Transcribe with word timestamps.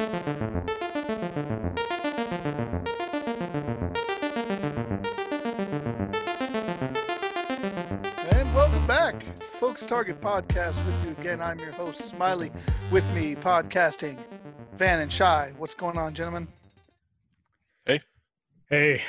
And 0.00 0.08
welcome 8.54 8.86
back. 8.86 9.22
It's 9.36 9.50
the 9.50 9.58
Focus 9.58 9.84
Target 9.84 10.22
podcast 10.22 10.82
with 10.86 11.04
you 11.04 11.10
again. 11.10 11.42
I'm 11.42 11.58
your 11.58 11.72
host, 11.72 12.00
Smiley. 12.00 12.50
With 12.90 13.06
me, 13.14 13.34
podcasting, 13.34 14.16
Van 14.72 15.00
and 15.00 15.12
Shy. 15.12 15.52
What's 15.58 15.74
going 15.74 15.98
on, 15.98 16.14
gentlemen? 16.14 16.48
Hey. 17.84 18.00
Hey, 18.70 19.02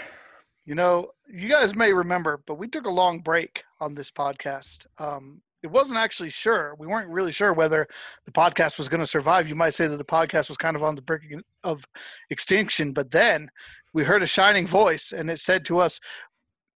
You 0.65 0.75
know, 0.75 1.11
you 1.31 1.47
guys 1.47 1.73
may 1.73 1.93
remember, 1.93 2.41
but 2.45 2.55
we 2.55 2.67
took 2.67 2.85
a 2.85 2.91
long 2.91 3.19
break 3.19 3.63
on 3.79 3.95
this 3.95 4.11
podcast. 4.11 4.87
Um, 4.97 5.41
it 5.63 5.67
wasn't 5.67 5.99
actually 5.99 6.29
sure. 6.29 6.75
We 6.79 6.87
weren't 6.87 7.09
really 7.09 7.31
sure 7.31 7.53
whether 7.53 7.87
the 8.25 8.31
podcast 8.31 8.77
was 8.77 8.89
going 8.89 9.01
to 9.01 9.07
survive. 9.07 9.47
You 9.47 9.55
might 9.55 9.73
say 9.73 9.87
that 9.87 9.97
the 9.97 10.03
podcast 10.03 10.49
was 10.49 10.57
kind 10.57 10.75
of 10.75 10.83
on 10.83 10.95
the 10.95 11.01
brink 11.01 11.23
of 11.63 11.85
extinction, 12.29 12.93
but 12.93 13.11
then 13.11 13.49
we 13.93 14.03
heard 14.03 14.23
a 14.23 14.27
shining 14.27 14.65
voice, 14.65 15.11
and 15.11 15.29
it 15.29 15.39
said 15.39 15.65
to 15.65 15.79
us, 15.79 15.99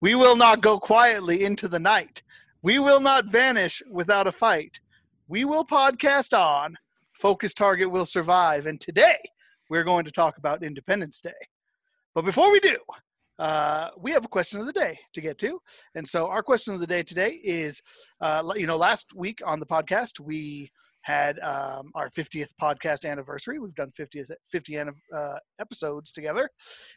"We 0.01 0.15
will 0.15 0.35
not 0.35 0.61
go 0.61 0.79
quietly 0.79 1.45
into 1.45 1.67
the 1.67 1.79
night. 1.79 2.23
We 2.61 2.79
will 2.79 2.99
not 2.99 3.25
vanish 3.25 3.81
without 3.89 4.27
a 4.27 4.31
fight. 4.31 4.79
We 5.27 5.45
will 5.45 5.65
podcast 5.65 6.37
on. 6.37 6.77
Focus 7.13 7.53
Target 7.53 7.89
will 7.89 8.05
survive." 8.05 8.65
And 8.65 8.81
today 8.81 9.17
we're 9.69 9.83
going 9.83 10.05
to 10.05 10.11
talk 10.11 10.37
about 10.37 10.63
Independence 10.63 11.21
Day. 11.21 11.31
But 12.13 12.25
before 12.25 12.51
we 12.51 12.59
do, 12.59 12.77
uh, 13.43 13.89
we 13.99 14.09
have 14.09 14.23
a 14.23 14.29
question 14.29 14.57
of 14.61 14.65
the 14.65 14.71
day 14.71 14.97
to 15.13 15.19
get 15.19 15.37
to. 15.37 15.59
And 15.95 16.07
so 16.07 16.27
our 16.27 16.41
question 16.41 16.73
of 16.73 16.79
the 16.79 16.87
day 16.87 17.03
today 17.03 17.41
is, 17.43 17.81
uh, 18.21 18.41
you 18.55 18.65
know, 18.65 18.77
last 18.77 19.07
week 19.13 19.41
on 19.45 19.59
the 19.59 19.65
podcast, 19.65 20.21
we 20.21 20.71
had 21.01 21.39
um, 21.39 21.91
our 21.93 22.07
50th 22.07 22.51
podcast 22.61 23.03
anniversary. 23.03 23.59
We've 23.59 23.75
done 23.75 23.91
50th, 23.99 24.31
50 24.49 24.79
uh, 24.79 24.85
episodes 25.59 26.13
together. 26.13 26.49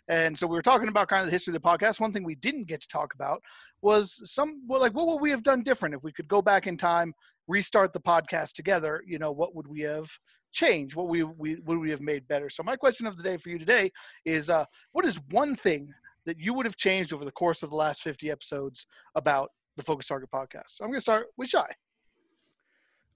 And 0.07 0.39
so 0.39 0.47
we 0.47 0.55
were 0.55 0.63
talking 0.63 0.87
about 0.87 1.09
kind 1.09 1.23
of 1.23 1.27
the 1.27 1.33
history 1.33 1.51
of 1.53 1.61
the 1.61 1.69
podcast. 1.69 1.99
One 1.99 2.13
thing 2.13 2.23
we 2.23 2.37
didn't 2.37 2.69
get 2.69 2.81
to 2.83 2.87
talk 2.87 3.13
about 3.15 3.43
was 3.83 4.21
some, 4.33 4.63
well, 4.69 4.81
like, 4.81 4.95
what 4.95 5.09
would 5.09 5.21
we 5.21 5.31
have 5.31 5.43
done 5.43 5.65
different 5.65 5.97
if 5.97 6.05
we 6.05 6.13
could 6.13 6.29
go 6.29 6.41
back 6.41 6.69
in 6.69 6.77
time, 6.77 7.13
restart 7.49 7.93
the 7.93 7.99
podcast 7.99 8.53
together? 8.53 9.03
You 9.05 9.19
know, 9.19 9.33
what 9.33 9.57
would 9.57 9.67
we 9.67 9.81
have 9.81 10.09
changed? 10.53 10.95
What 10.95 11.09
we, 11.09 11.25
we 11.25 11.57
would 11.65 11.79
we 11.79 11.91
have 11.91 12.01
made 12.01 12.29
better? 12.29 12.49
So 12.51 12.63
my 12.63 12.77
question 12.77 13.09
of 13.09 13.17
the 13.17 13.25
day 13.25 13.37
for 13.37 13.49
you 13.49 13.59
today 13.59 13.91
is, 14.25 14.49
uh, 14.49 14.65
what 14.93 15.05
is 15.05 15.19
one 15.31 15.57
thing 15.57 15.93
that 16.27 16.39
you 16.39 16.55
would 16.55 16.67
have 16.67 16.77
changed 16.77 17.13
over 17.13 17.25
the 17.25 17.33
course 17.33 17.63
of 17.63 17.71
the 17.71 17.77
last 17.77 18.03
50 18.03 18.31
episodes 18.31 18.87
about 19.15 19.51
the 19.77 19.83
Focus 19.83 20.09
Target 20.09 20.31
podcast? 20.31 20.69
So 20.69 20.85
I'm 20.85 20.91
going 20.91 20.99
to 20.99 21.03
start 21.03 21.27
with 21.37 21.49
Shy. 21.49 21.67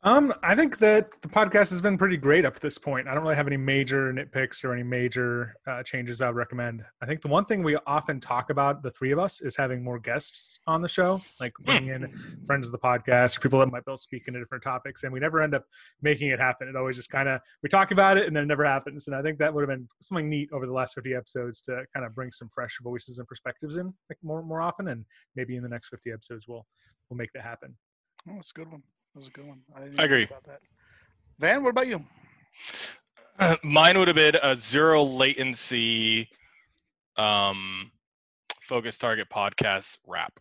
Um, 0.02 0.32
I 0.42 0.54
think 0.54 0.78
that 0.78 1.10
the 1.20 1.28
podcast 1.28 1.68
has 1.70 1.82
been 1.82 1.98
pretty 1.98 2.16
great 2.16 2.46
up 2.46 2.54
to 2.54 2.60
this 2.60 2.78
point. 2.78 3.06
I 3.06 3.12
don't 3.12 3.22
really 3.22 3.36
have 3.36 3.46
any 3.46 3.58
major 3.58 4.10
nitpicks 4.14 4.64
or 4.64 4.72
any 4.72 4.82
major 4.82 5.54
uh, 5.66 5.82
changes 5.82 6.22
I 6.22 6.28
would 6.28 6.36
recommend. 6.36 6.82
I 7.02 7.06
think 7.06 7.20
the 7.20 7.28
one 7.28 7.44
thing 7.44 7.62
we 7.62 7.76
often 7.86 8.18
talk 8.18 8.48
about, 8.48 8.82
the 8.82 8.90
three 8.90 9.10
of 9.10 9.18
us, 9.18 9.42
is 9.42 9.56
having 9.56 9.84
more 9.84 9.98
guests 9.98 10.58
on 10.66 10.80
the 10.80 10.88
show, 10.88 11.20
like 11.38 11.52
bringing 11.60 11.90
in 11.90 12.10
friends 12.46 12.66
of 12.66 12.72
the 12.72 12.78
podcast 12.78 13.36
or 13.36 13.40
people 13.40 13.58
that 13.58 13.66
might 13.66 13.84
be 13.84 13.90
able 13.90 13.98
to 13.98 14.02
speak 14.02 14.26
into 14.26 14.40
different 14.40 14.64
topics. 14.64 15.02
And 15.02 15.12
we 15.12 15.20
never 15.20 15.42
end 15.42 15.54
up 15.54 15.66
making 16.00 16.30
it 16.30 16.40
happen. 16.40 16.66
It 16.66 16.76
always 16.76 16.96
just 16.96 17.10
kind 17.10 17.28
of 17.28 17.42
we 17.62 17.68
talk 17.68 17.90
about 17.90 18.16
it 18.16 18.26
and 18.26 18.34
then 18.34 18.44
it 18.44 18.46
never 18.46 18.64
happens. 18.64 19.06
And 19.06 19.14
I 19.14 19.20
think 19.20 19.38
that 19.38 19.52
would 19.52 19.60
have 19.60 19.78
been 19.78 19.86
something 20.00 20.30
neat 20.30 20.48
over 20.50 20.64
the 20.64 20.72
last 20.72 20.94
50 20.94 21.14
episodes 21.14 21.60
to 21.62 21.84
kind 21.92 22.06
of 22.06 22.14
bring 22.14 22.30
some 22.30 22.48
fresh 22.48 22.78
voices 22.82 23.18
and 23.18 23.28
perspectives 23.28 23.76
in 23.76 23.92
like 24.08 24.18
more 24.22 24.42
more 24.42 24.62
often. 24.62 24.88
And 24.88 25.04
maybe 25.36 25.56
in 25.56 25.62
the 25.62 25.68
next 25.68 25.90
50 25.90 26.10
episodes 26.10 26.48
we'll 26.48 26.66
we'll 27.10 27.18
make 27.18 27.34
that 27.34 27.42
happen. 27.42 27.76
Oh, 28.26 28.32
that's 28.36 28.50
a 28.56 28.58
good 28.58 28.70
one. 28.70 28.82
That 29.14 29.18
was 29.18 29.28
a 29.28 29.30
good 29.30 29.46
one. 29.46 29.62
I, 29.74 29.82
I 29.98 30.04
agree. 30.04 30.26
About 30.26 30.44
that. 30.44 30.60
Van, 31.38 31.62
what 31.62 31.70
about 31.70 31.86
you? 31.86 32.04
Mine 33.64 33.98
would 33.98 34.08
have 34.08 34.16
been 34.16 34.36
a 34.42 34.56
zero 34.56 35.02
latency 35.02 36.28
um, 37.16 37.90
focus 38.62 38.98
target 38.98 39.28
podcast 39.30 39.98
wrap. 40.06 40.38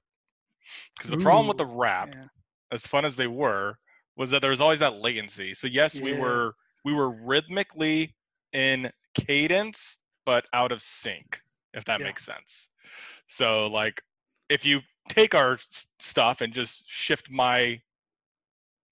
Because 0.98 1.12
the 1.12 1.18
problem 1.18 1.48
with 1.48 1.58
the 1.58 1.66
wrap, 1.66 2.16
Yeah. 2.16 2.26
as 2.72 2.86
fun 2.88 3.06
as 3.06 3.16
they 3.16 3.28
were, 3.28 3.78
was 4.16 4.30
that 4.32 4.42
there 4.42 4.52
was 4.52 4.62
always 4.62 4.80
that 4.80 4.96
latency. 4.96 5.54
So 5.54 5.68
yes, 5.68 6.02
we 6.02 6.14
were 6.14 6.56
we 6.84 6.94
were 6.94 7.10
rhythmically 7.10 8.16
in 8.54 8.92
cadence, 9.14 9.98
but 10.26 10.46
out 10.54 10.72
of 10.72 10.82
sync, 10.82 11.42
if 11.74 11.86
that 11.86 12.02
Yeah. 12.02 12.04
makes 12.04 12.26
sense. 12.26 12.70
So 13.28 13.68
like 13.68 14.02
if 14.50 14.66
you 14.66 14.80
take 15.10 15.34
our 15.36 15.60
stuff 16.00 16.42
and 16.42 16.54
just 16.54 16.84
shift 16.88 17.30
my 17.32 17.82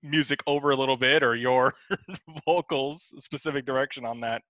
music 0.10 0.40
over 0.48 0.72
a 0.72 0.76
little 0.76 0.98
bit 0.98 1.24
or 1.24 1.36
your 1.36 1.74
vocals 2.46 3.14
specific 3.18 3.66
direction 3.66 4.06
on 4.06 4.20
that 4.20 4.42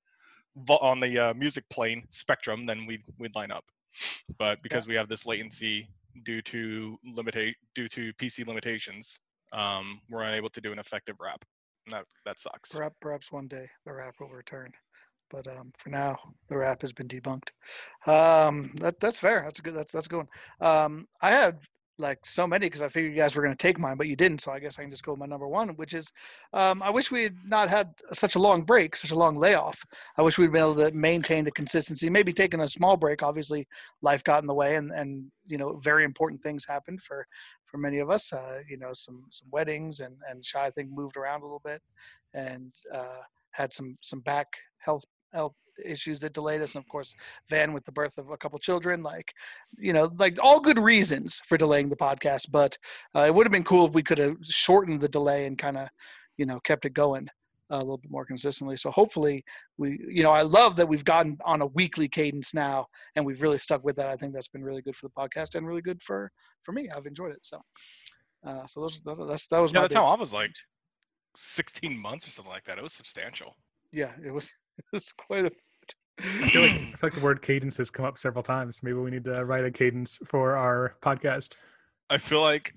on 0.69 0.99
the 0.99 1.17
uh, 1.19 1.33
music 1.33 1.63
plane 1.69 2.03
spectrum 2.09 2.65
then 2.65 2.85
we'd 2.85 3.03
we'd 3.19 3.35
line 3.35 3.51
up 3.51 3.65
but 4.37 4.61
because 4.63 4.87
we 4.87 4.95
have 4.95 5.07
this 5.07 5.25
latency 5.25 5.87
due 6.25 6.41
to 6.41 6.97
limita- 7.15 7.53
due 7.75 7.87
to 7.87 8.11
pc 8.13 8.45
limitations 8.47 9.19
um, 9.53 10.01
we're 10.09 10.23
unable 10.23 10.49
to 10.49 10.61
do 10.61 10.71
an 10.71 10.79
effective 10.79 11.15
rap 11.19 11.43
and 11.87 11.93
that 11.93 12.05
that 12.25 12.39
sucks 12.39 12.71
Perhaps, 12.71 12.95
perhaps 12.99 13.31
one 13.31 13.47
day 13.47 13.69
the 13.85 13.93
rap 13.93 14.15
will 14.19 14.29
return. 14.29 14.71
But 15.29 15.47
um, 15.47 15.71
for 15.77 15.89
now, 15.89 16.17
the 16.47 16.57
rap 16.57 16.81
has 16.81 16.93
been 16.93 17.07
debunked. 17.07 17.49
Um, 18.05 18.71
that, 18.75 18.99
that's 18.99 19.19
fair. 19.19 19.41
That's 19.43 19.59
good. 19.59 19.75
That's 19.75 19.91
that's 19.91 20.05
a 20.05 20.09
good 20.09 20.17
one. 20.17 20.27
Um, 20.61 21.07
I 21.21 21.31
had 21.31 21.59
like 21.99 22.19
so 22.25 22.45
many 22.45 22.67
because 22.67 22.81
I 22.81 22.89
figured 22.89 23.13
you 23.13 23.17
guys 23.17 23.35
were 23.35 23.41
going 23.41 23.55
to 23.55 23.61
take 23.61 23.79
mine, 23.79 23.97
but 23.97 24.07
you 24.07 24.15
didn't. 24.15 24.41
So 24.41 24.51
I 24.51 24.59
guess 24.59 24.77
I 24.77 24.81
can 24.81 24.89
just 24.89 25.03
go 25.03 25.13
with 25.13 25.19
my 25.19 25.25
number 25.25 25.47
one, 25.47 25.69
which 25.69 25.93
is 25.93 26.11
um, 26.53 26.81
I 26.83 26.89
wish 26.89 27.11
we 27.11 27.23
had 27.23 27.35
not 27.45 27.69
had 27.69 27.89
such 28.11 28.35
a 28.35 28.39
long 28.39 28.61
break, 28.63 28.95
such 28.95 29.11
a 29.11 29.15
long 29.15 29.35
layoff. 29.35 29.83
I 30.17 30.21
wish 30.21 30.37
we'd 30.37 30.51
been 30.51 30.61
able 30.61 30.75
to 30.75 30.91
maintain 30.91 31.43
the 31.43 31.51
consistency. 31.51 32.09
Maybe 32.09 32.33
taking 32.33 32.61
a 32.61 32.67
small 32.67 32.97
break. 32.97 33.23
Obviously, 33.23 33.67
life 34.01 34.23
got 34.23 34.43
in 34.43 34.47
the 34.47 34.53
way, 34.53 34.75
and 34.75 34.91
and 34.91 35.25
you 35.45 35.57
know 35.57 35.77
very 35.77 36.03
important 36.03 36.41
things 36.41 36.65
happened 36.65 37.01
for 37.01 37.25
for 37.65 37.77
many 37.77 37.99
of 37.99 38.09
us. 38.09 38.31
Uh, 38.31 38.59
you 38.69 38.77
know 38.77 38.91
some 38.93 39.23
some 39.29 39.47
weddings 39.51 39.99
and 39.99 40.15
and 40.29 40.45
shy 40.45 40.65
I 40.65 40.71
think 40.71 40.89
moved 40.91 41.17
around 41.17 41.41
a 41.41 41.45
little 41.45 41.61
bit, 41.63 41.81
and 42.33 42.73
uh, 42.93 43.21
had 43.51 43.73
some 43.73 43.97
some 44.01 44.21
back 44.21 44.47
health 44.79 45.03
health 45.33 45.55
issues 45.83 46.19
that 46.19 46.33
delayed 46.33 46.61
us 46.61 46.75
and 46.75 46.83
of 46.83 46.87
course 46.89 47.15
van 47.49 47.73
with 47.73 47.85
the 47.85 47.91
birth 47.91 48.17
of 48.17 48.29
a 48.31 48.37
couple 48.37 48.59
children 48.59 49.03
like 49.03 49.33
you 49.77 49.93
know 49.93 50.09
like 50.17 50.37
all 50.41 50.59
good 50.59 50.79
reasons 50.79 51.41
for 51.45 51.57
delaying 51.57 51.89
the 51.89 51.95
podcast 51.95 52.51
but 52.51 52.77
uh, 53.15 53.21
it 53.21 53.33
would 53.33 53.45
have 53.45 53.51
been 53.51 53.63
cool 53.63 53.85
if 53.85 53.93
we 53.93 54.03
could 54.03 54.17
have 54.17 54.35
shortened 54.43 55.01
the 55.01 55.09
delay 55.09 55.45
and 55.45 55.57
kind 55.57 55.77
of 55.77 55.87
you 56.37 56.45
know 56.45 56.59
kept 56.61 56.85
it 56.85 56.93
going 56.93 57.27
uh, 57.69 57.75
a 57.75 57.79
little 57.79 57.97
bit 57.97 58.11
more 58.11 58.25
consistently. 58.25 58.77
So 58.77 58.89
hopefully 58.91 59.43
we 59.77 59.99
you 60.07 60.23
know 60.23 60.31
i 60.31 60.41
love 60.41 60.75
that 60.77 60.87
we've 60.87 61.03
gotten 61.03 61.37
on 61.43 61.61
a 61.61 61.65
weekly 61.67 62.07
cadence 62.07 62.53
now 62.53 62.85
and 63.15 63.25
we've 63.25 63.41
really 63.41 63.57
stuck 63.57 63.83
with 63.83 63.97
that. 63.97 64.07
I 64.07 64.15
think 64.15 64.33
that's 64.33 64.47
been 64.47 64.63
really 64.63 64.81
good 64.81 64.95
for 64.95 65.07
the 65.07 65.13
podcast 65.13 65.55
and 65.55 65.67
really 65.67 65.81
good 65.81 66.01
for 66.01 66.31
for 66.61 66.71
me. 66.71 66.89
I've 66.89 67.05
enjoyed 67.05 67.31
it 67.31 67.39
so 67.45 67.59
uh, 68.45 68.65
so 68.67 68.81
those, 68.81 69.01
those 69.01 69.19
that's 69.27 69.47
that 69.47 69.61
was 69.61 69.73
yeah 69.73 69.79
my 69.79 69.83
that 69.83 69.89
big- 69.89 69.97
time 69.97 70.05
off 70.05 70.19
was 70.19 70.33
like 70.33 70.53
16 71.35 71.97
months 71.97 72.25
or 72.27 72.31
something 72.31 72.51
like 72.51 72.63
that. 72.65 72.77
It 72.77 72.83
was 72.83 72.93
substantial. 72.93 73.53
Yeah 73.91 74.11
it 74.25 74.31
was 74.31 74.53
it 74.77 74.85
was 74.93 75.11
quite 75.13 75.45
a 75.45 75.51
I 76.19 76.49
feel, 76.49 76.61
like, 76.61 76.71
I 76.71 76.83
feel 76.97 76.97
like 77.03 77.13
the 77.13 77.19
word 77.21 77.41
cadence 77.41 77.77
has 77.77 77.91
come 77.91 78.05
up 78.05 78.17
several 78.17 78.43
times. 78.43 78.81
Maybe 78.83 78.95
we 78.95 79.11
need 79.11 79.23
to 79.25 79.45
write 79.45 79.65
a 79.65 79.71
cadence 79.71 80.19
for 80.25 80.55
our 80.55 80.95
podcast. 81.01 81.55
i 82.09 82.17
feel 82.17 82.41
like 82.41 82.73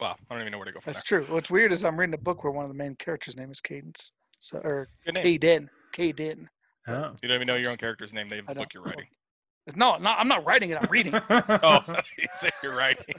wow 0.00 0.14
i 0.30 0.34
don't 0.34 0.40
even 0.42 0.52
know 0.52 0.58
where 0.58 0.64
to 0.66 0.72
go 0.72 0.80
from 0.80 0.92
That's 0.92 1.02
true. 1.02 1.26
What's 1.28 1.50
weird 1.50 1.72
is 1.72 1.84
I'm 1.84 1.98
reading 1.98 2.14
a 2.14 2.18
book 2.18 2.44
where 2.44 2.52
one 2.52 2.64
of 2.64 2.70
the 2.70 2.76
main 2.76 2.94
characters' 2.96 3.36
name 3.36 3.50
is 3.50 3.60
Cadence. 3.60 4.12
So 4.38 4.58
or 4.58 4.86
there 5.04 5.14
Good 5.14 5.14
name. 5.24 5.38
Caden. 5.40 5.68
Caden. 5.94 6.46
Oh. 6.88 7.16
you 7.22 7.28
don't 7.28 7.34
even 7.36 7.46
know 7.46 7.56
your 7.56 7.70
own 7.70 7.76
character's 7.78 8.12
name 8.12 8.28
they 8.28 8.36
I 8.36 8.40
look 8.48 8.56
don't. 8.56 8.74
you're 8.74 8.82
writing 8.84 9.06
No, 9.74 9.96
not, 9.96 10.20
I'm 10.20 10.28
not 10.28 10.46
writing 10.46 10.70
it. 10.70 10.78
I'm 10.80 10.88
reading. 10.90 11.14
oh 11.30 11.80
you 12.18 12.26
say 12.36 12.50
you're 12.62 12.76
writing 12.76 13.14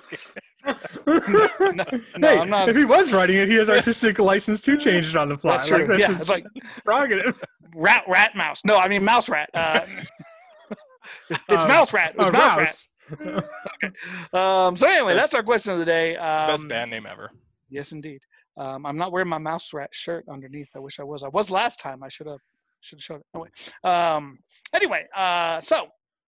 no, 1.08 1.84
hey, 2.28 2.40
I'm 2.40 2.50
not- 2.50 2.70
if 2.70 2.76
he 2.76 2.86
was 2.86 3.14
writing 3.14 3.38
it, 3.38 3.48
he 3.48 3.56
has 3.56 3.70
artistic 3.70 4.20
license 4.20 4.62
to 4.62 4.78
change 4.78 5.10
it 5.10 5.16
on 5.16 5.30
the 5.30 5.38
fly. 5.38 5.54
That's 5.54 5.68
true. 5.68 5.86
Like, 5.88 6.00
yeah, 6.00 6.12
it's 6.12 6.30
like 6.30 6.46
prerogative. 6.86 7.42
rat, 7.76 8.04
rat, 8.08 8.32
mouse. 8.36 8.62
No, 8.66 8.78
I 8.78 8.88
mean 8.88 9.04
mouse 9.04 9.30
rat. 9.30 9.50
Uh, 9.54 9.82
it's 11.30 11.42
it's 11.50 11.64
Um, 11.64 11.68
mouse 11.70 11.94
rat. 11.94 12.12
It 12.14 12.18
was 12.18 12.28
Uh, 12.28 12.32
mouse 12.32 12.58
Rouse. 12.58 12.90
rat. 13.20 13.44
Um, 14.34 14.76
so 14.76 14.88
anyway, 14.88 15.14
that's 15.14 15.34
our 15.34 15.44
question 15.44 15.72
of 15.74 15.80
the 15.80 15.86
day. 15.86 16.18
Um, 16.18 16.48
best 16.48 16.68
band 16.68 16.92
name 16.92 17.06
ever 17.06 17.32
Yes, 17.70 17.92
indeed. 17.94 18.20
Um, 18.58 18.86
I'm 18.86 18.98
not 18.98 19.12
wearing 19.12 19.30
my 19.30 19.38
mouse 19.38 19.72
rat 19.74 19.90
shirt 19.94 20.26
underneath. 20.30 20.70
I 20.76 20.80
wish 20.80 21.00
I 21.00 21.04
was. 21.04 21.24
I 21.24 21.28
was 21.30 21.50
last 21.50 21.80
time. 21.80 22.04
I 22.04 22.10
should 22.10 22.28
have 22.28 22.40
should 22.82 22.98
have 22.98 23.04
showed 23.04 23.16
it. 23.22 23.26
Anyway, 23.34 23.50
um, 23.84 24.40
anyway, 24.74 25.06
uh, 25.16 25.60
so 25.62 25.88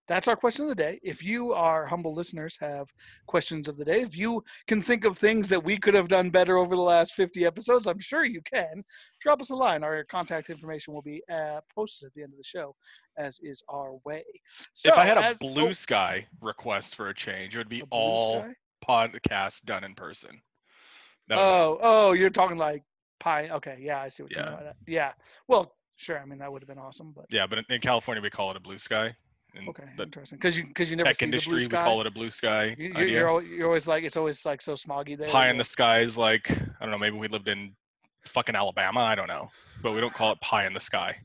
that's 0.10 0.28
our 0.28 0.36
question 0.36 0.64
of 0.64 0.70
the 0.70 0.76
day. 0.76 1.00
If 1.04 1.24
you, 1.24 1.54
our 1.54 1.86
humble 1.86 2.14
listeners, 2.14 2.58
have 2.60 2.92
questions 3.28 3.68
of 3.68 3.78
the 3.78 3.86
day, 3.86 4.02
if 4.02 4.18
you 4.18 4.44
can 4.68 4.82
think 4.82 5.06
of 5.06 5.18
things 5.18 5.48
that 5.50 5.64
we 5.64 5.78
could 5.78 5.94
have 5.94 6.08
done 6.08 6.32
better 6.32 6.58
over 6.58 6.76
the 6.76 6.82
last 6.82 7.14
50 7.14 7.46
episodes, 7.46 7.88
I'm 7.88 8.00
sure 8.00 8.26
you 8.26 8.42
can. 8.42 8.84
Drop 9.22 9.40
us 9.40 9.52
a 9.52 9.56
line. 9.56 9.84
Our 9.84 10.04
contact 10.06 10.50
information 10.50 10.96
will 10.96 11.04
be 11.04 11.22
uh, 11.32 11.62
posted 11.74 12.08
at 12.08 12.14
the 12.16 12.24
end 12.24 12.34
of 12.34 12.38
the 12.38 12.44
show, 12.44 12.76
as 13.18 13.40
is 13.44 13.64
our 13.70 13.94
way. 14.04 14.24
So, 14.74 14.92
if 14.92 14.98
I 14.98 15.06
had 15.06 15.18
a 15.18 15.26
as- 15.26 15.38
blue 15.38 15.70
oh, 15.70 15.74
sky 15.74 16.26
request 16.42 16.96
for 16.96 17.10
a 17.10 17.14
change, 17.14 17.54
it 17.54 17.60
would 17.60 17.70
be 17.70 17.84
all 17.92 18.42
sky? 18.42 18.54
podcasts 18.86 19.64
done 19.64 19.84
in 19.84 19.94
person. 19.94 20.42
That 21.28 21.38
Oh, 21.38 21.78
oh, 21.82 22.14
you're 22.14 22.32
talking 22.32 22.58
like 22.58 22.84
pie. 23.20 23.50
Okay, 23.52 23.78
yeah, 23.80 24.02
I 24.02 24.08
see 24.08 24.24
what 24.24 24.36
you 24.36 24.42
mean 24.42 24.54
by 24.54 24.64
that. 24.64 24.76
Yeah. 24.88 25.14
Well, 25.48 25.76
Sure. 26.00 26.18
I 26.18 26.24
mean, 26.24 26.40
that 26.40 26.50
would 26.50 26.62
have 26.62 26.70
been 26.70 26.78
awesome, 26.78 27.12
but 27.14 27.26
Yeah, 27.30 27.46
but 27.46 27.60
in 27.68 27.82
California 27.82 28.22
we 28.22 28.30
call 28.30 28.52
it 28.52 28.56
a 28.56 28.62
blue 28.62 28.78
sky. 28.78 29.14
In 29.56 29.68
okay, 29.69 29.84
the 29.98 30.04
interesting. 30.04 30.38
Because 30.38 30.57
you 30.57 30.66
because 30.68 30.90
you 30.92 30.98
never 30.98 31.07
tech 31.10 31.16
see 31.18 31.25
the 31.25 31.31
industry 31.31 31.51
blue 31.57 31.60
we 31.66 31.68
call 31.69 32.01
it 32.01 32.07
a 32.07 32.12
blue 32.12 32.30
sky. 32.31 32.75
You- 32.78 32.92
idea. 32.92 33.07
you're, 33.07 33.42
you're, 33.42 33.42
you're 33.44 33.68
always 33.68 33.88
like 33.88 34.04
it's 34.04 34.16
always 34.18 34.46
like 34.46 34.62
so 34.62 34.74
smoggy 34.74 35.18
there. 35.18 35.28
pie 35.28 35.50
in 35.50 35.57
the 35.57 35.63
that- 35.63 35.69
sky 35.69 36.00
is 36.01 36.18
like 36.18 36.51
I 36.51 36.56
don't 36.81 36.92
know, 36.92 36.98
maybe 37.00 37.18
we 37.18 37.28
lived 37.28 37.48
in 37.48 37.74
fucking 38.28 38.56
Alabama, 38.56 39.00
I 39.01 39.16
don't 39.16 39.28
know. 39.28 39.50
But 39.81 39.94
we 39.94 40.01
don't 40.01 40.13
call 40.13 40.31
it 40.34 40.42
pie 40.42 40.68
in 40.68 40.74
the 40.74 40.80
sky. 40.80 41.16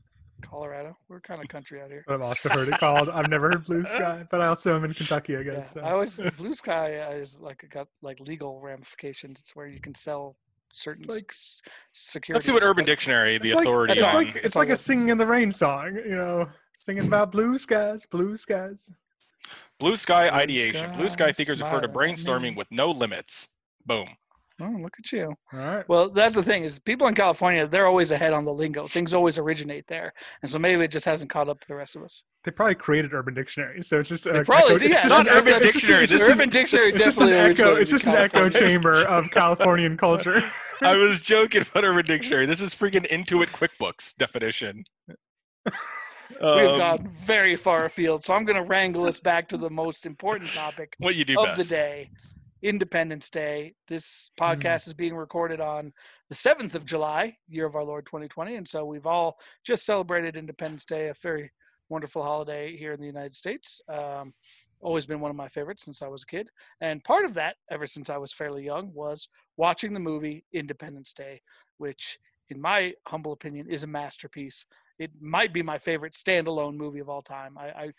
Colorado. 0.41 0.97
We're 1.07 1.21
kind 1.21 1.41
of 1.41 1.47
country 1.47 1.81
out 1.81 1.89
here. 1.89 2.03
But 2.07 2.15
I've 2.15 2.21
also 2.21 2.49
heard 2.49 2.67
it 2.67 2.77
called. 2.79 3.09
I've 3.09 3.29
never 3.29 3.49
heard 3.51 3.63
blue 3.65 3.83
sky, 3.85 4.25
but 4.29 4.41
I 4.41 4.47
also 4.47 4.75
am 4.75 4.83
in 4.83 4.93
Kentucky, 4.93 5.35
I 5.37 5.39
Yeah, 5.41 5.55
guess. 5.55 5.73
so. 5.73 5.81
I 5.81 5.91
always 5.91 6.19
blue 6.37 6.53
sky 6.53 6.99
uh, 6.99 7.11
is 7.11 7.39
like 7.41 7.63
it 7.63 7.69
got 7.69 7.87
like 8.01 8.19
legal 8.19 8.59
ramifications. 8.59 9.39
It's 9.39 9.55
where 9.55 9.67
you 9.67 9.79
can 9.79 9.95
sell 9.95 10.35
certain 10.73 11.05
like- 11.07 11.25
s- 11.31 11.61
security. 11.93 12.37
Let's 12.37 12.45
see 12.47 12.51
what 12.51 12.63
Urban 12.63 12.85
Dictionary, 12.85 13.37
the 13.37 13.45
it's 13.49 13.53
like, 13.55 13.65
authority 13.65 13.93
it's 13.93 14.03
on- 14.03 14.13
like 14.15 14.27
it's 14.35 14.45
it's 14.45 14.55
like 14.55 14.69
a 14.69 14.75
singing 14.77 15.09
in 15.09 15.17
the 15.17 15.25
rain 15.27 15.51
song, 15.51 15.95
you 15.95 16.15
know, 16.15 16.47
singing 16.85 17.07
about 17.07 17.31
blue 17.31 17.57
skies, 17.57 18.05
blue 18.05 18.37
skies. 18.37 18.89
blue 19.79 19.97
sky 19.97 20.29
Blue 20.29 20.37
ideation. 20.39 20.95
blue 20.95 21.09
sky 21.09 21.31
sky 21.31 21.31
thinkers 21.33 21.61
refer 21.61 21.81
to 21.81 21.89
smiling 21.91 22.15
brainstorming 22.15 22.51
me. 22.51 22.55
with 22.55 22.67
no 22.71 22.91
limits. 22.91 23.47
Boom. 23.87 24.07
Oh, 24.61 24.69
look 24.79 24.93
at 24.99 25.11
you. 25.11 25.33
All 25.51 25.59
right. 25.59 25.89
Well, 25.89 26.09
that's 26.09 26.33
the 26.35 26.43
thing 26.43 26.63
is 26.63 26.79
people 26.79 27.07
in 27.07 27.15
California, 27.15 27.67
they're 27.67 27.87
always 27.87 28.11
ahead 28.11 28.31
on 28.31 28.45
the 28.45 28.53
lingo. 28.53 28.87
Things 28.87 29.13
always 29.13 29.37
originate 29.37 29.85
there, 29.87 30.13
and 30.43 30.49
so 30.49 30.57
maybe 30.59 30.81
it 30.83 30.91
just 30.91 31.05
hasn't 31.05 31.29
caught 31.29 31.49
up 31.49 31.59
to 31.59 31.67
the 31.67 31.75
rest 31.75 31.95
of 31.97 32.03
us. 32.03 32.23
They 32.45 32.51
probably 32.51 32.75
created 32.75 33.13
Urban 33.13 33.33
Dictionary, 33.33 33.81
so 33.81 33.99
it's 33.99 34.07
just 34.09 34.27
a 34.27 34.43
probably 34.45 34.75
echo- 34.75 34.77
did, 34.77 34.91
it's 34.91 34.95
yeah, 34.95 35.09
just 35.09 35.17
not 35.17 35.27
an 35.27 35.33
Urban 35.39 35.53
echo- 35.55 35.63
Dictionary, 35.65 36.03
it's 36.03 36.11
just 36.11 36.27
an- 36.27 36.33
Urban 36.35 36.49
Dictionary 36.49 36.89
It's 36.89 37.03
just 37.03 37.19
an 37.19 37.33
echo. 37.33 37.75
It's 37.75 37.91
just 37.91 38.07
an 38.07 38.15
echo 38.15 38.47
chamber 38.49 39.03
of 39.07 39.29
Californian 39.31 39.97
culture. 39.97 40.41
I 40.81 40.95
was 40.95 41.19
joking 41.21 41.63
about 41.63 41.83
Urban 41.83 42.05
Dictionary. 42.05 42.45
This 42.45 42.61
is 42.61 42.73
freaking 42.73 43.09
Intuit 43.09 43.47
QuickBooks 43.47 44.15
definition. 44.15 44.85
We've 46.41 46.65
Um, 46.65 46.77
gone 46.77 47.07
very 47.07 47.55
far 47.55 47.85
afield, 47.85 48.23
so 48.23 48.33
I'm 48.33 48.45
going 48.45 48.55
to 48.57 48.63
wrangle 48.63 49.05
us 49.05 49.19
back 49.19 49.47
to 49.49 49.57
the 49.57 49.69
most 49.69 50.05
important 50.05 50.51
topic 50.53 50.95
what 50.99 51.15
you 51.15 51.25
do 51.25 51.37
of 51.37 51.45
best. 51.45 51.69
the 51.69 51.75
day 51.75 52.09
independence 52.63 53.29
day 53.29 53.73
this 53.87 54.31
Hmm. 54.39 54.43
podcast 54.43 54.87
is 54.87 54.93
being 54.93 55.13
recorded 55.15 55.59
on 55.59 55.93
the 56.29 56.35
7th 56.35 56.73
of 56.73 56.85
july 56.85 57.35
year 57.47 57.65
of 57.65 57.75
our 57.75 57.83
lord 57.83 58.05
2020 58.07 58.55
and 58.55 58.67
so 58.67 58.85
we've 58.85 59.05
all 59.05 59.37
just 59.63 59.85
celebrated 59.85 60.35
independence 60.37 60.83
day 60.85 61.09
a 61.09 61.13
very 61.21 61.51
wonderful 61.89 62.23
holiday 62.23 62.75
here 62.75 62.93
in 62.93 62.99
the 62.99 63.05
united 63.05 63.35
states 63.35 63.81
um, 63.89 64.33
always 64.81 65.05
been 65.05 65.19
one 65.19 65.29
of 65.29 65.37
my 65.37 65.49
favorites 65.49 65.83
since 65.83 66.01
i 66.01 66.07
was 66.07 66.23
a 66.23 66.25
kid 66.25 66.49
and 66.81 67.03
part 67.03 67.25
of 67.25 67.33
that 67.33 67.55
ever 67.69 67.85
since 67.85 68.09
i 68.09 68.17
was 68.17 68.33
fairly 68.33 68.63
young 68.63 68.89
was 68.93 69.27
watching 69.57 69.93
the 69.93 69.99
movie 69.99 70.43
independence 70.53 71.13
day 71.13 71.39
which 71.77 72.17
in 72.49 72.59
my 72.59 72.93
humble 73.07 73.31
opinion 73.31 73.67
is 73.69 73.83
a 73.83 73.87
masterpiece 73.87 74.65
it 74.99 75.11
might 75.19 75.53
be 75.53 75.61
my 75.61 75.77
favorite 75.77 76.13
standalone 76.13 76.75
movie 76.75 76.99
of 76.99 77.09
all 77.09 77.21
time 77.21 77.57
i, 77.57 77.67
I 77.67 77.91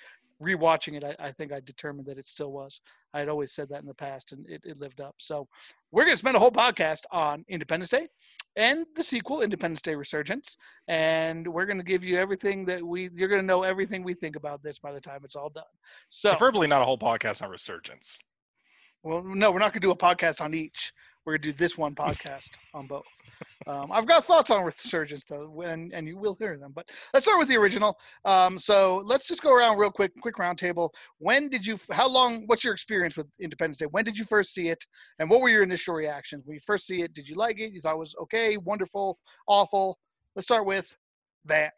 rewatching 0.42 0.94
it 0.94 1.02
I, 1.04 1.16
I 1.18 1.32
think 1.32 1.52
i 1.52 1.60
determined 1.60 2.06
that 2.08 2.18
it 2.18 2.28
still 2.28 2.52
was 2.52 2.80
I 3.16 3.20
had 3.20 3.30
always 3.30 3.52
said 3.52 3.70
that 3.70 3.80
in 3.80 3.86
the 3.86 3.94
past, 3.94 4.32
and 4.32 4.46
it, 4.46 4.60
it 4.66 4.78
lived 4.78 5.00
up. 5.00 5.14
So 5.16 5.48
we're 5.90 6.04
going 6.04 6.12
to 6.12 6.18
spend 6.18 6.36
a 6.36 6.38
whole 6.38 6.52
podcast 6.52 7.04
on 7.10 7.46
Independence 7.48 7.88
Day 7.88 8.08
and 8.56 8.84
the 8.94 9.02
sequel, 9.02 9.40
Independence 9.40 9.80
Day 9.80 9.94
Resurgence, 9.94 10.58
and 10.86 11.48
we're 11.48 11.64
going 11.64 11.78
to 11.78 11.82
give 11.82 12.04
you 12.04 12.18
everything 12.18 12.66
that 12.66 12.86
we. 12.86 13.08
You're 13.14 13.30
going 13.30 13.40
to 13.40 13.46
know 13.46 13.62
everything 13.62 14.04
we 14.04 14.12
think 14.12 14.36
about 14.36 14.62
this 14.62 14.78
by 14.78 14.92
the 14.92 15.00
time 15.00 15.20
it's 15.24 15.34
all 15.34 15.48
done. 15.48 15.64
So, 16.10 16.32
Preferably 16.32 16.66
not 16.66 16.82
a 16.82 16.84
whole 16.84 16.98
podcast 16.98 17.40
on 17.40 17.48
resurgence. 17.48 18.18
well, 19.02 19.22
no, 19.24 19.50
we're 19.50 19.60
not 19.60 19.72
going 19.72 19.80
to 19.80 19.86
do 19.86 19.92
a 19.92 19.96
podcast 19.96 20.42
on 20.42 20.52
each. 20.52 20.92
We're 21.26 21.38
to 21.38 21.42
do 21.42 21.52
this 21.52 21.76
one 21.76 21.94
podcast 21.96 22.50
on 22.72 22.86
both. 22.86 23.20
Um, 23.66 23.90
I've 23.90 24.06
got 24.06 24.24
thoughts 24.24 24.50
on 24.50 24.64
Resurgence 24.64 25.24
though, 25.24 25.62
and 25.62 25.92
and 25.92 26.06
you 26.06 26.16
will 26.16 26.36
hear 26.38 26.56
them. 26.56 26.72
But 26.74 26.88
let's 27.12 27.26
start 27.26 27.40
with 27.40 27.48
the 27.48 27.56
original. 27.56 27.98
Um, 28.24 28.56
so 28.56 29.02
let's 29.04 29.26
just 29.26 29.42
go 29.42 29.52
around 29.52 29.76
real 29.78 29.90
quick, 29.90 30.12
quick 30.22 30.36
roundtable. 30.36 30.90
When 31.18 31.48
did 31.48 31.66
you? 31.66 31.76
How 31.90 32.08
long? 32.08 32.44
What's 32.46 32.62
your 32.62 32.72
experience 32.72 33.16
with 33.16 33.26
Independence 33.40 33.78
Day? 33.78 33.86
When 33.86 34.04
did 34.04 34.16
you 34.16 34.24
first 34.24 34.54
see 34.54 34.68
it, 34.68 34.84
and 35.18 35.28
what 35.28 35.40
were 35.40 35.48
your 35.48 35.64
initial 35.64 35.94
reactions 35.94 36.46
when 36.46 36.54
you 36.54 36.60
first 36.64 36.86
see 36.86 37.02
it? 37.02 37.12
Did 37.12 37.28
you 37.28 37.34
like 37.34 37.58
it? 37.58 37.72
You 37.72 37.80
thought 37.80 37.94
it 37.94 37.98
was 37.98 38.14
okay, 38.22 38.56
wonderful, 38.56 39.18
awful? 39.48 39.98
Let's 40.36 40.46
start 40.46 40.64
with 40.64 40.96
Van. 41.44 41.70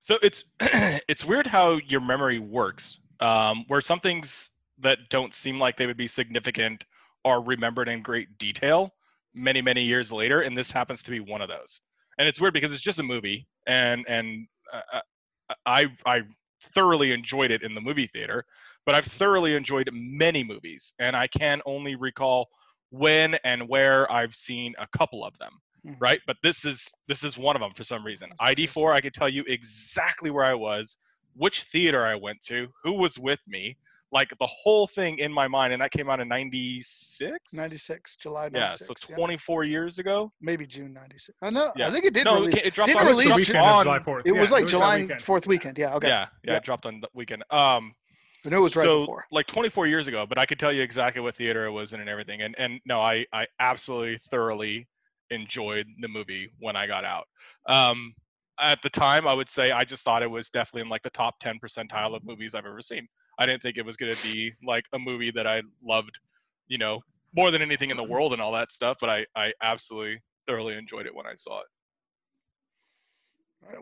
So 0.00 0.16
it's 0.22 0.44
it's 1.08 1.24
weird 1.24 1.46
how 1.46 1.80
your 1.86 2.00
memory 2.00 2.38
works. 2.38 2.98
Um, 3.20 3.64
where 3.66 3.80
some 3.80 3.98
things 3.98 4.50
that 4.78 4.98
don't 5.10 5.34
seem 5.34 5.58
like 5.58 5.76
they 5.76 5.86
would 5.86 5.96
be 5.96 6.06
significant 6.06 6.84
are 7.28 7.42
remembered 7.42 7.88
in 7.88 8.02
great 8.02 8.38
detail 8.38 8.94
many 9.34 9.62
many 9.62 9.82
years 9.82 10.10
later, 10.10 10.42
and 10.42 10.56
this 10.56 10.70
happens 10.70 11.02
to 11.04 11.10
be 11.10 11.20
one 11.20 11.42
of 11.42 11.48
those. 11.48 11.80
And 12.18 12.26
it's 12.26 12.40
weird 12.40 12.54
because 12.54 12.72
it's 12.72 12.82
just 12.82 12.98
a 12.98 13.04
movie, 13.04 13.46
and 13.66 14.04
and 14.08 14.46
uh, 14.72 15.00
I 15.66 15.86
I 16.06 16.22
thoroughly 16.74 17.12
enjoyed 17.12 17.50
it 17.50 17.62
in 17.62 17.74
the 17.74 17.80
movie 17.80 18.06
theater, 18.08 18.44
but 18.84 18.94
I've 18.94 19.06
thoroughly 19.06 19.54
enjoyed 19.54 19.88
many 19.92 20.42
movies, 20.42 20.92
and 20.98 21.14
I 21.14 21.28
can 21.28 21.62
only 21.66 21.94
recall 21.94 22.48
when 22.90 23.34
and 23.44 23.68
where 23.68 24.10
I've 24.10 24.34
seen 24.34 24.74
a 24.78 24.88
couple 24.98 25.24
of 25.24 25.38
them 25.38 25.60
Mhm. 25.86 25.96
right 26.00 26.20
but 26.26 26.36
this 26.42 26.64
is 26.64 26.88
this 27.06 27.22
is 27.22 27.38
one 27.38 27.56
of 27.56 27.60
them 27.60 27.72
for 27.72 27.84
some 27.84 28.04
reason 28.04 28.30
That's 28.30 28.54
id4 28.56 28.94
i 28.94 29.00
could 29.00 29.14
tell 29.14 29.28
you 29.28 29.44
exactly 29.46 30.30
where 30.30 30.44
i 30.44 30.54
was 30.54 30.96
which 31.34 31.62
theater 31.64 32.04
i 32.04 32.14
went 32.14 32.40
to 32.46 32.68
who 32.82 32.92
was 32.92 33.18
with 33.18 33.40
me 33.46 33.76
like 34.10 34.32
the 34.38 34.46
whole 34.46 34.86
thing 34.86 35.18
in 35.18 35.30
my 35.32 35.46
mind 35.46 35.72
and 35.72 35.82
that 35.82 35.90
came 35.90 36.08
out 36.08 36.20
in 36.20 36.28
96 36.28 37.52
96, 37.52 38.16
July 38.16 38.48
yeah 38.54 38.68
so 38.70 38.94
24 38.94 39.64
years 39.64 39.98
ago 39.98 40.32
Maybe 40.40 40.66
June 40.66 40.92
96. 40.94 41.36
I 41.42 41.50
know. 41.50 41.72
Yeah. 41.76 41.88
I 41.88 41.92
think 41.92 42.04
it 42.04 42.14
did 42.14 42.24
no 42.24 42.36
release. 42.36 42.54
it, 42.56 42.66
it 42.66 42.74
dropped 42.74 42.86
didn't 42.88 43.00
on 43.00 43.06
It 43.06 43.08
was 43.08 43.18
the 43.18 43.24
release 43.24 43.36
weekend 43.48 43.66
on, 43.66 43.84
July 43.84 43.98
4th. 43.98 44.22
It 44.24 44.34
Yeah, 44.34 44.40
was 44.40 44.52
like 44.52 44.64
that 44.64 44.70
July 44.70 44.96
weekend. 45.00 45.22
fourth 45.22 45.46
weekend. 45.46 45.78
Yeah. 45.78 45.94
Okay. 45.94 46.08
yeah 46.08 46.26
yeah 46.44 46.52
Yep. 46.54 46.62
it 46.62 46.64
dropped 46.64 46.86
on 46.86 47.00
the 47.00 47.08
weekend 47.14 47.42
um 47.50 47.94
I 48.46 48.50
knew 48.50 48.58
it 48.58 48.60
was 48.60 48.76
right 48.76 48.84
so 48.84 49.00
before. 49.00 49.24
like 49.30 49.46
24 49.46 49.88
years 49.88 50.06
ago 50.06 50.24
but 50.26 50.38
i 50.38 50.46
could 50.46 50.58
tell 50.60 50.72
you 50.72 50.80
exactly 50.80 51.20
what 51.20 51.34
theater 51.34 51.66
it 51.66 51.72
was 51.72 51.92
in 51.92 52.00
and 52.00 52.08
everything 52.08 52.42
and 52.42 52.54
and 52.56 52.80
no 52.86 53.00
i 53.00 53.26
i 53.32 53.46
absolutely 53.60 54.16
thoroughly 54.30 54.86
enjoyed 55.30 55.86
the 56.00 56.08
movie 56.08 56.48
when 56.60 56.74
i 56.76 56.86
got 56.86 57.04
out 57.04 57.26
um 57.68 58.14
at 58.60 58.80
the 58.82 58.88
time 58.90 59.26
i 59.26 59.34
would 59.34 59.50
say 59.50 59.70
i 59.72 59.84
just 59.84 60.02
thought 60.04 60.22
it 60.22 60.30
was 60.30 60.48
definitely 60.50 60.82
in 60.82 60.88
like 60.88 61.02
the 61.02 61.10
top 61.10 61.34
10 61.40 61.58
percentile 61.58 62.14
of 62.14 62.24
movies 62.24 62.54
i've 62.54 62.64
ever 62.64 62.80
seen 62.80 63.06
i 63.38 63.46
didn't 63.46 63.62
think 63.62 63.76
it 63.76 63.84
was 63.84 63.96
going 63.96 64.14
to 64.14 64.22
be 64.22 64.52
like 64.64 64.84
a 64.92 64.98
movie 64.98 65.30
that 65.30 65.46
i 65.46 65.62
loved 65.82 66.18
you 66.68 66.78
know 66.78 67.00
more 67.36 67.50
than 67.50 67.62
anything 67.62 67.90
in 67.90 67.96
the 67.96 68.04
world 68.04 68.32
and 68.32 68.42
all 68.42 68.52
that 68.52 68.72
stuff 68.72 68.96
but 69.00 69.10
i 69.10 69.26
i 69.36 69.52
absolutely 69.62 70.20
thoroughly 70.46 70.74
enjoyed 70.74 71.06
it 71.06 71.14
when 71.14 71.26
i 71.26 71.34
saw 71.36 71.60
it 71.60 71.66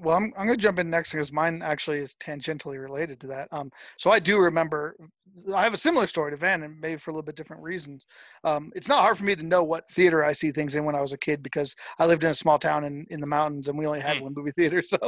Well, 0.00 0.16
I'm, 0.16 0.32
I'm 0.36 0.46
going 0.46 0.58
to 0.58 0.62
jump 0.62 0.78
in 0.78 0.90
next 0.90 1.12
because 1.12 1.32
mine 1.32 1.62
actually 1.62 1.98
is 1.98 2.16
tangentially 2.16 2.80
related 2.80 3.20
to 3.20 3.26
that. 3.28 3.48
Um, 3.52 3.70
so 3.98 4.10
I 4.10 4.18
do 4.18 4.38
remember, 4.38 4.96
I 5.54 5.62
have 5.62 5.74
a 5.74 5.78
similar 5.78 6.06
story 6.06 6.30
to 6.32 6.36
Van, 6.36 6.62
and 6.62 6.80
maybe 6.80 6.96
for 6.98 7.10
a 7.10 7.14
little 7.14 7.24
bit 7.24 7.36
different 7.36 7.62
reasons. 7.62 8.04
Um, 8.42 8.72
it's 8.74 8.88
not 8.88 9.02
hard 9.02 9.16
for 9.18 9.24
me 9.24 9.36
to 9.36 9.42
know 9.42 9.62
what 9.62 9.88
theater 9.90 10.24
I 10.24 10.32
see 10.32 10.50
things 10.50 10.74
in 10.74 10.84
when 10.84 10.94
I 10.94 11.00
was 11.00 11.12
a 11.12 11.18
kid 11.18 11.42
because 11.42 11.76
I 11.98 12.06
lived 12.06 12.24
in 12.24 12.30
a 12.30 12.34
small 12.34 12.58
town 12.58 12.84
in, 12.84 13.06
in 13.10 13.20
the 13.20 13.26
mountains 13.26 13.68
and 13.68 13.78
we 13.78 13.86
only 13.86 14.00
had 14.00 14.18
Hmm. 14.18 14.24
one 14.24 14.34
movie 14.34 14.52
theater. 14.52 14.82
So, 14.96 14.98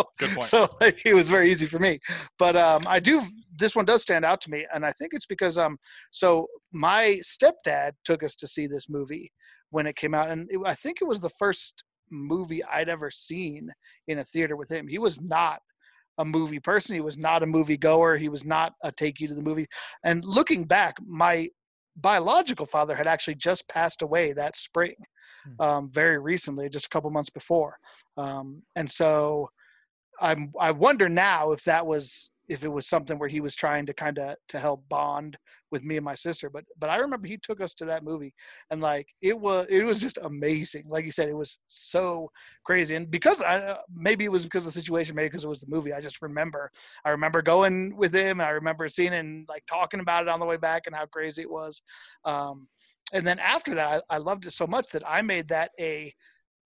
so 0.40 0.68
like, 0.80 1.00
it 1.04 1.14
was 1.14 1.28
very 1.28 1.50
easy 1.50 1.66
for 1.66 1.78
me. 1.78 1.98
But 2.38 2.56
um, 2.56 2.86
I 2.86 3.00
do, 3.00 3.22
this 3.56 3.74
one 3.74 3.84
does 3.84 4.02
stand 4.02 4.24
out 4.24 4.40
to 4.42 4.50
me. 4.50 4.66
And 4.74 4.84
I 4.84 4.90
think 4.92 5.12
it's 5.14 5.26
because, 5.26 5.56
um, 5.58 5.78
so 6.10 6.46
my 6.72 7.20
stepdad 7.22 7.92
took 8.04 8.22
us 8.22 8.34
to 8.36 8.46
see 8.46 8.66
this 8.66 8.88
movie 8.88 9.32
when 9.70 9.86
it 9.86 9.96
came 9.96 10.14
out. 10.14 10.30
And 10.30 10.46
it, 10.50 10.60
I 10.64 10.74
think 10.74 10.98
it 11.00 11.06
was 11.06 11.20
the 11.20 11.30
first 11.30 11.84
movie 12.10 12.64
I'd 12.64 12.88
ever 12.88 13.10
seen 13.10 13.70
in 14.06 14.18
a 14.18 14.24
theater 14.24 14.56
with 14.56 14.70
him. 14.70 14.86
He 14.88 14.98
was 14.98 15.20
not 15.20 15.60
a 16.18 16.24
movie 16.24 16.60
person. 16.60 16.94
He 16.94 17.00
was 17.00 17.16
not 17.16 17.42
a 17.42 17.46
movie 17.46 17.76
goer. 17.76 18.16
He 18.16 18.28
was 18.28 18.44
not 18.44 18.72
a 18.82 18.90
take 18.92 19.20
you 19.20 19.28
to 19.28 19.34
the 19.34 19.42
movie. 19.42 19.66
And 20.04 20.24
looking 20.24 20.64
back, 20.64 20.96
my 21.06 21.48
biological 21.96 22.66
father 22.66 22.94
had 22.94 23.06
actually 23.06 23.34
just 23.36 23.68
passed 23.68 24.02
away 24.02 24.32
that 24.32 24.56
spring, 24.56 24.94
Hmm. 25.44 25.62
um, 25.62 25.90
very 25.92 26.18
recently, 26.18 26.68
just 26.68 26.86
a 26.86 26.88
couple 26.88 27.10
months 27.10 27.30
before. 27.30 27.76
Um, 28.16 28.62
and 28.76 28.90
so 28.90 29.48
I'm 30.20 30.52
I 30.60 30.70
wonder 30.72 31.08
now 31.08 31.52
if 31.52 31.62
that 31.64 31.86
was 31.86 32.30
if 32.48 32.64
it 32.64 32.68
was 32.68 32.86
something 32.86 33.18
where 33.18 33.28
he 33.28 33.40
was 33.40 33.54
trying 33.54 33.84
to 33.86 33.92
kind 33.92 34.18
of 34.18 34.36
to 34.48 34.58
help 34.58 34.82
bond 34.88 35.36
with 35.70 35.84
me 35.84 35.96
and 35.96 36.04
my 36.04 36.14
sister 36.14 36.48
but 36.50 36.64
but 36.78 36.90
i 36.90 36.96
remember 36.96 37.26
he 37.26 37.36
took 37.36 37.60
us 37.60 37.74
to 37.74 37.84
that 37.84 38.04
movie 38.04 38.32
and 38.70 38.80
like 38.80 39.06
it 39.20 39.38
was 39.38 39.66
it 39.68 39.84
was 39.84 40.00
just 40.00 40.18
amazing. 40.22 40.84
Like 40.88 41.04
you 41.04 41.10
said 41.10 41.28
it 41.28 41.36
was 41.36 41.58
so 41.66 42.30
crazy 42.64 42.96
and 42.96 43.10
because 43.10 43.42
i 43.42 43.58
uh, 43.58 43.78
maybe 43.94 44.24
it 44.24 44.32
was 44.32 44.44
because 44.44 44.66
of 44.66 44.72
the 44.72 44.80
situation 44.80 45.14
maybe 45.14 45.28
because 45.28 45.44
it 45.44 45.48
was 45.48 45.60
the 45.60 45.74
movie 45.74 45.92
i 45.92 46.00
just 46.00 46.22
remember 46.22 46.70
i 47.04 47.10
remember 47.10 47.42
going 47.42 47.96
with 47.96 48.14
him 48.14 48.40
i 48.40 48.50
remember 48.50 48.88
seeing 48.88 49.14
and 49.14 49.46
like 49.48 49.64
talking 49.66 50.00
about 50.00 50.22
it 50.22 50.28
on 50.28 50.40
the 50.40 50.46
way 50.46 50.56
back 50.56 50.82
and 50.86 50.94
how 50.94 51.06
crazy 51.06 51.42
it 51.42 51.50
was 51.50 51.82
um 52.24 52.66
and 53.12 53.26
then 53.26 53.38
after 53.38 53.74
that 53.74 54.02
i, 54.10 54.16
I 54.16 54.18
loved 54.18 54.46
it 54.46 54.52
so 54.52 54.66
much 54.66 54.88
that 54.90 55.02
i 55.06 55.22
made 55.22 55.48
that 55.48 55.70
a 55.80 56.12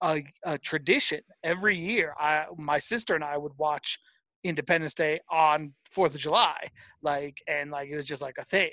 a, 0.03 0.25
a 0.45 0.59
tradition 0.59 1.21
every 1.45 1.79
year. 1.79 2.15
I 2.19 2.47
my 2.59 2.79
sister 2.79 3.15
and 3.15 3.25
i 3.25 3.39
would 3.39 3.53
watch 3.57 3.99
independence 4.45 4.95
day 4.95 5.21
on 5.31 5.73
fourth 5.91 6.15
of 6.15 6.21
july 6.21 6.69
like 7.03 7.37
and 7.47 7.71
like 7.71 7.89
it 7.89 7.97
was 7.97 8.07
just 8.07 8.23
like 8.23 8.37
a 8.39 8.45
thing 8.45 8.71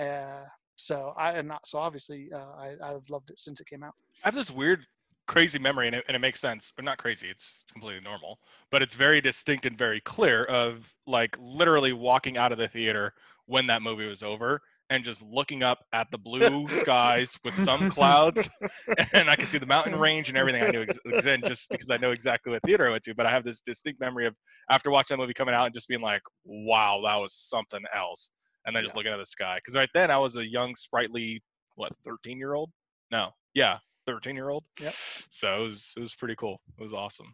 uh 0.00 0.44
so 0.76 1.14
i 1.16 1.32
and 1.32 1.48
not 1.48 1.66
so 1.66 1.78
obviously 1.78 2.28
uh, 2.34 2.52
i 2.58 2.74
i've 2.82 3.08
loved 3.08 3.30
it 3.30 3.38
since 3.38 3.60
it 3.60 3.66
came 3.66 3.82
out 3.82 3.94
I 4.24 4.28
have 4.28 4.34
this 4.34 4.50
weird 4.50 4.86
crazy 5.26 5.58
memory, 5.58 5.86
and 5.86 5.96
it, 5.96 6.04
and 6.08 6.14
it 6.14 6.20
makes 6.20 6.40
sense. 6.40 6.72
But 6.74 6.84
not 6.84 6.98
crazy; 6.98 7.28
it's 7.28 7.64
completely 7.72 8.00
normal. 8.00 8.38
But 8.70 8.82
it's 8.82 8.94
very 8.94 9.20
distinct 9.20 9.66
and 9.66 9.76
very 9.76 10.00
clear 10.00 10.44
of 10.44 10.84
like 11.06 11.36
literally 11.38 11.92
walking 11.92 12.36
out 12.36 12.52
of 12.52 12.58
the 12.58 12.68
theater 12.68 13.14
when 13.46 13.66
that 13.66 13.82
movie 13.82 14.06
was 14.06 14.22
over 14.22 14.60
and 14.90 15.04
just 15.04 15.22
looking 15.22 15.62
up 15.62 15.78
at 15.92 16.10
the 16.10 16.18
blue 16.18 16.66
skies 16.80 17.32
with 17.44 17.54
some 17.54 17.90
clouds, 17.90 18.48
and 19.12 19.28
I 19.28 19.36
could 19.36 19.48
see 19.48 19.58
the 19.58 19.66
mountain 19.66 19.98
range 19.98 20.28
and 20.28 20.38
everything 20.38 20.62
I 20.62 20.70
knew 20.70 20.82
ex- 20.82 20.98
existed 21.04 21.44
just 21.46 21.68
because 21.70 21.90
I 21.90 21.96
know 21.96 22.10
exactly 22.10 22.52
what 22.52 22.62
theater 22.62 22.86
I 22.88 22.90
went 22.92 23.02
to. 23.04 23.14
But 23.14 23.26
I 23.26 23.30
have 23.30 23.44
this 23.44 23.60
distinct 23.60 24.00
memory 24.00 24.26
of 24.26 24.34
after 24.70 24.90
watching 24.90 25.16
that 25.16 25.22
movie 25.22 25.34
coming 25.34 25.54
out 25.54 25.66
and 25.66 25.74
just 25.74 25.88
being 25.88 26.00
like, 26.00 26.22
"Wow, 26.44 27.02
that 27.04 27.16
was 27.16 27.34
something 27.34 27.82
else," 27.94 28.30
and 28.64 28.74
then 28.74 28.84
just 28.84 28.96
looking 28.96 29.12
at 29.12 29.18
the 29.18 29.26
sky 29.26 29.56
because 29.56 29.74
right 29.74 29.90
then 29.94 30.10
I 30.10 30.18
was 30.18 30.36
a 30.36 30.46
young, 30.46 30.74
sprightly, 30.74 31.42
what, 31.74 31.92
13 32.04 32.38
year 32.38 32.54
old? 32.54 32.70
No, 33.10 33.30
yeah, 33.54 33.78
13 34.06 34.34
year 34.34 34.50
old. 34.50 34.64
Yep. 34.80 34.94
So 35.30 35.62
it 35.62 35.64
was 35.64 35.92
it 35.96 36.00
was 36.00 36.14
pretty 36.14 36.36
cool. 36.36 36.60
It 36.78 36.82
was 36.82 36.92
awesome. 36.92 37.30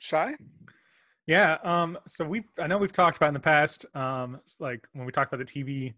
Shy? 0.00 0.32
Yeah. 1.30 1.58
Um, 1.62 1.96
so 2.08 2.24
we've 2.24 2.44
I 2.58 2.66
know 2.66 2.76
we've 2.76 2.92
talked 2.92 3.16
about 3.16 3.28
in 3.28 3.34
the 3.34 3.40
past, 3.40 3.86
um, 3.94 4.40
like 4.58 4.84
when 4.94 5.06
we 5.06 5.12
talked 5.12 5.32
about 5.32 5.46
the 5.46 5.52
TV, 5.52 5.94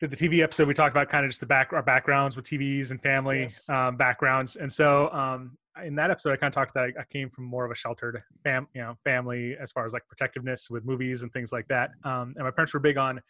did 0.00 0.10
the 0.10 0.16
TV 0.16 0.42
episode, 0.42 0.66
we 0.66 0.72
talked 0.72 0.94
about 0.94 1.10
kind 1.10 1.26
of 1.26 1.30
just 1.30 1.40
the 1.40 1.46
back 1.46 1.74
our 1.74 1.82
backgrounds 1.82 2.36
with 2.36 2.46
TVs 2.46 2.90
and 2.90 3.02
family 3.02 3.42
Yes. 3.42 3.68
um, 3.68 3.98
backgrounds. 3.98 4.56
And 4.56 4.72
so 4.72 5.12
um, 5.12 5.58
in 5.84 5.94
that 5.96 6.10
episode, 6.10 6.32
I 6.32 6.36
kind 6.36 6.50
of 6.50 6.54
talked 6.54 6.72
that 6.72 6.84
I, 6.84 7.00
I 7.00 7.04
came 7.12 7.28
from 7.28 7.44
more 7.44 7.66
of 7.66 7.70
a 7.70 7.74
sheltered 7.74 8.22
fam, 8.44 8.66
you 8.74 8.80
know, 8.80 8.96
family 9.04 9.56
as 9.60 9.72
far 9.72 9.84
as 9.84 9.92
like 9.92 10.06
protectiveness 10.08 10.70
with 10.70 10.86
movies 10.86 11.20
and 11.22 11.30
things 11.34 11.52
like 11.52 11.68
that. 11.68 11.90
Um, 12.02 12.32
and 12.36 12.44
my 12.44 12.50
parents 12.50 12.72
were 12.72 12.80
big 12.80 12.96
on 12.96 13.20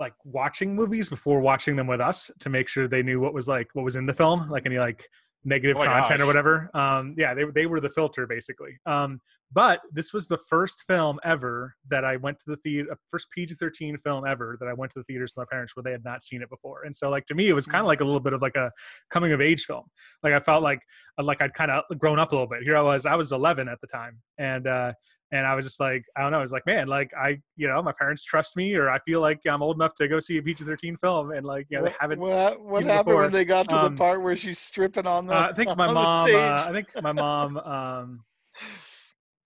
like 0.00 0.14
watching 0.24 0.74
movies 0.74 1.08
before 1.08 1.40
watching 1.40 1.76
them 1.76 1.86
with 1.86 2.00
us 2.00 2.32
to 2.40 2.48
make 2.48 2.66
sure 2.66 2.88
they 2.88 3.04
knew 3.04 3.20
what 3.20 3.32
was 3.32 3.46
like 3.46 3.68
what 3.74 3.84
was 3.84 3.94
in 3.94 4.06
the 4.06 4.12
film, 4.12 4.48
like 4.50 4.66
any 4.66 4.78
like 4.78 5.08
negative 5.44 5.76
Oh 5.78 5.84
content 5.84 6.20
or 6.20 6.26
whatever. 6.26 6.70
Um, 6.74 7.14
yeah, 7.16 7.34
they 7.34 7.44
they 7.54 7.66
were 7.66 7.80
the 7.80 7.90
filter 7.90 8.26
basically. 8.26 8.78
Um, 8.86 9.20
but 9.50 9.80
this 9.90 10.12
was 10.12 10.28
the 10.28 10.36
first 10.36 10.84
film 10.86 11.18
ever 11.24 11.74
that 11.88 12.04
I 12.04 12.16
went 12.16 12.38
to 12.40 12.44
the 12.48 12.56
theater, 12.56 12.96
first 13.08 13.30
PG 13.30 13.54
thirteen 13.54 13.96
film 13.96 14.26
ever 14.26 14.58
that 14.60 14.68
I 14.68 14.74
went 14.74 14.92
to 14.92 14.98
the 14.98 15.04
theaters 15.04 15.32
with 15.36 15.46
my 15.46 15.50
parents 15.50 15.74
where 15.74 15.82
they 15.82 15.92
had 15.92 16.04
not 16.04 16.22
seen 16.22 16.42
it 16.42 16.50
before. 16.50 16.82
And 16.84 16.94
so, 16.94 17.08
like 17.08 17.24
to 17.26 17.34
me, 17.34 17.48
it 17.48 17.54
was 17.54 17.66
kind 17.66 17.80
of 17.80 17.86
like 17.86 18.00
a 18.00 18.04
little 18.04 18.20
bit 18.20 18.34
of 18.34 18.42
like 18.42 18.56
a 18.56 18.70
coming 19.10 19.32
of 19.32 19.40
age 19.40 19.64
film. 19.64 19.84
Like 20.22 20.34
I 20.34 20.40
felt 20.40 20.62
like 20.62 20.80
like 21.18 21.40
I'd 21.40 21.54
kind 21.54 21.70
of 21.70 21.84
grown 21.98 22.18
up 22.18 22.32
a 22.32 22.34
little 22.34 22.48
bit. 22.48 22.62
Here 22.62 22.76
I 22.76 22.82
was, 22.82 23.06
I 23.06 23.14
was 23.14 23.32
eleven 23.32 23.68
at 23.68 23.80
the 23.80 23.86
time, 23.86 24.18
and 24.36 24.66
uh, 24.66 24.92
and 25.30 25.46
I 25.46 25.54
was 25.54 25.64
just 25.64 25.78
like, 25.80 26.04
I 26.16 26.22
don't 26.22 26.32
know, 26.32 26.38
I 26.38 26.42
was 26.42 26.52
like, 26.52 26.64
man, 26.66 26.86
like 26.88 27.10
I, 27.18 27.38
you 27.56 27.68
know, 27.68 27.82
my 27.82 27.92
parents 27.92 28.24
trust 28.24 28.56
me, 28.56 28.74
or 28.74 28.88
I 28.90 28.98
feel 29.00 29.20
like 29.20 29.40
I'm 29.46 29.62
old 29.62 29.76
enough 29.76 29.94
to 29.96 30.08
go 30.08 30.18
see 30.18 30.38
a 30.38 30.42
PG 30.42 30.64
thirteen 30.64 30.96
film, 30.96 31.32
and 31.32 31.44
like, 31.44 31.66
you 31.68 31.78
know, 31.78 31.84
they 31.84 31.94
haven't. 32.00 32.20
what, 32.20 32.60
what 32.64 32.84
happened 32.84 33.06
before. 33.06 33.22
when 33.22 33.32
they 33.32 33.44
got 33.44 33.68
to 33.70 33.78
Um, 33.78 33.94
the 33.94 33.98
part 33.98 34.22
where 34.22 34.36
she's 34.36 34.58
stripping 34.58 35.06
on 35.06 35.26
the? 35.26 35.34
Uh, 35.34 35.48
I 35.50 35.54
think 35.54 35.68
my 35.76 35.92
mom. 35.92 36.22
stage? 36.24 36.34
Uh, 36.34 36.64
I 36.68 36.72
think 36.72 36.88
my 37.02 37.12
mom 37.12 37.56
um, 37.58 38.24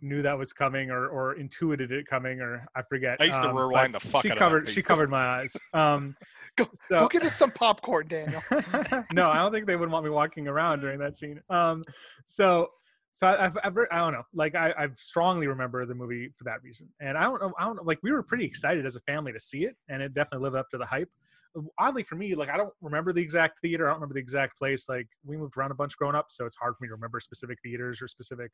knew 0.01 0.23
that 0.23 0.37
was 0.39 0.53
coming, 0.53 0.91
or 0.91 1.09
or 1.09 1.35
intuited 1.35 1.91
it 1.93 2.07
coming, 2.07 2.41
or 2.41 2.67
I 2.77 2.83
forget. 2.83 3.17
I 3.21 3.25
used 3.25 3.43
to 3.43 3.51
um, 3.51 3.57
rewind 3.57 3.95
the 3.95 4.01
fuck 4.01 4.23
She 4.23 4.29
out 4.31 4.33
of 4.33 4.39
that 4.39 4.45
covered. 4.45 4.69
She 4.69 4.83
covered 4.83 5.11
my 5.11 5.25
eyes. 5.25 5.57
Um, 5.75 6.17
Go- 6.57 6.67
so- 6.89 6.99
Go 7.01 7.09
get 7.09 7.23
us 7.25 7.35
some 7.35 7.51
popcorn, 7.51 8.07
Daniel. 8.09 8.43
no, 9.13 9.31
I 9.31 9.39
don't 9.39 9.53
think 9.53 9.67
they 9.67 9.77
would 9.77 9.91
want 9.91 10.05
me 10.05 10.11
walking 10.11 10.47
around 10.47 10.81
during 10.81 10.99
that 10.99 11.17
scene. 11.17 11.41
Um, 11.49 11.83
so, 12.27 12.69
so 13.13 13.27
I- 13.27 13.45
I've, 13.45 13.59
I've, 13.63 13.77
I 13.91 13.99
don't 13.99 14.13
know. 14.13 14.23
Like 14.35 14.55
I, 14.55 14.73
I've 14.77 14.97
strongly 14.97 15.47
remember 15.47 15.85
the 15.85 15.95
movie 15.95 16.31
for 16.37 16.45
that 16.45 16.63
reason. 16.63 16.89
And 17.01 17.17
I 17.17 17.23
don't 17.25 17.41
know. 17.41 17.53
I 17.59 17.65
don't 17.65 17.77
know. 17.77 17.83
Like 17.83 17.99
we 18.03 18.11
were 18.11 18.23
pretty 18.23 18.45
excited 18.45 18.87
as 18.87 18.97
a 18.97 19.01
family 19.03 19.33
to 19.33 19.41
see 19.41 19.65
it, 19.65 19.77
and 19.89 20.03
it 20.03 20.15
definitely 20.15 20.45
lived 20.45 20.57
up 20.57 20.69
to 20.71 20.79
the 20.79 20.87
hype. 20.87 21.11
Oddly 21.79 22.03
for 22.03 22.17
me, 22.17 22.35
like 22.35 22.49
I 22.49 22.57
don't 22.57 22.73
remember 22.81 23.13
the 23.13 23.21
exact 23.21 23.61
theater. 23.61 23.87
I 23.87 23.91
don't 23.91 24.01
remember 24.01 24.15
the 24.15 24.21
exact 24.21 24.59
place. 24.59 24.89
Like 24.89 25.07
we 25.25 25.37
moved 25.37 25.59
around 25.59 25.71
a 25.71 25.75
bunch 25.75 25.97
growing 25.97 26.17
up, 26.17 26.27
so 26.31 26.47
it's 26.47 26.57
hard 26.57 26.75
for 26.77 26.85
me 26.85 26.89
to 26.89 26.95
remember 26.95 27.21
specific 27.21 27.59
theaters 27.63 28.01
or 28.01 28.09
specific 28.09 28.51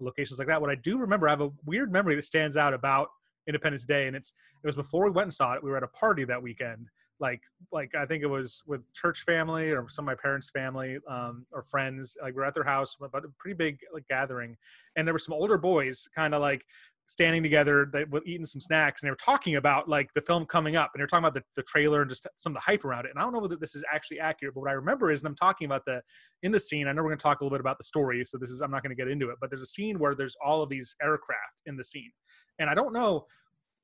locations 0.00 0.40
like 0.40 0.48
that. 0.48 0.60
What 0.60 0.70
I 0.70 0.74
do 0.74 0.98
remember, 0.98 1.28
I 1.28 1.30
have 1.30 1.40
a 1.42 1.50
weird 1.64 1.92
memory 1.92 2.16
that 2.16 2.24
stands 2.24 2.56
out 2.56 2.74
about 2.74 3.08
Independence 3.46 3.84
Day, 3.84 4.08
and 4.08 4.16
it's 4.16 4.32
it 4.64 4.66
was 4.66 4.74
before 4.74 5.04
we 5.04 5.12
went 5.12 5.26
and 5.26 5.34
saw 5.34 5.54
it. 5.54 5.62
We 5.62 5.70
were 5.70 5.76
at 5.76 5.84
a 5.84 5.88
party 5.88 6.24
that 6.24 6.42
weekend, 6.42 6.88
like 7.20 7.40
like 7.70 7.94
I 7.94 8.06
think 8.06 8.22
it 8.22 8.26
was 8.26 8.62
with 8.66 8.80
church 8.92 9.24
family 9.24 9.70
or 9.70 9.86
some 9.88 10.04
of 10.04 10.06
my 10.06 10.20
parents' 10.20 10.50
family 10.50 10.98
um, 11.08 11.46
or 11.52 11.62
friends. 11.62 12.16
Like 12.22 12.34
we 12.34 12.42
are 12.42 12.46
at 12.46 12.54
their 12.54 12.64
house, 12.64 12.96
but 12.98 13.24
a 13.24 13.28
pretty 13.38 13.56
big 13.56 13.78
like 13.92 14.06
gathering, 14.08 14.56
and 14.96 15.06
there 15.06 15.14
were 15.14 15.18
some 15.18 15.34
older 15.34 15.58
boys 15.58 16.08
kind 16.16 16.34
of 16.34 16.40
like 16.40 16.64
standing 17.10 17.42
together, 17.42 17.90
they 17.92 18.04
were 18.04 18.22
eating 18.24 18.44
some 18.44 18.60
snacks, 18.60 19.02
and 19.02 19.08
they 19.08 19.10
were 19.10 19.16
talking 19.16 19.56
about 19.56 19.88
like 19.88 20.12
the 20.14 20.20
film 20.22 20.46
coming 20.46 20.76
up, 20.76 20.92
and 20.94 21.00
they 21.00 21.02
were 21.02 21.08
talking 21.08 21.24
about 21.24 21.34
the, 21.34 21.42
the 21.56 21.62
trailer 21.64 22.02
and 22.02 22.08
just 22.08 22.24
some 22.36 22.52
of 22.52 22.54
the 22.54 22.60
hype 22.60 22.84
around 22.84 23.04
it. 23.04 23.10
And 23.10 23.18
I 23.18 23.22
don't 23.22 23.32
know 23.32 23.40
whether 23.40 23.56
this 23.56 23.74
is 23.74 23.82
actually 23.92 24.20
accurate, 24.20 24.54
but 24.54 24.60
what 24.60 24.70
I 24.70 24.74
remember 24.74 25.10
is 25.10 25.20
them 25.20 25.34
talking 25.34 25.66
about 25.66 25.84
the 25.86 26.00
in 26.44 26.52
the 26.52 26.60
scene. 26.60 26.86
I 26.86 26.92
know 26.92 27.02
we're 27.02 27.08
going 27.08 27.18
to 27.18 27.22
talk 27.22 27.40
a 27.40 27.44
little 27.44 27.56
bit 27.56 27.60
about 27.60 27.78
the 27.78 27.84
story, 27.84 28.24
so 28.24 28.38
this 28.38 28.50
is 28.50 28.60
I'm 28.60 28.70
not 28.70 28.84
going 28.84 28.94
to 28.94 29.00
get 29.00 29.10
into 29.10 29.28
it, 29.30 29.38
but 29.40 29.50
there's 29.50 29.62
a 29.62 29.66
scene 29.66 29.98
where 29.98 30.14
there's 30.14 30.36
all 30.44 30.62
of 30.62 30.68
these 30.68 30.94
aircraft 31.02 31.58
in 31.66 31.76
the 31.76 31.82
scene, 31.82 32.12
and 32.60 32.70
I 32.70 32.74
don't 32.74 32.92
know, 32.92 33.26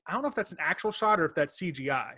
I 0.07 0.13
don't 0.13 0.23
know 0.23 0.29
if 0.29 0.37
that's 0.37 0.53
an 0.53 0.59
actual 0.61 0.93
shot 0.93 1.19
or 1.19 1.25
if 1.25 1.35
that's 1.35 1.61
CGI 1.61 2.13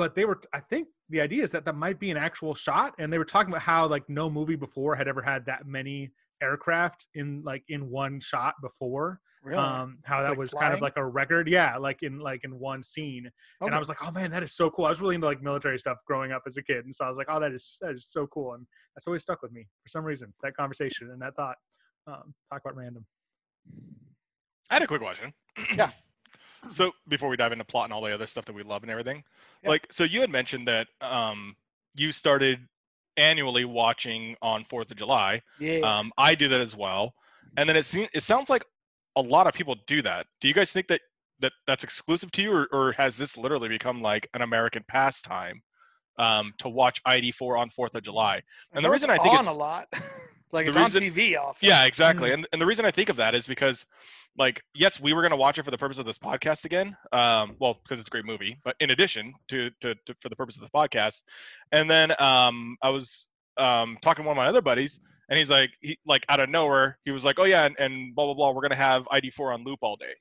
but 0.00 0.14
they 0.14 0.24
were 0.24 0.40
i 0.54 0.60
think 0.60 0.88
the 1.10 1.20
idea 1.20 1.42
is 1.42 1.50
that 1.50 1.66
that 1.66 1.76
might 1.76 2.00
be 2.00 2.10
an 2.10 2.16
actual 2.16 2.54
shot 2.54 2.94
and 2.98 3.12
they 3.12 3.18
were 3.18 3.24
talking 3.24 3.52
about 3.52 3.60
how 3.60 3.86
like 3.86 4.02
no 4.08 4.30
movie 4.30 4.56
before 4.56 4.96
had 4.96 5.06
ever 5.06 5.20
had 5.20 5.44
that 5.44 5.66
many 5.66 6.10
aircraft 6.42 7.06
in 7.14 7.42
like 7.44 7.62
in 7.68 7.90
one 7.90 8.18
shot 8.18 8.54
before 8.62 9.20
Really? 9.42 9.58
um 9.58 9.98
how 10.04 10.22
that 10.22 10.30
Like 10.30 10.38
was 10.38 10.52
kind 10.52 10.72
of 10.72 10.80
like 10.80 10.96
a 10.96 11.04
record 11.04 11.48
yeah 11.48 11.76
like 11.76 11.98
in 12.02 12.18
like 12.18 12.44
in 12.44 12.58
one 12.58 12.82
scene 12.82 13.26
okay. 13.26 13.66
and 13.66 13.74
i 13.74 13.78
was 13.78 13.90
like 13.90 14.02
oh 14.02 14.10
man 14.10 14.30
that 14.30 14.42
is 14.42 14.54
so 14.54 14.70
cool 14.70 14.86
i 14.86 14.88
was 14.88 15.02
really 15.02 15.16
into 15.16 15.26
like 15.26 15.42
military 15.42 15.78
stuff 15.78 15.98
growing 16.06 16.32
up 16.32 16.42
as 16.46 16.56
a 16.56 16.62
kid 16.62 16.84
and 16.86 16.94
so 16.94 17.04
i 17.04 17.08
was 17.08 17.18
like 17.18 17.26
oh 17.30 17.38
that 17.40 17.52
is 17.52 17.76
that 17.82 17.92
is 17.92 18.06
so 18.06 18.26
cool 18.28 18.54
and 18.54 18.66
that's 18.94 19.06
always 19.06 19.20
stuck 19.20 19.42
with 19.42 19.52
me 19.52 19.66
for 19.82 19.88
some 19.88 20.04
reason 20.04 20.32
that 20.42 20.56
conversation 20.56 21.10
and 21.10 21.20
that 21.20 21.34
thought 21.36 21.56
um 22.06 22.34
talk 22.50 22.62
about 22.64 22.76
random 22.76 23.04
I 24.70 24.74
had 24.74 24.82
a 24.82 24.86
quick 24.86 25.00
question. 25.00 25.34
Yeah. 25.74 25.90
So 26.68 26.92
before 27.08 27.28
we 27.28 27.36
dive 27.36 27.52
into 27.52 27.64
plot 27.64 27.84
and 27.84 27.92
all 27.92 28.02
the 28.02 28.12
other 28.12 28.26
stuff 28.26 28.44
that 28.44 28.52
we 28.52 28.62
love 28.62 28.82
and 28.82 28.90
everything, 28.90 29.24
Yeah. 29.62 29.70
like 29.70 29.86
so 29.90 30.04
you 30.04 30.20
had 30.20 30.30
mentioned 30.30 30.68
that 30.68 30.88
um 31.00 31.56
you 31.94 32.12
started 32.12 32.60
annually 33.16 33.64
watching 33.64 34.36
on 34.42 34.64
Fourth 34.64 34.90
of 34.90 34.96
July. 34.96 35.42
yeah. 35.58 35.78
Um, 35.80 36.12
I 36.16 36.34
do 36.34 36.48
that 36.48 36.60
as 36.60 36.76
well, 36.76 37.14
and 37.56 37.68
then 37.68 37.76
it 37.76 37.84
seems 37.84 38.08
it 38.14 38.22
sounds 38.22 38.48
like 38.50 38.64
a 39.16 39.20
lot 39.22 39.46
of 39.46 39.54
people 39.54 39.74
do 39.86 40.02
that. 40.02 40.26
Do 40.40 40.48
you 40.48 40.54
guys 40.54 40.70
think 40.72 40.86
that 40.88 41.00
that 41.40 41.52
that's 41.66 41.82
exclusive 41.84 42.30
to 42.32 42.42
you, 42.42 42.52
or, 42.52 42.68
or 42.72 42.92
has 42.92 43.16
this 43.16 43.36
literally 43.36 43.68
become 43.68 44.00
like 44.02 44.28
an 44.34 44.42
American 44.42 44.84
pastime 44.88 45.62
um, 46.18 46.52
to 46.58 46.68
watch 46.68 47.02
ID4 47.04 47.58
on 47.58 47.70
Fourth 47.70 47.94
of 47.94 48.02
July? 48.02 48.42
and 48.72 48.84
the 48.84 48.90
reason 48.90 49.08
I 49.10 49.16
think 49.16 49.28
on 49.34 49.40
it's- 49.40 49.46
a 49.48 49.52
lot, 49.52 49.88
like 50.52 50.66
the 50.66 50.70
it's 50.70 50.78
reason- 50.78 51.04
on 51.04 51.10
TV 51.10 51.36
often. 51.36 51.68
Yeah, 51.68 51.84
exactly. 51.84 52.30
Mhm. 52.30 52.34
And 52.34 52.48
and 52.52 52.60
the 52.62 52.66
reason 52.66 52.84
I 52.84 52.90
think 52.90 53.08
of 53.08 53.16
that 53.16 53.34
is 53.34 53.46
because 53.46 53.86
like 54.36 54.62
yes, 54.74 55.00
we 55.00 55.12
were 55.12 55.22
going 55.22 55.30
to 55.30 55.36
watch 55.36 55.58
it 55.58 55.64
for 55.64 55.70
the 55.70 55.78
purpose 55.78 55.98
of 55.98 56.06
this 56.06 56.18
podcast 56.18 56.64
again. 56.64 56.96
Um 57.12 57.56
well, 57.58 57.74
because 57.82 57.98
it's 57.98 58.08
a 58.08 58.10
great 58.10 58.24
movie, 58.24 58.58
but 58.64 58.76
in 58.80 58.90
addition 58.90 59.34
to, 59.48 59.70
to 59.80 59.94
to 60.06 60.14
for 60.20 60.28
the 60.28 60.36
purpose 60.36 60.56
of 60.56 60.62
the 60.62 60.70
podcast. 60.70 61.22
And 61.72 61.90
then 61.90 62.12
um 62.20 62.76
I 62.82 62.90
was 62.90 63.26
um 63.56 63.98
talking 64.02 64.24
to 64.24 64.28
one 64.28 64.36
of 64.36 64.40
my 64.42 64.46
other 64.46 64.62
buddies 64.62 65.00
and 65.28 65.38
he's 65.38 65.50
like 65.50 65.70
he 65.80 65.98
like 66.06 66.24
out 66.28 66.40
of 66.40 66.48
nowhere, 66.48 66.98
he 67.04 67.10
was 67.12 67.24
like, 67.24 67.38
"Oh 67.38 67.44
yeah, 67.44 67.64
and, 67.64 67.76
and 67.78 68.14
blah 68.14 68.24
blah 68.26 68.34
blah, 68.34 68.50
we're 68.50 68.62
going 68.62 68.70
to 68.70 68.76
have 68.76 69.04
ID4 69.12 69.54
on 69.54 69.64
loop 69.64 69.78
all 69.82 69.96
day." 69.96 70.12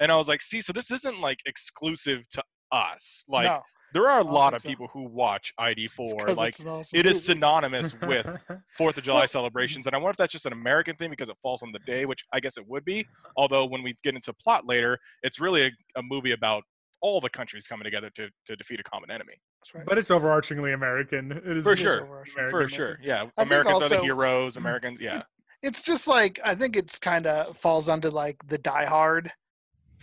And 0.00 0.10
I 0.10 0.16
was 0.16 0.26
like, 0.28 0.42
"See, 0.42 0.60
so 0.60 0.72
this 0.72 0.90
isn't 0.90 1.20
like 1.20 1.38
exclusive 1.46 2.28
to 2.30 2.42
us. 2.72 3.24
Like 3.28 3.46
no, 3.46 3.60
there 3.96 4.10
are 4.10 4.20
a 4.20 4.24
don't 4.24 4.32
lot 4.32 4.54
of 4.54 4.60
so. 4.62 4.68
people 4.68 4.88
who 4.92 5.04
watch 5.08 5.52
it's 5.58 5.78
ID4 5.96 6.26
'cause 6.26 6.36
like 6.36 6.48
it's 6.50 6.60
an 6.60 6.68
awesome 6.68 6.98
it 6.98 7.06
is 7.06 7.14
movie. 7.14 7.24
synonymous 7.26 7.94
with 8.06 8.28
Fourth 8.76 8.98
of 8.98 9.04
July 9.04 9.20
Well- 9.20 9.28
celebrations, 9.28 9.86
and 9.86 9.94
I 9.94 9.98
wonder 9.98 10.10
if 10.10 10.16
that's 10.16 10.32
just 10.32 10.46
an 10.46 10.52
American 10.52 10.96
thing 10.96 11.10
because 11.10 11.28
it 11.28 11.36
falls 11.42 11.62
on 11.62 11.72
the 11.72 11.78
day, 11.80 12.04
which 12.04 12.22
I 12.32 12.40
guess 12.40 12.56
it 12.58 12.64
would 12.68 12.84
be. 12.84 13.06
Although 13.36 13.64
when 13.66 13.82
we 13.82 13.94
get 14.02 14.14
into 14.14 14.32
plot 14.34 14.66
later, 14.66 14.98
it's 15.22 15.40
really 15.40 15.62
a, 15.66 15.70
a 15.96 16.02
movie 16.02 16.32
about 16.32 16.62
all 17.00 17.20
the 17.20 17.30
countries 17.30 17.66
coming 17.66 17.84
together 17.84 18.10
to, 18.16 18.28
to 18.46 18.56
defeat 18.56 18.80
a 18.80 18.82
common 18.82 19.10
enemy. 19.10 19.34
That's 19.60 19.74
right. 19.74 19.84
but 19.86 19.98
it's 19.98 20.10
overarchingly 20.10 20.74
american 20.74 21.32
it 21.32 21.56
is 21.56 21.64
For 21.64 21.76
sure. 21.76 22.04
American 22.04 22.50
For 22.50 22.60
movie. 22.62 22.74
sure, 22.74 22.98
yeah. 23.02 23.22
I 23.36 23.44
think 23.44 23.48
Americans 23.48 23.82
are 23.84 23.88
the 23.88 23.94
also- 23.96 24.02
heroes. 24.04 24.56
Americans, 24.64 25.00
yeah. 25.00 25.22
It's 25.62 25.82
just 25.82 26.06
like 26.06 26.38
I 26.44 26.54
think 26.54 26.76
it's 26.76 26.98
kind 26.98 27.26
of 27.26 27.56
falls 27.56 27.88
under 27.88 28.10
like 28.10 28.36
the 28.46 28.58
Die 28.58 28.84
Hard 28.86 29.32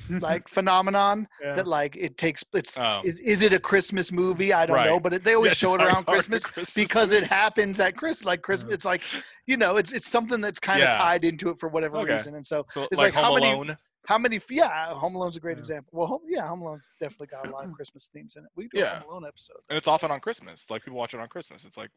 like 0.10 0.48
phenomenon 0.58 1.28
Yeah. 1.42 1.54
that 1.54 1.68
like 1.68 1.96
it 1.96 2.18
takes 2.18 2.44
it's 2.54 2.78
Oh, 2.78 3.02
is, 3.04 3.20
is 3.20 3.42
it 3.42 3.54
a 3.54 3.60
Christmas 3.60 4.12
movie? 4.12 4.52
I 4.54 4.66
don't 4.66 4.84
know, 4.86 5.00
but 5.00 5.14
it, 5.14 5.24
they 5.24 5.34
always 5.36 5.52
Yeah, 5.52 5.56
show 5.70 5.76
it 5.76 5.82
around 5.82 6.06
Christmas 6.06 6.46
Christmas 6.46 6.74
because 6.74 7.12
it 7.14 7.26
happens 7.26 7.80
at 7.80 7.96
Christmas. 7.96 8.26
Like 8.26 8.42
Christmas, 8.42 8.72
Yeah. 8.72 8.76
it's 8.76 8.86
like 8.86 9.02
you 9.48 9.58
know, 9.58 9.78
it's 9.78 9.94
it's 9.94 10.08
something 10.08 10.42
that's 10.42 10.60
kind 10.60 10.82
of 10.82 10.90
Yeah. 10.90 10.96
tied 10.98 11.26
into 11.26 11.50
it 11.50 11.58
for 11.60 11.70
whatever 11.70 11.98
Okay. 11.98 12.14
reason. 12.14 12.36
And 12.36 12.46
so 12.46 12.66
So, 12.70 12.84
it's 12.92 12.98
like, 13.02 13.14
like 13.14 13.24
Home 13.24 13.24
how 13.24 13.34
many- 13.36 13.52
Alone. 13.54 13.78
how 14.08 14.18
many? 14.18 14.40
Yeah, 14.50 14.94
Home 14.94 15.16
Alone's 15.16 15.38
a 15.38 15.40
great 15.40 15.58
Yeah. 15.58 15.62
example. 15.62 15.92
Well, 15.94 16.08
home, 16.08 16.22
yeah, 16.28 16.48
Home 16.48 16.62
Alone's 16.62 16.90
definitely 17.00 17.28
got 17.28 17.48
a 17.48 17.52
lot 17.52 17.66
of 17.66 17.72
Christmas 17.78 18.08
themes 18.08 18.36
in 18.36 18.44
it. 18.44 18.50
We 18.56 18.68
do 18.70 18.80
Yeah. 18.80 18.98
a 18.98 19.00
Home 19.02 19.10
Alone 19.12 19.26
episode. 19.28 19.58
and 19.70 19.78
it's 19.78 19.88
often 19.88 20.12
on 20.12 20.20
Christmas. 20.20 20.70
Like 20.70 20.84
people 20.84 20.98
watch 21.00 21.14
it 21.14 21.20
on 21.20 21.28
Christmas. 21.28 21.64
It's 21.66 21.78
like, 21.78 21.90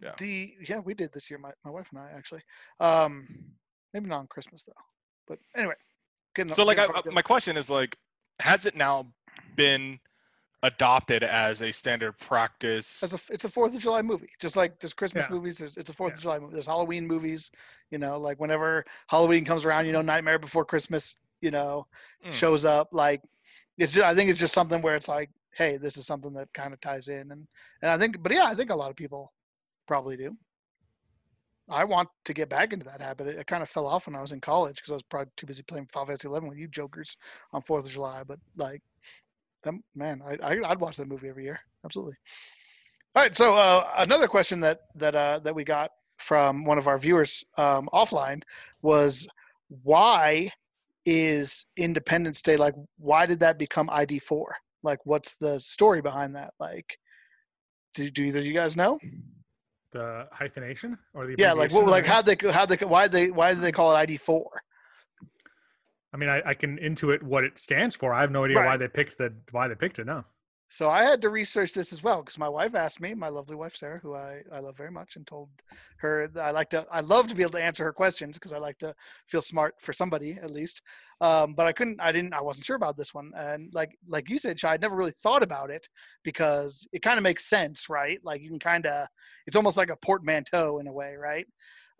Yeah. 0.00 0.14
The 0.18 0.54
yeah, 0.68 0.80
we 0.80 0.92
did 0.94 1.12
this 1.12 1.30
year. 1.30 1.38
My 1.38 1.52
my 1.64 1.70
wife 1.70 1.88
and 1.92 2.00
I 2.00 2.10
actually. 2.16 2.42
Um, 2.80 3.28
maybe 3.92 4.06
not 4.08 4.18
on 4.18 4.26
Christmas 4.26 4.64
though. 4.64 4.72
But 5.28 5.38
anyway, 5.56 5.74
getting 6.34 6.54
so 6.54 6.64
like, 6.64 6.78
I, 6.78 6.84
I- 6.86 7.10
my 7.12 7.22
question 7.22 7.56
is 7.56 7.68
like, 7.70 7.96
has 8.40 8.66
it 8.66 8.74
now 8.76 9.06
been 9.56 9.98
adopted 10.64 11.22
as 11.22 11.60
a 11.60 11.70
standard 11.70 12.16
practice. 12.18 13.02
As 13.02 13.12
a, 13.12 13.18
it's 13.32 13.44
a 13.44 13.48
Fourth 13.50 13.74
of 13.74 13.82
July 13.82 14.00
movie, 14.00 14.30
just 14.40 14.56
like 14.56 14.80
there's 14.80 14.94
Christmas 14.94 15.26
Yeah. 15.28 15.34
movies. 15.34 15.58
There's, 15.58 15.76
it's 15.76 15.90
a 15.90 15.92
Fourth 15.92 16.12
Yeah. 16.12 16.16
of 16.16 16.22
July 16.22 16.38
movie. 16.38 16.52
There's 16.54 16.66
Halloween 16.66 17.06
movies. 17.06 17.50
You 17.90 17.98
know, 17.98 18.18
like 18.18 18.40
whenever 18.40 18.84
Halloween 19.08 19.44
comes 19.44 19.64
around, 19.66 19.84
you 19.86 19.92
know, 19.92 20.00
Nightmare 20.00 20.38
Before 20.38 20.64
Christmas, 20.64 21.18
you 21.42 21.50
know, 21.50 21.86
Mm. 22.26 22.32
shows 22.32 22.64
up. 22.64 22.88
Like 22.92 23.20
it's. 23.76 23.92
Just, 23.92 24.06
I 24.06 24.14
think 24.14 24.30
it's 24.30 24.40
just 24.40 24.54
something 24.54 24.80
where 24.80 24.96
it's 24.96 25.08
like, 25.08 25.28
hey, 25.54 25.76
this 25.76 25.98
is 25.98 26.06
something 26.06 26.32
that 26.32 26.50
kind 26.54 26.72
of 26.72 26.80
ties 26.80 27.08
in, 27.08 27.30
and 27.30 27.46
and 27.82 27.90
I 27.90 27.98
think, 27.98 28.22
but 28.22 28.32
yeah, 28.32 28.46
I 28.46 28.54
think 28.54 28.70
a 28.70 28.74
lot 28.74 28.88
of 28.90 28.96
people 28.96 29.32
probably 29.86 30.16
do. 30.16 30.34
I 31.68 31.84
want 31.84 32.08
to 32.24 32.34
get 32.34 32.48
back 32.48 32.72
into 32.72 32.84
that 32.84 33.00
habit. 33.00 33.28
It, 33.28 33.38
it 33.38 33.46
kind 33.46 33.62
of 33.62 33.68
fell 33.68 33.86
off 33.86 34.06
when 34.06 34.16
I 34.16 34.20
was 34.20 34.32
in 34.32 34.40
college 34.40 34.76
because 34.76 34.90
I 34.90 34.94
was 34.94 35.02
probably 35.04 35.32
too 35.36 35.46
busy 35.46 35.62
playing 35.62 35.88
Final 35.92 36.06
Fantasy 36.06 36.28
Eleven 36.28 36.48
with 36.48 36.58
you 36.58 36.68
jokers 36.68 37.16
on 37.52 37.62
Fourth 37.62 37.86
of 37.86 37.92
July. 37.92 38.22
But 38.26 38.38
like, 38.56 38.82
that, 39.64 39.74
man, 39.94 40.20
I, 40.26 40.36
I 40.46 40.70
I'd 40.70 40.80
watch 40.80 40.96
that 40.98 41.08
movie 41.08 41.28
every 41.28 41.44
year. 41.44 41.60
Absolutely. 41.84 42.16
All 43.14 43.22
right. 43.22 43.36
So 43.36 43.54
uh, 43.54 43.88
another 43.98 44.28
question 44.28 44.60
that 44.60 44.80
that 44.96 45.14
uh, 45.14 45.40
that 45.40 45.54
we 45.54 45.64
got 45.64 45.90
from 46.18 46.64
one 46.64 46.78
of 46.78 46.86
our 46.86 46.98
viewers 46.98 47.44
um, 47.56 47.88
offline 47.92 48.42
was 48.82 49.26
why 49.82 50.50
is 51.06 51.66
Independence 51.76 52.42
Day 52.42 52.56
like? 52.56 52.74
Why 52.98 53.26
did 53.26 53.40
that 53.40 53.58
become 53.58 53.88
ID 53.90 54.18
four? 54.20 54.54
Like, 54.82 54.98
what's 55.04 55.36
the 55.36 55.58
story 55.58 56.02
behind 56.02 56.36
that? 56.36 56.52
Like, 56.60 56.98
do, 57.94 58.10
do 58.10 58.22
either 58.22 58.40
of 58.40 58.46
you 58.46 58.52
guys 58.52 58.76
know? 58.76 58.98
The 59.94 60.26
hyphenation 60.32 60.98
or 61.14 61.24
the 61.24 61.36
Yeah, 61.38 61.52
like 61.52 61.72
what, 61.72 61.86
like 61.86 62.04
how 62.04 62.20
they 62.20 62.36
how 62.50 62.66
they 62.66 62.76
why 62.84 63.06
they 63.06 63.30
why 63.30 63.54
did 63.54 63.62
they 63.62 63.70
call 63.70 63.92
it 63.92 63.94
ID 63.94 64.16
four? 64.16 64.50
I 66.12 66.16
mean, 66.16 66.28
I, 66.28 66.42
I 66.44 66.54
can 66.54 66.78
intuit 66.78 67.22
what 67.22 67.44
it 67.44 67.60
stands 67.60 67.94
for. 67.94 68.12
I 68.12 68.20
have 68.20 68.32
no 68.32 68.44
idea 68.44 68.56
why 68.56 68.76
they 68.76 68.88
picked 68.88 69.18
the 69.18 69.32
why 69.52 69.68
they 69.68 69.76
picked 69.76 70.00
it. 70.00 70.06
No. 70.06 70.24
So 70.74 70.90
I 70.90 71.04
had 71.04 71.22
to 71.22 71.28
research 71.28 71.72
this 71.72 71.92
as 71.92 72.02
well 72.02 72.20
because 72.20 72.36
my 72.36 72.48
wife 72.48 72.74
asked 72.74 73.00
me, 73.00 73.14
my 73.14 73.28
lovely 73.28 73.54
wife 73.54 73.76
Sarah, 73.76 74.00
who 74.00 74.16
I, 74.16 74.40
I 74.52 74.58
love 74.58 74.76
very 74.76 74.90
much, 74.90 75.14
and 75.14 75.24
told 75.24 75.48
her 75.98 76.26
that 76.26 76.44
I 76.44 76.50
like 76.50 76.68
to 76.70 76.84
I 76.90 76.98
love 76.98 77.28
to 77.28 77.34
be 77.36 77.44
able 77.44 77.52
to 77.52 77.62
answer 77.62 77.84
her 77.84 77.92
questions 77.92 78.36
because 78.36 78.52
I 78.52 78.58
like 78.58 78.78
to 78.78 78.92
feel 79.28 79.40
smart 79.40 79.76
for 79.78 79.92
somebody 79.92 80.32
at 80.42 80.50
least. 80.50 80.82
Um, 81.20 81.54
but 81.54 81.68
I 81.68 81.72
couldn't, 81.72 82.00
I 82.00 82.10
didn't, 82.10 82.34
I 82.34 82.40
wasn't 82.40 82.66
sure 82.66 82.74
about 82.74 82.96
this 82.96 83.14
one, 83.14 83.30
and 83.36 83.72
like 83.72 83.96
like 84.08 84.28
you 84.28 84.36
said, 84.36 84.58
Shai, 84.58 84.72
I'd 84.72 84.80
never 84.80 84.96
really 84.96 85.12
thought 85.12 85.44
about 85.44 85.70
it 85.70 85.88
because 86.24 86.88
it 86.92 87.02
kind 87.02 87.18
of 87.18 87.22
makes 87.22 87.48
sense, 87.48 87.88
right? 87.88 88.18
Like 88.24 88.42
you 88.42 88.50
can 88.50 88.58
kind 88.58 88.84
of, 88.86 89.06
it's 89.46 89.54
almost 89.54 89.76
like 89.76 89.90
a 89.90 89.96
portmanteau 89.96 90.80
in 90.80 90.88
a 90.88 90.92
way, 90.92 91.14
right? 91.14 91.46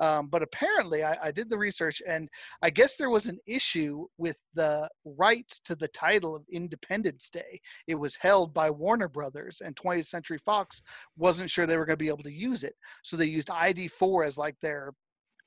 Um, 0.00 0.28
but 0.28 0.42
apparently, 0.42 1.04
I, 1.04 1.16
I 1.22 1.30
did 1.30 1.48
the 1.48 1.58
research, 1.58 2.02
and 2.06 2.28
I 2.62 2.70
guess 2.70 2.96
there 2.96 3.10
was 3.10 3.26
an 3.26 3.38
issue 3.46 4.06
with 4.18 4.36
the 4.54 4.88
rights 5.04 5.60
to 5.60 5.74
the 5.74 5.88
title 5.88 6.34
of 6.34 6.44
Independence 6.50 7.30
Day 7.30 7.60
it 7.86 7.94
was 7.94 8.16
held 8.16 8.54
by 8.54 8.70
Warner 8.70 9.08
Brothers 9.08 9.62
and 9.64 9.76
20th 9.76 10.06
Century 10.06 10.38
Fox 10.38 10.80
wasn't 11.16 11.50
sure 11.50 11.66
they 11.66 11.76
were 11.76 11.86
going 11.86 11.98
to 11.98 12.04
be 12.04 12.08
able 12.08 12.22
to 12.24 12.32
use 12.32 12.64
it. 12.64 12.74
So 13.02 13.16
they 13.16 13.26
used 13.26 13.48
ID4 13.48 14.26
as 14.26 14.38
like 14.38 14.56
their 14.60 14.92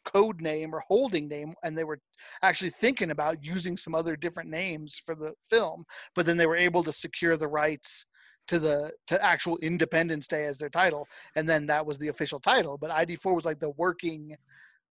code 0.05 0.39
name 0.41 0.73
or 0.73 0.81
holding 0.87 1.27
name 1.27 1.53
and 1.63 1.77
they 1.77 1.83
were 1.83 1.99
actually 2.41 2.69
thinking 2.69 3.11
about 3.11 3.43
using 3.43 3.75
some 3.75 3.93
other 3.93 4.15
different 4.15 4.49
names 4.49 5.01
for 5.05 5.15
the 5.15 5.33
film, 5.49 5.83
but 6.15 6.25
then 6.25 6.37
they 6.37 6.47
were 6.47 6.55
able 6.55 6.83
to 6.83 6.91
secure 6.91 7.35
the 7.35 7.47
rights 7.47 8.05
to 8.47 8.59
the 8.59 8.91
to 9.07 9.23
actual 9.23 9.57
Independence 9.57 10.27
Day 10.27 10.45
as 10.45 10.57
their 10.57 10.69
title 10.69 11.07
and 11.35 11.47
then 11.47 11.65
that 11.67 11.85
was 11.85 11.97
the 11.99 12.07
official 12.07 12.39
title, 12.39 12.77
but 12.77 12.89
ID4 12.89 13.35
was 13.35 13.45
like 13.45 13.59
the 13.59 13.69
working 13.71 14.35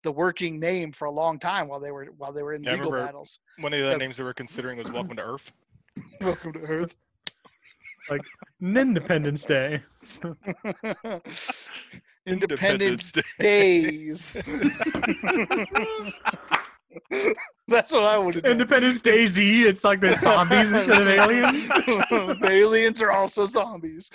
the 0.03 0.11
working 0.11 0.59
name 0.59 0.91
for 0.91 1.05
a 1.05 1.11
long 1.11 1.37
time 1.37 1.67
while 1.67 1.79
they 1.79 1.91
were 1.91 2.05
while 2.17 2.33
they 2.33 2.41
were 2.43 2.53
in 2.53 2.63
Yeah, 2.63 2.73
legal 2.73 2.91
battles. 2.91 3.39
One 3.59 3.73
of 3.73 3.79
the 3.79 3.91
Yeah. 3.91 3.97
names 3.97 4.17
they 4.17 4.23
were 4.23 4.33
considering 4.33 4.77
was 4.77 4.91
Welcome 4.91 5.15
to 5.17 5.21
Earth. 5.23 5.51
Welcome 6.21 6.53
to 6.53 6.59
Earth. 6.59 6.95
Like 8.09 8.21
Independence 8.61 9.45
Day. 9.45 9.81
Independence 12.25 13.11
Day. 13.11 13.21
days. 13.39 14.35
That's 17.71 17.91
what 17.91 18.03
I 18.05 18.17
would 18.19 18.35
have. 18.35 18.45
Independence 18.45 19.01
Day 19.01 19.25
Z. 19.25 19.63
It's 19.63 19.83
like 19.83 19.99
there's 20.01 20.19
zombies 20.19 20.71
instead 20.71 21.01
of 21.01 21.07
aliens. 21.07 21.67
the 21.69 22.47
aliens 22.49 23.01
are 23.01 23.11
also 23.11 23.45
zombies. 23.45 24.09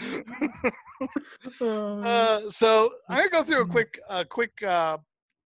Uh, 1.61 2.41
so 2.49 2.91
I'm 3.09 3.17
gonna 3.19 3.31
go 3.31 3.43
through 3.43 3.63
a 3.63 3.67
quick, 3.67 3.99
uh, 4.09 4.25
quick, 4.29 4.63
uh, 4.63 4.99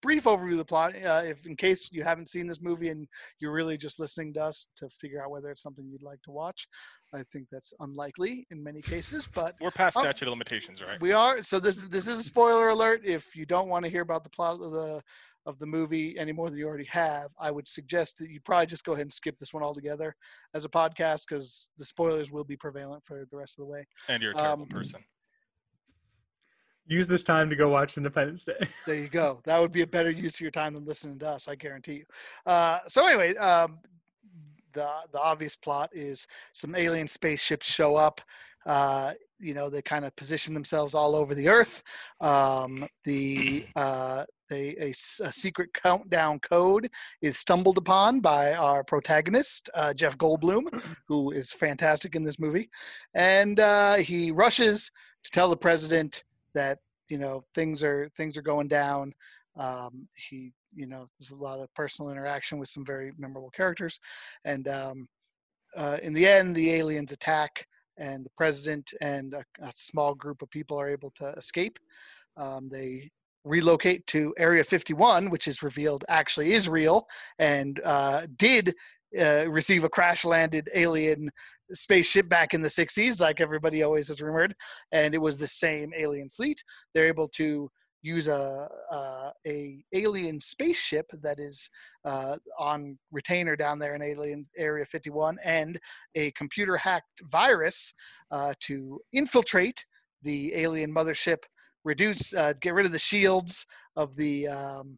brief 0.02 0.26
overview 0.26 0.52
of 0.52 0.58
the 0.58 0.65
plot. 0.65 0.93
Uh, 0.96 1.24
if 1.26 1.46
in 1.46 1.56
case 1.56 1.89
you 1.91 2.04
haven't 2.04 2.30
seen 2.30 2.48
this 2.48 2.62
movie 2.62 2.89
and 2.89 3.08
you're 3.39 3.52
really 3.52 3.78
just 3.78 4.00
listening 4.00 4.32
to 4.34 4.43
us 4.43 4.67
to 4.76 4.88
figure 4.89 5.24
out 5.24 5.32
whether 5.32 5.50
it's 5.50 5.62
something 5.62 5.88
you'd 5.89 6.04
like 6.04 6.22
to 6.24 6.32
watch, 6.32 6.67
I 7.13 7.24
think 7.24 7.48
that's 7.52 7.74
unlikely 7.80 8.46
in 8.52 8.63
many 8.63 8.82
cases. 8.82 9.28
But 9.34 9.56
We're 9.60 9.72
past 9.72 9.98
Oh. 9.98 10.02
statute 10.02 10.28
of 10.28 10.32
limitations, 10.32 10.82
right? 10.82 11.00
we 11.02 11.13
are 11.13 11.41
so 11.41 11.60
this 11.60 11.78
this 11.86 12.08
is 12.08 12.20
a 12.20 12.24
spoiler 12.24 12.70
alert. 12.70 13.02
If 13.04 13.36
you 13.36 13.46
don't 13.46 13.70
want 13.70 13.86
to 13.86 13.91
hear 13.91 14.02
about 14.02 14.24
the 14.24 14.30
plot 14.30 14.62
of 14.62 14.72
the 14.72 15.02
of 15.48 15.58
the 15.58 15.66
movie 15.66 16.16
any 16.20 16.32
more 16.34 16.50
than 16.50 16.60
you 16.60 16.68
already 16.68 16.86
have, 16.86 17.32
I 17.40 17.50
would 17.50 17.68
suggest 17.68 18.18
that 18.20 18.30
you 18.30 18.40
probably 18.42 18.68
just 18.68 18.84
go 18.84 18.92
ahead 18.92 19.04
and 19.04 19.12
skip 19.12 19.40
this 19.40 19.54
one 19.54 19.64
altogether 19.64 20.16
as 20.54 20.66
a 20.66 20.70
podcast 20.70 21.26
because 21.28 21.70
the 21.78 21.86
spoilers 21.86 22.32
will 22.32 22.44
be 22.44 22.58
prevalent 22.58 23.04
for 23.04 23.26
the 23.32 23.38
rest 23.38 23.58
of 23.58 23.66
the 23.66 23.72
way. 23.72 23.88
And 24.10 24.22
you're 24.22 24.34
a 24.34 24.36
terrible 24.36 24.64
Um, 24.64 24.70
person. 24.70 25.04
Use 26.86 27.08
this 27.08 27.24
time 27.24 27.50
to 27.50 27.56
go 27.56 27.70
watch 27.70 27.98
Independence 27.98 28.44
Day. 28.44 28.60
There 28.86 28.96
you 28.96 29.10
go. 29.10 29.40
That 29.46 29.60
would 29.60 29.72
be 29.72 29.82
a 29.82 29.88
better 29.88 30.10
use 30.10 30.36
of 30.36 30.42
your 30.42 30.52
time 30.52 30.74
than 30.74 30.86
listening 30.86 31.20
to 31.20 31.30
us. 31.30 31.48
I 31.48 31.56
guarantee 31.56 31.96
you. 31.96 32.06
Uh, 32.46 32.80
so 32.88 33.06
anyway, 33.08 33.36
um, 33.36 33.80
the 34.74 34.90
the 35.12 35.20
obvious 35.20 35.56
plot 35.56 35.90
is 35.94 36.28
some 36.54 36.76
alien 36.76 37.08
spaceships 37.08 37.70
show 37.70 37.96
up. 37.96 38.22
Uh, 38.66 39.14
you 39.40 39.54
know, 39.54 39.70
they 39.70 39.82
kind 39.82 40.06
of 40.06 40.16
position 40.16 40.54
themselves 40.54 40.94
all 40.96 41.16
over 41.16 41.36
the 41.36 41.48
Earth. 41.50 41.84
Um, 42.22 42.88
the 43.04 43.66
uh, 43.76 44.24
a, 44.52 44.90
s- 44.90 45.22
a 45.24 45.32
secret 45.32 45.74
countdown 45.74 46.40
code 46.40 46.90
is 47.22 47.38
stumbled 47.38 47.78
upon 47.78 48.20
by 48.20 48.54
our 48.54 48.84
protagonist 48.84 49.70
uh, 49.74 49.94
Jeff 49.94 50.18
Goldblum, 50.18 50.82
who 51.08 51.32
is 51.32 51.52
fantastic 51.52 52.16
in 52.16 52.24
this 52.24 52.40
movie, 52.40 52.70
and 53.14 53.60
uh, 53.60 53.96
he 53.96 54.32
rushes 54.32 54.92
to 55.24 55.32
tell 55.32 55.50
the 55.50 55.58
president 55.58 56.24
that 56.54 56.80
you 57.10 57.18
know 57.18 57.44
things 57.54 57.84
are 57.84 58.10
things 58.16 58.38
are 58.38 58.42
going 58.42 58.68
down. 58.68 59.14
Um, 59.58 60.08
he 60.16 60.52
you 60.74 60.88
know 60.88 61.06
there's 61.18 61.32
a 61.32 61.36
lot 61.36 61.60
of 61.60 61.74
personal 61.74 62.12
interaction 62.12 62.60
with 62.60 62.70
some 62.70 62.86
very 62.86 63.12
memorable 63.18 63.50
characters. 63.50 64.00
And 64.46 64.68
um, 64.68 65.08
uh, 65.76 65.98
in 66.02 66.14
the 66.14 66.28
end 66.28 66.56
the 66.56 66.72
aliens 66.72 67.12
attack 67.12 67.66
and 67.98 68.26
the 68.26 68.30
president 68.38 68.94
and 69.02 69.34
a, 69.34 69.44
a 69.62 69.72
small 69.76 70.14
group 70.14 70.42
of 70.42 70.50
people 70.50 70.80
are 70.80 70.90
able 70.90 71.12
to 71.16 71.30
escape. 71.30 71.78
Um, 72.38 72.70
they 72.70 73.10
relocate 73.48 74.06
to 74.08 74.34
area 74.38 74.64
51 74.64 75.30
which 75.30 75.48
is 75.48 75.64
revealed 75.64 76.04
actually 76.10 76.54
is 76.54 76.68
real 76.68 77.08
and 77.40 77.80
uh, 77.86 78.26
did 78.38 78.74
uh, 79.20 79.46
receive 79.50 79.84
a 79.84 79.90
crash 79.90 80.26
landed 80.26 80.70
alien 80.76 81.30
spaceship 81.72 82.28
back 82.30 82.54
in 82.54 82.62
the 82.62 82.68
60s 82.68 83.20
like 83.20 83.42
everybody 83.42 83.84
always 83.84 84.10
has 84.10 84.22
rumored 84.22 84.54
and 84.92 85.16
it 85.16 85.18
was 85.18 85.38
the 85.38 85.48
same 85.48 85.92
alien 85.98 86.30
fleet. 86.30 86.62
They're 86.94 87.08
able 87.08 87.30
to 87.30 87.70
use 88.04 88.28
a 88.28 88.70
a, 88.92 89.32
a 89.48 89.84
alien 89.94 90.40
spaceship 90.40 91.06
that 91.24 91.40
is 91.40 91.70
uh, 92.06 92.38
on 92.60 92.98
retainer 93.12 93.56
down 93.56 93.80
there 93.80 93.96
in 93.96 94.02
alien 94.02 94.46
area 94.58 94.86
51 94.86 95.38
and 95.44 95.80
a 96.16 96.32
computer 96.32 96.78
hacked 96.78 97.22
virus 97.32 97.94
uh, 98.32 98.54
to 98.60 99.00
infiltrate 99.14 99.86
the 100.24 100.54
alien 100.54 100.94
mothership 100.94 101.40
reduce 101.88 102.34
uh, 102.34 102.54
get 102.60 102.73
rid 102.73 102.86
of 102.86 102.91
the 102.91 103.00
shields 103.12 103.65
of 103.95 104.15
the 104.15 104.47
um, 104.47 104.97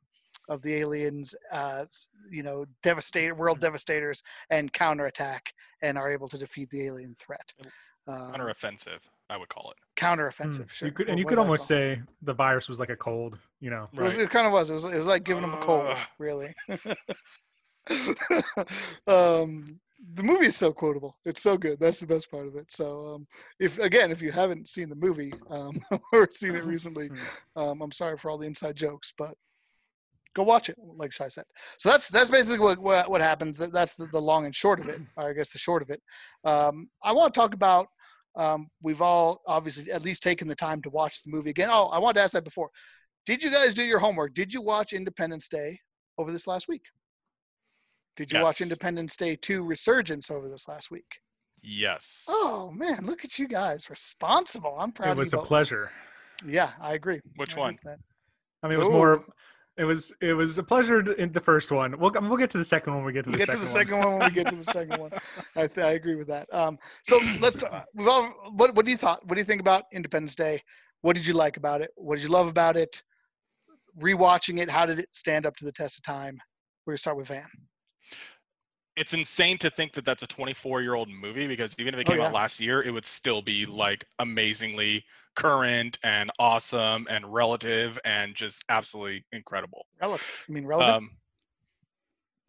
of 0.50 0.62
the 0.64 0.74
aliens 0.76 1.36
uh, 1.52 1.86
you 2.32 2.44
know 2.44 2.66
devastate 2.84 3.36
world 3.38 3.60
devastators 3.60 4.24
and 4.50 4.74
counterattack 4.74 5.54
and 5.84 5.98
are 5.98 6.12
able 6.12 6.28
to 6.28 6.38
defeat 6.38 6.70
the 6.72 6.82
alien 6.90 7.14
threat 7.14 7.54
um, 8.08 8.34
Counteroffensive, 8.34 9.02
I 9.30 9.38
would 9.38 9.50
call 9.50 9.72
it. 9.72 9.78
counteroffensive 9.96 10.66
Mm. 10.66 10.72
sure. 10.72 10.88
You 10.88 10.94
could, 10.94 11.06
What- 11.06 11.12
and 11.12 11.20
you 11.20 11.26
could 11.26 11.38
almost 11.38 11.68
say 11.68 12.02
the 12.24 12.34
virus 12.34 12.68
was 12.68 12.80
like 12.80 12.90
a 12.90 12.96
cold. 12.96 13.38
You 13.60 13.70
know. 13.70 13.88
It, 13.94 14.02
was, 14.02 14.18
it 14.18 14.30
kind 14.32 14.48
of 14.48 14.54
was. 14.54 14.72
It 14.72 14.74
was. 14.74 14.86
It 14.86 14.96
was 14.96 15.06
like 15.06 15.24
giving 15.24 15.44
them 15.44 15.54
a 15.54 15.62
cold, 15.62 15.96
really. 16.18 16.56
um, 19.08 19.80
the 20.14 20.24
movie 20.24 20.48
is 20.48 20.56
so 20.56 20.72
quotable. 20.72 21.18
It's 21.26 21.42
so 21.42 21.58
good. 21.58 21.80
That's 21.80 22.00
the 22.00 22.08
best 22.08 22.32
part 22.32 22.48
of 22.48 22.56
it. 22.56 22.72
So, 22.72 23.16
um, 23.16 23.28
if 23.60 23.80
again, 23.80 24.12
if 24.12 24.22
you 24.22 24.32
haven't 24.32 24.68
seen 24.68 24.90
the 24.90 24.96
movie 24.96 25.34
um, 25.50 25.80
or 26.14 26.30
seen 26.32 26.56
it 26.56 26.66
recently, 26.66 27.10
um, 27.56 27.82
I'm 27.82 27.92
sorry 27.92 28.18
for 28.18 28.32
all 28.32 28.38
the 28.38 28.48
inside 28.48 28.76
jokes, 28.76 29.14
but 29.18 29.34
go 30.36 30.44
watch 30.44 30.70
it. 30.70 30.78
Like 30.80 31.12
Shai 31.12 31.28
said. 31.28 31.46
So 31.78 31.90
that's 31.90 32.08
that's 32.10 32.30
basically 32.30 32.60
what 32.60 32.80
what, 32.80 33.10
what 33.10 33.22
happens. 33.22 33.58
That's 33.58 33.96
the, 33.96 34.08
the 34.08 34.22
long 34.22 34.46
and 34.46 34.56
short 34.56 34.80
of 34.80 34.88
it. 34.88 35.00
Or 35.18 35.30
I 35.30 35.34
guess 35.34 35.52
the 35.52 35.60
short 35.60 35.82
of 35.82 35.90
it. 35.90 36.02
Um, 36.44 36.90
I 37.04 37.12
want 37.12 37.34
to 37.34 37.40
talk 37.40 37.54
about. 37.54 37.88
Um, 38.36 38.70
we've 38.82 39.02
all 39.02 39.42
obviously 39.48 39.92
at 39.92 40.04
least 40.04 40.24
taken 40.24 40.48
the 40.48 40.56
time 40.56 40.82
to 40.84 40.90
watch 40.92 41.24
the 41.24 41.32
movie 41.32 41.50
again. 41.50 41.70
Oh, 41.72 41.88
I 41.88 42.00
wanted 42.00 42.16
to 42.16 42.22
ask 42.22 42.34
that 42.34 42.44
before. 42.44 42.70
Did 43.26 43.44
you 43.44 43.52
guys 43.52 43.74
do 43.74 43.84
your 43.84 44.00
homework? 44.00 44.34
Did 44.34 44.54
you 44.54 44.62
watch 44.62 44.94
Independence 44.94 45.48
Day 45.48 45.80
over 46.18 46.32
this 46.32 46.48
last 46.48 46.68
week? 46.68 46.84
Did 48.20 48.34
you 48.34 48.44
watch 48.44 48.60
Independence 48.60 49.16
Day 49.16 49.38
2 49.38 49.64
Resurgence 49.64 50.30
over 50.30 50.50
this 50.50 50.68
last 50.68 50.92
week? 50.92 51.06
Yes. 51.64 52.26
Oh 52.28 52.70
man, 52.76 53.06
look 53.06 53.24
at 53.24 53.40
you 53.40 53.48
guys, 53.48 53.90
responsible. 53.90 54.76
I'm 54.78 54.92
proud. 54.92 55.12
Of 55.12 55.16
you. 55.16 55.20
It 55.20 55.20
was 55.20 55.34
a 55.34 55.38
both. 55.38 55.48
pleasure. 55.48 55.90
Yeah, 56.46 56.72
I 56.82 56.96
agree. 56.96 57.22
Which 57.38 57.56
I 57.56 57.60
one? 57.60 57.78
that. 57.86 57.98
I 58.62 58.68
mean, 58.68 58.76
it 58.76 58.80
was 58.80 58.90
Ooh. 58.90 58.92
more. 58.92 59.24
It 59.78 59.86
was 59.86 60.14
it 60.22 60.34
was 60.34 60.58
a 60.58 60.64
pleasure 60.64 61.14
in 61.14 61.32
the 61.32 61.40
first 61.40 61.72
one. 61.72 61.98
We'll 61.98 62.12
we'll 62.12 62.36
get 62.36 62.50
to 62.50 62.58
the 62.58 62.66
second 62.66 62.92
one 62.94 63.04
when 63.04 63.08
we 63.08 63.14
get 63.14 63.24
to 63.24 63.30
We'll 63.30 63.40
the 63.40 63.46
get 63.46 63.58
to 63.58 63.66
second 63.66 64.02
the 64.02 64.08
one. 64.08 64.10
second 64.10 64.12
one 64.12 64.20
when 64.20 64.28
we 64.28 64.36
get 64.36 64.50
to 64.50 64.56
the 64.58 64.64
second 64.64 65.00
one. 65.02 65.12
I, 65.56 65.68
th- 65.68 65.78
I 65.78 65.92
agree 65.92 66.16
with 66.16 66.28
that. 66.28 66.54
Um, 66.54 66.78
so 67.04 67.20
let's. 67.40 67.64
Uh, 67.64 67.84
we've 67.94 68.08
all. 68.08 68.30
What 68.56 68.76
What 68.76 68.84
do 68.86 68.92
you 68.92 68.98
thought? 68.98 69.26
What 69.26 69.36
do 69.36 69.40
you 69.40 69.46
think 69.46 69.62
about 69.62 69.84
Independence 69.94 70.36
Day? 70.36 70.62
What 71.02 71.16
did 71.16 71.26
you 71.26 71.34
like 71.34 71.56
about 71.56 71.82
it? 71.82 71.92
What 71.96 72.16
did 72.18 72.26
you 72.26 72.30
love 72.30 72.50
about 72.50 72.76
it? 72.76 73.02
Rewatching 74.02 74.60
it, 74.60 74.70
how 74.70 74.86
did 74.86 75.00
it 75.00 75.10
stand 75.14 75.46
up 75.46 75.56
to 75.58 75.66
the 75.66 75.72
test 75.72 75.98
of 75.98 76.04
time? 76.04 76.38
We're 76.86 76.92
gonna 76.92 76.98
start 76.98 77.18
with 77.18 77.28
Van. 77.28 77.48
It's 79.00 79.14
insane 79.14 79.58
to 79.60 79.70
think 79.70 79.94
that 79.94 80.04
that's 80.04 80.24
a 80.24 80.28
24 80.28 80.82
year 80.82 80.94
old 80.94 81.10
movie 81.10 81.48
because 81.48 81.74
even 81.80 81.94
if 81.94 82.02
it 82.02 82.08
Oh, 82.08 82.12
came 82.12 82.22
out 82.22 82.34
last 82.34 82.60
year, 82.60 82.82
it 82.82 82.92
would 82.92 83.06
still 83.06 83.42
be 83.42 83.66
like 83.66 84.06
amazingly 84.20 85.06
current 85.36 85.98
and 86.04 86.30
awesome 86.38 87.08
and 87.10 87.34
relative 87.34 87.98
and 88.04 88.36
just 88.36 88.66
absolutely 88.68 89.26
incredible. 89.32 89.86
Relative. 90.02 90.28
I 90.48 90.52
mean, 90.52 90.66
relevant. 90.66 90.98
Um, 90.98 91.12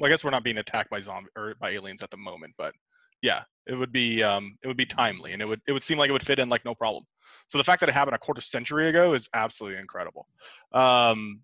well, 0.01 0.09
I 0.09 0.11
guess 0.11 0.25
we're 0.25 0.31
not 0.31 0.43
being 0.43 0.59
attacked 0.59 0.91
by 0.91 0.99
zombie 0.99 1.31
or 1.37 1.55
by 1.61 1.71
aliens 1.71 2.03
at 2.03 2.11
the 2.11 2.17
moment, 2.17 2.53
but 2.59 2.75
yeah, 3.23 3.43
it 3.67 3.77
would 3.77 3.93
be 3.93 4.23
um, 4.25 4.59
it 4.65 4.67
would 4.67 4.77
be 4.77 4.87
timely 4.87 5.33
and 5.33 5.41
it 5.41 5.47
would 5.47 5.61
it 5.69 5.73
would 5.73 5.85
seem 5.85 5.99
like 5.99 6.11
it 6.11 6.13
would 6.13 6.27
fit 6.27 6.41
in 6.41 6.49
like 6.49 6.65
no 6.65 6.75
problem. 6.75 7.05
So 7.47 7.59
the 7.59 7.65
fact 7.65 7.79
that 7.81 7.89
it 7.89 7.93
happened 7.93 8.17
a 8.17 8.19
quarter 8.19 8.41
century 8.41 8.89
ago 8.89 9.15
is 9.15 9.29
absolutely 9.35 9.79
incredible. 9.79 10.27
Um, 10.73 11.43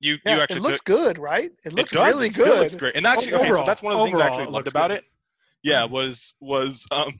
you 0.00 0.16
yeah, 0.24 0.36
you 0.36 0.40
actually 0.42 0.56
it 0.56 0.62
looks 0.62 0.78
took- 0.78 0.84
good, 0.84 1.18
right? 1.18 1.50
It 1.64 1.72
looks 1.72 1.92
it 1.92 1.96
does. 1.96 2.06
really 2.14 2.28
it 2.28 2.34
still 2.34 2.46
good. 2.46 2.60
looks 2.60 2.74
great. 2.74 2.96
And 2.96 3.06
actually, 3.06 3.34
okay, 3.34 3.48
so 3.48 3.62
that's 3.64 3.82
one 3.82 3.92
of 3.94 4.00
the 4.00 4.04
things 4.06 4.18
I 4.20 4.24
overall, 4.26 4.40
actually 4.40 4.52
loved 4.52 4.68
about 4.68 4.90
good. 4.90 4.98
it. 4.98 5.04
Yeah, 5.62 5.84
was 5.84 6.34
was 6.40 6.84
um, 6.90 7.18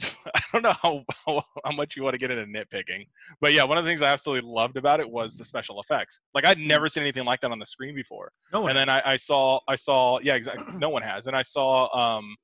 I 0.34 0.40
don't 0.52 0.62
know 0.62 0.74
how, 0.82 1.04
how 1.26 1.42
how 1.64 1.72
much 1.72 1.96
you 1.96 2.02
want 2.02 2.14
to 2.14 2.18
get 2.18 2.30
into 2.30 2.44
nitpicking, 2.44 3.06
but 3.40 3.52
yeah, 3.52 3.64
one 3.64 3.78
of 3.78 3.84
the 3.84 3.90
things 3.90 4.02
I 4.02 4.12
absolutely 4.12 4.50
loved 4.50 4.76
about 4.76 5.00
it 5.00 5.08
was 5.08 5.36
the 5.36 5.44
special 5.44 5.80
effects. 5.80 6.20
Like 6.34 6.46
I'd 6.46 6.58
never 6.58 6.88
seen 6.88 7.02
anything 7.02 7.24
like 7.24 7.40
that 7.40 7.50
on 7.50 7.58
the 7.58 7.66
screen 7.66 7.94
before. 7.94 8.30
No 8.52 8.60
one. 8.62 8.70
And 8.70 8.78
then 8.78 8.88
I, 8.88 9.02
I 9.12 9.16
saw 9.16 9.58
I 9.68 9.76
saw 9.76 10.18
yeah 10.20 10.34
exactly 10.34 10.64
no 10.78 10.90
one 10.90 11.02
has, 11.02 11.26
and 11.26 11.36
I 11.36 11.42
saw 11.42 11.88
um 11.96 12.36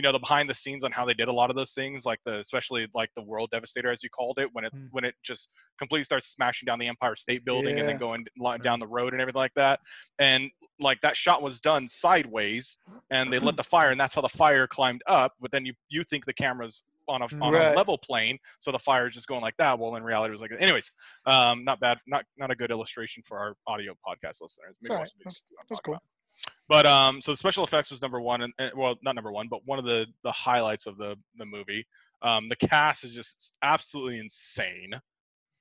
you 0.00 0.02
know 0.02 0.12
the 0.12 0.18
behind 0.18 0.48
the 0.48 0.54
scenes 0.54 0.82
on 0.82 0.90
how 0.90 1.04
they 1.04 1.12
did 1.12 1.28
a 1.28 1.32
lot 1.32 1.50
of 1.50 1.56
those 1.56 1.72
things, 1.72 2.06
like 2.06 2.18
the 2.24 2.38
especially 2.38 2.88
like 2.94 3.10
the 3.16 3.22
World 3.22 3.50
Devastator 3.52 3.90
as 3.90 4.02
you 4.02 4.08
called 4.08 4.38
it, 4.38 4.48
when 4.54 4.64
it 4.64 4.72
Mm. 4.72 4.88
when 4.92 5.04
it 5.04 5.14
just 5.22 5.50
completely 5.78 6.04
starts 6.04 6.28
smashing 6.28 6.64
down 6.64 6.78
the 6.78 6.88
Empire 6.88 7.14
State 7.16 7.44
Building 7.44 7.78
and 7.80 7.86
then 7.86 7.98
going 7.98 8.24
down 8.62 8.80
the 8.80 8.86
road 8.86 9.12
and 9.12 9.20
everything 9.20 9.40
like 9.40 9.52
that, 9.56 9.78
and 10.18 10.50
like 10.78 10.98
that 11.02 11.18
shot 11.18 11.42
was 11.42 11.60
done 11.60 11.86
sideways, 11.86 12.78
and 13.10 13.30
they 13.30 13.38
lit 13.38 13.58
the 13.58 13.62
fire, 13.62 13.90
and 13.90 14.00
that's 14.00 14.14
how 14.14 14.22
the 14.22 14.28
fire 14.30 14.66
climbed 14.66 15.02
up. 15.06 15.34
But 15.38 15.50
then 15.50 15.66
you 15.66 15.74
you 15.90 16.02
think 16.02 16.24
the 16.24 16.32
camera's 16.32 16.82
on 17.06 17.20
a 17.20 17.28
on 17.42 17.52
Right. 17.52 17.72
a 17.74 17.76
level 17.76 17.98
plane, 17.98 18.38
so 18.58 18.72
the 18.72 18.78
fire 18.78 19.06
is 19.06 19.14
just 19.14 19.26
going 19.26 19.42
like 19.42 19.56
that. 19.58 19.78
Well, 19.78 19.96
in 19.96 20.02
reality, 20.02 20.30
it 20.30 20.32
was 20.32 20.40
like 20.40 20.52
anyways. 20.58 20.90
Um, 21.26 21.62
not 21.62 21.78
bad, 21.78 21.98
not 22.06 22.24
not 22.38 22.50
a 22.50 22.56
good 22.56 22.70
illustration 22.70 23.22
for 23.26 23.38
our 23.38 23.54
audio 23.66 23.92
podcast 24.06 24.40
listeners. 24.40 24.76
Maybe 24.80 24.94
all 24.94 25.00
right. 25.02 25.12
That's, 25.22 25.40
see 25.40 25.54
what 25.54 25.60
I'm 25.60 25.66
that's 25.68 25.80
cool. 25.80 25.94
about. 25.94 26.02
But 26.70 26.86
um, 26.86 27.20
so 27.20 27.32
the 27.32 27.36
special 27.36 27.64
effects 27.64 27.90
was 27.90 28.00
number 28.00 28.20
one, 28.20 28.42
and, 28.42 28.52
and 28.60 28.70
well, 28.76 28.94
not 29.02 29.16
number 29.16 29.32
one, 29.32 29.48
but 29.48 29.66
one 29.66 29.80
of 29.80 29.84
the 29.84 30.06
the 30.22 30.30
highlights 30.30 30.86
of 30.86 30.96
the 30.96 31.16
the 31.36 31.44
movie. 31.44 31.84
Um, 32.22 32.48
the 32.48 32.54
cast 32.54 33.02
is 33.02 33.10
just 33.10 33.58
absolutely 33.62 34.20
insane, 34.20 34.92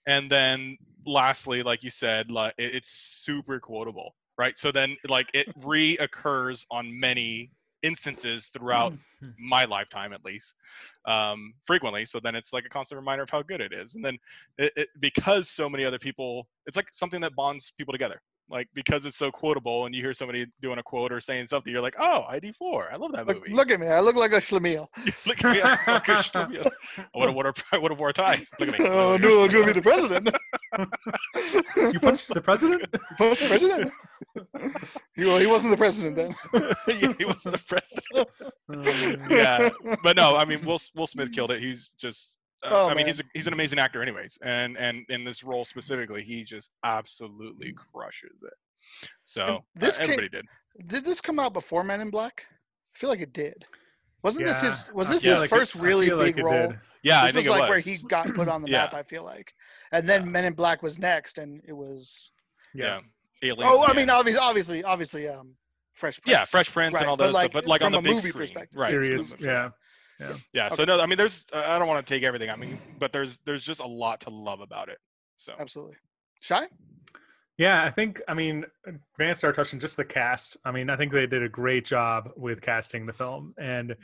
and 0.07 0.29
then 0.29 0.77
lastly, 1.07 1.63
like 1.63 1.83
you 1.83 1.89
said, 1.89 2.29
like 2.29 2.53
it, 2.59 2.75
it's 2.75 2.91
super 2.91 3.59
quotable, 3.59 4.13
right? 4.37 4.55
So 4.55 4.71
then, 4.71 4.95
like 5.07 5.27
it 5.33 5.47
reoccurs 5.61 6.67
on 6.69 6.97
many 6.99 7.49
instances 7.81 8.51
throughout 8.53 8.93
my 9.39 9.65
lifetime, 9.65 10.13
at 10.13 10.23
least, 10.23 10.53
um, 11.05 11.55
frequently. 11.65 12.05
So 12.05 12.19
then 12.19 12.35
it's 12.35 12.53
like 12.53 12.65
a 12.65 12.69
constant 12.69 12.99
reminder 12.99 13.23
of 13.23 13.31
how 13.31 13.41
good 13.41 13.61
it 13.61 13.73
is, 13.73 13.95
and 13.95 14.05
then 14.05 14.19
it, 14.59 14.73
it 14.75 14.89
because 14.99 15.49
so 15.49 15.67
many 15.67 15.85
other 15.85 15.97
people, 15.97 16.47
it's 16.67 16.77
like 16.77 16.89
something 16.91 17.21
that 17.21 17.33
bonds 17.33 17.73
people 17.79 17.93
together 17.93 18.21
like 18.51 18.67
because 18.73 19.05
it's 19.05 19.17
so 19.17 19.31
quotable 19.31 19.85
and 19.85 19.93
you 19.93 20.01
hear 20.01 20.13
somebody 20.13 20.45
doing 20.61 20.79
a 20.79 20.83
quote 20.83 21.11
or 21.11 21.19
saying 21.21 21.45
something 21.45 21.71
you're 21.71 21.81
like 21.81 21.95
oh 21.99 22.23
id4 22.31 22.91
i 22.91 22.95
love 22.95 23.11
that 23.11 23.27
Look, 23.27 23.37
movie 23.37 23.53
look 23.53 23.69
at 23.69 23.79
me. 23.79 23.87
I 23.87 23.99
look 23.99 24.15
like 24.15 24.31
a 24.31 24.37
schlemiel. 24.37 24.87
look 25.27 25.43
at 25.45 25.53
me 25.55 25.61
I 25.61 25.75
fucking 25.77 26.21
should 26.23 26.49
be 26.51 26.57
a- 26.57 26.71
I 26.97 27.17
would 27.17 27.27
have 27.27 27.35
worn 27.35 27.45
a 27.47 27.53
I 27.71 27.77
would 27.77 27.91
have 27.91 27.99
wore 27.99 28.09
a 28.09 28.13
tie 28.13 28.45
look 28.59 28.69
at 28.69 28.79
me 28.79 28.85
Oh 28.89 29.17
no, 29.17 29.43
it's 29.43 29.53
gonna 29.53 29.65
be 29.67 29.73
the 29.73 29.81
president. 29.81 30.29
you 31.93 31.99
punched 31.99 32.33
the 32.33 32.41
president. 32.41 32.83
Punched 33.17 33.41
the 33.41 33.47
president. 33.47 33.91
he, 35.15 35.25
well, 35.25 35.37
he 35.37 35.45
wasn't 35.47 35.71
the 35.71 35.77
president 35.77 36.15
then. 36.15 36.35
yeah, 36.87 37.13
he 37.17 37.25
wasn't 37.25 37.53
the 37.53 37.63
president 37.67 38.27
Um, 38.69 39.31
yeah 39.31 39.69
but 40.03 40.15
no 40.15 40.35
i 40.35 40.45
mean 40.45 40.63
will 40.65 40.79
will 40.95 41.07
smith 41.07 41.31
killed 41.33 41.51
it 41.51 41.61
he's 41.61 41.89
just 41.99 42.38
uh, 42.63 42.69
Oh, 42.71 42.85
I 42.85 42.89
mean, 42.89 42.97
man. 42.97 43.07
he's 43.07 43.19
a, 43.19 43.23
he's 43.33 43.47
an 43.47 43.53
amazing 43.53 43.79
actor, 43.79 44.01
anyways, 44.01 44.37
and 44.43 44.77
and 44.77 45.05
in 45.09 45.23
this 45.23 45.43
role 45.43 45.65
specifically, 45.65 46.23
he 46.23 46.43
just 46.43 46.71
absolutely 46.83 47.73
crushes 47.93 48.37
it. 48.43 48.53
So 49.23 49.41
And 49.43 49.55
uh, 49.55 49.59
this 49.75 49.97
came- 49.97 50.03
everybody 50.05 50.29
did. 50.29 50.45
Did 50.87 51.03
this 51.05 51.19
come 51.21 51.39
out 51.39 51.53
before 51.53 51.83
Men 51.83 51.99
in 52.01 52.09
Black? 52.09 52.45
I 52.95 52.97
feel 52.97 53.09
like 53.09 53.19
it 53.21 53.33
did. 53.33 53.65
Wasn't 54.23 54.45
this 54.45 54.61
his? 54.61 54.91
Was 54.93 55.07
this 55.09 55.23
his 55.23 55.37
like 55.39 55.49
first 55.49 55.77
I 55.77 55.81
really 55.81 56.07
feel 56.07 56.17
like 56.17 56.35
big 56.35 56.43
role? 56.43 56.67
did. 56.69 56.79
Yeah, 57.03 57.21
this 57.21 57.29
I 57.29 57.31
think 57.31 57.35
was 57.35 57.45
it 57.45 57.49
like 57.51 57.61
was. 57.61 57.69
where 57.69 57.79
he 57.79 57.97
got 58.09 58.33
put 58.33 58.47
on 58.49 58.61
the 58.61 58.67
Yeah. 58.71 58.77
map. 58.83 58.93
I 58.93 59.03
feel 59.03 59.23
like, 59.23 59.53
and 59.93 60.07
then 60.07 60.23
Yeah. 60.25 60.29
Men 60.29 60.45
in 60.45 60.53
Black 60.53 60.83
was 60.83 60.99
next, 60.99 61.37
and 61.37 61.61
it 61.67 61.73
was. 61.73 62.31
Yeah. 62.73 62.99
yeah. 63.41 63.51
Aliens, 63.51 63.71
Oh, 63.73 63.85
I 63.85 63.93
mean, 63.93 64.09
obviously, 64.09 64.39
obviously, 64.41 64.83
obviously, 64.83 65.27
um, 65.29 65.55
Fresh 65.93 66.19
Prince. 66.21 66.31
yeah, 66.37 66.43
Fresh 66.43 66.71
Prince 66.73 66.93
Right, 66.93 67.01
and 67.03 67.09
all 67.09 67.15
but 67.15 67.27
those, 67.27 67.33
like, 67.33 67.51
stuff, 67.51 67.63
but 67.63 67.69
like 67.69 67.81
on 67.85 67.93
from 67.93 67.93
the 67.93 67.99
a 67.99 68.01
big 68.01 68.15
movie 68.15 68.29
screen. 68.29 68.41
perspective. 68.41 68.77
right? 68.79 68.89
Serious. 68.89 69.21
Exclusive. 69.31 69.71
Yeah. 70.19 70.33
Yeah. 70.53 70.69
So 70.69 70.83
no, 70.83 70.99
I 70.99 71.05
mean, 71.05 71.17
there's 71.17 71.45
uh, 71.53 71.63
I 71.65 71.79
don't 71.79 71.87
want 71.87 72.05
to 72.05 72.13
take 72.13 72.23
everything. 72.23 72.49
I 72.49 72.55
mean, 72.55 72.77
but 72.99 73.11
there's 73.13 73.39
there's 73.45 73.63
just 73.63 73.79
a 73.79 73.85
lot 73.87 74.21
to 74.21 74.29
love 74.29 74.59
about 74.59 74.89
it. 74.89 74.97
So 75.37 75.53
Absolutely. 75.59 75.95
Shy. 76.41 76.67
Yeah, 77.57 77.83
I 77.83 77.89
think 77.89 78.21
I 78.27 78.33
mean 78.33 78.65
Vance 79.17 79.39
started 79.39 79.55
touching 79.55 79.79
just 79.79 79.97
the 79.97 80.05
cast. 80.05 80.57
I 80.65 80.71
mean, 80.71 80.89
I 80.89 80.95
think 80.95 81.11
they 81.11 81.27
did 81.27 81.43
a 81.43 81.49
great 81.49 81.85
job 81.85 82.29
with 82.37 82.61
casting 82.61 83.05
the 83.05 83.13
film, 83.13 83.53
and 83.57 83.95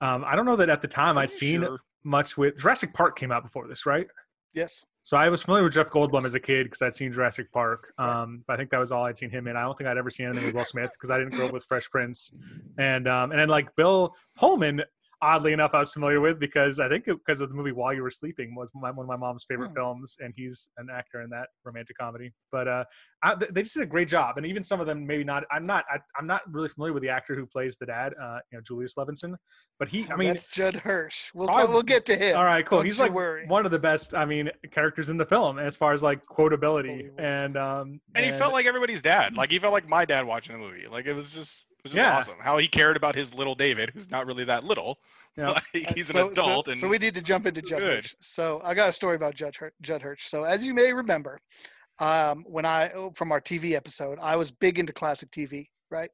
um, 0.00 0.24
I 0.24 0.34
don't 0.36 0.46
know 0.46 0.56
that 0.56 0.68
at 0.70 0.82
the 0.82 0.88
time 0.88 1.16
I'd 1.18 1.30
seen 1.30 1.62
Sure. 1.62 1.78
much 2.04 2.36
with 2.36 2.56
Jurassic 2.58 2.92
Park 2.94 3.18
came 3.18 3.30
out 3.32 3.42
before 3.42 3.66
this, 3.68 3.86
right? 3.86 4.06
Yes. 4.54 4.84
So 5.02 5.16
I 5.16 5.28
was 5.28 5.42
familiar 5.42 5.64
with 5.64 5.74
Jeff 5.74 5.90
Goldblum 5.90 6.24
as 6.24 6.34
a 6.34 6.40
kid 6.40 6.64
because 6.64 6.82
I'd 6.82 6.94
seen 6.94 7.12
Jurassic 7.12 7.50
Park. 7.52 7.92
Um, 7.98 8.42
but 8.46 8.54
I 8.54 8.56
think 8.56 8.70
that 8.70 8.78
was 8.78 8.92
all 8.92 9.04
I'd 9.04 9.16
seen 9.16 9.30
him 9.30 9.46
in. 9.46 9.56
I 9.56 9.62
don't 9.62 9.76
think 9.78 9.88
I'd 9.88 9.96
ever 9.96 10.10
seen 10.10 10.26
anything 10.26 10.46
with 10.46 10.54
Will 10.54 10.64
Smith 10.64 10.90
because 10.92 11.10
I 11.10 11.18
didn't 11.18 11.34
grow 11.34 11.46
up 11.46 11.52
with 11.52 11.64
Fresh 11.64 11.88
Prince. 11.90 12.32
And 12.78 13.06
um, 13.08 13.30
and 13.30 13.40
then 13.40 13.48
like 13.48 13.74
Bill 13.76 14.14
Pullman, 14.36 14.82
oddly 15.20 15.52
enough, 15.52 15.74
I 15.74 15.80
was 15.80 15.92
familiar 15.92 16.20
with 16.20 16.38
because 16.38 16.78
I 16.80 16.88
think 16.88 17.04
because 17.06 17.40
of 17.40 17.48
the 17.48 17.54
movie 17.54 17.72
While 17.72 17.92
You 17.94 18.02
Were 18.02 18.10
Sleeping 18.10 18.54
was 18.54 18.70
my, 18.74 18.90
one 18.90 19.04
of 19.04 19.08
my 19.08 19.16
mom's 19.16 19.44
favorite 19.48 19.68
Hmm. 19.68 19.74
films, 19.74 20.16
and 20.20 20.32
he's 20.36 20.68
an 20.78 20.88
actor 20.92 21.22
in 21.22 21.30
that 21.30 21.48
romantic 21.64 21.96
comedy. 21.98 22.32
But 22.52 22.68
uh, 22.68 22.84
I, 23.22 23.34
they 23.50 23.62
just 23.62 23.74
did 23.74 23.82
a 23.82 23.86
great 23.86 24.08
job, 24.08 24.36
and 24.36 24.46
even 24.46 24.62
some 24.62 24.80
of 24.80 24.86
them 24.86 25.06
maybe 25.06 25.24
not. 25.24 25.44
I'm 25.50 25.66
not. 25.66 25.84
I, 25.92 25.98
I'm 26.18 26.26
not 26.26 26.42
really 26.52 26.68
familiar 26.68 26.92
with 26.92 27.02
the 27.02 27.08
actor 27.08 27.34
who 27.34 27.46
plays 27.46 27.76
the 27.76 27.86
dad, 27.86 28.14
uh, 28.22 28.38
you 28.52 28.58
know, 28.58 28.62
Julius 28.66 28.94
Levinson. 28.96 29.34
But 29.78 29.88
he, 29.88 30.06
I 30.10 30.16
mean, 30.16 30.28
that's 30.28 30.46
Judd 30.48 30.74
Hirsch. 30.74 31.30
We'll 31.34 31.46
Probably- 31.48 31.62
talk, 31.64 31.72
we'll 31.72 31.82
get 31.82 32.04
to 32.06 32.16
him. 32.16 32.36
all 32.36 32.44
right, 32.44 32.64
cool. 32.66 32.78
Don't 32.78 32.86
He's 32.86 32.98
like 33.00 33.12
worry. 33.12 33.46
one 33.46 33.64
of 33.64 33.70
the 33.70 33.78
best. 33.78 34.14
I 34.14 34.24
mean, 34.24 34.50
characters 34.70 35.10
in 35.10 35.16
the 35.16 35.26
film 35.26 35.58
as 35.58 35.76
far 35.76 35.92
as 35.92 36.02
like 36.02 36.24
quotability 36.26 36.90
Unbelievable. 37.10 37.24
and 37.24 37.56
um. 37.56 38.00
and 38.14 38.24
he 38.24 38.32
felt 38.32 38.52
like 38.52 38.66
everybody's 38.66 39.02
dad. 39.02 39.36
Like 39.36 39.50
he 39.50 39.58
felt 39.58 39.72
like 39.72 39.88
my 39.88 40.04
dad 40.04 40.26
watching 40.26 40.52
the 40.54 40.58
movie. 40.58 40.86
Like 40.88 41.06
it 41.06 41.12
was 41.12 41.32
just 41.32 41.66
it 41.78 41.84
was 41.84 41.92
just 41.92 41.96
Yeah. 41.96 42.16
awesome 42.16 42.34
how 42.40 42.58
he 42.58 42.68
cared 42.68 42.96
about 42.96 43.14
his 43.14 43.32
little 43.34 43.54
David, 43.54 43.90
who's 43.94 44.10
not 44.10 44.26
really 44.26 44.44
that 44.44 44.64
little. 44.64 44.98
Yeah. 45.36 45.60
Like, 45.74 45.94
he's 45.94 46.08
so, 46.08 46.26
an 46.26 46.32
adult, 46.32 46.66
so, 46.66 46.72
and 46.72 46.80
so 46.80 46.88
we 46.88 46.98
need 46.98 47.14
to 47.14 47.22
jump 47.22 47.46
into 47.46 47.62
Judd 47.62 47.80
good. 47.80 47.96
Hirsch. 47.96 48.14
So 48.20 48.60
I 48.64 48.74
got 48.74 48.88
a 48.88 48.92
story 48.92 49.14
about 49.14 49.34
Judd, 49.34 49.54
Hir- 49.56 49.72
Judd 49.82 50.02
Hirsch. 50.02 50.26
So 50.26 50.42
as 50.42 50.66
you 50.66 50.74
may 50.74 50.92
remember, 50.92 51.38
um, 52.00 52.44
when 52.46 52.64
I 52.64 52.90
oh, 52.90 53.10
from 53.14 53.30
our 53.32 53.40
TV 53.40 53.74
episode, 53.74 54.18
I 54.20 54.36
was 54.36 54.50
big 54.50 54.78
into 54.78 54.92
classic 54.92 55.30
TV, 55.30 55.66
right? 55.90 56.10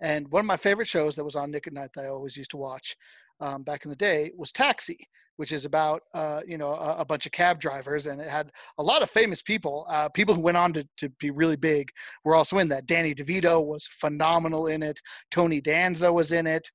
And 0.00 0.28
one 0.28 0.40
of 0.40 0.46
my 0.46 0.56
favorite 0.56 0.88
shows 0.88 1.16
that 1.16 1.24
was 1.24 1.36
on 1.36 1.50
Nick 1.50 1.66
at 1.66 1.72
Night 1.72 1.90
that 1.94 2.04
I 2.04 2.08
always 2.08 2.36
used 2.36 2.50
to 2.52 2.56
watch 2.58 2.96
um, 3.40 3.62
back 3.62 3.84
in 3.84 3.90
the 3.90 3.96
day 3.96 4.30
was 4.36 4.52
Taxi, 4.52 4.98
which 5.36 5.52
is 5.52 5.64
about 5.64 6.02
uh, 6.14 6.40
you 6.46 6.58
know 6.58 6.70
a, 6.70 6.98
a 6.98 7.04
bunch 7.04 7.26
of 7.26 7.32
cab 7.32 7.60
drivers, 7.60 8.06
and 8.06 8.20
it 8.20 8.28
had 8.28 8.50
a 8.78 8.82
lot 8.82 9.02
of 9.02 9.10
famous 9.10 9.42
people, 9.42 9.86
uh, 9.88 10.08
people 10.08 10.34
who 10.34 10.40
went 10.40 10.56
on 10.56 10.72
to, 10.72 10.86
to 10.96 11.08
be 11.20 11.30
really 11.30 11.56
big, 11.56 11.88
were 12.24 12.34
also 12.34 12.58
in 12.58 12.68
that. 12.68 12.86
Danny 12.86 13.14
DeVito 13.14 13.64
was 13.64 13.86
phenomenal 13.90 14.66
in 14.66 14.82
it. 14.82 15.00
Tony 15.30 15.60
Danza 15.60 16.12
was 16.12 16.32
in 16.32 16.46
it. 16.46 16.68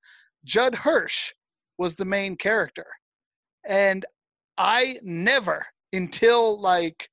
Judd 0.45 0.76
Hirsch 0.76 1.32
was 1.78 1.95
the 1.95 2.06
main 2.06 2.36
character. 2.36 2.86
And 3.67 4.06
I 4.58 5.00
never, 5.02 5.65
until 5.93 6.60
like 6.60 7.10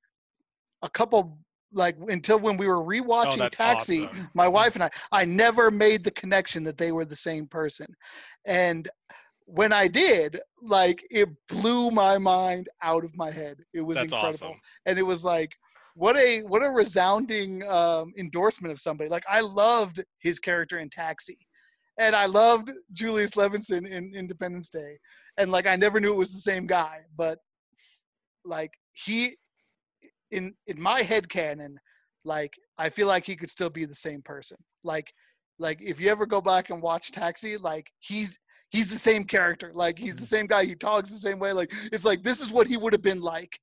a 0.81 0.89
couple, 0.89 1.39
like 1.73 1.95
until 2.07 2.39
when 2.39 2.57
we 2.57 2.67
were 2.67 2.77
oh, 2.77 2.85
rewatching 2.85 3.39
that's 3.39 3.57
Taxi, 3.57 4.05
awesome. 4.05 4.29
my 4.33 4.47
wife 4.47 4.75
and 4.75 4.83
I, 4.83 4.89
I 5.11 5.25
never 5.25 5.69
made 5.69 6.03
the 6.03 6.11
connection 6.11 6.63
that 6.63 6.77
they 6.77 6.91
were 6.91 7.05
the 7.05 7.15
same 7.15 7.47
person. 7.47 7.87
And 8.45 8.87
when 9.51 9.73
I 9.73 9.87
did, 9.87 10.39
like 10.61 11.03
it 11.09 11.29
blew 11.47 11.89
my 11.91 12.17
mind 12.17 12.69
out 12.83 13.03
of 13.03 13.15
my 13.15 13.31
head. 13.31 13.57
It 13.73 13.81
was 13.81 13.95
That's 13.97 14.13
incredible. 14.13 14.47
awesome. 14.49 14.61
And 14.85 14.99
it 14.99 15.03
was 15.03 15.25
like, 15.25 15.51
what 15.95 16.15
a 16.17 16.41
what 16.41 16.63
a 16.63 16.69
resounding 16.69 17.67
um, 17.67 18.13
endorsement 18.17 18.71
of 18.71 18.79
somebody. 18.79 19.09
Like 19.09 19.25
I 19.27 19.41
loved 19.41 20.03
his 20.19 20.39
character 20.39 20.79
in 20.79 20.89
Taxi. 20.89 21.37
and 21.99 22.15
I 22.15 22.25
loved 22.27 22.71
Julius 22.93 23.31
Levinson 23.31 23.85
in 23.87 24.13
Independence 24.15 24.69
Day, 24.69 24.97
and 25.37 25.51
like 25.51 25.67
I 25.67 25.75
never 25.75 25.99
knew 25.99 26.13
it 26.13 26.17
was 26.17 26.31
the 26.31 26.39
same 26.39 26.65
guy, 26.65 26.99
but 27.17 27.39
like 28.45 28.71
he 28.93 29.35
in 30.31 30.53
in 30.67 30.81
my 30.81 31.01
head 31.01 31.27
canon, 31.29 31.77
like 32.23 32.53
I 32.77 32.89
feel 32.89 33.07
like 33.07 33.25
he 33.25 33.35
could 33.35 33.49
still 33.49 33.69
be 33.69 33.85
the 33.85 33.95
same 33.95 34.21
person. 34.21 34.57
Like 34.83 35.11
like 35.59 35.81
if 35.81 35.99
you 35.99 36.09
ever 36.09 36.25
go 36.25 36.39
back 36.41 36.69
and 36.69 36.81
watch 36.81 37.11
Taxi, 37.11 37.57
like 37.57 37.87
he's 37.99 38.39
he's 38.69 38.87
the 38.87 38.97
same 38.97 39.23
character. 39.23 39.71
Like 39.73 39.97
he's 39.97 40.15
the 40.15 40.25
same 40.25 40.47
guy. 40.47 40.65
He 40.65 40.75
talks 40.75 41.09
the 41.11 41.17
same 41.17 41.39
way. 41.39 41.51
Like 41.53 41.71
it's 41.91 42.05
like 42.05 42.23
this 42.23 42.41
is 42.41 42.51
what 42.51 42.67
he 42.67 42.77
would 42.77 42.93
have 42.93 43.01
been 43.01 43.21
like 43.21 43.59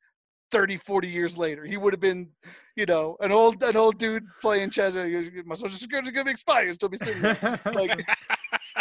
30, 0.52 0.76
40 0.76 1.08
years 1.08 1.36
later. 1.36 1.64
He 1.64 1.76
would 1.76 1.92
have 1.92 2.00
been, 2.00 2.28
you 2.76 2.86
know, 2.86 3.16
an 3.20 3.32
old 3.32 3.62
an 3.62 3.76
old 3.76 3.98
dude 3.98 4.24
playing 4.40 4.70
chess. 4.70 4.94
My 4.94 5.54
social 5.54 5.76
security 5.76 6.08
is 6.08 6.14
gonna 6.14 6.24
be 6.24 6.30
expired. 6.30 6.74
Still 6.74 6.88
be 6.88 6.96
sitting 6.96 7.22
there. 7.22 7.60
Like 7.66 8.04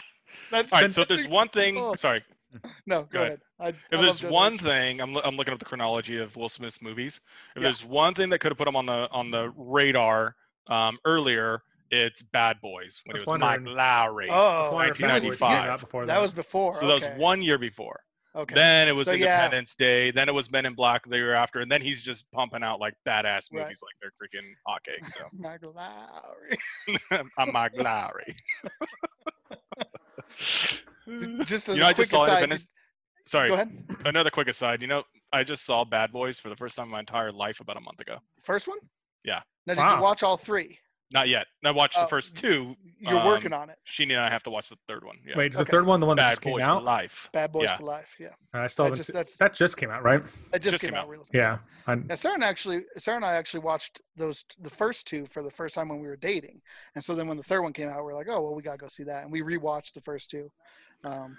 that's 0.52 0.74
All 0.74 0.82
right, 0.82 0.92
so 0.92 1.02
if 1.02 1.08
there's 1.08 1.28
one 1.28 1.50
thing, 1.50 1.78
oh. 1.78 1.96
sorry, 1.96 2.24
no. 2.86 3.02
Go, 3.04 3.08
Go 3.12 3.20
ahead. 3.24 3.40
ahead. 3.60 3.76
I, 3.92 3.96
if 3.96 4.00
I 4.00 4.02
there's 4.02 4.24
one 4.24 4.58
thing, 4.58 5.02
I'm, 5.02 5.16
I'm 5.18 5.36
looking 5.36 5.54
up 5.54 5.60
the 5.60 5.66
chronology 5.66 6.18
of 6.20 6.36
Will 6.36 6.50
Smith's 6.50 6.82
movies. 6.82 7.20
If 7.56 7.62
Yeah. 7.62 7.68
there's 7.68 7.84
one 7.86 8.14
thing 8.14 8.30
that 8.30 8.40
could 8.40 8.52
have 8.52 8.58
put 8.58 8.68
him 8.68 8.76
on 8.76 8.86
the 8.86 9.10
on 9.12 9.32
the 9.32 9.52
radar 9.56 10.36
um, 10.68 10.98
earlier, 11.06 11.62
it's 11.91 12.21
Bad 12.21 12.60
Boys 12.62 13.02
when 13.06 13.15
I 13.15 13.19
he 13.19 13.21
was 13.21 13.28
was 13.28 13.39
Mike 13.39 13.62
Lowrey. 13.62 14.28
Oh, 14.30 14.71
wonder 14.74 14.91
if 14.93 15.00
Bad 15.00 15.12
1995. 15.24 15.80
before 15.80 16.06
that 16.06 16.21
was 16.21 16.34
before. 16.34 16.74
so 16.74 16.88
that 16.88 16.93
was 16.93 17.06
one 17.17 17.41
year 17.41 17.58
before. 17.58 18.00
Okay. 18.36 18.54
Then 18.54 18.89
it 18.89 18.95
was 18.95 19.06
So, 19.08 19.13
yeah. 19.13 19.43
Independence 19.45 19.76
Day. 19.76 20.12
Then 20.12 20.28
it 20.28 20.34
was 20.34 20.52
Men 20.52 20.65
in 20.65 20.74
Black 20.74 21.08
the 21.08 21.15
year 21.15 21.34
after, 21.34 21.62
and 21.62 21.71
then 21.71 21.82
he's 21.82 22.04
just 22.04 22.30
pumping 22.32 22.63
out 22.63 22.82
like 22.82 22.93
badass 23.08 23.48
Right. 23.54 23.63
movies 23.63 23.82
like 23.82 23.95
they're 24.02 24.12
freaking 24.19 24.52
hotcakes. 24.67 25.13
So 25.13 25.26
Mike 25.38 25.62
Lowrey. 25.62 27.30
I'm 27.38 27.52
Mike 27.54 27.74
Lowrey. 27.76 28.36
Just 31.45 31.69
as 31.69 31.78
you 31.78 31.82
know, 31.84 31.88
a 31.88 31.89
I 31.91 31.93
quick 31.93 32.10
just 32.10 32.12
saw 32.12 32.24
aside. 32.24 32.32
Independence. 32.43 32.62
did- 32.63 32.69
Sorry, 33.28 33.50
Go 33.50 33.56
ahead. 33.56 33.86
another 34.06 34.30
quick 34.30 34.48
aside. 34.48 34.82
You 34.84 34.88
know, 34.88 35.04
I 35.34 35.43
just 35.43 35.65
saw 35.65 35.84
Bad 35.84 36.12
Boys 36.12 36.39
for 36.39 36.50
the 36.50 36.56
first 36.56 36.76
time 36.76 36.86
in 36.86 36.91
my 36.91 37.00
entire 37.00 37.32
life 37.32 37.60
about 37.60 37.76
a 37.76 37.80
month 37.80 38.00
ago. 38.00 38.17
First 38.41 38.67
one. 38.67 38.78
Yeah. 39.24 39.41
Now, 39.65 39.74
did 39.74 39.80
Wow. 39.82 39.95
you 39.95 40.02
watch 40.04 40.21
all 40.21 40.38
three? 40.38 40.78
Not 41.13 41.30
yet. 41.30 41.46
I 41.63 41.72
watched 41.72 41.96
Oh, 41.98 42.02
the 42.02 42.08
first 42.08 42.36
two. 42.36 42.76
You're 43.00 43.20
Um, 43.20 43.28
working 43.28 43.54
on 43.54 43.70
it. 43.70 43.78
Sheeny 43.88 44.13
and 44.13 44.22
I 44.22 44.30
have 44.30 44.41
to 44.44 44.50
watch 44.50 44.70
the 44.70 44.76
third 44.88 45.04
one. 45.06 45.18
Yeah. 45.26 45.38
Wait, 45.38 45.52
is 45.54 45.58
the 45.58 45.62
Okay. 45.62 45.72
third 45.72 45.86
one 45.86 46.00
the 46.00 46.08
one 46.08 46.18
that 46.18 46.24
Bad 46.24 46.30
just 46.32 46.41
came 46.41 46.54
Boys 46.54 46.63
for 46.63 46.70
out? 46.70 46.84
Life. 46.84 47.30
Bad 47.32 47.52
Boys 47.52 47.65
yeah. 47.65 47.78
for 47.78 47.84
Life. 47.84 48.15
Yeah. 48.20 48.30
I 48.54 48.65
still 48.68 48.86
That 48.86 48.89
haven't 48.89 48.96
just- 48.98 49.08
seen- 49.08 49.13
that's- 49.13 49.38
that 49.38 49.54
just 49.54 49.78
came 49.78 49.91
out, 49.91 50.04
right? 50.04 50.22
It 50.22 50.26
just, 50.60 50.63
Just 50.63 50.80
came 50.82 50.89
came 50.89 50.96
out. 50.98 51.04
out. 51.04 51.10
Really. 51.10 51.26
Yeah. 51.32 51.60
I, 51.86 51.96
Now, 51.96 52.15
Sarah 52.15 52.34
and 52.36 52.44
I 52.44 52.48
actually, 52.48 52.86
Sarah 52.98 53.18
and 53.18 53.26
I 53.26 53.34
actually 53.34 53.60
watched 53.62 54.02
those 54.15 54.44
the 54.60 54.70
first 54.70 55.06
two 55.06 55.26
for 55.28 55.44
the 55.44 55.52
first 55.52 55.76
time 55.76 55.89
when 55.89 56.00
we 56.00 56.08
were 56.08 56.18
dating, 56.18 56.62
and 56.96 57.04
so 57.04 57.13
then 57.13 57.28
when 57.28 57.38
the 57.38 57.44
third 57.44 57.62
one 57.62 57.72
came 57.74 57.88
out, 57.89 58.04
we 58.04 58.12
are 58.12 58.15
like, 58.15 58.28
oh 58.28 58.41
well, 58.41 58.56
we 58.56 58.63
gotta 58.63 58.78
go 58.80 58.88
see 58.88 59.04
that, 59.04 59.24
and 59.24 59.32
we 59.32 59.41
rewatched 59.41 59.94
the 59.94 60.02
first 60.02 60.30
two. 60.32 60.52
Um, 61.04 61.38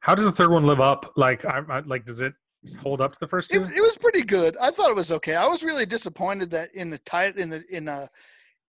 how 0.00 0.14
does 0.16 0.24
the 0.24 0.32
third 0.32 0.50
one 0.50 0.64
live 0.66 0.80
up? 0.80 1.12
Like, 1.16 1.44
I, 1.44 1.60
I 1.68 1.78
like, 1.80 2.04
does 2.04 2.20
it 2.20 2.34
hold 2.82 3.00
up 3.00 3.12
to 3.12 3.20
the 3.20 3.28
first 3.28 3.52
it, 3.54 3.58
two? 3.58 3.64
it 3.72 3.80
was 3.80 3.96
pretty 3.96 4.22
good. 4.22 4.56
I 4.60 4.70
thought 4.72 4.90
it 4.90 4.96
was 4.96 5.12
okay. 5.12 5.36
I 5.36 5.46
was 5.46 5.62
really 5.62 5.86
disappointed 5.86 6.50
that 6.50 6.74
in 6.74 6.90
the 6.90 6.98
title 6.98 7.40
in 7.40 7.48
the 7.48 7.64
in 7.70 7.86
a 7.88 8.08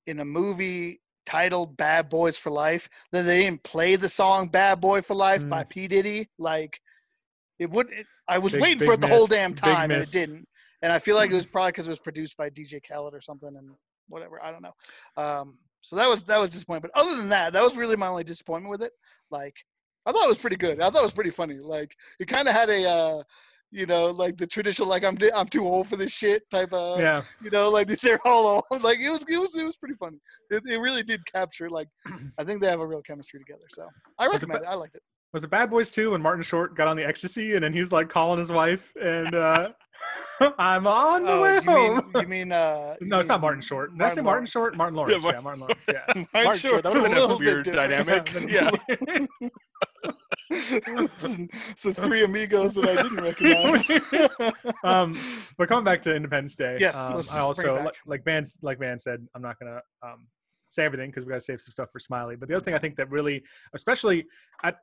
in 0.09 0.19
a 0.19 0.25
movie 0.25 1.01
titled 1.25 1.77
"Bad 1.77 2.09
Boys 2.09 2.37
for 2.37 2.49
Life" 2.49 2.89
that 3.11 3.23
they 3.23 3.43
didn't 3.43 3.63
play 3.63 3.95
the 3.95 4.09
song 4.09 4.47
"Bad 4.47 4.81
Boy 4.81 5.01
for 5.01 5.15
Life" 5.15 5.47
by 5.47 5.63
P 5.63 5.87
Diddy. 5.87 6.27
Like 6.37 6.79
it 7.59 7.69
would. 7.69 7.91
It, 7.91 8.05
I 8.27 8.37
was 8.37 8.53
Big- 8.53 8.61
waiting 8.61 8.79
big 8.79 8.87
for 8.87 8.93
it 8.93 9.01
the 9.01 9.07
whole 9.07 9.27
damn 9.27 9.53
time, 9.53 9.91
and 9.91 10.01
it 10.01 10.11
didn't. 10.11 10.47
And 10.81 10.91
I 10.91 10.99
feel 10.99 11.15
like 11.15 11.31
it 11.31 11.35
was 11.35 11.45
probably 11.45 11.71
because 11.71 11.87
it 11.87 11.91
was 11.91 11.99
produced 11.99 12.37
by 12.37 12.49
DJ 12.49 12.81
Khaled 12.87 13.13
or 13.13 13.21
something, 13.21 13.53
and 13.55 13.69
whatever. 14.07 14.41
I 14.43 14.51
don't 14.51 14.61
know. 14.61 14.73
Um, 15.17 15.57
so 15.81 15.95
that 15.95 16.07
was 16.09 16.23
that 16.25 16.39
was 16.39 16.49
disappointing. 16.49 16.81
But 16.81 16.99
other 16.99 17.15
than 17.15 17.29
that, 17.29 17.53
that 17.53 17.63
was 17.63 17.77
really 17.77 17.95
my 17.95 18.07
only 18.07 18.23
disappointment 18.23 18.71
with 18.71 18.81
it. 18.81 18.93
Like 19.29 19.55
I 20.05 20.11
thought 20.11 20.25
it 20.25 20.29
was 20.29 20.37
pretty 20.37 20.55
good. 20.55 20.81
I 20.81 20.89
thought 20.89 21.01
it 21.01 21.03
was 21.03 21.13
pretty 21.13 21.29
funny. 21.29 21.55
Like 21.55 21.95
it 22.19 22.27
kind 22.27 22.47
of 22.47 22.53
had 22.53 22.69
a. 22.69 22.85
Uh, 22.87 23.23
you 23.71 23.85
know, 23.85 24.07
like 24.07 24.37
the 24.37 24.47
traditional, 24.47 24.87
like 24.87 25.03
I'm 25.03 25.17
I'm 25.35 25.47
too 25.47 25.65
old 25.65 25.87
for 25.87 25.95
this 25.95 26.11
shit 26.11 26.49
type 26.49 26.73
of, 26.73 26.99
yeah. 26.99 27.21
you 27.41 27.49
know, 27.51 27.69
like 27.69 27.87
they're 28.01 28.25
all 28.25 28.63
old. 28.71 28.81
Like 28.83 28.99
it 28.99 29.09
was, 29.09 29.25
it 29.27 29.37
was, 29.37 29.55
it 29.55 29.63
was 29.63 29.77
pretty 29.77 29.95
funny. 29.99 30.17
It, 30.49 30.63
it 30.67 30.77
really 30.77 31.03
did 31.03 31.21
capture. 31.31 31.69
Like 31.69 31.87
I 32.39 32.43
think 32.43 32.61
they 32.61 32.69
have 32.69 32.79
a 32.79 32.87
real 32.87 33.01
chemistry 33.01 33.39
together. 33.39 33.65
So 33.69 33.87
I 34.17 34.27
recommend 34.27 34.63
it. 34.63 34.67
I 34.67 34.75
liked 34.75 34.95
it. 34.95 35.03
Was 35.33 35.43
it 35.43 35.49
Bad 35.51 35.69
Boys 35.69 35.91
2 35.91 36.11
when 36.11 36.21
Martin 36.21 36.41
Short 36.43 36.75
got 36.75 36.87
on 36.87 36.97
the 36.97 37.05
ecstasy 37.05 37.53
and 37.55 37.63
then 37.63 37.71
he 37.73 37.79
was 37.79 37.91
like 37.91 38.09
calling 38.09 38.39
his 38.39 38.51
wife 38.51 38.91
and 39.01 39.33
uh 39.35 39.69
I'm 40.57 40.87
on 40.87 41.23
the 41.25 41.31
Oh, 41.33 41.41
way 41.41 41.55
you 41.55 41.61
home. 41.61 41.95
mean 42.13 42.21
you 42.23 42.27
mean 42.27 42.51
uh? 42.51 42.95
you 43.01 43.07
no, 43.07 43.19
it's 43.19 43.27
not 43.27 43.41
Martin 43.41 43.61
Short. 43.61 43.91
Did 43.95 44.01
I 44.01 44.09
say 44.09 44.21
Martin 44.21 44.45
Short? 44.45 44.75
Martin 44.75 44.95
Lawrence. 44.95 45.21
Mar- 45.21 45.33
yeah, 45.33 45.39
Martin 45.41 45.59
Lawrence. 45.61 45.85
Yeah. 45.87 46.01
Martin 46.07 46.27
Martin 46.33 46.53
Short. 46.59 46.71
Short, 46.71 46.83
that 46.83 46.87
It's 46.89 46.95
a 46.95 47.01
would've 47.01 47.11
been 47.11 47.17
a 47.17 47.21
little 47.21 47.39
weird 47.39 47.65
different. 47.65 47.91
dynamic. 47.91 48.49
Yeah. 48.49 48.71
so, 51.13 51.47
so 51.75 51.93
three 51.93 52.23
amigos 52.23 52.73
that 52.75 52.85
I 52.89 53.03
didn't 53.03 53.21
recognize. 53.21 53.89
um, 54.83 55.15
but 55.57 55.67
coming 55.67 55.83
back 55.83 56.01
to 56.03 56.15
Independence 56.15 56.55
Day, 56.55 56.77
Yes, 56.79 56.97
um, 56.97 57.21
I 57.33 57.39
also 57.41 57.83
like, 57.83 57.95
like 58.05 58.23
Van 58.25 58.45
like 58.61 58.79
Van 58.79 58.97
said, 58.97 59.25
I'm 59.35 59.41
not 59.41 59.57
gonna 59.59 59.81
um, 60.01 60.27
say 60.67 60.85
everything 60.85 61.09
because 61.09 61.25
we 61.25 61.29
gotta 61.29 61.41
save 61.41 61.61
some 61.61 61.71
stuff 61.71 61.89
for 61.91 61.99
Smiley. 61.99 62.35
But 62.35 62.47
the 62.47 62.55
other 62.55 62.63
thing 62.63 62.73
I 62.73 62.79
think 62.79 62.95
that 62.95 63.09
really, 63.11 63.43
especially, 63.73 64.25
I, 64.63 64.73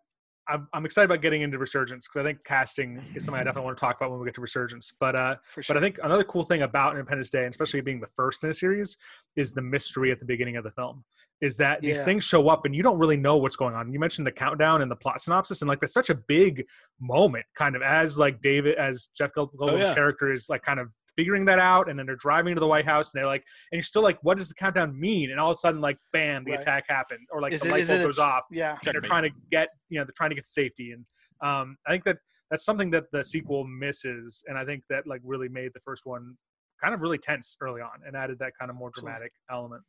I'm, 0.49 0.69
I'm 0.73 0.85
excited 0.85 1.07
about 1.07 1.23
getting 1.23 1.43
into 1.43 1.59
Resurgence 1.59 2.07
because 2.07 2.21
I 2.21 2.29
think 2.29 2.45
casting 2.45 3.03
is 3.15 3.25
something 3.25 3.41
I 3.41 3.45
definitely 3.45 3.67
want 3.67 3.79
to 3.79 3.81
talk 3.81 3.97
about 3.97 4.11
when 4.11 4.21
we 4.21 4.27
get 4.27 4.35
to 4.37 4.41
Resurgence. 4.41 4.93
But 4.99 5.17
uh, 5.17 5.37
sure. 5.55 5.63
but 5.69 5.77
I 5.77 5.81
think 5.81 5.99
another 6.03 6.25
cool 6.25 6.45
thing 6.45 6.63
about 6.63 6.93
Independence 6.93 7.31
Day, 7.31 7.45
and 7.45 7.51
especially 7.51 7.81
being 7.81 8.01
the 8.01 8.09
first 8.15 8.45
in 8.45 8.51
a 8.51 8.55
series, 8.55 8.97
is 9.37 9.53
the 9.53 9.63
mystery 9.63 10.13
at 10.13 10.21
the 10.21 10.27
beginning 10.27 10.57
of 10.57 10.65
the 10.65 10.71
film. 10.71 11.05
Is 11.43 11.59
that 11.59 11.83
these 11.83 12.03
things 12.03 12.25
show 12.25 12.49
up 12.49 12.65
and 12.65 12.75
you 12.75 12.83
don't 12.83 12.99
really 12.99 13.19
know 13.19 13.37
what's 13.37 13.57
going 13.57 13.75
on. 13.75 13.93
You 13.93 13.99
mentioned 14.01 14.27
the 14.27 14.33
countdown 14.33 14.81
and 14.81 14.91
the 14.91 14.97
plot 14.97 15.21
synopsis, 15.21 15.61
and 15.61 15.69
like 15.69 15.81
that's 15.81 15.93
such 15.93 16.09
a 16.09 16.15
big 16.15 16.65
moment, 16.99 17.45
kind 17.55 17.77
of 17.77 17.83
as 17.83 18.19
like 18.19 18.41
David, 18.41 18.77
as 18.77 19.09
Jeff 19.17 19.33
Gold- 19.33 19.53
Goldblum's 19.55 19.89
yeah. 19.89 19.95
character 19.95 20.33
is 20.33 20.49
like 20.49 20.63
kind 20.63 20.81
of 20.81 20.89
figuring 21.17 21.45
that 21.47 21.59
out, 21.59 21.89
and 21.89 21.99
then 21.99 22.07
they're 22.07 22.15
driving 22.17 22.55
to 22.55 22.61
the 22.61 22.67
White 22.67 22.85
House, 22.85 23.13
and 23.13 23.19
they're 23.19 23.27
like, 23.27 23.45
and 23.73 23.77
you're 23.79 23.83
still 23.83 24.03
like, 24.03 24.19
what 24.23 24.37
does 24.37 24.49
the 24.49 24.55
countdown 24.55 24.99
mean? 24.99 25.31
And 25.31 25.41
all 25.41 25.51
of 25.51 25.55
a 25.55 25.59
sudden, 25.59 25.81
like, 25.81 25.99
bam, 26.13 26.45
the 26.45 26.53
Right. 26.53 26.61
attack 26.61 26.85
happened, 26.89 27.27
or 27.33 27.41
like 27.41 27.53
is 27.53 27.61
the 27.63 27.69
it, 27.69 27.73
light 27.73 27.87
bulb 27.87 27.99
it 27.99 28.03
a- 28.03 28.07
goes 28.07 28.19
off 28.19 28.45
Yeah. 28.51 28.79
and 28.85 28.95
they're 28.95 29.01
trying 29.01 29.23
to 29.25 29.31
get 29.51 29.69
you 29.89 29.99
know 29.99 30.05
they're 30.05 30.13
trying 30.17 30.31
to 30.31 30.37
get 30.37 30.47
safety 30.47 30.93
and 30.93 31.05
um 31.43 31.77
i 31.87 31.91
think 31.93 32.03
that 32.05 32.19
that's 32.51 32.65
something 32.65 32.91
that 32.91 33.05
the 33.13 33.23
sequel 33.23 33.65
misses 33.65 34.43
and 34.49 34.57
i 34.59 34.65
think 34.65 34.83
that 34.91 35.07
like 35.07 35.21
really 35.25 35.49
made 35.49 35.71
the 35.75 35.81
first 35.81 36.07
one 36.07 36.37
kind 36.83 36.93
of 36.95 37.01
really 37.01 37.19
tense 37.19 37.57
early 37.61 37.81
on 37.81 37.91
and 38.07 38.17
added 38.17 38.39
that 38.39 38.53
kind 38.59 38.71
of 38.71 38.77
more 38.77 38.89
Absolutely. 38.89 39.13
dramatic 39.13 39.33
element 39.51 39.83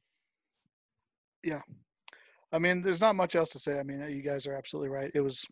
Yeah. 1.44 1.62
I 2.52 2.60
mean, 2.60 2.82
there's 2.82 3.02
not 3.02 3.16
much 3.16 3.36
else 3.36 3.50
to 3.50 3.60
say. 3.60 3.78
I 3.80 3.84
mean, 3.84 4.00
you 4.10 4.22
guys 4.22 4.48
are 4.48 4.54
absolutely 4.54 4.90
right. 4.90 5.12
It 5.14 5.22
was 5.22 5.46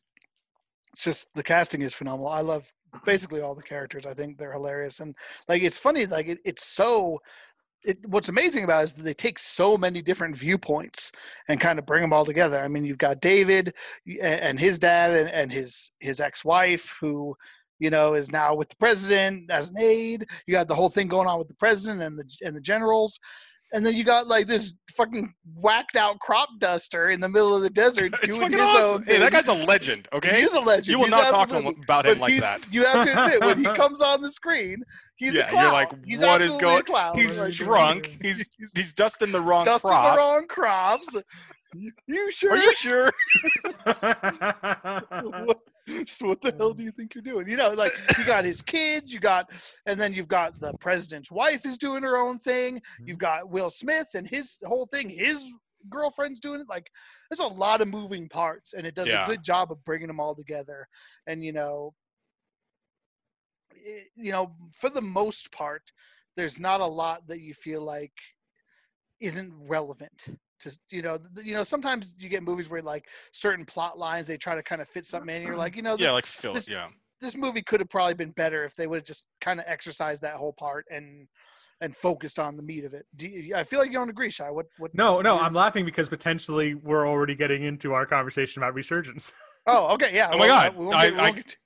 it's 0.94 1.04
just 1.04 1.28
the 1.36 1.44
casting 1.44 1.82
is 1.82 1.94
phenomenal. 1.94 2.30
I 2.30 2.40
love 2.42 2.72
basically 3.04 3.42
all 3.42 3.56
the 3.56 3.62
characters. 3.62 4.06
I 4.06 4.14
think 4.14 4.38
they're 4.38 4.54
hilarious 4.54 5.00
and 5.00 5.16
like 5.48 5.64
it's 5.64 5.78
funny. 5.78 6.06
Like 6.06 6.28
it, 6.28 6.40
it's 6.46 6.66
so. 6.66 7.20
It, 7.84 8.00
what's 8.08 8.30
amazing 8.30 8.64
about 8.64 8.82
it 8.82 8.86
is 8.86 8.94
that 8.94 9.04
they 9.04 9.14
take 9.14 9.38
so 9.38 9.78
many 9.78 10.02
different 10.02 10.36
viewpoints 10.36 11.12
and 11.50 11.60
kind 11.60 11.78
of 11.78 11.86
bring 11.86 12.02
them 12.02 12.14
all 12.14 12.26
together. 12.26 12.60
I 12.60 12.68
mean, 12.68 12.84
you've 12.84 12.98
got 12.98 13.22
David 13.22 13.76
and 14.24 14.60
his 14.60 14.80
dad 14.80 15.12
and, 15.12 15.30
and 15.30 15.52
his 15.52 15.92
his 16.00 16.20
ex-wife 16.20 16.98
who 17.00 17.36
you 17.78 17.92
know 17.92 18.16
is 18.16 18.32
now 18.32 18.56
with 18.56 18.70
the 18.70 18.76
president 18.78 19.52
as 19.52 19.70
an 19.70 19.78
aide. 19.78 20.26
You 20.48 20.54
got 20.54 20.68
the 20.68 20.74
whole 20.76 20.90
thing 20.90 21.08
going 21.08 21.28
on 21.28 21.38
with 21.38 21.48
the 21.48 21.56
president 21.56 22.02
and 22.02 22.18
the 22.18 22.26
and 22.44 22.56
the 22.56 22.62
generals. 22.62 23.20
And 23.74 23.86
then 23.86 23.94
you 23.96 24.04
got 24.04 24.28
like 24.28 24.48
this 24.48 24.74
fucking 24.96 25.34
whacked 25.56 25.96
out 25.98 26.18
crop 26.20 26.48
duster 26.60 27.10
in 27.10 27.20
the 27.20 27.28
middle 27.28 27.54
of 27.56 27.62
the 27.62 27.70
desert 27.70 28.14
It's 28.24 28.28
doing 28.34 28.52
his 28.52 28.62
awesome. 28.62 28.84
own 29.02 29.04
Hey, 29.06 29.18
that 29.20 29.32
guy's 29.32 29.48
a 29.48 29.54
legend. 29.54 30.08
Okay. 30.14 30.40
he's 30.42 30.54
a 30.54 30.60
legend. 30.60 30.88
You 30.88 31.00
will 31.00 31.06
He's 31.06 31.12
not 31.12 31.32
talk 31.32 31.50
to 31.50 31.56
him 31.56 31.62
absolutely- 31.68 31.84
about 31.84 32.06
him 32.06 32.20
like 32.20 32.32
he's- 32.32 32.44
that. 32.44 32.74
You 32.74 32.86
have 32.86 33.06
to 33.06 33.12
admit, 33.26 33.42
when 33.42 33.58
he 33.58 33.66
comes 33.76 34.02
on 34.02 34.22
the 34.22 34.30
screen, 34.30 34.78
he's 35.18 35.34
Yeah, 35.34 35.42
a 35.42 35.44
you're 35.44 35.50
clown. 35.50 35.74
like, 35.74 35.92
he's 36.06 36.22
what 36.24 36.42
is 36.42 36.52
going- 36.58 36.80
a 36.80 36.84
clown. 36.84 37.18
He's 37.20 37.38
Like, 37.38 37.54
drunk. 37.54 38.18
He's 38.22 38.48
he's 38.58 38.72
he's 38.76 38.94
dusting 38.94 39.32
the 39.32 39.42
wrong 39.42 39.66
dusting 39.66 39.90
crop. 39.90 40.14
the 40.14 40.18
wrong 40.20 40.48
crops. 40.48 41.16
You- 41.78 42.32
sure? 42.32 42.52
Are 42.54 42.58
you 42.58 42.76
sure? 42.76 43.12
what, 43.86 45.60
so 46.06 46.28
what 46.28 46.42
the 46.42 46.54
hell 46.58 46.74
do 46.74 46.84
you 46.84 46.92
think 46.92 47.14
you're 47.16 47.22
doing? 47.22 47.48
You 47.50 47.58
know, 47.58 47.70
like 47.70 47.92
you 48.18 48.24
got 48.26 48.46
his 48.46 48.62
kids, 48.62 49.14
you 49.14 49.20
got, 49.20 49.50
and 49.86 50.00
then 50.00 50.14
you've 50.14 50.28
got 50.28 50.60
the 50.60 50.74
president's 50.80 51.32
wife 51.32 51.66
is 51.66 51.78
doing 51.78 52.04
her 52.04 52.18
own 52.18 52.38
thing. 52.38 52.78
Mm-hmm. 52.78 53.08
You've 53.08 53.18
got 53.20 53.50
Will 53.50 53.70
Smith 53.70 54.10
and 54.16 54.28
his 54.28 54.58
whole 54.66 54.86
thing. 54.86 55.10
His 55.10 55.52
girlfriend's 55.90 56.40
doing 56.40 56.62
it. 56.62 56.70
Like, 56.70 56.88
there's 57.30 57.40
a 57.40 57.48
lot 57.48 57.82
of 57.82 57.88
moving 57.88 58.28
parts, 58.30 58.74
and 58.74 58.88
it 58.88 58.96
does 58.96 59.08
Yeah. 59.08 59.24
a 59.26 59.28
good 59.28 59.44
job 59.44 59.72
of 59.72 59.84
bringing 59.84 60.08
them 60.08 60.20
all 60.20 60.36
together. 60.36 60.88
And 61.28 61.44
you 61.44 61.54
know, 61.54 61.94
it, 63.76 64.08
you 64.16 64.32
know, 64.32 64.56
for 64.76 64.90
the 64.90 65.02
most 65.02 65.52
part, 65.52 65.84
there's 66.36 66.60
not 66.60 66.82
a 66.82 66.86
lot 66.86 67.28
that 67.28 67.42
you 67.42 67.54
feel 67.54 67.82
like 67.82 68.14
isn't 69.22 69.54
relevant 69.68 70.28
to 70.60 70.78
you 70.90 71.02
know 71.02 71.18
th- 71.18 71.46
you 71.46 71.54
know 71.54 71.64
sometimes 71.64 72.16
you 72.20 72.30
get 72.30 72.44
movies 72.44 72.70
where 72.70 72.82
like 72.82 73.10
certain 73.32 73.66
plot 73.66 73.98
lines 73.98 74.28
they 74.28 74.38
try 74.38 74.56
to 74.56 74.64
kind 74.64 74.82
of 74.82 74.88
fit 74.88 75.06
something 75.06 75.30
in 75.30 75.42
and 75.42 75.48
you're 75.48 75.58
like 75.58 75.76
you 75.76 75.82
know 75.82 75.98
this, 75.98 76.06
yeah, 76.06 76.12
like 76.12 76.26
Phil. 76.26 76.54
this- 76.54 76.68
Yeah. 76.68 76.88
this 77.22 77.36
movie 77.36 77.62
could 77.62 77.80
have 77.80 77.90
probably 77.90 78.14
been 78.14 78.32
better 78.32 78.64
if 78.64 78.76
they 78.76 78.88
would 78.88 78.98
have 78.98 79.06
just 79.06 79.24
kind 79.42 79.60
of 79.60 79.66
exercised 79.68 80.22
that 80.22 80.36
whole 80.36 80.54
part 80.54 80.86
and 80.92 81.28
and 81.82 81.94
focused 81.94 82.40
on 82.40 82.56
the 82.56 82.64
meat 82.64 82.86
of 82.86 82.94
it. 82.94 83.06
Do 83.18 83.28
you, 83.28 83.54
I 83.54 83.66
feel 83.66 83.80
like 83.80 83.90
you 83.90 83.98
don't 83.98 84.10
agree, 84.10 84.30
Shy. 84.30 84.50
What? 84.50 84.66
What? 84.78 84.96
No, 84.96 85.20
no, 85.20 85.38
I'm 85.38 85.54
laughing 85.54 85.84
because 85.84 86.08
potentially 86.08 86.74
we're 86.74 87.06
already 87.06 87.36
getting 87.36 87.64
into 87.64 87.94
our 87.94 88.06
conversation 88.06 88.64
about 88.64 88.74
resurgence. 88.74 89.34
Oh, 89.68 89.88
okay, 89.96 90.14
yeah. 90.14 90.30
Oh 90.32 90.38
my 90.38 90.46
God, 90.46 90.76
We 90.78 90.86
won't 90.86 90.96
I- 90.96 91.10
get, 91.10 91.18
we 91.18 91.18
won't 91.18 91.36
get, 91.36 91.48
too- 91.48 91.58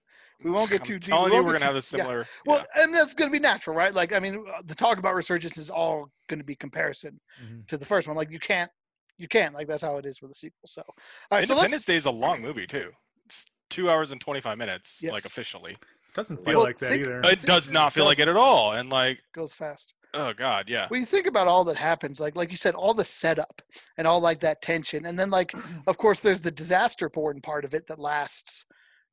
we 0.46 0.50
won't 0.52 0.70
get 0.72 0.80
I'm 0.80 0.86
too 0.86 1.00
deep. 1.00 1.10
telling 1.10 1.24
we 1.26 1.30
you, 1.32 1.34
won't 1.44 1.48
we're 1.48 1.60
gonna 1.60 1.74
have 1.74 1.84
too- 1.84 1.96
a 1.96 2.00
yeah. 2.00 2.04
similar. 2.06 2.26
Well, 2.46 2.66
yeah. 2.76 2.84
and 2.84 2.96
that's 2.96 3.14
going 3.14 3.30
to 3.30 3.32
be 3.34 3.40
natural, 3.42 3.76
right? 3.76 3.94
Like, 3.94 4.14
I 4.14 4.20
mean, 4.20 4.46
the 4.64 4.74
talk 4.74 4.98
about 5.00 5.16
resurgence 5.16 5.58
is 5.58 5.70
all 5.70 6.10
going 6.30 6.40
to 6.40 6.46
be 6.46 6.56
comparison 6.56 7.20
Mhm. 7.44 7.68
to 7.68 7.76
the 7.78 7.86
first 7.86 8.08
one. 8.08 8.16
Like, 8.16 8.32
you 8.32 8.40
can't, 8.40 8.72
you 9.20 9.28
can't. 9.28 9.54
Like, 9.54 9.68
that's 9.68 9.84
how 9.84 9.98
it 9.98 10.06
is 10.06 10.22
with 10.22 10.32
a 10.32 10.36
sequel. 10.36 10.58
So, 10.66 10.82
all 10.88 10.96
right. 11.32 11.44
Independence 11.44 11.72
let's. 11.74 11.86
Day 11.86 11.96
is 11.96 12.06
a 12.06 12.12
long 12.12 12.42
movie 12.42 12.66
too. 12.66 12.90
It's 13.26 13.46
two 13.70 13.90
hours 13.90 14.12
and 14.12 14.20
twenty 14.20 14.42
five 14.42 14.58
minutes, 14.58 15.00
like 15.04 15.12
Yes. 15.18 15.26
officially. 15.26 15.76
Doesn't 16.16 16.38
Well, 16.38 16.46
feel 16.56 16.64
like 16.64 16.78
that 16.80 16.88
think- 16.90 17.02
either. 17.04 17.20
It 17.20 17.42
does 17.44 17.66
think 17.66 17.74
not 17.74 17.92
it 17.92 17.96
feel 17.96 18.06
like 18.06 18.18
it 18.20 18.28
at 18.28 18.36
all. 18.36 18.74
And 18.74 18.90
like, 18.90 19.20
Goes 19.36 19.54
fast. 19.54 19.94
oh 20.16 20.34
god, 20.34 20.68
yeah. 20.68 20.88
When 20.88 21.00
you 21.02 21.06
think 21.06 21.28
about 21.28 21.48
all 21.48 21.64
that 21.66 21.76
happens, 21.78 22.20
like 22.20 22.36
like 22.36 22.50
you 22.50 22.58
said, 22.58 22.74
all 22.74 22.96
the 22.96 23.04
setup 23.04 23.62
and 23.98 24.08
all 24.08 24.20
like 24.20 24.40
that 24.40 24.62
tension, 24.64 25.06
and 25.06 25.18
then 25.20 25.30
like, 25.30 25.54
of 25.88 25.98
course, 25.98 26.20
there's 26.20 26.42
the 26.42 26.50
disaster 26.52 27.10
porn 27.10 27.42
part 27.42 27.64
of 27.64 27.76
it 27.76 27.86
that 27.88 28.00
lasts, 28.00 28.66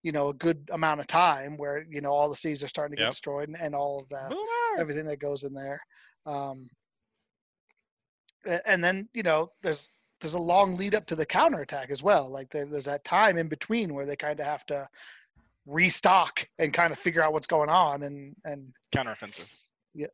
you 0.03 0.11
know, 0.13 0.29
a 0.29 0.35
good 0.35 0.67
amount 0.73 1.01
of 1.01 1.07
time, 1.07 1.59
where 1.59 1.85
you 1.91 2.01
know 2.01 2.13
all 2.13 2.31
the 2.31 2.35
seas 2.37 2.65
are 2.65 2.69
starting 2.69 2.97
to 2.97 3.01
get 3.01 3.05
Yep. 3.05 3.13
destroyed 3.13 3.49
and, 3.49 3.61
and 3.61 3.75
all 3.75 3.99
of 4.01 4.09
that. 4.09 4.31
Boomer! 4.31 4.81
everything 4.81 5.05
that 5.07 5.19
goes 5.19 5.45
in 5.45 5.53
there. 5.53 5.81
Um, 6.25 6.69
a- 6.71 6.71
and 8.67 8.83
then 8.83 9.09
you 9.15 9.23
know 9.23 9.51
there's 9.63 9.91
there's 10.21 10.35
a 10.35 10.41
long 10.41 10.77
lead 10.77 10.95
up 10.95 11.07
to 11.07 11.17
the 11.17 11.27
counterattack 11.27 11.91
as 11.91 12.03
well. 12.03 12.29
Like 12.29 12.51
there, 12.51 12.67
there's 12.67 12.85
that 12.87 13.05
time 13.05 13.37
in 13.37 13.49
between 13.49 13.95
where 13.95 14.07
they 14.07 14.17
kind 14.17 14.41
of 14.41 14.47
have 14.47 14.65
to 14.67 14.89
restock 15.67 16.47
and 16.59 16.73
kind 16.73 16.93
of 16.93 16.99
figure 16.99 17.23
out 17.23 17.33
what's 17.33 17.47
going 17.47 17.69
on 17.69 18.03
and 18.05 18.35
and 18.45 18.73
Counteroffensive. 18.95 19.51
Yeah. 19.95 20.07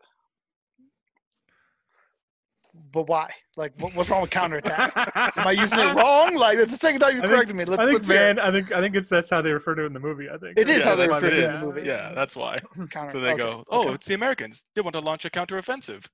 But 2.90 3.07
why? 3.07 3.29
Like 3.59 3.75
what, 3.79 3.95
what's 3.95 4.09
wrong 4.09 4.23
with 4.23 4.31
counterattack? 4.31 4.97
Am 5.37 5.47
I 5.47 5.53
using 5.53 5.79
it 5.81 5.95
wrong? 5.97 6.35
Like 6.35 6.57
it's 6.57 6.73
the 6.73 6.79
second 6.79 7.01
time 7.01 7.16
you 7.16 7.23
corrected 7.23 7.55
me. 7.55 7.66
Let's, 7.66 7.83
I 7.83 7.87
think, 7.87 8.09
man, 8.09 8.38
I 8.38 8.51
think 8.51 8.73
I 8.73 8.81
think 8.81 8.97
it's 8.97 9.11
that's 9.11 9.29
how 9.29 9.42
they 9.42 9.53
refer 9.53 9.75
to 9.75 9.83
it 9.83 9.87
in 9.87 9.92
the 9.92 10.01
movie. 10.01 10.31
I 10.31 10.38
think 10.38 10.59
It 10.59 10.71
is 10.71 10.83
Yeah, 10.83 10.90
how 10.90 10.97
they 10.97 11.07
refer 11.07 11.31
to 11.31 11.38
it 11.38 11.38
it 11.38 11.55
in 11.55 11.61
the 11.61 11.66
movie. 11.66 11.83
Yeah, 11.87 12.12
that's 12.14 12.35
why. 12.35 12.59
Counter, 12.90 13.12
So 13.12 13.21
they 13.21 13.33
okay, 13.33 13.37
go, 13.37 13.64
oh, 13.68 13.83
okay. 13.83 13.92
it's 13.95 14.07
the 14.07 14.14
Americans. 14.14 14.64
They 14.75 14.81
want 14.81 14.95
to 14.95 15.01
launch 15.01 15.27
a 15.27 15.31
counteroffensive. 15.31 16.07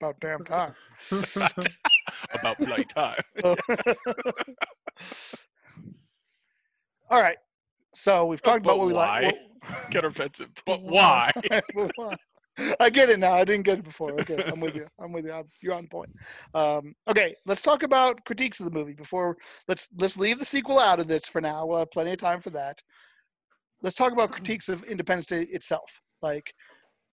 About 0.00 0.20
damn 0.20 0.44
time. 0.44 0.74
About 2.34 2.58
bloody 2.58 2.84
time. 2.84 3.20
All 7.10 7.20
right. 7.20 7.36
So 7.94 8.26
we've 8.26 8.42
talked 8.42 8.64
about 8.64 8.72
But 8.72 8.78
what 8.78 8.86
we 8.88 8.92
why? 8.94 9.20
like. 9.22 9.38
Counteroffensive. 9.90 10.48
But 10.66 10.82
why? 10.94 11.30
But 11.74 11.90
why? 11.96 12.16
I 12.78 12.88
get 12.88 13.10
it 13.10 13.18
now. 13.18 13.32
I 13.32 13.44
didn't 13.44 13.64
get 13.64 13.78
it 13.78 13.84
before. 13.84 14.12
Okay, 14.20 14.42
I'm 14.46 14.60
with 14.60 14.76
you. 14.76 14.86
I'm 15.00 15.12
with 15.12 15.24
you. 15.24 15.32
I'm, 15.32 15.44
you're 15.60 15.74
on 15.74 15.88
point. 15.88 16.10
Um, 16.54 16.94
okay, 17.08 17.34
let's 17.46 17.60
talk 17.62 17.82
about 17.82 18.24
critiques 18.26 18.60
of 18.60 18.66
the 18.66 18.72
movie 18.72 18.94
before. 18.94 19.36
Let's 19.66 19.88
let's 19.98 20.16
leave 20.16 20.38
the 20.38 20.44
sequel 20.44 20.78
out 20.78 21.00
of 21.00 21.08
this 21.08 21.26
for 21.26 21.40
now. 21.40 21.66
We'll 21.66 21.80
have 21.80 21.90
plenty 21.90 22.12
of 22.12 22.18
time 22.18 22.40
for 22.40 22.50
that. 22.50 22.80
Let's 23.82 23.96
talk 23.96 24.12
about 24.12 24.30
critiques 24.30 24.68
of 24.68 24.84
Independence 24.84 25.26
Day 25.26 25.42
itself. 25.42 26.00
Like, 26.22 26.54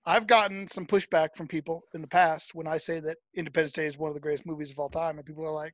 I've 0.06 0.28
gotten 0.28 0.68
some 0.68 0.86
pushback 0.86 1.30
from 1.36 1.48
people 1.48 1.84
in 1.94 2.02
the 2.02 2.08
past 2.08 2.56
when 2.56 2.68
I 2.68 2.78
say 2.78 3.00
that 3.02 3.18
Independence 3.36 3.72
Day 3.74 3.86
is 3.86 3.98
one 3.98 4.10
of 4.10 4.14
the 4.16 4.20
greatest 4.20 4.46
movies 4.46 4.72
of 4.72 4.80
all 4.80 4.90
time, 4.90 5.18
and 5.18 5.26
people 5.26 5.46
are 5.46 5.54
like, 5.54 5.74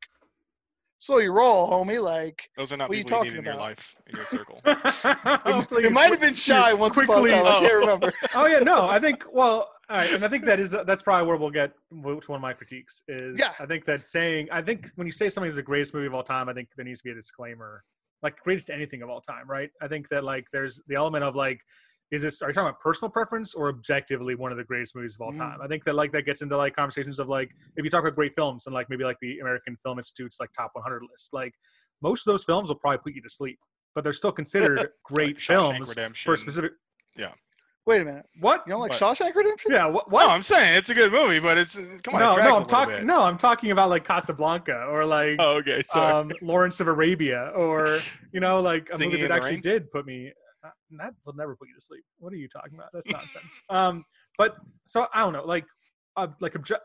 "So 0.99 1.19
you 1.19 1.31
roll, 1.31 1.69
homie." 1.69 2.01
Like, 2.03 2.49
Those 2.57 2.71
are 2.73 2.77
not 2.77 2.89
What 2.89 2.95
are 2.95 2.97
you 2.97 3.03
people 3.05 3.25
you, 3.25 3.31
need 3.31 3.35
talking 3.35 3.39
in 3.39 3.45
your 3.45 3.55
life, 3.55 3.95
in 4.07 4.15
your 4.15 4.25
circle. 4.25 4.61
Oh, 4.65 5.65
it 5.77 5.91
might 5.91 6.09
have 6.11 6.19
been 6.19 6.33
shy 6.33 6.73
once 6.73 6.97
upon 6.97 7.03
a 7.17 7.19
quickly- 7.21 7.31
time. 7.31 7.45
I 7.45 7.59
can't 7.59 7.71
Oh. 7.73 7.77
remember. 7.79 8.13
oh 8.35 8.45
yeah, 8.47 8.59
no, 8.59 8.89
I 8.89 8.99
think 8.99 9.23
well, 9.31 9.69
all 9.89 9.97
right, 9.97 10.11
and 10.11 10.25
I 10.25 10.27
think 10.27 10.43
that 10.45 10.59
is 10.59 10.71
that's 10.71 11.01
probably 11.01 11.25
where 11.27 11.37
we'll 11.37 11.49
get 11.49 11.71
which 11.91 12.27
one 12.27 12.35
of 12.35 12.41
my 12.41 12.51
critiques 12.53 13.03
is. 13.07 13.39
Yeah. 13.39 13.51
I 13.59 13.65
think 13.65 13.85
that 13.85 14.05
saying 14.05 14.49
I 14.51 14.61
think 14.61 14.87
when 14.95 15.07
you 15.07 15.13
say 15.13 15.29
something 15.29 15.47
is 15.47 15.55
the 15.55 15.63
greatest 15.63 15.93
movie 15.93 16.07
of 16.07 16.13
all 16.13 16.23
time, 16.23 16.49
I 16.49 16.53
think 16.53 16.67
there 16.75 16.83
needs 16.85 16.99
to 16.99 17.05
be 17.05 17.11
a 17.11 17.15
disclaimer, 17.15 17.83
like 18.21 18.37
greatest 18.41 18.69
anything 18.69 19.01
of 19.03 19.09
all 19.09 19.21
time, 19.21 19.49
right? 19.49 19.69
I 19.81 19.87
think 19.87 20.09
that 20.09 20.25
like 20.25 20.45
there's 20.51 20.81
the 20.87 20.95
element 20.95 21.23
of 21.23 21.35
like. 21.35 21.61
Is 22.11 22.21
this 22.21 22.41
are 22.41 22.47
you 22.49 22.53
talking 22.53 22.69
about 22.69 22.79
personal 22.79 23.09
preference 23.11 23.53
or 23.53 23.67
objectively 23.69 24.33
one 24.35 24.51
of 24.51 24.57
the 24.57 24.63
greatest 24.63 24.95
movies 24.95 25.15
of 25.15 25.21
all 25.21 25.33
Mm. 25.33 25.37
time? 25.39 25.61
I 25.61 25.67
think 25.67 25.83
that 25.85 25.95
like 25.95 26.11
that 26.13 26.23
gets 26.25 26.41
into 26.41 26.55
like 26.55 26.75
conversations 26.75 27.19
of 27.19 27.27
like 27.27 27.51
if 27.75 27.83
you 27.83 27.89
talk 27.89 28.01
about 28.01 28.15
great 28.15 28.33
films 28.33 28.65
and 28.65 28.73
like 28.73 28.89
maybe 28.89 29.03
like 29.03 29.17
the 29.21 29.39
American 29.39 29.75
Film 29.83 29.99
Institute's 29.99 30.39
like 30.39 30.49
top 30.53 30.71
100 30.73 31.01
list, 31.11 31.33
like 31.33 31.53
most 32.01 32.25
of 32.25 32.31
those 32.33 32.43
films 32.45 32.69
will 32.69 32.77
probably 32.77 32.99
put 32.99 33.13
you 33.13 33.21
to 33.21 33.29
sleep, 33.29 33.59
but 33.93 34.03
they're 34.05 34.13
still 34.13 34.31
considered 34.31 34.89
great 35.03 35.37
Shawshank 35.37 35.47
films 35.47 35.89
Redemption. 35.89 36.25
for 36.29 36.33
a 36.33 36.37
specific. 36.37 36.71
Yeah. 37.17 37.31
Wait 37.85 38.01
a 38.01 38.05
minute. 38.05 38.25
What? 38.41 38.63
You 38.67 38.71
don't 38.73 38.81
like 38.81 38.91
What? 38.91 38.99
Shawshank 39.01 39.33
Redemption? 39.35 39.71
Yeah. 39.71 39.85
What? 39.87 40.09
No. 40.11 40.27
I'm 40.29 40.43
saying 40.43 40.75
it's 40.75 40.89
a 40.89 40.93
good 40.93 41.11
movie, 41.11 41.39
but 41.39 41.57
it's 41.57 41.73
come 42.03 42.15
on. 42.15 42.19
no, 42.21 42.35
no, 42.35 42.55
I'm 42.57 42.65
talking. 42.65 43.05
No, 43.05 43.23
I'm 43.23 43.37
talking 43.37 43.71
about 43.71 43.89
like 43.89 44.05
Casablanca 44.05 44.85
or 44.89 45.05
like 45.05 45.37
Oh, 45.39 45.55
okay. 45.57 45.83
Sorry. 45.85 46.13
um, 46.13 46.31
Lawrence 46.41 46.79
of 46.81 46.87
Arabia 46.87 47.51
or 47.55 47.99
you 48.33 48.39
know 48.39 48.59
like 48.61 48.89
a 48.89 48.93
Singing 48.97 49.11
movie 49.11 49.21
that 49.23 49.31
actually 49.31 49.53
Rain? 49.55 49.61
did 49.61 49.91
put 49.91 50.05
me. 50.05 50.31
Uh, 50.67 50.97
that 50.99 51.13
will 51.25 51.33
never 51.33 51.55
put 51.55 51.67
you 51.67 51.73
to 51.75 51.81
sleep. 51.81 52.03
What 52.19 52.33
are 52.33 52.37
you 52.37 52.47
talking 52.49 52.77
about? 52.77 52.89
That's 52.93 53.07
nonsense. 53.07 53.61
um, 53.69 54.03
but 54.37 54.57
so 54.85 55.07
I 55.13 55.21
don't 55.21 55.33
know. 55.33 55.45
Like, 55.45 55.65
uh, 56.15 56.27
like 56.39 56.53
obje- 56.53 56.79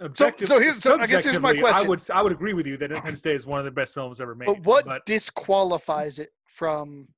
objective. 0.00 0.48
so 0.48 0.58
here's- 0.60 0.78
so 0.80 0.98
I 0.98 1.06
guess 1.06 1.24
here's 1.24 1.40
my 1.40 1.56
question. 1.56 1.86
I 1.86 1.88
would 1.88 2.00
I 2.12 2.22
would 2.22 2.32
agree 2.32 2.52
with 2.54 2.66
you 2.66 2.76
that 2.78 2.90
Independence 2.90 3.22
Day 3.22 3.34
is 3.34 3.46
one 3.46 3.58
of 3.58 3.64
the 3.64 3.70
best 3.70 3.94
films 3.94 4.20
ever 4.20 4.34
made. 4.34 4.46
But 4.46 4.60
what 4.64 4.84
But 4.84 5.06
disqualifies 5.06 6.18
it 6.18 6.30
from 6.46 7.08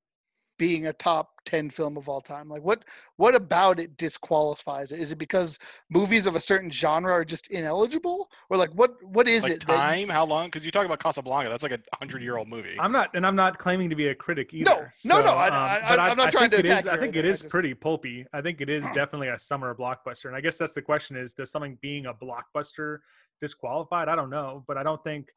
being 0.57 0.87
a 0.87 0.93
top 0.93 1.31
10 1.45 1.69
film 1.69 1.97
of 1.97 2.09
all 2.09 2.21
time? 2.21 2.49
Like 2.49 2.63
what 2.63 2.83
what 3.15 3.35
about 3.35 3.79
it 3.79 3.95
disqualifies 3.97 4.91
it? 4.91 4.99
Is 4.99 5.11
it 5.11 5.17
because 5.17 5.59
movies 5.89 6.27
of 6.27 6.35
a 6.35 6.39
certain 6.39 6.69
genre 6.69 7.11
are 7.13 7.23
just 7.25 7.49
ineligible 7.51 8.29
or 8.49 8.57
like 8.57 8.69
what 8.71 8.91
what 9.03 9.27
is 9.27 9.43
like 9.43 9.53
it 9.53 9.67
that 9.67 9.75
time? 9.77 10.09
How 10.09 10.25
long? 10.25 10.47
Because 10.47 10.65
you 10.65 10.71
talk 10.71 10.85
about 10.85 10.99
Casablanca, 10.99 11.49
that's 11.49 11.63
like 11.63 11.71
a 11.71 11.79
hundred 11.95 12.21
year 12.21 12.37
old 12.37 12.47
movie. 12.47 12.75
I'm 12.79 12.91
not, 12.91 13.09
and 13.15 13.25
I'm 13.25 13.35
not 13.35 13.57
claiming 13.59 13.89
to 13.89 13.95
be 13.95 14.07
a 14.09 14.15
critic 14.15 14.53
either. 14.53 14.91
No, 15.05 15.19
no, 15.19 15.21
no, 15.21 15.31
So, 15.31 15.37
I- 15.37 15.47
um, 15.47 15.53
I- 15.53 15.89
but 15.89 15.99
I'm 15.99 16.17
not 16.17 16.31
trying 16.31 16.49
to 16.51 16.57
attack 16.57 16.85
you 16.85 16.91
I 16.91 16.97
think 16.97 17.15
or 17.15 17.19
it 17.19 17.25
anything, 17.25 17.25
I 17.25 17.29
is 17.31 17.41
just- 17.41 17.51
pretty 17.51 17.73
pulpy. 17.73 18.25
I 18.33 18.41
think 18.41 18.61
it 18.61 18.69
is 18.69 18.83
definitely 18.93 19.29
a 19.29 19.39
summer 19.39 19.73
blockbuster, 19.75 20.25
and 20.25 20.35
I 20.35 20.41
guess 20.41 20.57
that's 20.57 20.73
the 20.73 20.81
question: 20.81 21.15
is 21.17 21.33
does 21.33 21.51
something 21.51 21.77
being 21.81 22.07
a 22.07 22.13
blockbuster 22.13 22.99
disqualified? 23.39 24.09
I 24.09 24.15
don't 24.15 24.29
know, 24.29 24.63
but 24.67 24.77
I 24.77 24.83
don't 24.83 25.03
think. 25.03 25.27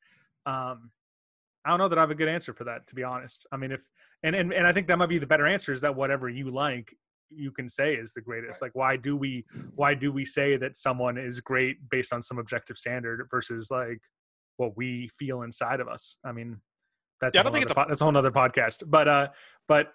Um, 0.47 0.91
I 1.65 1.71
don't 1.71 1.79
know 1.79 1.89
that 1.89 1.99
I 1.99 2.01
have 2.03 2.11
a 2.11 2.15
good 2.15 2.29
answer 2.29 2.53
for 2.55 2.65
that, 2.65 2.87
to 2.89 2.95
be 2.95 3.03
honest. 3.03 3.47
I 3.53 3.57
mean, 3.57 3.73
if 3.73 3.85
and 4.23 4.35
and, 4.35 4.53
and 4.53 4.67
I 4.67 4.73
think 4.73 4.87
that 4.89 4.99
might 4.99 5.09
be 5.09 5.19
the 5.19 5.27
better 5.27 5.47
answer 5.47 5.73
is 5.73 5.81
that 5.83 5.95
whatever 5.95 6.29
you 6.29 6.49
like, 6.51 6.95
you 7.31 7.51
can 7.53 7.69
say 7.69 7.95
is 7.95 8.13
the 8.13 8.21
greatest. 8.21 8.63
Like, 8.63 8.75
why 8.75 8.97
do 8.97 9.17
we 9.17 9.45
why 9.75 9.95
do 9.95 10.13
we 10.13 10.25
say 10.25 10.57
that 10.57 10.77
someone 10.77 11.19
is 11.19 11.41
great 11.41 11.77
based 11.91 12.13
on 12.13 12.23
some 12.23 12.39
objective 12.39 12.77
standard 12.79 13.27
versus 13.31 13.71
like 13.71 14.01
what 14.57 14.77
we 14.77 15.09
feel 15.19 15.43
inside 15.43 15.81
of 15.81 15.89
us? 15.89 16.19
I 16.25 16.33
mean, 16.33 16.61
that's 17.21 17.35
Yeah, 17.35 17.41
a 17.41 17.43
I 17.43 17.45
don't 17.45 17.53
think 17.53 17.67
other 17.67 17.75
po- 17.75 17.85
that's 17.89 18.01
a 18.01 18.05
whole 18.05 18.17
other 18.17 18.31
podcast. 18.31 18.85
But 18.87 19.09
uh, 19.09 19.29
but 19.69 19.93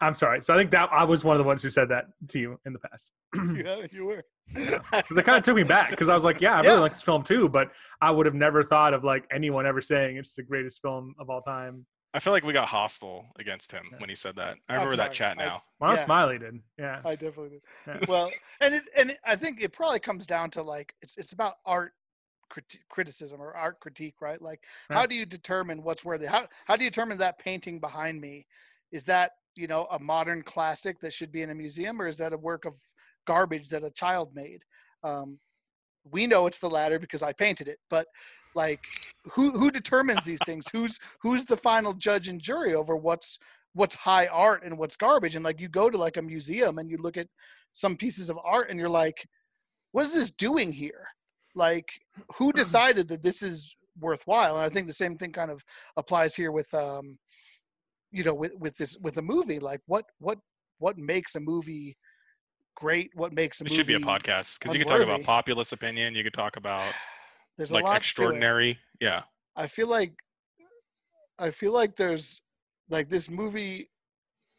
I'm 0.00 0.14
sorry. 0.14 0.42
So 0.42 0.54
I 0.54 0.56
think 0.56 0.70
that 0.72 0.88
I 0.92 1.04
was 1.04 1.24
one 1.24 1.36
of 1.36 1.38
the 1.38 1.46
ones 1.46 1.62
who 1.62 1.70
said 1.70 1.88
that 1.90 2.06
to 2.28 2.38
you 2.38 2.58
in 2.66 2.72
the 2.72 2.78
past. 2.80 3.12
yeah, 3.54 3.86
you 3.92 4.06
were. 4.06 4.24
Because 4.92 5.16
it 5.16 5.24
kind 5.24 5.38
of 5.38 5.42
took 5.44 5.56
me 5.56 5.62
back 5.62 5.90
because 5.90 6.08
I 6.08 6.14
was 6.14 6.24
like, 6.24 6.40
yeah, 6.40 6.54
I 6.56 6.60
really 6.60 6.74
Yeah. 6.74 6.80
like 6.80 6.92
this 6.92 7.02
film 7.02 7.22
too, 7.22 7.48
but 7.48 7.70
I 8.00 8.10
would 8.10 8.26
have 8.26 8.34
never 8.34 8.62
thought 8.62 8.94
of 8.94 9.04
like 9.04 9.24
anyone 9.32 9.66
ever 9.66 9.80
saying 9.80 10.16
it's 10.16 10.34
the 10.34 10.42
greatest 10.42 10.82
film 10.82 11.14
of 11.18 11.30
all 11.30 11.40
time. 11.42 11.86
I 12.14 12.20
feel 12.20 12.34
like 12.34 12.44
we 12.44 12.52
got 12.52 12.68
hostile 12.68 13.24
against 13.38 13.72
him 13.72 13.84
Yeah. 13.90 13.98
when 13.98 14.10
he 14.10 14.14
said 14.14 14.36
that. 14.36 14.56
I 14.68 14.74
remember 14.74 14.96
that 14.96 15.14
chat 15.14 15.36
I- 15.38 15.44
now. 15.46 15.62
Well, 15.80 15.90
Yeah. 15.92 15.96
Smiley 15.96 16.38
did. 16.38 16.60
Yeah. 16.78 17.00
I 17.04 17.14
definitely 17.16 17.50
did. 17.50 17.62
Yeah. 17.86 17.98
Well, 18.08 18.30
and 18.60 18.74
it, 18.74 18.82
and 18.96 19.10
it, 19.12 19.18
I 19.24 19.36
think 19.36 19.60
it 19.62 19.72
probably 19.72 20.00
comes 20.00 20.26
down 20.26 20.50
to 20.52 20.62
like 20.62 20.94
it's 21.00 21.16
it's 21.16 21.32
about 21.32 21.54
art 21.64 21.92
criti- 22.52 22.80
criticism 22.90 23.40
or 23.40 23.54
art 23.56 23.80
critique, 23.80 24.16
right? 24.20 24.40
Like 24.42 24.64
Yeah. 24.90 24.96
how 24.98 25.06
do 25.06 25.14
you 25.14 25.24
determine 25.24 25.82
what's 25.82 26.04
worthy? 26.04 26.26
How 26.26 26.48
how 26.66 26.76
do 26.76 26.84
you 26.84 26.90
determine 26.90 27.16
that 27.18 27.38
painting 27.38 27.80
behind 27.80 28.20
me 28.20 28.46
is 28.90 29.04
that, 29.04 29.30
you 29.56 29.66
know, 29.66 29.86
a 29.90 29.98
modern 29.98 30.42
classic 30.42 31.00
that 31.00 31.12
should 31.12 31.32
be 31.32 31.42
in 31.42 31.50
a 31.50 31.54
museum 31.54 32.00
or 32.00 32.06
is 32.06 32.18
that 32.18 32.32
a 32.32 32.38
work 32.38 32.64
of 32.64 32.76
garbage 33.26 33.68
that 33.68 33.84
a 33.84 33.90
child 33.90 34.30
made? 34.34 34.60
Um 35.02 35.38
we 36.10 36.26
know 36.26 36.46
it's 36.46 36.58
the 36.58 36.70
latter 36.70 36.98
because 36.98 37.22
I 37.22 37.32
painted 37.32 37.68
it, 37.68 37.78
but 37.88 38.06
like 38.54 38.80
who 39.32 39.52
who 39.52 39.70
determines 39.70 40.24
these 40.24 40.42
things? 40.44 40.66
Who's 40.72 40.98
who's 41.20 41.44
the 41.44 41.56
final 41.56 41.92
judge 41.94 42.28
and 42.28 42.40
jury 42.40 42.74
over 42.74 42.96
what's 42.96 43.38
what's 43.74 43.94
high 43.94 44.26
art 44.26 44.62
and 44.64 44.76
what's 44.76 44.96
garbage? 44.96 45.36
And 45.36 45.44
like 45.44 45.60
you 45.60 45.68
go 45.68 45.88
to 45.90 45.96
like 45.96 46.16
a 46.16 46.22
museum 46.22 46.78
and 46.78 46.90
you 46.90 46.98
look 46.98 47.16
at 47.16 47.28
some 47.72 47.96
pieces 47.96 48.30
of 48.30 48.38
art 48.44 48.68
and 48.70 48.78
you're 48.78 48.88
like, 48.88 49.26
what 49.92 50.04
is 50.04 50.14
this 50.14 50.30
doing 50.32 50.72
here? 50.72 51.06
Like 51.54 51.88
who 52.36 52.52
decided 52.52 53.08
that 53.08 53.22
this 53.22 53.42
is 53.42 53.76
worthwhile? 54.00 54.56
And 54.56 54.64
I 54.64 54.68
think 54.68 54.86
the 54.86 54.92
same 54.92 55.16
thing 55.16 55.32
kind 55.32 55.50
of 55.50 55.62
applies 55.96 56.34
here 56.34 56.52
with 56.52 56.72
um 56.74 57.18
you 58.12 58.22
know 58.24 58.34
with 58.34 58.52
with 58.58 58.76
this 58.76 58.96
with 59.02 59.16
a 59.16 59.22
movie. 59.22 59.58
Like 59.58 59.80
what 59.86 60.04
what 60.18 60.38
what 60.78 60.98
makes 60.98 61.34
a 61.34 61.40
movie 61.40 61.96
great? 62.76 63.10
What 63.14 63.32
makes 63.32 63.60
a 63.60 63.64
movie? 63.64 63.74
It 63.74 63.78
movie 63.78 63.92
should 63.94 63.98
be 63.98 64.02
a 64.04 64.06
podcast 64.06 64.58
because 64.58 64.74
you 64.74 64.80
could 64.80 64.88
talk 64.88 65.00
about 65.00 65.22
populist 65.24 65.72
opinion. 65.72 66.14
You 66.14 66.22
could 66.22 66.34
talk 66.34 66.56
about 66.56 66.92
There's 67.56 67.72
a 67.72 67.74
like 67.74 67.84
lot 67.84 67.96
extraordinary. 67.96 68.78
Yeah. 69.00 69.22
I 69.56 69.66
feel 69.66 69.88
like 69.88 70.12
I 71.38 71.50
feel 71.50 71.72
like 71.72 71.96
there's 71.96 72.42
like 72.88 73.08
this 73.08 73.28
movie 73.30 73.88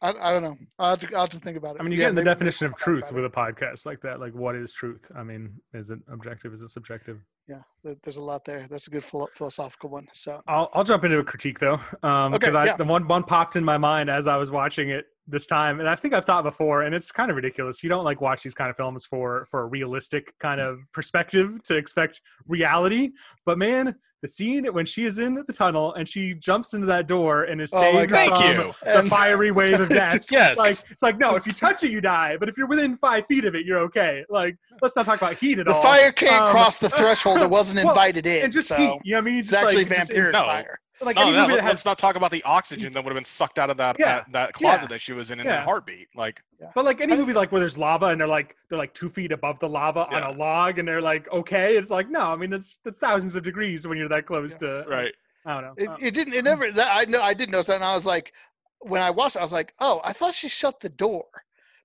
I, 0.01 0.12
I 0.22 0.32
don't 0.34 0.43
know. 0.43 0.58
I'll 0.80 0.89
have, 0.91 0.99
to, 0.99 1.16
I'll 1.16 1.22
have 1.22 1.30
to 1.30 1.39
think 1.39 1.56
about 1.56 1.76
it. 1.76 1.80
I 1.80 1.84
mean, 1.84 1.93
you 1.93 1.97
Yeah, 1.99 2.08
get 2.08 2.10
the 2.10 2.14
maybe- 2.16 2.26
maybe 2.26 2.36
definition 2.36 2.68
of 2.68 2.76
truth 2.76 3.10
with 3.14 3.24
a 3.24 3.30
podcast 3.30 3.86
like 3.86 4.01
that. 4.01 4.20
Like, 4.20 4.34
what 4.34 4.54
is 4.54 4.74
truth? 4.74 5.10
I 5.16 5.24
mean, 5.24 5.54
is 5.74 5.91
it 5.91 5.99
objective? 6.12 6.51
Is 6.54 6.62
it 6.62 6.70
subjective? 6.72 7.22
Yeah, 7.48 7.62
there's 8.04 8.18
a 8.18 8.22
lot 8.24 8.46
there. 8.46 8.68
That's 8.70 8.88
a 8.88 8.89
good 8.89 9.04
philosophical 9.04 9.89
one. 9.89 10.08
So 10.14 10.41
I'll, 10.48 10.70
I'll 10.74 10.84
jump 10.84 11.04
into 11.04 11.20
a 11.20 11.24
critique 11.24 11.60
though, 11.60 11.80
um, 12.02 12.34
Okay, 12.34 12.38
because 12.39 12.54
yeah. 12.54 12.78
the 12.78 12.86
one 12.86 13.08
one 13.08 13.24
popped 13.24 13.56
in 13.56 13.64
my 13.64 13.78
mind 13.78 14.10
as 14.10 14.28
I 14.28 14.38
was 14.38 14.50
watching 14.52 14.89
it 14.89 15.06
this 15.28 15.47
time, 15.47 15.80
and 15.80 15.88
I 15.88 15.95
think 15.95 16.13
I've 16.13 16.26
thought 16.26 16.43
before, 16.43 16.82
and 16.84 16.93
it's 16.93 17.11
kind 17.11 17.30
of 17.30 17.36
ridiculous. 17.38 17.82
You 17.84 17.89
don't 17.89 18.03
like 18.03 18.19
watch 18.21 18.43
these 18.43 18.53
kind 18.53 18.69
of 18.69 18.76
films 18.76 19.05
for 19.05 19.45
for 19.49 19.61
a 19.61 19.65
realistic 19.65 20.34
kind 20.39 20.59
of 20.59 20.80
perspective 20.91 21.61
to 21.63 21.78
expect 21.78 22.19
reality, 22.47 23.11
but 23.45 23.57
man, 23.57 23.95
the 24.21 24.28
scene 24.30 24.65
when 24.74 24.86
she 24.86 25.03
is 25.05 25.19
in 25.19 25.43
the 25.47 25.51
tunnel 25.53 25.93
and 25.95 26.07
she 26.07 26.34
jumps 26.36 26.74
into 26.74 26.86
that 26.88 27.07
door 27.07 27.43
and 27.43 27.59
is 27.61 27.71
Oh 27.74 27.80
saved. 27.82 28.09
From 28.09 29.05
the 29.05 29.07
fiery 29.09 29.51
wave 29.51 29.80
of 29.82 29.89
death. 30.01 30.26
Yes. 30.32 30.51
It's 30.51 30.57
like 30.57 30.78
it's 30.91 31.03
like 31.03 31.17
no, 31.17 31.36
if 31.36 31.45
you 31.45 31.51
touch 31.53 31.84
it, 31.84 31.91
you 31.91 31.99
die, 31.99 32.38
but 32.38 32.47
if 32.47 32.57
you're 32.57 32.67
within 32.67 32.97
five 32.97 33.26
feet 33.28 33.43
of 33.45 33.53
it, 33.55 33.65
you're 33.65 33.80
okay. 33.80 34.24
Like 34.30 34.55
let's 34.82 34.95
not 34.95 35.05
talk 35.05 35.17
about 35.21 35.36
heat 35.36 35.59
at 35.59 35.67
all. 35.67 35.76
the 35.82 35.82
fire 35.88 36.11
can't 36.13 36.41
Um, 36.41 36.51
cross 36.51 36.78
the 36.80 36.88
threshold. 36.89 37.39
It 37.41 37.49
wasn't 37.59 37.84
well, 37.84 37.93
invited 37.93 38.26
in. 38.26 38.43
and 38.45 38.53
just 38.53 38.69
so 38.69 38.76
heat. 38.78 38.99
You 39.03 39.13
know 39.13 39.17
what 39.17 39.21
I 39.24 39.26
mean? 39.26 39.39
it's 39.39 39.49
Just 39.51 39.63
actually 39.63 39.86
like, 39.86 39.95
vampire 40.07 40.32
No. 40.32 40.43
fire. 40.43 40.80
Like 41.04 41.16
No, 41.16 41.24
any 41.24 41.32
no, 41.34 41.41
movie 41.43 41.54
let's 41.56 41.64
has 41.68 41.86
not 41.86 41.97
talk 41.97 42.16
about 42.16 42.32
the 42.32 42.43
oxygen 42.43 42.91
that 42.93 43.04
would 43.04 43.12
have 43.12 43.16
been 43.18 43.26
sucked 43.26 43.60
out 43.60 43.70
of 43.70 43.78
that 43.78 43.97
Yeah. 43.99 44.06
that, 44.06 44.32
that 44.32 44.54
closet 44.54 44.84
Yeah. 44.84 44.88
that 44.89 45.01
she 45.01 45.14
was 45.14 45.32
in 45.32 45.39
in 45.39 45.45
Yeah. 45.45 45.58
that 45.58 45.66
heartbeat. 45.66 46.08
Like, 46.16 46.41
But 46.74 46.86
like 46.86 47.01
any 47.01 47.16
movie, 47.16 47.34
like 47.34 47.51
where 47.51 47.60
there's 47.60 47.78
lava 47.78 48.08
and 48.08 48.20
they're 48.20 48.28
like 48.28 48.56
they're 48.70 48.78
like 48.80 48.93
two 48.93 49.10
feet 49.10 49.32
above 49.32 49.60
the 49.60 49.70
lava 49.70 50.08
Yeah. 50.12 50.18
on 50.18 50.36
a 50.36 50.38
log, 50.38 50.80
and 50.80 50.88
they're 50.88 51.01
like 51.01 51.32
okay, 51.32 51.76
it's 51.78 51.89
like 51.91 52.10
no, 52.10 52.22
I 52.22 52.36
mean 52.36 52.54
it's 52.54 52.80
it's 52.86 52.99
thousands 52.99 53.36
of 53.36 53.43
degrees 53.43 53.88
when 53.88 53.97
you're 53.97 54.10
that 54.10 54.26
close 54.26 54.51
Yes. 54.51 54.84
to. 54.86 54.89
right? 54.89 55.14
I 55.45 55.54
don't 55.60 55.64
know. 55.64 55.74
It, 55.78 55.89
Uh, 55.89 55.97
it 55.99 56.12
didn't. 56.14 56.34
It 56.36 56.43
never. 56.45 56.72
That 56.72 56.89
I 56.95 57.04
know. 57.06 57.22
I 57.22 57.34
did 57.34 57.49
notice 57.51 57.68
that, 57.68 57.76
and 57.76 57.84
I 57.84 57.93
was 57.93 58.06
like, 58.06 58.34
when 58.80 59.01
I 59.01 59.10
watched, 59.10 59.36
it, 59.36 59.39
I 59.39 59.41
was 59.41 59.51
like, 59.54 59.74
oh, 59.80 59.99
I 60.04 60.14
thought 60.14 60.34
she 60.34 60.47
shut 60.47 60.80
the 60.80 60.88
door, 60.89 61.26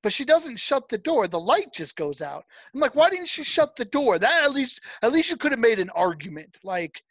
but 0.03 0.13
she 0.13 0.25
doesn't 0.25 0.59
shut 0.61 0.89
the 0.89 0.99
door. 0.99 1.27
The 1.27 1.41
light 1.41 1.73
just 1.73 1.97
goes 1.97 2.23
out. 2.23 2.45
I'm 2.73 2.79
like, 2.81 2.95
why 2.95 3.11
didn't 3.11 3.27
she 3.27 3.43
shut 3.43 3.75
the 3.75 3.85
door? 3.85 4.17
That 4.19 4.45
at 4.45 4.53
least, 4.53 4.81
at 5.03 5.11
least 5.13 5.31
you 5.31 5.37
could 5.37 5.51
have 5.51 5.59
made 5.59 5.81
an 5.81 5.91
argument. 5.91 6.61
Like, 6.63 7.03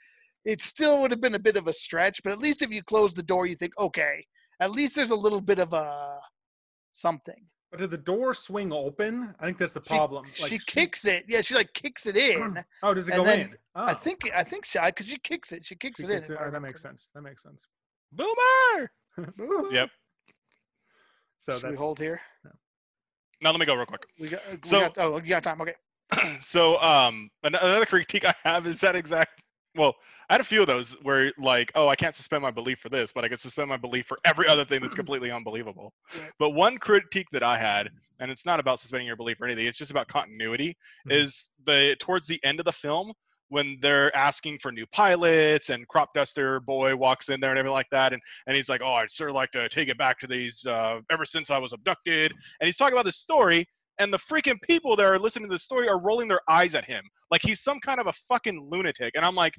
it 0.47 0.61
still 0.61 1.01
would 1.01 1.11
have 1.11 1.21
been 1.21 1.35
a 1.35 1.39
bit 1.39 1.57
of 1.57 1.67
a 1.67 1.73
stretch, 1.73 2.23
but 2.23 2.31
at 2.31 2.39
least 2.39 2.61
if 2.63 2.71
you 2.71 2.81
close 2.81 3.13
the 3.13 3.21
door, 3.21 3.45
you 3.45 3.55
think, 3.55 3.73
okay, 3.77 4.25
at 4.61 4.71
least 4.71 4.95
there's 4.95 5.11
a 5.11 5.15
little 5.15 5.41
bit 5.41 5.59
of 5.59 5.73
a 5.73 6.17
something. 6.93 7.41
but 7.69 7.79
did 7.81 7.91
the 7.91 7.97
door 7.97 8.33
swing 8.33 8.71
open? 8.71 9.35
I 9.41 9.45
think 9.45 9.57
that's 9.57 9.73
the 9.73 9.83
She- 9.83 9.93
problem. 9.95 10.23
Like, 10.41 10.49
she 10.51 10.57
kicks 10.59 11.05
it. 11.05 11.25
Yeah, 11.27 11.41
she 11.41 11.53
like 11.53 11.71
kicks 11.73 12.07
it 12.07 12.15
in. 12.17 12.63
Oh, 12.81 12.93
does 12.93 13.09
it 13.09 13.15
go 13.15 13.25
in? 13.25 13.53
Oh, 13.75 13.83
I 13.85 13.93
think. 13.93 14.19
I 14.33 14.43
think 14.43 14.63
she 14.65 14.79
because 14.83 15.05
she 15.05 15.19
kicks 15.19 15.51
it. 15.51 15.65
She 15.65 15.75
kicks 15.75 15.99
she 15.99 16.05
it 16.07 16.11
in. 16.11 16.17
kicks 16.17 16.29
if 16.29 16.37
it- 16.39 16.43
oh, 16.43 16.49
that 16.49 16.61
makes 16.61 16.81
sense. 16.81 17.09
That 17.13 17.21
makes 17.23 17.43
sense. 17.43 17.67
Boomer. 18.13 18.91
correctly. 19.15 19.75
Yep. 19.75 19.89
So 21.39 21.53
Should 21.53 21.63
we 21.63 21.69
that's 21.71 21.81
hold 21.81 21.99
here? 21.99 22.21
Now 23.41 23.51
let 23.51 23.59
me 23.59 23.65
go 23.65 23.75
real 23.75 23.85
quick. 23.85 24.05
We 24.19 24.29
got. 24.29 24.41
We 24.49 24.69
So- 24.69 24.79
got 24.79 24.97
oh, 24.97 25.17
you 25.17 25.27
got 25.29 25.43
time. 25.43 25.59
Okay. 25.61 25.75
so 26.41 26.79
um 26.81 27.29
another 27.43 27.85
critique 27.85 28.23
i 28.23 28.33
have 28.45 28.65
is 28.65 28.79
that 28.79 28.95
exact 28.95 29.41
well 29.75 29.93
i 30.29 30.33
had 30.33 30.41
a 30.41 30.43
few 30.43 30.61
of 30.61 30.67
those 30.67 30.91
where 31.03 31.31
like 31.37 31.71
oh 31.75 31.87
i 31.87 31.95
can't 31.95 32.15
suspend 32.15 32.41
my 32.41 32.51
belief 32.51 32.79
for 32.79 32.89
this 32.89 33.11
but 33.13 33.23
i 33.23 33.27
can 33.27 33.37
suspend 33.37 33.69
my 33.69 33.77
belief 33.77 34.05
for 34.05 34.17
every 34.25 34.47
other 34.47 34.65
thing 34.65 34.81
that's 34.81 34.95
completely 35.03 35.31
unbelievable 35.31 35.93
Right. 36.19 36.31
but 36.39 36.49
one 36.51 36.77
critique 36.77 37.27
that 37.31 37.43
i 37.43 37.57
had 37.57 37.89
and 38.19 38.31
it's 38.31 38.45
not 38.45 38.59
about 38.59 38.79
suspending 38.79 39.07
your 39.07 39.15
belief 39.15 39.39
or 39.41 39.45
anything 39.45 39.65
it's 39.65 39.77
just 39.77 39.91
about 39.91 40.07
continuity 40.07 40.75
Mhm. 41.07 41.11
is 41.21 41.51
the 41.65 41.95
towards 41.99 42.27
the 42.27 42.39
end 42.43 42.59
of 42.59 42.65
the 42.65 42.71
film 42.71 43.11
when 43.49 43.77
they're 43.79 44.13
asking 44.15 44.59
for 44.59 44.73
new 44.73 44.85
pilots 44.87 45.69
and 45.69 45.87
crop 45.87 46.09
duster 46.13 46.59
boy 46.59 46.93
walks 46.95 47.29
in 47.29 47.39
there 47.39 47.51
and 47.51 47.57
everything 47.59 47.73
like 47.73 47.89
that 47.91 48.11
and, 48.11 48.21
and 48.47 48.55
he's 48.57 48.67
like 48.69 48.81
oh 48.83 48.93
i'd 48.95 49.11
sure 49.11 49.31
like 49.31 49.51
to 49.51 49.69
take 49.69 49.87
it 49.87 49.97
back 49.97 50.19
to 50.19 50.27
these 50.27 50.65
uh, 50.65 50.99
ever 51.11 51.23
since 51.25 51.49
i 51.49 51.57
was 51.57 51.71
abducted 51.73 52.31
and 52.59 52.65
he's 52.65 52.75
talking 52.77 52.93
about 52.93 53.05
this 53.05 53.17
story 53.19 53.65
and 53.99 54.11
the 54.13 54.19
freaking 54.19 54.61
people 54.61 54.95
that 54.95 55.05
are 55.05 55.17
listening 55.17 55.47
to 55.47 55.53
the 55.55 55.59
story 55.59 55.87
are 55.87 55.99
rolling 55.99 56.27
their 56.27 56.41
eyes 56.49 56.75
at 56.75 56.83
him 56.83 57.03
like 57.31 57.41
he's 57.41 57.61
some 57.61 57.79
kind 57.79 57.99
of 58.01 58.07
a 58.07 58.13
fucking 58.27 58.67
lunatic 58.69 59.13
and 59.15 59.23
i'm 59.23 59.35
like 59.35 59.53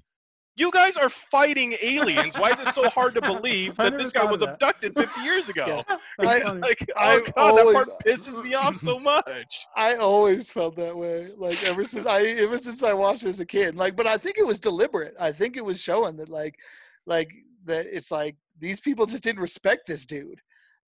you 0.59 0.71
guys 0.73 0.97
are 0.97 1.09
fighting 1.09 1.77
aliens 1.81 2.37
why 2.37 2.51
is 2.51 2.59
it 2.61 2.75
so 2.75 2.89
hard 2.91 3.15
to 3.15 3.21
believe 3.33 3.77
that 3.77 3.97
this 3.97 4.13
guy 4.13 4.25
was 4.25 4.43
abducted 4.43 4.95
50 4.95 5.21
years 5.23 5.49
ago 5.49 5.83
Yeah. 5.89 5.97
I- 6.21 6.53
like 6.53 6.85
oh, 6.97 7.01
I 7.01 7.15
oh 7.15 7.21
god 7.21 7.59
always- 7.61 7.87
that 7.87 7.87
part 7.87 8.05
pisses 8.05 8.43
me 8.43 8.55
off 8.55 8.77
so 8.77 8.99
much 8.99 9.67
I 9.77 9.95
always 9.95 10.51
felt 10.51 10.77
that 10.77 10.97
way. 10.97 11.29
Like 11.37 11.63
ever 11.63 11.85
since 11.85 12.07
I 12.07 12.23
ever 12.23 12.59
since 12.59 12.83
I 12.83 12.93
watched 12.93 13.25
it 13.25 13.29
as 13.29 13.41
a 13.41 13.47
kid. 13.47 13.77
Like, 13.77 13.95
but 13.97 14.07
I 14.07 14.17
think 14.19 14.39
it 14.39 14.47
was 14.47 14.59
deliberate. 14.59 15.15
I 15.21 15.31
think 15.33 15.57
it 15.57 15.65
was 15.65 15.81
showing 15.81 16.17
that 16.17 16.29
like 16.29 16.57
like 17.07 17.31
that 17.65 17.87
it's 17.87 18.11
like 18.11 18.37
these 18.59 18.81
people 18.81 19.07
just 19.07 19.23
didn't 19.23 19.41
respect 19.41 19.87
this 19.87 20.05
dude. 20.05 20.41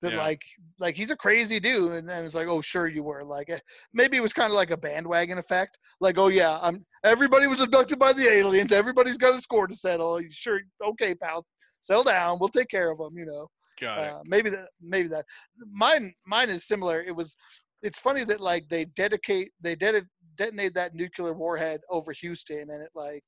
That 0.02 0.12
Yeah. 0.12 0.18
like 0.18 0.40
like 0.78 0.96
he's 0.96 1.10
a 1.10 1.16
crazy 1.16 1.60
dude, 1.60 1.92
and 1.92 2.08
then 2.08 2.24
it's 2.24 2.34
like, 2.34 2.48
oh 2.48 2.60
sure 2.60 2.88
you 2.88 3.02
were. 3.02 3.24
Like 3.24 3.50
eh, 3.50 3.58
maybe 3.92 4.16
it 4.16 4.20
was 4.20 4.32
kind 4.32 4.50
of 4.50 4.56
like 4.56 4.70
a 4.70 4.76
bandwagon 4.76 5.38
effect. 5.38 5.78
Like, 6.00 6.18
oh 6.18 6.28
yeah, 6.28 6.58
I'm 6.62 6.84
everybody 7.04 7.46
was 7.46 7.60
abducted 7.60 7.98
by 7.98 8.12
the 8.12 8.28
aliens. 8.28 8.72
Everybody's 8.72 9.18
got 9.18 9.34
a 9.34 9.40
score 9.40 9.66
to 9.66 9.74
settle. 9.74 10.20
Sure, 10.30 10.60
okay, 10.82 11.14
pal, 11.14 11.44
settle 11.80 12.04
down. 12.04 12.38
We'll 12.40 12.48
take 12.48 12.68
care 12.68 12.90
of 12.90 12.98
them. 12.98 13.16
You 13.16 13.26
know 13.26 13.48
got 13.80 13.98
it 13.98 14.12
uh, 14.12 14.20
maybe 14.24 14.50
that 14.50 14.68
maybe 14.80 15.08
that 15.08 15.24
mine 15.72 16.12
mine 16.26 16.50
is 16.50 16.66
similar 16.66 17.02
it 17.02 17.14
was 17.14 17.36
it's 17.82 17.98
funny 17.98 18.24
that 18.24 18.40
like 18.40 18.68
they 18.68 18.84
dedicate 18.84 19.50
they 19.60 19.74
ded- 19.74 20.06
detonate 20.36 20.74
that 20.74 20.94
nuclear 20.94 21.32
warhead 21.32 21.80
over 21.90 22.12
houston 22.12 22.70
and 22.70 22.82
it 22.82 22.90
like 22.94 23.24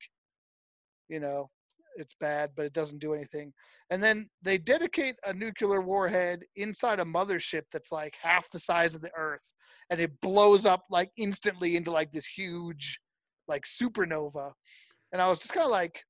you 1.09 1.19
know 1.19 1.49
it's 1.95 2.15
bad 2.15 2.51
but 2.55 2.65
it 2.65 2.73
doesn't 2.73 2.99
do 2.99 3.13
anything 3.13 3.51
and 3.89 4.03
then 4.03 4.29
they 4.41 4.57
dedicate 4.57 5.15
a 5.25 5.33
nuclear 5.33 5.81
warhead 5.81 6.41
inside 6.55 6.99
a 6.99 7.05
mothership 7.05 7.63
that's 7.71 7.91
like 7.91 8.15
half 8.21 8.49
the 8.51 8.59
size 8.59 8.95
of 8.95 9.01
the 9.01 9.11
earth 9.17 9.53
and 9.89 9.99
it 9.99 10.11
blows 10.21 10.65
up 10.65 10.83
like 10.89 11.09
instantly 11.17 11.75
into 11.75 11.91
like 11.91 12.11
this 12.11 12.25
huge 12.25 12.99
like 13.47 13.63
supernova 13.63 14.51
and 15.11 15.21
i 15.21 15.27
was 15.27 15.39
just 15.39 15.53
kind 15.53 15.65
of 15.65 15.71
like 15.71 16.03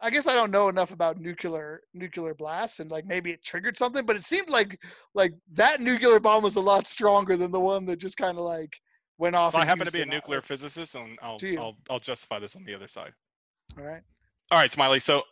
I 0.00 0.10
guess 0.10 0.26
I 0.26 0.34
don't 0.34 0.50
know 0.50 0.68
enough 0.68 0.92
about 0.92 1.18
nuclear 1.18 1.80
nuclear 1.94 2.34
blasts 2.34 2.80
and 2.80 2.90
like 2.90 3.06
maybe 3.06 3.30
it 3.30 3.42
triggered 3.42 3.76
something, 3.76 4.04
but 4.04 4.16
it 4.16 4.24
seemed 4.24 4.50
like 4.50 4.78
like 5.14 5.32
that 5.52 5.80
nuclear 5.80 6.20
bomb 6.20 6.42
was 6.42 6.56
a 6.56 6.60
lot 6.60 6.86
stronger 6.86 7.38
than 7.38 7.50
the 7.50 7.60
one 7.60 7.86
that 7.86 8.00
just 8.00 8.18
kind 8.18 8.36
of 8.36 8.44
like 8.44 8.76
went 9.18 9.36
off. 9.36 9.52
so 9.52 9.58
i 9.58 9.64
happen 9.64 9.86
to 9.86 9.92
be 9.92 10.02
a 10.02 10.06
nuclear 10.06 10.42
physicist 10.42 10.94
and 10.94 11.18
i'll 11.22 11.38
I'll, 11.58 11.76
I'll 11.90 12.00
justify 12.00 12.38
this 12.38 12.56
on 12.56 12.64
the 12.64 12.74
other 12.74 12.88
side 12.88 13.12
All 13.78 13.84
right. 13.84 14.02
All 14.50 14.58
right, 14.58 14.70
Smiley. 14.70 15.00
So 15.00 15.22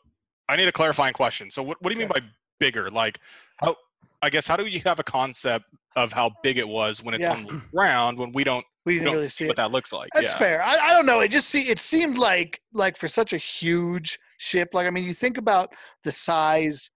I 0.48 0.56
need 0.56 0.68
a 0.68 0.72
clarifying 0.72 1.14
question. 1.14 1.50
So 1.50 1.62
what, 1.62 1.80
what 1.80 1.90
do 1.90 1.94
you 1.94 1.98
mean 2.00 2.08
by 2.08 2.20
bigger? 2.60 2.88
Like 2.88 3.18
how 3.58 3.76
I 4.22 4.30
guess 4.30 4.46
how 4.46 4.56
do 4.56 4.66
you 4.66 4.80
have 4.84 4.98
a 4.98 5.04
concept 5.04 5.64
of 5.96 6.12
how 6.12 6.30
big 6.42 6.56
it 6.58 6.66
was 6.66 7.02
when 7.02 7.14
it's 7.14 7.22
Yeah. 7.26 7.34
on 7.34 7.46
the 7.46 7.60
ground 7.74 8.18
when 8.18 8.32
we 8.32 8.44
don't, 8.44 8.64
We 8.86 8.92
we 8.94 8.98
didn't 8.98 9.06
don't 9.06 9.14
really 9.16 9.28
see 9.28 9.44
see 9.44 9.46
what 9.48 9.52
it. 9.52 9.56
that 9.56 9.70
looks 9.72 9.92
like? 9.92 10.08
That's 10.14 10.32
yeah. 10.32 10.38
fair. 10.38 10.62
I, 10.62 10.76
I 10.76 10.92
don't 10.92 11.06
know. 11.06 11.20
It 11.20 11.28
just 11.30 11.48
see 11.50 11.68
it 11.68 11.78
seemed 11.78 12.18
like 12.18 12.60
like 12.72 12.96
for 12.96 13.08
such 13.08 13.32
a 13.32 13.36
huge 13.36 14.18
ship. 14.38 14.68
Like 14.72 14.86
I 14.86 14.90
mean, 14.90 15.04
you 15.04 15.12
think 15.14 15.38
about 15.38 15.70
the 16.04 16.12
size 16.12 16.90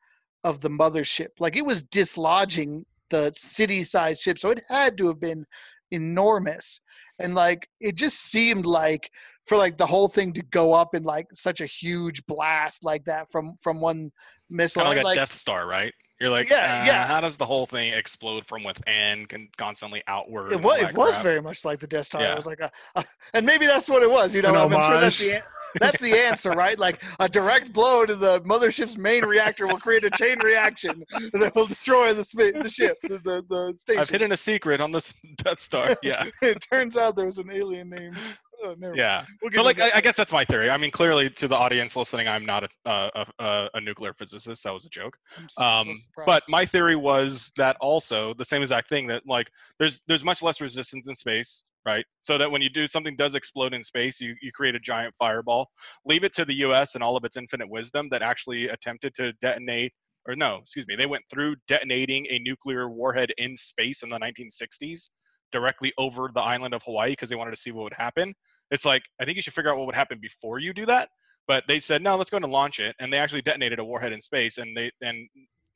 of 0.45 0.61
the 0.61 0.71
mothership. 0.71 1.29
Like 1.41 1.57
it 1.57 1.67
was 1.67 1.83
dislodging 1.85 2.85
the 3.11 3.31
city-sized 3.35 4.21
ship, 4.21 4.39
so 4.39 4.51
it 4.51 4.63
had 4.69 4.97
to 4.99 5.07
have 5.09 5.21
been 5.21 5.45
enormous. 5.91 6.81
And 7.19 7.35
like 7.35 7.69
it 7.81 7.95
just 7.97 8.19
seemed 8.31 8.67
like 8.67 9.11
for 9.47 9.57
like 9.57 9.79
the 9.79 9.87
whole 9.87 10.09
thing 10.09 10.33
to 10.33 10.43
go 10.43 10.73
up 10.73 10.95
in 10.95 11.05
like 11.05 11.27
such 11.33 11.61
a 11.61 11.67
huge 11.67 12.25
blast 12.27 12.85
like 12.85 13.05
that 13.05 13.31
from 13.31 13.55
from 13.61 13.81
one 13.81 14.11
missile. 14.51 14.83
Kind 14.83 14.99
of 14.99 15.05
like 15.05 15.17
a 15.17 15.21
like, 15.21 15.29
Death 15.29 15.37
Star, 15.37 15.67
right? 15.67 15.93
You're 16.21 16.31
like, 16.31 16.49
Yeah, 16.49 16.83
uh, 16.83 16.87
yeah. 16.87 17.07
How 17.07 17.21
does 17.21 17.37
the 17.37 17.45
whole 17.45 17.67
thing 17.67 17.93
explode 17.93 18.47
from 18.47 18.65
within, 18.65 19.27
con- 19.27 19.49
constantly 19.59 20.03
outward? 20.09 20.53
It 20.53 20.63
was, 20.63 20.81
it 20.81 20.97
was 20.97 21.13
crap? 21.13 21.23
very 21.23 21.43
much 21.43 21.65
like 21.65 21.79
the 21.79 21.87
Death 21.87 22.07
Star. 22.07 22.23
Yeah. 22.23 22.33
It 22.33 22.37
was 22.37 22.47
like 22.47 22.61
a, 22.61 22.71
a, 22.95 23.05
and 23.35 23.45
maybe 23.45 23.67
that's 23.67 23.89
what 23.89 24.03
it 24.03 24.11
was. 24.11 24.35
You 24.35 24.43
know, 24.43 24.51
An 24.51 24.57
I'm, 24.57 24.75
I'm 24.75 24.91
sure 24.91 25.01
that's 25.01 25.19
the 25.19 25.43
that's 25.81 26.01
the 26.01 26.19
answer, 26.19 26.51
right? 26.53 26.79
Like 26.79 27.03
a 27.21 27.29
direct 27.29 27.73
blow 27.73 28.07
to 28.07 28.15
the 28.15 28.41
mothership's 28.43 28.97
main 28.97 29.25
reactor 29.25 29.67
will 29.67 29.79
create 29.79 30.05
a 30.05 30.11
chain 30.11 30.39
reaction 30.43 31.05
that 31.33 31.53
will 31.55 31.67
destroy 31.67 32.15
the 32.15 32.25
sp- 32.25 32.57
the 32.63 32.69
ship, 32.69 32.97
the 33.03 33.19
the, 33.19 33.45
the 33.49 33.75
station. 33.77 34.01
I've 34.01 34.11
hidden 34.11 34.33
a 34.33 34.37
secret 34.37 34.81
on 34.81 34.91
this 34.93 35.13
Death 35.37 35.61
Star. 35.61 35.97
Yeah, 36.03 36.25
it 36.43 36.61
turns 36.61 36.97
out 36.97 37.17
there 37.17 37.27
was 37.27 37.39
an 37.39 37.51
alien 37.51 37.91
named. 37.91 38.17
Oh, 38.63 38.75
yeah. 38.95 39.25
We'll 39.43 39.53
So 39.53 39.63
like, 39.63 39.81
I, 39.81 39.91
I 39.95 40.01
guess 40.01 40.17
that's 40.17 40.33
my 40.33 40.45
theory. 40.45 40.71
I 40.71 40.77
mean, 40.77 40.91
clearly 40.91 41.31
to 41.31 41.49
the 41.49 41.57
audience 41.57 41.97
listening, 41.97 42.29
I'm 42.29 42.47
not 42.47 42.65
a 42.65 42.69
a, 42.91 43.27
a, 43.39 43.71
a 43.75 43.81
nuclear 43.81 44.13
physicist. 44.15 44.65
That 44.65 44.73
was 44.73 44.87
a 44.87 44.91
joke. 44.91 45.17
I'm 45.37 45.49
so 45.49 45.63
um, 45.63 45.97
but 46.25 46.43
my 46.49 46.65
theory 46.65 46.97
was 46.97 47.53
that 47.57 47.77
also 47.81 48.35
the 48.35 48.45
same 48.45 48.63
exact 48.63 48.89
thing 48.89 49.07
that 49.09 49.23
like 49.27 49.51
there's 49.79 50.03
there's 50.07 50.25
much 50.25 50.43
less 50.43 50.61
resistance 50.61 51.09
in 51.09 51.15
space 51.15 51.63
right 51.87 52.05
so 52.21 52.37
that 52.37 52.51
when 52.51 52.61
you 52.61 52.69
do 52.69 52.87
something 52.87 53.17
does 53.17 53.35
explode 53.35 53.73
in 53.73 53.83
space 53.83 54.21
you, 54.21 54.35
you 54.43 54.51
create 54.53 54.75
a 54.75 54.81
giant 54.81 55.15
fireball 55.19 55.69
leave 56.05 56.25
it 56.25 56.35
to 56.35 56.45
the 56.45 56.55
us 56.55 56.95
and 56.95 57.03
all 57.03 57.17
of 57.17 57.25
its 57.25 57.37
infinite 57.37 57.69
wisdom 57.71 58.09
that 58.11 58.23
actually 58.23 58.69
attempted 58.69 59.15
to 59.15 59.33
detonate 59.41 59.93
or 60.27 60.35
no 60.35 60.57
excuse 60.57 60.87
me 60.87 60.97
they 60.97 61.07
went 61.07 61.23
through 61.31 61.55
detonating 61.69 62.27
a 62.29 62.39
nuclear 62.41 62.91
warhead 62.91 63.31
in 63.39 63.57
space 63.57 64.03
in 64.03 64.09
the 64.09 64.19
1960s 64.19 65.09
directly 65.57 65.93
over 65.97 66.31
the 66.35 66.41
island 66.41 66.75
of 66.75 66.83
hawaii 66.83 67.13
because 67.13 67.31
they 67.31 67.37
wanted 67.37 67.53
to 67.53 67.57
see 67.57 67.73
what 67.73 67.85
would 67.85 67.93
happen. 67.93 68.35
It's 68.71 68.85
like 68.85 69.03
i 69.21 69.25
think 69.25 69.37
you 69.37 69.43
should 69.43 69.55
figure 69.55 69.71
out 69.71 69.79
what 69.79 69.87
would 69.87 69.95
happen 69.95 70.19
before 70.21 70.59
you 70.59 70.73
do 70.73 70.87
that. 70.87 71.09
But 71.49 71.65
they 71.69 71.81
said 71.81 72.03
no 72.03 72.17
let's 72.17 72.31
go 72.31 72.37
and 72.37 72.47
launch 72.47 72.79
it. 72.81 72.95
And 73.01 73.13
they 73.13 73.19
actually 73.19 73.43
detonated 73.43 73.79
a 73.79 73.85
warhead 73.85 74.13
in 74.13 74.21
space 74.21 74.59
and 74.59 74.77
they 74.77 74.91
and 75.03 75.29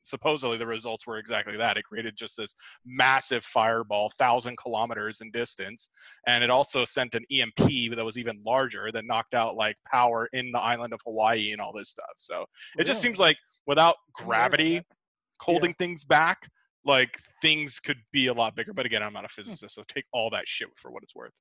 supposedly 0.03 0.57
the 0.57 0.65
results 0.65 1.05
were 1.05 1.17
exactly 1.17 1.57
that. 1.57 1.77
It 1.77 1.83
created 1.83 2.15
just 2.17 2.37
this 2.37 2.53
massive 2.85 3.43
fireball, 3.43 4.11
thousand 4.17 4.57
kilometers 4.57 5.21
in 5.21 5.31
distance, 5.31 5.89
and 6.27 6.43
it 6.43 6.49
also 6.49 6.85
sent 6.85 7.15
an 7.15 7.25
EMP 7.31 7.95
that 7.95 8.03
was 8.03 8.17
even 8.17 8.41
larger 8.45 8.91
that 8.91 9.05
knocked 9.05 9.33
out 9.33 9.55
like 9.55 9.75
power 9.91 10.27
in 10.33 10.51
the 10.51 10.59
island 10.59 10.93
of 10.93 10.99
Hawaii 11.05 11.51
and 11.51 11.61
all 11.61 11.73
this 11.73 11.89
stuff. 11.89 12.15
So 12.17 12.45
it 12.77 12.85
just 12.85 13.01
seems 13.01 13.19
like 13.19 13.37
without 13.67 13.95
I 14.17 14.21
never 14.21 14.25
heard 14.25 14.25
of 14.25 14.27
gravity 14.27 14.81
holding 15.39 15.73
things 15.75 16.03
back, 16.03 16.49
like 16.85 17.19
things 17.41 17.79
could 17.79 17.97
be 18.11 18.27
a 18.27 18.33
lot 18.33 18.55
bigger. 18.55 18.73
But 18.73 18.85
again, 18.85 19.03
I'm 19.03 19.13
not 19.13 19.25
a 19.25 19.27
Hmm. 19.27 19.41
physicist, 19.43 19.75
so 19.75 19.83
take 19.87 20.05
all 20.11 20.29
that 20.31 20.47
shit 20.47 20.69
for 20.75 20.91
what 20.91 21.03
it's 21.03 21.15
worth. 21.15 21.33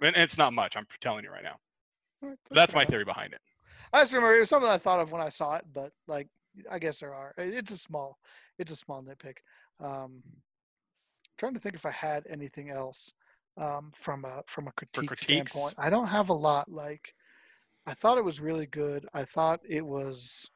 And 0.00 0.16
it's 0.16 0.38
not 0.38 0.52
much. 0.52 0.76
I'm 0.76 0.86
telling 1.00 1.24
you 1.24 1.30
right 1.30 1.44
now. 1.44 1.56
Right, 2.22 2.38
That's 2.50 2.74
my 2.74 2.84
theory 2.84 3.04
behind 3.04 3.32
it. 3.32 3.40
I 3.92 4.02
just 4.02 4.14
remember 4.14 4.36
it 4.36 4.40
was 4.40 4.48
something 4.48 4.70
I 4.70 4.78
thought 4.78 5.00
of 5.00 5.12
when 5.12 5.20
I 5.20 5.28
saw 5.28 5.54
it, 5.54 5.64
but 5.72 5.92
like 6.06 6.28
I 6.70 6.78
guess 6.78 7.00
there 7.00 7.14
are. 7.14 7.34
It's 7.36 7.72
a 7.72 7.76
small, 7.76 8.18
it's 8.58 8.72
a 8.72 8.76
small 8.76 9.02
nitpick. 9.02 9.36
Um, 9.80 10.22
trying 11.36 11.54
to 11.54 11.60
think 11.60 11.74
if 11.74 11.84
I 11.84 11.90
had 11.90 12.24
anything 12.28 12.70
else 12.70 13.12
um, 13.56 13.90
from 13.92 14.24
a 14.24 14.42
from 14.46 14.68
a 14.68 14.72
critique 14.72 15.18
standpoint. 15.18 15.74
I 15.78 15.90
don't 15.90 16.06
have 16.06 16.30
a 16.30 16.34
lot. 16.34 16.70
Like 16.70 17.14
I 17.86 17.94
thought 17.94 18.18
it 18.18 18.24
was 18.24 18.40
really 18.40 18.66
good. 18.66 19.06
I 19.12 19.24
thought 19.24 19.60
it 19.68 19.84
was. 19.84 20.50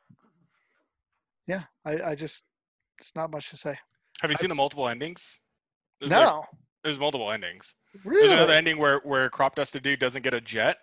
Yeah, 1.46 1.64
I, 1.84 2.10
I 2.10 2.14
just 2.14 2.44
it's 2.98 3.14
not 3.14 3.30
much 3.30 3.50
to 3.50 3.56
say. 3.56 3.76
Have 4.22 4.30
you 4.30 4.36
seen 4.36 4.48
the 4.48 4.54
multiple 4.54 4.88
endings? 4.88 5.40
There's 6.00 6.10
no, 6.10 6.18
like- 6.40 6.44
there's 6.84 6.98
multiple 6.98 7.30
endings. 7.30 7.74
really. 8.04 8.26
There's 8.28 8.38
another 8.38 8.52
ending 8.52 8.78
where 8.78 9.00
where 9.04 9.28
crop 9.30 9.56
dusted 9.56 9.82
dude 9.82 10.00
doesn't 10.00 10.22
get 10.22 10.34
a 10.34 10.40
jet, 10.40 10.76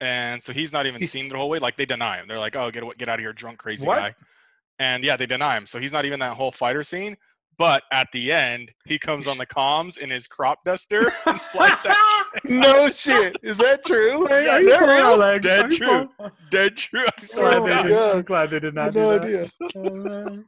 and 0.00 0.42
so 0.42 0.52
he's 0.52 0.72
not 0.72 0.86
even 0.86 1.06
seen 1.06 1.28
the 1.28 1.36
whole 1.36 1.48
way. 1.48 1.58
Like 1.58 1.76
they 1.76 1.86
deny 1.86 2.18
him. 2.18 2.28
They're 2.28 2.38
like, 2.38 2.56
"Oh, 2.56 2.70
get 2.70 2.84
get 2.98 3.08
out 3.08 3.14
of 3.18 3.20
here, 3.20 3.32
drunk 3.32 3.58
crazy 3.58 3.86
What? 3.86 3.96
guy," 3.98 4.14
and 4.78 5.02
yeah, 5.04 5.16
they 5.16 5.26
deny 5.26 5.56
him. 5.56 5.66
So 5.66 5.78
he's 5.80 5.92
not 5.92 6.04
even 6.04 6.20
that 6.20 6.34
whole 6.36 6.52
fighter 6.52 6.82
scene. 6.82 7.16
But 7.58 7.84
at 7.90 8.08
the 8.12 8.32
end, 8.32 8.70
he 8.84 8.98
comes 8.98 9.26
on 9.26 9.38
the 9.38 9.46
comms 9.46 9.96
in 9.96 10.10
his 10.10 10.26
crop 10.26 10.62
duster 10.66 11.10
and 11.26 11.40
that 11.54 11.94
no 12.44 12.90
shit. 12.90 13.38
Is 13.42 13.56
that 13.58 13.82
true? 13.86 14.26
Hey, 14.28 14.46
are 14.46 14.58
Is 14.58 14.66
that 14.66 14.80
pulling 14.80 14.96
real? 14.96 15.16
legs? 15.16 15.46
Dead 15.46 15.70
true. 15.72 16.06
pulling- 16.18 16.32
dead 16.50 16.76
true. 16.76 17.00
I 17.06 17.08
I'm 17.18 17.24
swear 17.24 17.60
glad, 17.60 17.60
to 17.60 17.60
Oh 17.62 17.64
they 17.64 17.72
God. 17.72 17.82
did, 17.86 17.90
God. 17.96 18.16
I'm 18.16 18.22
glad 18.24 18.50
they 18.50 18.60
did 18.60 18.74
not 18.74 18.84
had 18.84 18.92
do 18.92 19.00
no 19.00 19.18
that. 19.18 19.24
idea. 19.24 20.44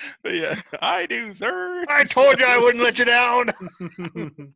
But 0.22 0.34
yeah, 0.34 0.60
I 0.80 1.06
do, 1.06 1.34
sir. 1.34 1.84
I 1.88 2.04
told 2.04 2.40
you 2.40 2.46
I 2.46 2.58
wouldn't 2.58 2.82
let 2.82 2.98
you 2.98 3.04
down. 3.04 3.50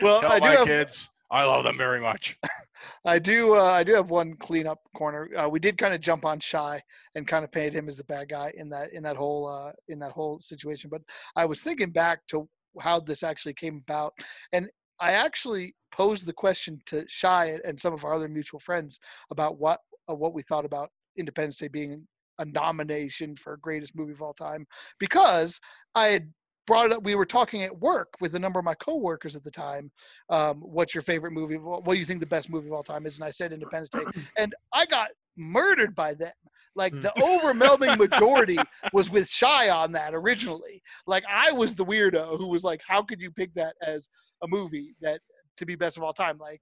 Well, 0.00 0.20
Tell 0.20 0.32
I 0.32 0.38
do 0.38 0.46
my 0.46 0.54
have 0.54 0.66
kids 0.66 1.10
I 1.30 1.44
love 1.44 1.64
them 1.64 1.76
very 1.76 2.00
much. 2.00 2.36
I 3.06 3.18
do. 3.18 3.54
Uh, 3.54 3.62
I 3.62 3.84
do 3.84 3.92
have 3.94 4.10
one 4.10 4.34
cleanup 4.36 4.80
corner. 4.96 5.30
Uh, 5.36 5.48
we 5.48 5.60
did 5.60 5.78
kind 5.78 5.94
of 5.94 6.00
jump 6.00 6.24
on 6.24 6.40
Shy 6.40 6.82
and 7.14 7.26
kind 7.26 7.44
of 7.44 7.52
painted 7.52 7.74
him 7.74 7.88
as 7.88 7.96
the 7.96 8.04
bad 8.04 8.28
guy 8.28 8.52
in 8.56 8.68
that 8.70 8.92
in 8.92 9.02
that 9.04 9.16
whole 9.16 9.46
uh, 9.46 9.72
in 9.88 9.98
that 10.00 10.10
whole 10.12 10.40
situation. 10.40 10.90
But 10.90 11.02
I 11.36 11.44
was 11.44 11.60
thinking 11.60 11.90
back 11.90 12.26
to 12.28 12.48
how 12.80 13.00
this 13.00 13.22
actually 13.22 13.54
came 13.54 13.82
about, 13.88 14.12
and 14.52 14.68
I 14.98 15.12
actually 15.12 15.74
posed 15.92 16.26
the 16.26 16.32
question 16.32 16.80
to 16.86 17.04
Shy 17.06 17.58
and 17.64 17.80
some 17.80 17.92
of 17.92 18.04
our 18.04 18.14
other 18.14 18.28
mutual 18.28 18.60
friends 18.60 18.98
about 19.30 19.58
what 19.58 19.78
uh, 20.10 20.14
what 20.14 20.34
we 20.34 20.42
thought 20.42 20.64
about 20.64 20.90
Independence 21.16 21.58
Day 21.58 21.68
being 21.68 22.06
a 22.40 22.44
nomination 22.46 23.36
for 23.36 23.56
greatest 23.58 23.94
movie 23.96 24.12
of 24.12 24.22
all 24.22 24.34
time 24.34 24.66
because 24.98 25.60
I 25.94 26.08
had 26.08 26.32
brought 26.66 26.86
it 26.86 26.92
up. 26.92 27.02
We 27.04 27.14
were 27.14 27.26
talking 27.26 27.62
at 27.62 27.78
work 27.80 28.08
with 28.20 28.34
a 28.34 28.38
number 28.38 28.58
of 28.58 28.64
my 28.64 28.74
coworkers 28.74 29.34
at 29.36 29.42
the 29.44 29.50
time. 29.50 29.90
Um, 30.28 30.60
what's 30.60 30.94
your 30.94 31.02
favorite 31.02 31.32
movie? 31.32 31.54
of 31.56 31.66
all- 31.66 31.82
What 31.82 31.94
do 31.94 32.00
you 32.00 32.04
think 32.06 32.20
the 32.20 32.26
best 32.26 32.50
movie 32.50 32.68
of 32.68 32.72
all 32.72 32.82
time 32.82 33.06
is? 33.06 33.18
And 33.18 33.24
I 33.24 33.30
said 33.30 33.52
Independence 33.52 33.88
Day, 33.90 34.04
and 34.38 34.54
I 34.72 34.86
got 34.86 35.10
murdered 35.36 35.94
by 35.94 36.14
them. 36.14 36.32
Like 36.76 36.92
Hmm. 36.92 37.00
the 37.00 37.12
overwhelming 37.22 37.98
majority 37.98 38.58
was 38.92 39.10
with 39.10 39.28
Shy 39.28 39.68
on 39.70 39.90
that 39.92 40.14
originally. 40.14 40.80
Like 41.06 41.24
I 41.28 41.50
was 41.50 41.74
the 41.74 41.84
weirdo 41.84 42.38
who 42.38 42.46
was 42.48 42.62
like, 42.62 42.80
"How 42.86 43.02
could 43.02 43.20
you 43.20 43.30
pick 43.32 43.52
that 43.54 43.74
as 43.82 44.08
a 44.44 44.48
movie 44.48 44.94
that 45.00 45.20
to 45.56 45.66
be 45.66 45.74
best 45.74 45.96
of 45.96 46.04
all 46.04 46.12
time?" 46.12 46.38
Like, 46.38 46.60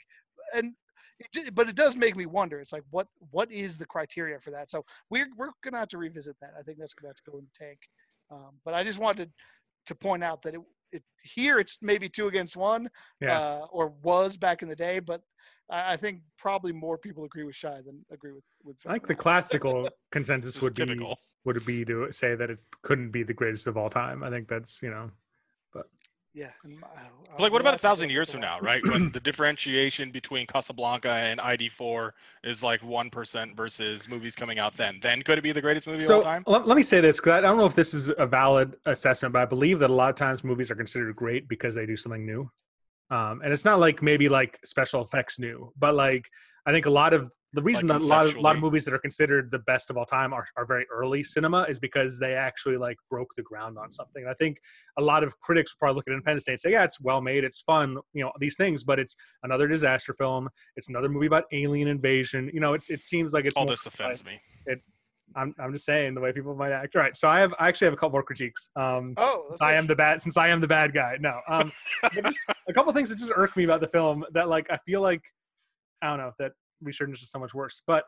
and 0.55 0.73
it, 1.21 1.27
ju- 1.33 1.51
but 1.53 1.69
it 1.69 1.75
does 1.77 1.97
make 1.97 2.17
me 2.17 2.27
wonder. 2.27 2.61
It's 2.61 2.73
like, 2.73 2.85
what 2.91 3.07
what 3.31 3.51
is 3.51 3.77
the 3.77 3.87
criteria 3.87 4.39
for 4.39 4.51
that? 4.53 4.71
So 4.71 4.85
we're 5.11 5.29
we're 5.37 5.51
gonna 5.63 5.79
have 5.79 5.89
to 5.89 5.99
revisit 5.99 6.37
that. 6.41 6.53
I 6.59 6.63
think 6.63 6.79
that's 6.79 6.95
gonna 6.95 7.09
have 7.09 7.17
to 7.17 7.31
go 7.31 7.39
in 7.39 7.45
the 7.45 7.65
tank. 7.65 7.79
Um, 8.31 8.59
but 8.65 8.75
I 8.75 8.85
just 8.85 8.99
wanted 8.99 9.31
to 9.87 9.95
point 9.95 10.23
out 10.23 10.43
that 10.43 10.55
it, 10.55 10.61
it 10.93 11.03
here 11.23 11.59
it's 11.59 11.79
maybe 11.83 12.09
two 12.09 12.29
against 12.29 12.57
one, 12.57 12.89
Yeah. 13.21 13.39
uh, 13.41 13.67
or 13.71 13.89
was 14.03 14.37
back 14.37 14.63
in 14.63 14.69
the 14.69 14.77
day. 14.77 14.99
But 15.01 15.23
I, 15.71 15.95
I 15.95 15.97
think 15.97 16.21
probably 16.37 16.73
more 16.73 16.99
people 16.99 17.25
agree 17.25 17.45
with 17.45 17.57
Shy 17.57 17.81
than 17.85 18.05
agree 18.11 18.33
with 18.33 18.45
with. 18.65 18.77
I 18.87 18.93
think 18.93 19.07
the 19.07 19.15
classical 19.15 19.89
consensus 20.13 20.55
This 20.55 20.57
is 20.57 20.63
would 20.63 20.75
be 20.75 20.85
typical. 20.87 21.17
would 21.45 21.65
be 21.65 21.85
to 21.87 22.13
say 22.13 22.35
that 22.37 22.51
it 22.51 22.61
couldn't 22.83 23.11
be 23.11 23.23
the 23.23 23.35
greatest 23.35 23.67
of 23.67 23.77
all 23.77 23.91
time. 23.91 24.23
I 24.23 24.31
think 24.31 24.47
that's 24.49 24.83
you 24.83 24.91
know 24.91 25.11
yeah. 26.35 26.51
and, 26.65 26.83
uh, 26.83 26.87
But, 27.33 27.41
like, 27.41 27.53
what 27.53 27.61
about 27.61 27.71
a 27.71 27.73
have 27.73 27.81
to 27.81 27.83
go 27.85 27.89
thousand 27.89 28.11
years 28.11 28.31
from 28.31 28.41
now, 28.41 28.61
right? 28.61 28.83
When 28.89 29.11
the 29.13 29.21
differentiation 29.21 30.11
between 30.11 30.47
Casablanca 30.47 31.11
and 31.11 31.41
ID4 31.41 32.11
is 32.45 32.63
like 32.63 32.83
one 32.83 33.11
percent 33.11 33.57
versus 33.57 34.09
movies 34.09 34.35
coming 34.35 34.59
out 34.59 34.77
then, 34.77 34.99
then 35.03 35.23
could 35.23 35.39
it 35.39 35.43
be 35.43 35.53
the 35.53 35.61
greatest 35.61 35.87
movie 35.87 36.05
of 36.05 36.11
all 36.11 36.23
time? 36.23 36.45
let, 36.47 36.67
let 36.67 36.77
me 36.77 36.83
say 36.83 37.01
this 37.01 37.19
because 37.19 37.33
I 37.33 37.41
don't 37.41 37.59
know 37.59 37.67
if 37.67 37.75
this 37.75 37.95
is 37.95 38.13
a 38.19 38.27
valid 38.27 38.77
assessment, 38.87 39.33
but 39.33 39.43
I 39.43 39.47
believe 39.47 39.79
that 39.81 39.91
a 39.91 39.93
lot 39.93 40.11
of 40.11 40.17
times 40.17 40.45
movies 40.45 40.71
are 40.71 40.77
considered 40.77 41.15
great 41.17 41.49
because 41.49 41.75
they 41.75 41.87
do 41.87 41.97
something 41.97 42.25
new. 42.25 42.51
Um, 43.11 43.41
and 43.43 43.53
it's 43.53 43.65
not 43.65 43.81
like 43.81 44.03
maybe 44.03 44.29
like 44.29 44.59
special 44.65 45.03
effects 45.03 45.39
new, 45.39 45.73
but 45.79 45.95
like 45.95 46.29
I 46.67 46.73
think 46.73 46.87
a 46.87 46.91
lot 46.91 47.15
of 47.15 47.31
the 47.55 47.63
reason 47.63 47.89
that 47.89 48.03
a 48.03 48.05
lot 48.05 48.27
of, 48.27 48.37
lot 48.37 48.57
of 48.57 48.63
movies 48.63 48.85
that 48.85 48.93
are 48.93 48.99
considered 48.99 49.51
the 49.51 49.61
best 49.61 49.89
of 49.89 49.97
all 49.97 50.05
time 50.05 50.35
are, 50.35 50.47
are 50.57 50.67
very 50.67 50.85
early 50.93 51.23
cinema 51.23 51.63
is 51.63 51.81
because 51.81 52.19
they 52.19 52.35
actually 52.35 52.77
like 52.77 52.99
broke 53.11 53.35
the 53.37 53.43
ground 53.43 53.79
on 53.79 53.91
something. 53.91 54.23
And 54.23 54.31
I 54.31 54.35
think 54.35 54.59
a 54.99 55.03
lot 55.03 55.25
of 55.25 55.39
critics 55.41 55.73
will 55.75 55.79
probably 55.79 55.97
look 55.97 56.09
at 56.09 56.13
Independence 56.13 56.45
Day 56.45 56.53
and 56.53 56.61
say, 56.61 56.73
yeah, 56.73 56.85
it's 56.85 57.01
well 57.01 57.23
made, 57.23 57.45
it's 57.45 57.63
fun, 57.63 57.97
you 58.13 58.23
know, 58.23 58.33
these 58.39 58.57
things, 58.57 58.85
but 58.85 58.99
it's 58.99 59.17
another 59.43 59.67
disaster 59.67 60.13
film. 60.13 60.49
It's 60.77 60.89
another 60.89 61.09
movie 61.09 61.27
about 61.27 61.45
alien 61.53 61.89
invasion. 61.89 62.51
You 62.53 62.61
know, 62.61 62.75
it's 62.75 62.91
it 62.91 63.03
seems 63.03 63.33
like 63.33 63.47
it's 63.47 63.57
all 63.57 63.65
more 63.65 63.73
this 63.73 63.87
offends 63.87 64.25
me. 64.25 64.41
It, 64.67 64.81
I'm 65.37 65.55
I'm 65.59 65.73
just 65.73 65.85
saying 65.85 66.15
the 66.15 66.21
way 66.21 66.33
people 66.33 66.55
might 66.55 66.73
act. 66.73 66.97
All 66.97 67.03
right, 67.03 67.17
so 67.17 67.29
I 67.29 67.41
have 67.41 67.55
I 67.59 67.69
actually 67.69 67.87
have 67.87 67.95
a 67.95 67.97
couple 67.97 68.13
more 68.13 68.23
critiques. 68.23 68.71
Um, 68.77 69.15
Oh, 69.17 69.55
I 69.61 69.75
am 69.75 69.87
the 69.87 69.97
bad 69.97 70.21
since 70.21 70.37
I 70.37 70.49
am 70.49 70.61
the 70.61 70.69
bad 70.69 70.93
guy. 70.93 71.17
No, 71.21 71.41
um, 71.49 71.73
just 72.23 72.41
a 72.69 72.73
couple 72.73 72.93
things 72.93 73.09
that 73.11 73.19
just 73.19 73.33
irk 73.35 73.57
me 73.57 73.65
about 73.65 73.81
the 73.81 73.89
film 73.89 74.25
that 74.33 74.49
like 74.49 74.67
I 74.71 74.79
feel 74.87 75.01
like 75.01 75.23
I 76.03 76.09
don't 76.09 76.19
know 76.19 76.33
that 76.39 76.53
resurgence 76.83 77.23
is 77.23 77.31
so 77.31 77.39
much 77.39 77.55
worse. 77.55 77.83
But 77.87 78.05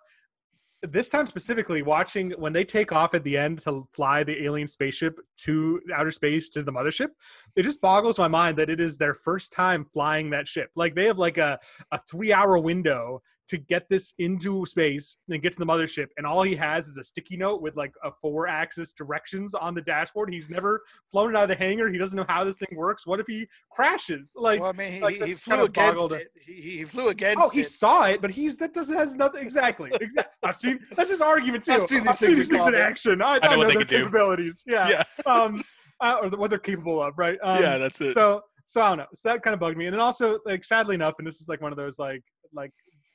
this 0.82 1.10
time 1.10 1.26
specifically, 1.26 1.82
watching 1.82 2.30
when 2.32 2.52
they 2.52 2.64
take 2.64 2.90
off 2.90 3.12
at 3.14 3.22
the 3.22 3.36
end 3.36 3.60
to 3.60 3.86
fly 3.92 4.24
the 4.24 4.44
alien 4.44 4.66
spaceship 4.66 5.18
to 5.38 5.80
outer 5.94 6.10
space 6.10 6.48
to 6.50 6.62
the 6.62 6.72
mothership, 6.72 7.08
it 7.54 7.64
just 7.64 7.82
boggles 7.82 8.18
my 8.18 8.28
mind 8.28 8.56
that 8.56 8.70
it 8.70 8.80
is 8.80 8.96
their 8.96 9.12
first 9.12 9.52
time 9.52 9.84
flying 9.84 10.30
that 10.30 10.48
ship. 10.48 10.70
Like 10.74 10.94
they 10.94 11.04
have 11.04 11.18
like 11.18 11.36
a 11.36 11.58
a 11.92 11.98
three 12.10 12.32
hour 12.32 12.58
window 12.58 13.20
to 13.50 13.58
get 13.58 13.88
this 13.88 14.14
into 14.18 14.64
space 14.64 15.18
and 15.28 15.42
get 15.42 15.52
to 15.52 15.58
the 15.58 15.66
mothership, 15.66 16.06
and 16.16 16.26
all 16.26 16.42
he 16.42 16.54
has 16.54 16.86
is 16.86 16.96
a 16.98 17.04
sticky 17.04 17.36
note 17.36 17.60
with 17.60 17.76
like 17.76 17.92
a 18.04 18.10
four 18.22 18.46
axis 18.46 18.92
directions 18.92 19.54
on 19.54 19.74
the 19.74 19.82
dashboard. 19.82 20.32
He's 20.32 20.48
never 20.48 20.82
flown 21.10 21.30
it 21.30 21.36
out 21.36 21.42
of 21.42 21.48
the 21.48 21.56
hangar. 21.56 21.88
He 21.90 21.98
doesn't 21.98 22.16
know 22.16 22.26
how 22.28 22.44
this 22.44 22.58
thing 22.58 22.78
works. 22.78 23.06
What 23.08 23.18
if 23.18 23.26
he 23.26 23.48
crashes? 23.72 24.32
Like, 24.36 24.60
well, 24.60 24.70
I 24.70 24.72
mean, 24.72 24.92
he, 24.92 25.00
like, 25.00 25.16
he, 25.16 25.24
he 25.26 25.34
flew 25.34 25.68
kind 25.68 25.98
of 25.98 26.04
against 26.06 26.12
it. 26.12 26.28
He, 26.40 26.52
he 26.78 26.84
flew 26.84 27.08
against 27.08 27.44
oh, 27.44 27.50
he 27.50 27.62
it. 27.62 27.68
saw 27.68 28.04
it, 28.04 28.22
but 28.22 28.30
he's 28.30 28.56
that 28.58 28.72
doesn't 28.72 28.96
has 28.96 29.16
nothing 29.16 29.42
exactly. 29.42 29.90
exactly. 30.00 30.32
I've 30.44 30.56
seen 30.56 30.78
that's 30.96 31.10
his 31.10 31.20
argument 31.20 31.64
too. 31.64 31.72
I've 31.72 31.88
seen 31.88 32.04
these 32.04 32.18
things 32.18 32.50
in 32.52 32.60
in 32.60 32.74
action. 32.76 33.20
I, 33.20 33.26
I 33.26 33.38
know 33.38 33.40
I 33.42 33.56
what 33.56 33.62
know 33.64 33.74
their 33.74 33.84
can 33.84 33.86
do. 33.86 33.98
capabilities. 34.04 34.64
Yeah. 34.66 34.88
Yeah, 34.88 35.04
Um, 35.26 35.64
uh, 36.00 36.18
or 36.22 36.30
the, 36.30 36.36
what 36.36 36.50
they're 36.50 36.58
capable 36.58 37.02
of, 37.02 37.18
right? 37.18 37.38
Um, 37.42 37.60
yeah, 37.60 37.78
that's 37.78 38.00
it. 38.00 38.14
so 38.14 38.42
so 38.70 38.80
I 38.80 38.88
don't 38.90 38.98
know. 38.98 39.06
So 39.14 39.28
that 39.28 39.42
kind 39.42 39.52
of 39.54 39.60
bugged 39.60 39.76
me. 39.76 39.86
And 39.86 39.94
then 39.94 40.00
also, 40.00 40.38
like, 40.46 40.64
sadly 40.64 40.94
enough, 40.94 41.14
and 41.18 41.26
this 41.26 41.40
is 41.40 41.48
like 41.48 41.60
one 41.60 41.72
of 41.72 41.76
those 41.76 41.98
like 41.98 42.22
like 42.52 42.72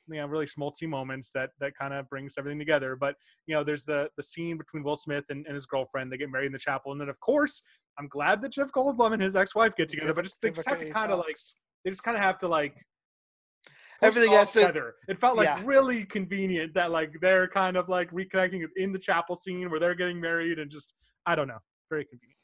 you 0.08 0.16
know 0.16 0.26
really 0.26 0.46
schmaltzy 0.46 0.88
moments 0.88 1.30
that 1.32 1.50
that 1.60 1.72
kind 1.76 1.92
of 1.94 2.08
brings 2.08 2.34
everything 2.38 2.58
together. 2.58 2.96
But 2.96 3.16
you 3.46 3.54
know, 3.54 3.64
there's 3.64 3.84
the 3.84 4.08
the 4.16 4.22
scene 4.22 4.56
between 4.58 4.82
Will 4.82 4.96
Smith 4.96 5.24
and, 5.30 5.44
and 5.46 5.54
his 5.54 5.66
girlfriend. 5.66 6.12
They 6.12 6.16
get 6.16 6.30
married 6.30 6.46
in 6.46 6.52
the 6.52 6.58
chapel, 6.58 6.92
and 6.92 7.00
then 7.00 7.08
of 7.08 7.18
course, 7.20 7.62
I'm 7.98 8.08
glad 8.08 8.42
that 8.42 8.52
Jeff 8.52 8.70
Goldblum 8.72 9.12
and 9.12 9.22
his 9.22 9.36
ex-wife 9.36 9.74
get 9.76 9.88
together. 9.88 10.14
But 10.14 10.24
just 10.24 10.40
they 10.42 10.50
just 10.50 10.68
have 10.68 10.78
to 10.78 10.90
kind 10.90 11.12
of 11.12 11.18
like 11.18 11.36
they 11.84 11.90
just 11.90 12.02
kind 12.02 12.16
of 12.16 12.22
have 12.22 12.38
to 12.38 12.48
like 12.48 12.76
Everything 14.02 14.32
has 14.32 14.50
to- 14.52 14.60
together. 14.60 14.94
It 15.08 15.18
felt 15.18 15.36
like 15.36 15.46
Yeah. 15.48 15.62
really 15.64 16.04
convenient 16.04 16.74
that 16.74 16.90
like 16.90 17.12
they're 17.20 17.48
kind 17.48 17.76
of 17.76 17.88
like 17.88 18.10
reconnecting 18.10 18.62
in 18.76 18.92
the 18.92 18.98
chapel 18.98 19.36
scene 19.36 19.70
where 19.70 19.80
they're 19.80 19.94
getting 19.94 20.20
married, 20.20 20.58
and 20.58 20.70
just 20.70 20.92
I 21.24 21.34
don't 21.34 21.48
know, 21.48 21.58
very 21.90 22.04
convenient. 22.04 22.35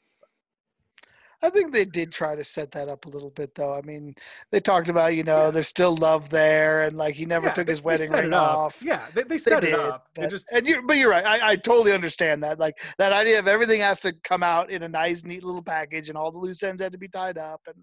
I 1.43 1.49
think 1.49 1.73
they 1.73 1.83
did 1.85 2.11
try 2.13 2.35
to 2.35 2.43
set 2.43 2.71
that 2.71 2.87
up 2.87 3.05
a 3.05 3.09
little 3.09 3.29
bit, 3.31 3.53
though. 3.53 3.73
I 3.73 3.81
mean, 3.81 4.15
they 4.51 4.59
talked 4.61 4.87
about 4.87 5.13
you 5.15 5.23
know 5.23 5.51
there's 5.51 5.67
still 5.67 5.95
love 5.97 6.29
there, 6.29 6.83
and 6.83 6.95
like 6.97 7.15
he 7.15 7.25
never 7.25 7.47
Yeah, 7.47 7.53
took 7.53 7.67
they- 7.67 7.71
his 7.73 7.79
they 7.81 7.85
wedding 7.85 8.11
ring 8.11 8.33
off. 8.33 8.81
Yeah, 8.81 9.05
they, 9.13 9.23
they 9.23 9.27
They 9.29 9.37
set 9.37 9.61
did, 9.61 9.73
it 9.73 9.79
up. 9.79 10.07
They 10.15 10.21
but, 10.23 10.29
just 10.31 10.49
and 10.53 10.65
you, 10.65 10.81
but 10.87 10.97
you're 10.97 11.09
right. 11.09 11.25
I, 11.25 11.51
I 11.51 11.55
totally 11.57 11.91
understand 11.91 12.41
that. 12.43 12.59
Like 12.59 12.75
that 12.97 13.11
idea 13.13 13.39
of 13.39 13.47
everything 13.47 13.81
has 13.81 13.99
to 14.01 14.13
come 14.23 14.41
out 14.41 14.71
in 14.71 14.83
a 14.83 14.87
nice, 14.89 15.23
neat 15.25 15.43
little 15.43 15.61
package, 15.61 16.07
and 16.09 16.17
all 16.17 16.31
the 16.31 16.39
loose 16.39 16.63
ends 16.63 16.81
had 16.81 16.93
to 16.93 16.97
be 16.97 17.09
tied 17.09 17.37
up. 17.37 17.61
And 17.67 17.75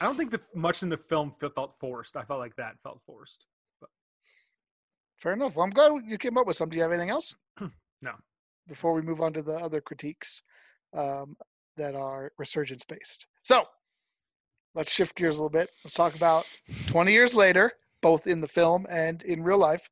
I 0.00 0.04
don't 0.04 0.16
think 0.16 0.30
the 0.30 0.40
much 0.54 0.82
in 0.82 0.88
the 0.90 0.96
film 0.98 1.32
felt 1.32 1.74
forced. 1.80 2.14
I 2.16 2.24
felt 2.24 2.40
like 2.40 2.54
that 2.56 2.74
felt 2.82 3.00
forced. 3.06 3.46
fair 5.16 5.32
enough. 5.32 5.56
Well, 5.56 5.64
I'm 5.64 5.70
glad 5.70 5.92
you 6.06 6.18
came 6.18 6.36
up 6.38 6.46
with 6.46 6.56
some. 6.56 6.68
Do 6.68 6.76
you 6.76 6.82
have 6.82 6.92
anything 6.92 7.10
else? 7.10 7.34
No. 8.00 8.12
Before 8.68 8.94
we 8.94 9.02
move 9.02 9.20
on 9.20 9.32
to 9.32 9.42
the 9.42 9.54
other 9.56 9.80
critiques 9.80 10.40
um, 10.96 11.36
that 11.78 11.94
are 11.94 12.32
resurgence 12.38 12.84
based. 12.84 13.26
So 13.42 13.64
let's 14.74 14.92
shift 14.92 15.16
gears 15.16 15.36
a 15.36 15.38
little 15.38 15.50
bit. 15.50 15.70
Let's 15.84 15.94
talk 15.94 16.14
about 16.14 16.44
20 16.86 17.12
years 17.12 17.34
later, 17.34 17.72
both 18.02 18.26
in 18.26 18.40
the 18.40 18.48
film 18.48 18.86
and 18.90 19.22
in 19.22 19.42
real 19.42 19.58
life. 19.58 19.88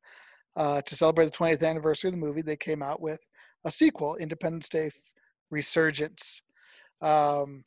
Uh, 0.55 0.81
to 0.81 0.95
celebrate 0.95 1.25
the 1.25 1.31
20th 1.31 1.63
anniversary 1.63 2.07
of 2.07 2.13
the 2.13 2.19
movie, 2.19 2.41
they 2.41 2.55
came 2.55 2.81
out 2.81 2.99
with 2.99 3.19
a 3.65 3.71
sequel, 3.71 4.15
Independence 4.15 4.67
Day 4.69 4.89
Resurgence. 5.51 6.41
Um, 7.01 7.63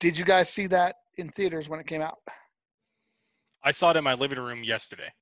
did 0.00 0.18
you 0.18 0.24
guys 0.24 0.48
see 0.48 0.66
that 0.66 0.96
in 1.16 1.28
theaters 1.28 1.68
when 1.68 1.78
it 1.78 1.86
came 1.86 2.02
out 2.02 2.18
I 3.64 3.72
saw 3.72 3.90
it 3.90 3.96
in 3.96 4.04
my 4.04 4.14
living 4.14 4.38
room 4.38 4.64
yesterday. 4.64 5.12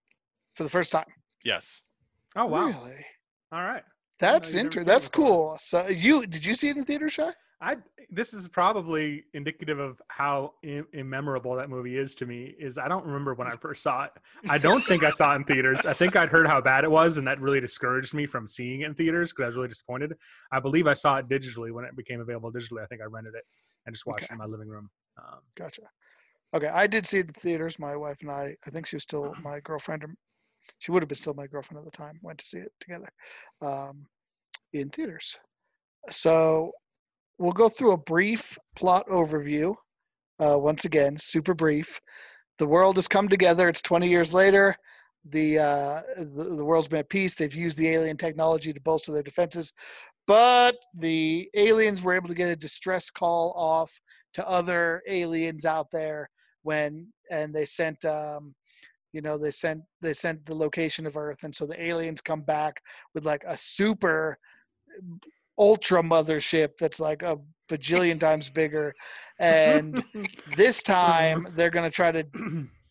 for 0.52 0.64
the 0.64 0.70
first 0.70 0.92
time? 0.92 1.04
Yes. 1.44 1.82
Oh 2.36 2.46
wow! 2.46 2.66
Really? 2.66 3.04
All 3.52 3.62
right. 3.62 3.82
That's 4.20 4.54
you've 4.54 4.64
inter- 4.66 4.84
That's 4.84 5.08
cool. 5.08 5.56
So 5.58 5.88
you 5.88 6.26
did 6.26 6.44
you 6.44 6.54
see 6.54 6.68
it 6.68 6.76
in 6.76 6.84
theater, 6.84 7.08
Shy? 7.08 7.32
I 7.62 7.76
this 8.12 8.32
is 8.32 8.48
probably 8.48 9.24
indicative 9.34 9.78
of 9.78 10.00
how 10.08 10.54
Im- 10.62 10.86
immemorable 10.92 11.54
that 11.56 11.68
movie 11.70 11.96
is 11.96 12.14
to 12.16 12.26
me. 12.26 12.54
Is 12.58 12.78
I 12.78 12.88
don't 12.88 13.04
remember 13.04 13.34
when 13.34 13.46
I 13.50 13.56
first 13.60 13.82
saw 13.82 14.04
it. 14.04 14.10
I 14.48 14.58
don't 14.58 14.84
think 14.86 15.04
I 15.04 15.10
saw 15.10 15.32
it 15.32 15.36
in 15.36 15.44
theaters. 15.44 15.84
I 15.86 15.92
think 15.92 16.16
I'd 16.16 16.28
heard 16.30 16.46
how 16.46 16.60
bad 16.60 16.84
it 16.84 16.90
was, 16.90 17.18
and 17.18 17.26
that 17.28 17.40
really 17.40 17.60
discouraged 17.60 18.14
me 18.14 18.26
from 18.26 18.46
seeing 18.46 18.80
it 18.80 18.86
in 18.86 18.94
theaters 18.94 19.32
because 19.32 19.42
I 19.42 19.46
was 19.46 19.56
really 19.56 19.68
disappointed. 19.68 20.14
I 20.52 20.58
believe 20.60 20.86
I 20.86 20.92
saw 20.94 21.16
it 21.18 21.28
digitally 21.28 21.70
when 21.72 21.84
it 21.84 21.94
became 21.96 22.20
available 22.20 22.50
digitally. 22.52 22.82
I 22.82 22.86
think 22.86 23.00
I 23.02 23.04
rented 23.04 23.34
it 23.34 23.44
and 23.86 23.94
just 23.94 24.06
watched 24.06 24.24
Okay. 24.24 24.32
it 24.32 24.34
in 24.34 24.38
my 24.38 24.46
living 24.46 24.68
room. 24.68 24.90
Um, 25.18 25.40
Gotcha. 25.56 25.82
Okay, 26.54 26.66
I 26.68 26.86
did 26.88 27.06
see 27.06 27.18
it 27.18 27.28
in 27.28 27.32
theaters. 27.34 27.78
My 27.78 27.94
wife 27.94 28.22
and 28.22 28.30
I, 28.30 28.56
I 28.66 28.70
think 28.70 28.86
she 28.86 28.96
was 28.96 29.04
still 29.04 29.34
my 29.42 29.60
girlfriend, 29.60 30.02
or 30.02 30.14
she 30.78 30.90
would 30.90 31.02
have 31.02 31.08
been 31.08 31.18
still 31.18 31.34
my 31.34 31.46
girlfriend 31.46 31.78
at 31.78 31.90
the 31.90 31.96
time. 31.96 32.18
Went 32.22 32.38
to 32.38 32.44
see 32.44 32.58
it 32.58 32.72
together 32.80 33.08
um, 33.60 34.06
in 34.72 34.88
theaters. 34.90 35.38
So 36.08 36.72
we'll 37.38 37.52
go 37.52 37.68
through 37.68 37.92
a 37.92 37.98
brief 37.98 38.58
plot 38.76 39.06
overview. 39.08 39.74
Uh, 40.38 40.56
once 40.58 40.84
again, 40.84 41.16
super 41.18 41.54
brief. 41.54 42.00
The 42.58 42.66
world 42.66 42.96
has 42.96 43.08
come 43.08 43.28
together. 43.28 43.68
It's 43.68 43.82
20 43.82 44.08
years 44.08 44.32
later. 44.32 44.76
The, 45.28 45.58
uh, 45.58 46.02
the 46.16 46.44
the 46.56 46.64
world's 46.64 46.88
been 46.88 47.00
at 47.00 47.10
peace. 47.10 47.34
They've 47.34 47.54
used 47.54 47.76
the 47.76 47.88
alien 47.88 48.16
technology 48.16 48.72
to 48.72 48.80
bolster 48.80 49.12
their 49.12 49.22
defenses, 49.22 49.74
but 50.26 50.76
the 50.94 51.50
aliens 51.54 52.02
were 52.02 52.14
able 52.14 52.28
to 52.28 52.34
get 52.34 52.48
a 52.48 52.56
distress 52.56 53.10
call 53.10 53.52
off 53.54 53.92
to 54.32 54.48
other 54.48 55.02
aliens 55.08 55.66
out 55.66 55.88
there 55.92 56.30
when 56.62 57.12
and 57.30 57.54
they 57.54 57.66
sent 57.66 58.02
um 58.04 58.54
you 59.12 59.20
know 59.20 59.36
they 59.36 59.50
sent 59.50 59.82
they 60.00 60.12
sent 60.12 60.44
the 60.46 60.54
location 60.54 61.06
of 61.06 61.16
earth 61.16 61.42
and 61.44 61.54
so 61.54 61.66
the 61.66 61.82
aliens 61.82 62.20
come 62.20 62.42
back 62.42 62.80
with 63.14 63.24
like 63.24 63.44
a 63.46 63.56
super 63.56 64.38
ultra 65.58 66.02
mothership 66.02 66.70
that's 66.78 67.00
like 67.00 67.22
a 67.22 67.36
bajillion 67.70 68.18
times 68.28 68.50
bigger 68.50 68.94
and 69.38 70.02
this 70.56 70.82
time 70.82 71.46
they're 71.54 71.70
going 71.70 71.88
to 71.88 71.94
try 71.94 72.12
to 72.12 72.24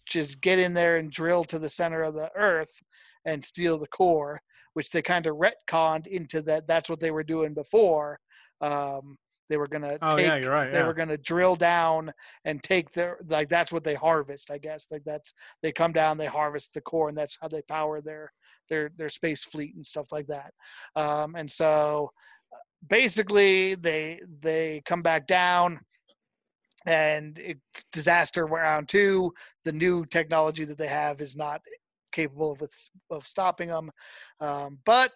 just 0.06 0.42
get 0.42 0.60
in 0.60 0.74
there 0.74 0.98
and 0.98 1.12
drill 1.12 1.44
to 1.44 1.60
the 1.60 1.70
center 1.70 2.04
of 2.04 2.14
the 2.14 2.30
earth 2.36 2.82
and 3.26 3.44
steal 3.44 3.78
the 3.78 3.88
core 3.88 4.40
which 4.74 4.92
they 4.92 5.02
kind 5.02 5.28
of 5.28 5.38
retconned 5.38 6.08
into 6.08 6.42
that 6.42 6.68
that's 6.68 6.90
what 6.90 7.00
they 7.00 7.12
were 7.12 7.24
doing 7.24 7.54
before 7.54 8.20
um 8.62 9.18
they 9.50 9.58
were 9.58 9.68
going 9.68 9.82
to 9.82 9.98
oh 10.02 10.16
take 10.16 10.28
yeah, 10.28 10.36
you're 10.38 10.52
right. 10.52 10.72
they 10.72 10.80
Yeah. 10.80 10.88
were 10.88 10.94
to 10.94 11.18
drill 11.18 11.56
down 11.56 12.14
and 12.46 12.62
take 12.64 12.92
their 12.92 13.18
like 13.28 13.50
that's 13.50 13.74
what 13.74 13.84
they 13.84 13.96
harvest 13.96 14.52
i 14.52 14.58
guess 14.58 14.92
like 14.92 15.04
that's 15.04 15.34
they 15.62 15.72
come 15.72 15.92
down 15.92 16.18
they 16.18 16.28
harvest 16.28 16.74
the 16.74 16.82
core 16.82 17.10
and 17.10 17.18
that's 17.18 17.38
how 17.42 17.48
they 17.48 17.62
power 17.64 18.02
their 18.02 18.32
their 18.70 18.90
their 18.96 19.10
space 19.10 19.44
fleet 19.44 19.76
and 19.76 19.86
stuff 19.86 20.12
like 20.12 20.28
that 20.28 20.54
um 20.96 21.36
and 21.36 21.50
so 21.50 22.12
basically 22.88 23.76
they 23.76 24.22
they 24.42 24.82
come 24.86 25.02
back 25.02 25.28
down 25.28 25.80
and 26.86 27.38
it's 27.40 27.84
disaster 27.92 28.46
round 28.46 28.88
two 28.88 29.34
the 29.66 29.72
new 29.72 30.06
technology 30.06 30.64
that 30.64 30.78
they 30.78 30.88
have 30.88 31.20
is 31.20 31.36
not 31.36 31.62
capable 32.12 32.52
of 32.54 32.62
with 32.62 32.74
of 33.12 33.28
stopping 33.28 33.70
them 33.70 33.92
um, 34.40 34.80
but 34.86 35.12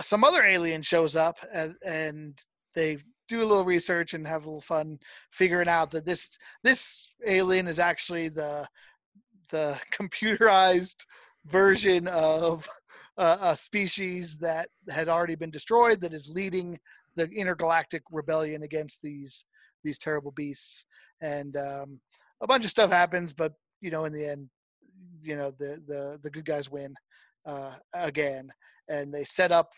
some 0.00 0.24
other 0.24 0.42
alien 0.42 0.82
shows 0.82 1.14
up 1.14 1.36
and, 1.52 1.74
and 1.84 2.42
they 2.74 2.98
do 3.28 3.42
a 3.42 3.44
little 3.44 3.64
research 3.64 4.14
and 4.14 4.26
have 4.26 4.44
a 4.44 4.46
little 4.46 4.60
fun 4.60 4.98
figuring 5.30 5.68
out 5.68 5.90
that 5.90 6.04
this 6.04 6.28
this 6.62 7.08
alien 7.26 7.66
is 7.66 7.80
actually 7.80 8.28
the 8.28 8.66
the 9.50 9.78
computerized 9.92 11.04
version 11.46 12.08
of 12.08 12.68
a, 13.18 13.38
a 13.40 13.56
species 13.56 14.36
that 14.38 14.68
has 14.88 15.08
already 15.08 15.34
been 15.34 15.50
destroyed 15.50 16.00
that 16.00 16.14
is 16.14 16.30
leading 16.30 16.78
the 17.16 17.28
intergalactic 17.30 18.02
rebellion 18.10 18.62
against 18.62 19.02
these 19.02 19.44
these 19.82 19.98
terrible 19.98 20.32
beasts. 20.32 20.86
And 21.20 21.56
um, 21.56 22.00
a 22.40 22.46
bunch 22.46 22.64
of 22.64 22.70
stuff 22.70 22.90
happens 22.90 23.32
but 23.32 23.52
you 23.80 23.90
know 23.90 24.04
in 24.04 24.12
the 24.12 24.26
end 24.26 24.48
you 25.22 25.36
know 25.36 25.50
the 25.50 25.82
the 25.86 26.18
the 26.22 26.30
good 26.30 26.44
guys 26.44 26.70
win 26.70 26.94
uh, 27.46 27.72
again. 27.94 28.50
And 28.88 29.12
they 29.12 29.24
set 29.24 29.52
up 29.52 29.72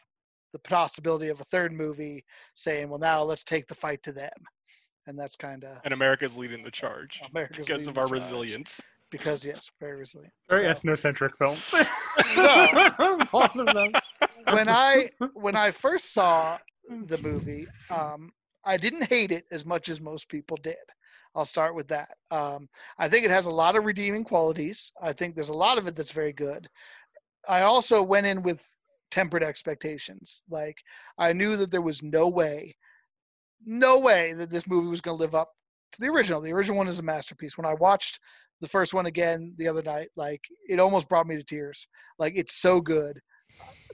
the 0.52 0.58
possibility 0.60 1.28
of 1.28 1.40
a 1.40 1.44
third 1.44 1.72
movie 1.72 2.24
saying 2.54 2.88
well 2.88 2.98
now 2.98 3.22
let's 3.22 3.44
take 3.44 3.66
the 3.68 3.74
fight 3.74 4.02
to 4.02 4.12
them 4.12 4.30
and 5.06 5.18
that's 5.18 5.36
kind 5.36 5.64
of 5.64 5.78
And 5.84 5.92
America's 5.94 6.36
leading 6.36 6.62
the 6.62 6.70
charge 6.70 7.20
America's 7.32 7.58
because 7.66 7.70
leading 7.78 7.88
of 7.88 7.94
the 7.94 8.00
our 8.00 8.06
charge. 8.06 8.20
resilience. 8.22 8.80
because 9.10 9.44
yes 9.46 9.70
very 9.80 9.96
resilient 9.96 10.32
Very 10.48 10.72
So- 10.74 10.88
ethnocentric 10.88 11.30
films. 11.38 11.74
All 13.32 13.60
of 13.60 13.74
them. 13.74 13.92
when 14.52 14.68
I 14.68 15.10
when 15.34 15.56
I 15.56 15.70
first 15.70 16.12
saw 16.12 16.58
the 17.06 17.18
movie, 17.18 17.66
um, 17.90 18.30
I 18.64 18.76
didn't 18.76 19.04
hate 19.08 19.32
it 19.32 19.44
as 19.50 19.64
much 19.66 19.88
as 19.88 20.00
most 20.00 20.28
people 20.28 20.56
did. 20.62 20.76
I'll 21.34 21.44
start 21.44 21.74
with 21.74 21.88
that. 21.88 22.10
Um, 22.30 22.68
I 22.98 23.08
think 23.08 23.24
it 23.24 23.30
has 23.30 23.46
a 23.46 23.50
lot 23.50 23.76
of 23.76 23.84
redeeming 23.84 24.24
qualities. 24.24 24.92
I 25.02 25.12
think 25.12 25.34
there's 25.34 25.50
a 25.50 25.54
lot 25.66 25.78
of 25.78 25.86
it 25.86 25.94
that's 25.96 26.12
very 26.12 26.32
good. 26.32 26.68
I 27.48 27.62
also 27.62 28.02
went 28.02 28.26
in 28.26 28.42
with 28.42 28.64
tempered 29.10 29.42
expectations. 29.42 30.42
Like 30.50 30.76
I 31.18 31.32
knew 31.32 31.56
that 31.56 31.70
there 31.70 31.82
was 31.82 32.02
no 32.02 32.28
way, 32.28 32.76
no 33.64 33.98
way 33.98 34.32
that 34.34 34.50
this 34.50 34.66
movie 34.66 34.88
was 34.88 35.00
going 35.00 35.16
to 35.16 35.22
live 35.22 35.34
up 35.34 35.50
to 35.92 36.00
the 36.00 36.08
original. 36.08 36.40
The 36.40 36.52
original 36.52 36.76
one 36.78 36.88
is 36.88 36.98
a 36.98 37.02
masterpiece. 37.02 37.56
When 37.56 37.66
I 37.66 37.74
watched 37.74 38.20
the 38.60 38.68
first 38.68 38.94
one 38.94 39.06
again 39.06 39.54
the 39.58 39.68
other 39.68 39.82
night, 39.82 40.08
like 40.16 40.40
it 40.68 40.80
almost 40.80 41.08
brought 41.08 41.26
me 41.26 41.36
to 41.36 41.42
tears. 41.44 41.86
Like 42.18 42.34
it's 42.36 42.60
so 42.60 42.80
good. 42.80 43.20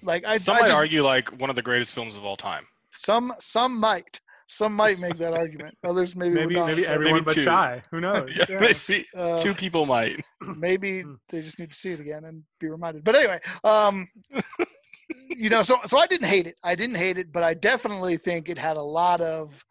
Like 0.03 0.25
I, 0.25 0.39
Some 0.39 0.57
I 0.57 0.61
might 0.61 0.67
just, 0.69 0.79
argue 0.79 1.03
like 1.05 1.29
one 1.41 1.51
of 1.51 1.57
the 1.57 1.63
greatest 1.63 1.95
films 1.95 2.17
of 2.17 2.25
all 2.25 2.37
time. 2.37 2.65
some 2.91 3.33
some 3.39 3.79
might 3.79 4.21
some 4.49 4.75
might 4.75 4.99
make 4.99 5.17
that 5.19 5.33
argument. 5.39 5.77
Others 5.85 6.17
maybe 6.17 6.31
would 6.35 6.41
maybe 6.41 6.55
not, 6.57 6.67
maybe 6.67 6.87
everyone 6.87 7.15
Maybe 7.15 7.25
but 7.25 7.35
two. 7.37 7.43
shy. 7.43 7.83
Who 7.91 8.01
knows? 8.07 8.31
Yeah, 8.35 8.45
Yeah. 8.49 8.59
maybe 8.61 9.07
uh, 9.17 9.39
two 9.39 9.55
people 9.55 9.87
might. 9.87 10.25
maybe 10.57 11.03
Hmm. 11.03 11.15
they 11.29 11.41
just 11.41 11.59
need 11.61 11.71
to 11.71 11.77
see 11.77 11.93
it 11.93 12.01
again 12.01 12.25
and 12.25 12.43
be 12.61 12.69
reminded. 12.69 13.05
But 13.05 13.15
anyway, 13.15 13.41
um, 13.65 14.09
you 15.39 15.51
know, 15.51 15.62
so 15.62 15.76
so 15.85 15.99
I 15.99 16.07
didn't 16.07 16.28
hate 16.28 16.47
it. 16.47 16.57
I 16.62 16.74
didn't 16.74 16.97
hate 16.97 17.18
it, 17.18 17.33
but 17.33 17.43
I 17.43 17.55
definitely 17.55 18.16
think 18.16 18.49
it 18.49 18.59
had 18.59 18.76
a 18.76 18.83
lot 18.83 19.20
of 19.20 19.64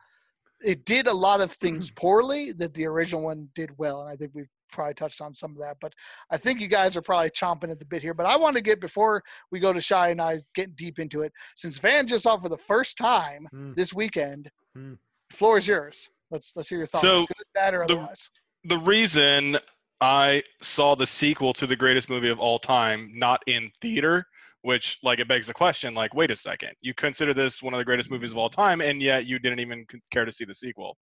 it 0.64 0.86
did 0.86 1.08
a 1.08 1.14
lot 1.14 1.42
of 1.42 1.52
things 1.52 1.90
poorly 1.96 2.52
that 2.54 2.74
the 2.74 2.86
original 2.86 3.22
one 3.22 3.50
did 3.56 3.72
well, 3.78 4.02
and 4.02 4.10
I 4.10 4.16
think 4.16 4.32
we've 4.34 4.50
probably 4.72 4.94
touched 4.94 5.20
on 5.22 5.34
some 5.34 5.52
of 5.52 5.58
that. 5.60 5.78
But 5.82 5.94
I 6.30 6.38
think 6.38 6.62
you 6.62 6.68
guys 6.68 6.96
are 6.96 7.02
probably 7.02 7.30
chomping 7.32 7.72
at 7.72 7.80
the 7.80 7.86
bit 7.86 8.02
here. 8.02 8.14
But 8.14 8.26
I 8.28 8.36
want 8.38 8.56
to 8.56 8.62
get 8.62 8.80
before 8.80 9.22
we 9.52 9.60
go 9.60 9.74
to 9.74 9.82
Shy 9.82 10.10
and 10.10 10.22
I 10.22 10.40
get 10.56 10.76
deep 10.76 11.00
into 11.00 11.24
it, 11.24 11.34
since 11.56 11.78
Van 11.80 12.08
just 12.08 12.24
saw 12.24 12.38
for 12.38 12.50
the 12.50 12.58
first 12.58 12.98
time 12.98 13.48
Hmm. 13.52 13.74
this 13.74 13.94
weekend. 13.94 14.50
The 14.76 14.98
floor 15.32 15.58
is 15.58 15.68
yours. 15.68 16.10
Let's 16.30 16.54
let's 16.56 16.70
hear 16.70 16.78
your 16.78 16.88
thoughts. 16.88 17.04
So, 17.04 17.20
good, 17.22 17.46
bad, 17.54 17.74
or 17.74 17.86
the- 17.88 17.94
otherwise. 17.96 18.30
The 18.66 18.78
reason 18.80 19.58
I 20.00 20.44
saw 20.62 20.96
the 20.96 21.08
sequel 21.08 21.54
to 21.54 21.66
the 21.68 21.76
greatest 21.76 22.10
movie 22.10 22.30
of 22.30 22.40
all 22.40 22.60
time 22.60 23.12
not 23.14 23.42
in 23.48 23.72
theater, 23.82 24.26
which 24.64 25.00
like 25.04 25.20
it 25.20 25.28
begs 25.28 25.48
the 25.48 25.54
question, 25.54 25.94
like, 25.94 26.14
wait 26.14 26.32
a 26.32 26.36
second, 26.36 26.72
you 26.82 26.94
consider 26.94 27.34
this 27.34 27.62
one 27.62 27.74
of 27.74 27.78
the 27.80 27.86
greatest 27.86 28.12
movies 28.12 28.32
of 28.32 28.38
all 28.38 28.50
time, 28.50 28.82
and 28.82 29.02
yet 29.02 29.26
you 29.26 29.40
didn't 29.40 29.60
even 29.60 29.86
care 30.12 30.26
to 30.26 30.32
see 30.32 30.46
the 30.46 30.56
sequel. 30.56 30.98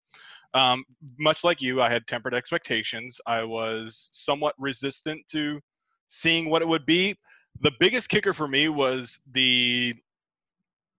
Um, 0.53 0.83
much 1.19 1.43
like 1.43 1.61
you, 1.61 1.81
I 1.81 1.89
had 1.89 2.07
tempered 2.07 2.33
expectations. 2.33 3.19
I 3.27 3.43
was 3.43 4.09
somewhat 4.11 4.55
resistant 4.57 5.21
to 5.31 5.59
seeing 6.07 6.49
what 6.49 6.61
it 6.61 6.67
would 6.67 6.85
be. 6.85 7.15
The 7.61 7.71
biggest 7.79 8.09
kicker 8.09 8.33
for 8.33 8.47
me 8.47 8.69
was 8.69 9.19
the 9.31 9.95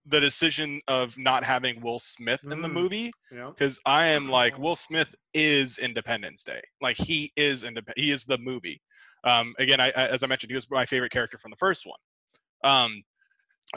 the 0.09 0.19
decision 0.21 0.79
of 0.87 1.17
not 1.17 1.43
having 1.43 1.81
Will 1.81 1.99
Smith 1.99 2.41
in 2.49 2.61
the 2.61 2.67
Mm. 2.67 2.73
movie 2.73 3.11
Yeah. 3.29 3.49
because 3.49 3.77
I 3.85 4.07
am 4.07 4.29
like 4.29 4.57
Will 4.57 4.75
Smith 4.75 5.13
is 5.33 5.79
Independence 5.79 6.43
Day. 6.43 6.61
Like 6.81 6.95
he 6.95 7.31
is 7.35 7.63
independent. 7.63 7.99
He 7.99 8.11
is 8.11 8.23
the 8.23 8.37
movie. 8.37 8.81
Um, 9.25 9.53
again, 9.59 9.81
I, 9.81 9.87
I, 9.89 10.07
as 10.07 10.23
I 10.23 10.27
mentioned, 10.27 10.49
he 10.51 10.55
was 10.55 10.69
my 10.71 10.85
favorite 10.85 11.11
character 11.11 11.37
from 11.37 11.51
the 11.51 11.57
first 11.57 11.85
one. 11.85 11.99
Um, 12.63 13.03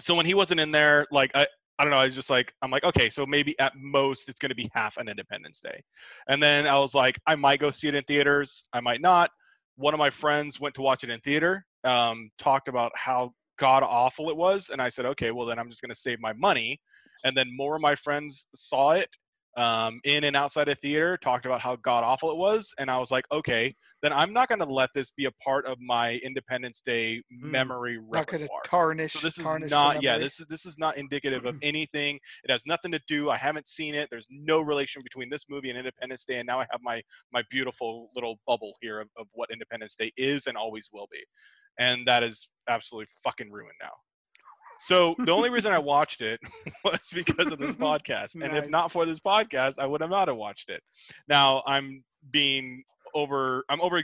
so 0.01 0.15
when 0.15 0.27
he 0.27 0.35
wasn't 0.35 0.61
in 0.61 0.71
there, 0.71 1.07
like 1.11 1.31
I, 1.35 1.47
I 1.79 1.85
don't 1.85 1.91
know, 1.91 1.99
I 1.99 2.07
was 2.07 2.15
just 2.15 2.31
like, 2.31 2.53
I'm 2.63 2.71
like, 2.71 2.85
okay, 2.85 3.09
so 3.09 3.25
maybe 3.25 3.59
at 3.59 3.73
most 3.77 4.29
it's 4.29 4.39
going 4.39 4.51
to 4.51 4.55
be 4.55 4.71
half 4.75 4.97
an 4.99 5.09
Independence 5.09 5.61
Day. 5.61 5.83
And 6.29 6.43
then 6.43 6.67
I 6.67 6.79
was 6.79 6.95
like, 6.95 7.19
I 7.27 7.37
might 7.37 7.61
go 7.61 7.71
see 7.71 7.89
it 7.89 7.95
in 7.95 8.05
theaters. 8.05 8.63
I 8.73 8.81
might 8.81 9.01
not. 9.01 9.31
One 9.77 9.95
of 9.95 9.99
my 9.99 10.11
friends 10.11 10.61
went 10.61 10.75
to 10.75 10.83
watch 10.83 11.05
it 11.05 11.11
in 11.11 11.21
theater. 11.21 11.65
Um, 11.85 12.31
talked 12.39 12.69
about 12.69 12.93
how 12.95 13.33
god 13.59 13.83
awful 13.83 14.29
it 14.31 14.37
was, 14.37 14.69
and 14.71 14.81
I 14.81 14.91
said, 14.91 15.07
okay, 15.07 15.31
well 15.31 15.47
then 15.47 15.59
I'm 15.59 15.71
just 15.71 15.81
going 15.81 15.95
to 15.95 15.99
save 15.99 16.21
my 16.21 16.35
money 16.35 16.79
and 17.25 17.37
then 17.37 17.55
more 17.55 17.77
of 17.77 17.83
my 17.83 17.95
friends 17.95 18.47
saw 18.55 18.93
it 18.93 19.09
um, 19.57 20.01
in 20.05 20.25
and 20.25 20.37
outside 20.37 20.69
of 20.69 20.79
theater, 20.79 21.17
talked 21.17 21.47
about 21.47 21.61
how 21.61 21.77
god 21.77 22.05
awful 22.05 22.31
it 22.31 22.37
was, 22.37 22.73
and 22.79 22.91
I 22.91 22.99
was 22.99 23.11
like, 23.11 23.25
okay, 23.33 23.75
then 24.03 24.13
I'm 24.13 24.33
not 24.33 24.49
going 24.49 24.61
to 24.61 24.65
let 24.65 24.91
this 24.95 25.11
be 25.11 25.27
a 25.27 25.31
part 25.33 25.67
of 25.67 25.79
my 25.81 26.17
Independence 26.25 26.81
Day 26.81 27.23
Mm. 27.33 27.51
memory 27.51 27.99
Not 28.11 28.27
going 28.27 28.41
to 28.43 28.49
tarnish. 28.65 29.13
So 29.13 29.21
this 29.21 29.39
is 29.39 29.45
tarnish 29.45 29.71
the 29.71 29.77
not 29.77 30.03
yeah 30.03 30.19
this 30.19 30.41
is 30.41 30.47
this 30.47 30.67
is 30.67 30.79
not 30.79 30.97
indicative 30.97 31.45
of 31.45 31.57
anything. 31.63 32.19
It 32.45 32.51
has 32.51 32.63
nothing 32.67 32.91
to 32.93 33.01
do. 33.09 33.31
I 33.31 33.37
haven't 33.37 33.67
seen 33.69 33.95
it. 33.95 34.09
There's 34.11 34.27
no 34.31 34.61
relation 34.61 35.03
between 35.03 35.29
this 35.31 35.45
movie 35.49 35.71
and 35.71 35.79
Independence 35.79 36.25
Day, 36.25 36.39
and 36.39 36.47
now 36.47 36.61
I 36.61 36.67
have 36.71 36.81
my 36.83 37.03
my 37.33 37.43
beautiful 37.51 38.11
little 38.15 38.39
bubble 38.47 38.73
here 38.81 39.01
of, 39.01 39.09
of 39.19 39.27
what 39.33 39.51
Independence 39.51 39.97
Day 39.97 40.13
is 40.17 40.47
and 40.47 40.57
always 40.57 40.89
will 40.93 41.09
be, 41.11 41.23
and 41.79 42.07
that 42.07 42.23
is 42.23 42.49
absolutely 42.69 43.09
fucking 43.23 43.51
ruined 43.51 43.77
now. 43.81 43.93
So 44.81 45.15
the 45.19 45.33
only 45.33 45.51
reason 45.51 45.73
I 45.73 45.79
watched 45.79 46.23
it 46.23 46.41
was 46.85 47.01
because 47.13 47.53
of 47.53 47.59
this 47.59 47.75
podcast, 47.77 48.35
and 48.35 48.57
if 48.57 48.69
not 48.69 48.91
for 48.91 49.05
this 49.05 49.21
podcast, 49.21 49.75
I 49.79 49.87
would 49.87 50.01
have 50.01 50.11
not 50.11 50.29
have 50.29 50.37
watched 50.39 50.71
it. 50.71 50.83
Now 51.29 51.63
I'm 51.67 52.03
being 52.31 52.83
over. 53.15 53.65
I'm 53.69 53.81
over. 53.81 54.03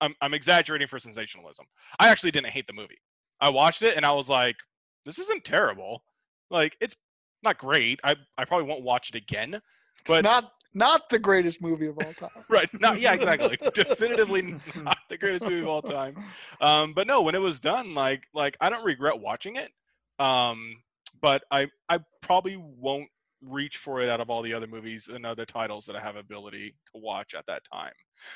I'm, 0.00 0.14
I'm 0.20 0.34
exaggerating 0.34 0.88
for 0.88 0.98
sensationalism. 0.98 1.66
I 1.98 2.08
actually 2.08 2.30
didn't 2.30 2.50
hate 2.50 2.66
the 2.66 2.72
movie. 2.72 2.98
I 3.40 3.50
watched 3.50 3.82
it 3.82 3.96
and 3.96 4.04
I 4.04 4.12
was 4.12 4.28
like, 4.28 4.56
this 5.04 5.18
isn't 5.18 5.44
terrible. 5.44 6.02
Like 6.50 6.76
it's 6.80 6.94
not 7.42 7.58
great. 7.58 8.00
I 8.04 8.16
I 8.38 8.44
probably 8.44 8.66
won't 8.66 8.82
watch 8.82 9.10
it 9.10 9.14
again. 9.14 9.54
It's 9.54 9.62
but- 10.06 10.24
not 10.24 10.52
not 10.72 11.08
the 11.08 11.18
greatest 11.18 11.60
movie 11.60 11.86
of 11.88 11.98
all 11.98 12.12
time. 12.12 12.30
Right. 12.48 12.68
Not 12.80 13.00
yeah, 13.00 13.12
exactly. 13.12 13.58
Definitively 13.74 14.54
not 14.76 14.98
the 15.08 15.18
greatest 15.18 15.42
movie 15.44 15.60
of 15.60 15.68
all 15.68 15.82
time. 15.82 16.14
Um, 16.60 16.92
but 16.92 17.06
no, 17.06 17.22
when 17.22 17.34
it 17.34 17.40
was 17.40 17.60
done, 17.60 17.94
like 17.94 18.22
like 18.34 18.56
I 18.60 18.70
don't 18.70 18.84
regret 18.84 19.18
watching 19.18 19.56
it. 19.56 19.70
Um, 20.24 20.76
but 21.20 21.42
I 21.50 21.68
I 21.88 21.98
probably 22.22 22.56
won't 22.56 23.08
reach 23.42 23.78
for 23.78 24.00
it 24.00 24.08
out 24.08 24.20
of 24.20 24.30
all 24.30 24.42
the 24.42 24.52
other 24.52 24.66
movies 24.66 25.08
and 25.12 25.24
other 25.24 25.46
titles 25.46 25.86
that 25.86 25.96
I 25.96 26.00
have 26.00 26.16
ability 26.16 26.74
to 26.92 27.00
watch 27.00 27.34
at 27.34 27.46
that 27.46 27.62
time. 27.72 27.92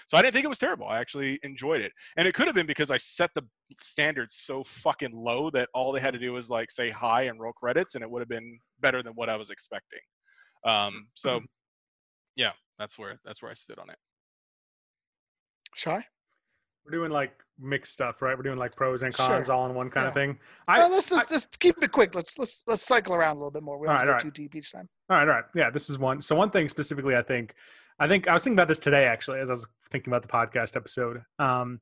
So 0.06 0.16
I 0.16 0.22
didn't 0.22 0.34
think 0.34 0.44
it 0.44 0.48
was 0.48 0.58
terrible. 0.58 0.86
I 0.86 0.98
actually 0.98 1.38
enjoyed 1.42 1.82
it. 1.82 1.92
And 2.16 2.26
it 2.26 2.34
could 2.34 2.46
have 2.46 2.54
been 2.54 2.66
because 2.66 2.90
I 2.90 2.96
set 2.96 3.30
the 3.34 3.42
standards 3.80 4.36
so 4.40 4.64
fucking 4.64 5.12
low 5.14 5.50
that 5.50 5.68
all 5.74 5.92
they 5.92 6.00
had 6.00 6.14
to 6.14 6.18
do 6.18 6.32
was 6.32 6.48
like 6.48 6.70
say 6.70 6.90
hi 6.90 7.22
and 7.22 7.38
roll 7.38 7.52
credits 7.52 7.94
and 7.94 8.02
it 8.02 8.10
would 8.10 8.20
have 8.20 8.28
been 8.28 8.58
better 8.80 9.02
than 9.02 9.12
what 9.14 9.28
I 9.28 9.36
was 9.36 9.50
expecting. 9.50 10.00
Um, 10.64 11.08
so 11.14 11.40
yeah, 12.36 12.52
that's 12.78 12.98
where 12.98 13.20
that's 13.24 13.42
where 13.42 13.50
I 13.50 13.54
stood 13.54 13.78
on 13.78 13.90
it. 13.90 13.98
Shy. 15.74 16.04
We're 16.84 16.92
doing 16.92 17.10
like 17.10 17.32
mixed 17.58 17.92
stuff, 17.92 18.20
right? 18.20 18.36
We're 18.36 18.42
doing 18.42 18.58
like 18.58 18.76
pros 18.76 19.02
and 19.02 19.14
cons 19.14 19.46
Sure. 19.46 19.54
all 19.54 19.66
in 19.66 19.74
one 19.74 19.90
kind 19.90 20.06
of 20.06 20.12
thing. 20.14 20.38
I, 20.68 20.82
I, 20.82 20.88
let's 20.88 21.08
just, 21.08 21.30
just 21.30 21.58
keep 21.60 21.82
it 21.82 21.92
quick. 21.92 22.14
Let's 22.14 22.38
let's 22.38 22.62
let's 22.66 22.82
cycle 22.82 23.14
around 23.14 23.36
a 23.36 23.38
little 23.38 23.50
bit 23.50 23.62
more. 23.62 23.78
We 23.78 23.86
don't 23.86 23.94
All 23.96 24.00
have 24.00 24.08
right, 24.08 24.22
go 24.22 24.28
too 24.28 24.42
deep 24.42 24.54
each 24.54 24.72
time. 24.72 24.88
All 25.08 25.16
right, 25.16 25.28
all 25.28 25.34
right. 25.34 25.44
Yeah, 25.54 25.70
this 25.70 25.88
is 25.88 25.98
one. 25.98 26.20
So 26.20 26.34
one 26.36 26.50
thing 26.50 26.68
specifically, 26.68 27.16
I 27.16 27.22
think, 27.22 27.54
I 27.98 28.08
think 28.08 28.28
I 28.28 28.32
was 28.32 28.44
thinking 28.44 28.56
about 28.58 28.68
this 28.68 28.78
today 28.78 29.06
actually, 29.06 29.40
as 29.40 29.50
I 29.50 29.54
was 29.54 29.66
thinking 29.90 30.12
about 30.12 30.22
the 30.22 30.28
podcast 30.28 30.76
episode. 30.76 31.22
Um, 31.38 31.80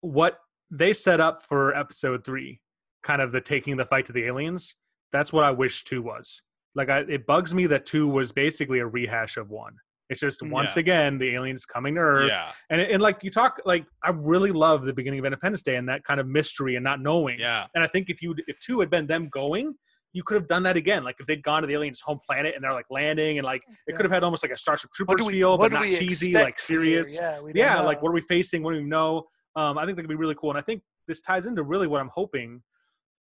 what 0.00 0.38
they 0.70 0.92
set 0.92 1.20
up 1.20 1.40
for 1.40 1.74
episode 1.74 2.24
three, 2.24 2.60
kind 3.02 3.22
of 3.22 3.32
the 3.32 3.40
taking 3.40 3.76
the 3.76 3.86
fight 3.86 4.06
to 4.06 4.12
the 4.12 4.24
aliens. 4.24 4.74
That's 5.12 5.32
what 5.32 5.44
I 5.44 5.52
wish 5.52 5.84
two 5.84 6.02
was. 6.02 6.42
Like, 6.74 6.90
I, 6.90 6.98
it 7.00 7.26
bugs 7.26 7.54
me 7.54 7.66
that 7.68 7.86
two 7.86 8.06
was 8.06 8.32
basically 8.32 8.80
a 8.80 8.86
rehash 8.86 9.36
of 9.38 9.48
one. 9.50 9.76
It's 10.08 10.20
just 10.20 10.42
once 10.42 10.76
Yeah. 10.76 10.80
again 10.80 11.18
the 11.18 11.34
aliens 11.34 11.64
coming 11.64 11.94
to 11.96 12.00
Earth, 12.00 12.28
Yeah. 12.28 12.52
and 12.70 12.80
and 12.80 13.02
like 13.02 13.24
you 13.24 13.30
talk, 13.30 13.60
like 13.64 13.86
I 14.04 14.10
really 14.10 14.52
love 14.52 14.84
the 14.84 14.94
beginning 14.94 15.18
of 15.18 15.24
Independence 15.24 15.62
Day 15.62 15.76
and 15.76 15.88
that 15.88 16.04
kind 16.04 16.20
of 16.20 16.26
mystery 16.28 16.76
and 16.76 16.84
not 16.84 17.00
knowing. 17.00 17.40
Yeah. 17.40 17.66
And 17.74 17.82
I 17.82 17.86
think 17.88 18.08
if 18.10 18.22
you 18.22 18.34
if 18.46 18.58
two 18.60 18.80
had 18.80 18.90
been 18.90 19.06
them 19.06 19.28
going, 19.28 19.74
you 20.12 20.22
could 20.22 20.34
have 20.36 20.46
done 20.46 20.62
that 20.62 20.76
again. 20.76 21.02
Like 21.04 21.16
if 21.18 21.26
they'd 21.26 21.42
gone 21.42 21.62
to 21.62 21.66
the 21.66 21.74
aliens' 21.74 22.00
home 22.00 22.20
planet 22.24 22.54
and 22.54 22.62
they're 22.62 22.72
like 22.72 22.86
landing 22.90 23.38
and 23.38 23.44
like 23.44 23.62
it 23.68 23.76
Yeah. 23.88 23.96
could 23.96 24.04
have 24.04 24.12
had 24.12 24.22
almost 24.22 24.44
like 24.44 24.52
a 24.52 24.56
Starship 24.56 24.90
What 24.90 24.94
Troopers 24.94 25.20
do 25.22 25.26
we 25.26 25.32
feel, 25.34 25.58
but 25.58 25.72
not 25.72 25.84
cheesy, 25.84 26.32
like 26.32 26.58
serious. 26.58 27.18
Here? 27.18 27.38
Yeah, 27.54 27.76
Yeah, 27.76 27.80
like 27.80 28.00
what 28.00 28.10
are 28.10 28.14
we 28.14 28.20
facing? 28.22 28.62
What 28.62 28.72
do 28.74 28.78
we 28.78 28.84
know? 28.84 29.26
Um, 29.56 29.76
I 29.76 29.84
think 29.86 29.96
that 29.96 30.02
could 30.02 30.08
be 30.08 30.14
really 30.14 30.34
cool, 30.36 30.50
and 30.50 30.58
I 30.58 30.62
think 30.62 30.82
this 31.08 31.20
ties 31.20 31.46
into 31.46 31.62
really 31.62 31.86
what 31.86 32.00
I'm 32.00 32.10
hoping. 32.14 32.62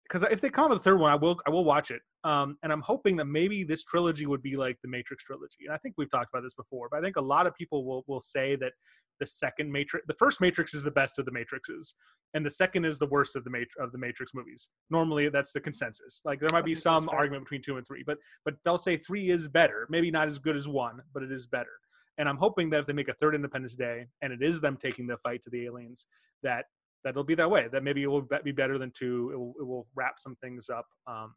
Because 0.09 0.23
if 0.31 0.41
they 0.41 0.49
come 0.49 0.65
up 0.65 0.71
with 0.71 0.79
a 0.79 0.83
third 0.83 0.99
one, 0.99 1.11
I 1.11 1.15
will 1.15 1.39
I 1.45 1.51
will 1.51 1.63
watch 1.63 1.91
it. 1.91 2.01
Um, 2.23 2.57
and 2.63 2.73
I'm 2.73 2.81
hoping 2.81 3.15
that 3.17 3.25
maybe 3.25 3.63
this 3.63 3.83
trilogy 3.83 4.25
would 4.25 4.41
be 4.41 4.57
like 4.57 4.77
the 4.81 4.89
Matrix 4.89 5.23
trilogy. 5.23 5.65
And 5.65 5.73
I 5.73 5.77
think 5.77 5.95
we've 5.97 6.09
talked 6.09 6.29
about 6.33 6.41
this 6.41 6.55
before, 6.55 6.87
but 6.89 6.97
I 6.97 7.01
think 7.01 7.15
a 7.15 7.21
lot 7.21 7.45
of 7.45 7.53
people 7.55 7.85
will 7.85 8.03
will 8.07 8.19
say 8.19 8.55
that 8.55 8.73
the 9.19 9.25
second 9.25 9.71
Matrix, 9.71 10.05
the 10.07 10.15
first 10.15 10.41
Matrix 10.41 10.73
is 10.73 10.83
the 10.83 10.91
best 10.91 11.19
of 11.19 11.25
the 11.25 11.31
Matrixes, 11.31 11.93
and 12.33 12.45
the 12.45 12.49
second 12.49 12.85
is 12.85 12.97
the 12.97 13.07
worst 13.07 13.35
of 13.35 13.43
the 13.43 13.49
Matrix 13.49 13.75
of 13.79 13.91
the 13.91 13.97
Matrix 13.97 14.33
movies. 14.33 14.69
Normally, 14.89 15.29
that's 15.29 15.53
the 15.53 15.61
consensus. 15.61 16.21
Like 16.25 16.39
there 16.39 16.49
might 16.51 16.65
be 16.65 16.75
some 16.75 17.07
argument 17.09 17.43
between 17.43 17.61
two 17.61 17.77
and 17.77 17.85
three, 17.85 18.03
but 18.05 18.17
but 18.45 18.55
they'll 18.65 18.77
say 18.77 18.97
three 18.97 19.29
is 19.29 19.47
better. 19.47 19.85
Maybe 19.89 20.09
not 20.09 20.27
as 20.27 20.39
good 20.39 20.55
as 20.55 20.67
one, 20.67 21.01
but 21.13 21.21
it 21.21 21.31
is 21.31 21.45
better. 21.45 21.77
And 22.17 22.27
I'm 22.27 22.37
hoping 22.37 22.69
that 22.71 22.81
if 22.81 22.85
they 22.85 22.93
make 22.93 23.07
a 23.07 23.13
third 23.13 23.35
Independence 23.35 23.75
Day 23.75 24.07
and 24.21 24.33
it 24.33 24.41
is 24.41 24.59
them 24.59 24.75
taking 24.75 25.07
the 25.07 25.17
fight 25.17 25.41
to 25.43 25.49
the 25.49 25.65
aliens, 25.65 26.07
that 26.43 26.65
that'll 27.03 27.23
be 27.23 27.35
that 27.35 27.49
way. 27.49 27.67
That 27.71 27.83
maybe 27.83 28.03
it 28.03 28.07
will 28.07 28.21
be- 28.21 28.37
be 28.43 28.51
better 28.51 28.77
than 28.77 28.91
two. 28.91 29.31
It 29.33 29.37
will, 29.37 29.53
it 29.59 29.63
will 29.63 29.87
wrap 29.95 30.19
some 30.19 30.35
things 30.37 30.69
up, 30.69 30.85
um, 31.07 31.33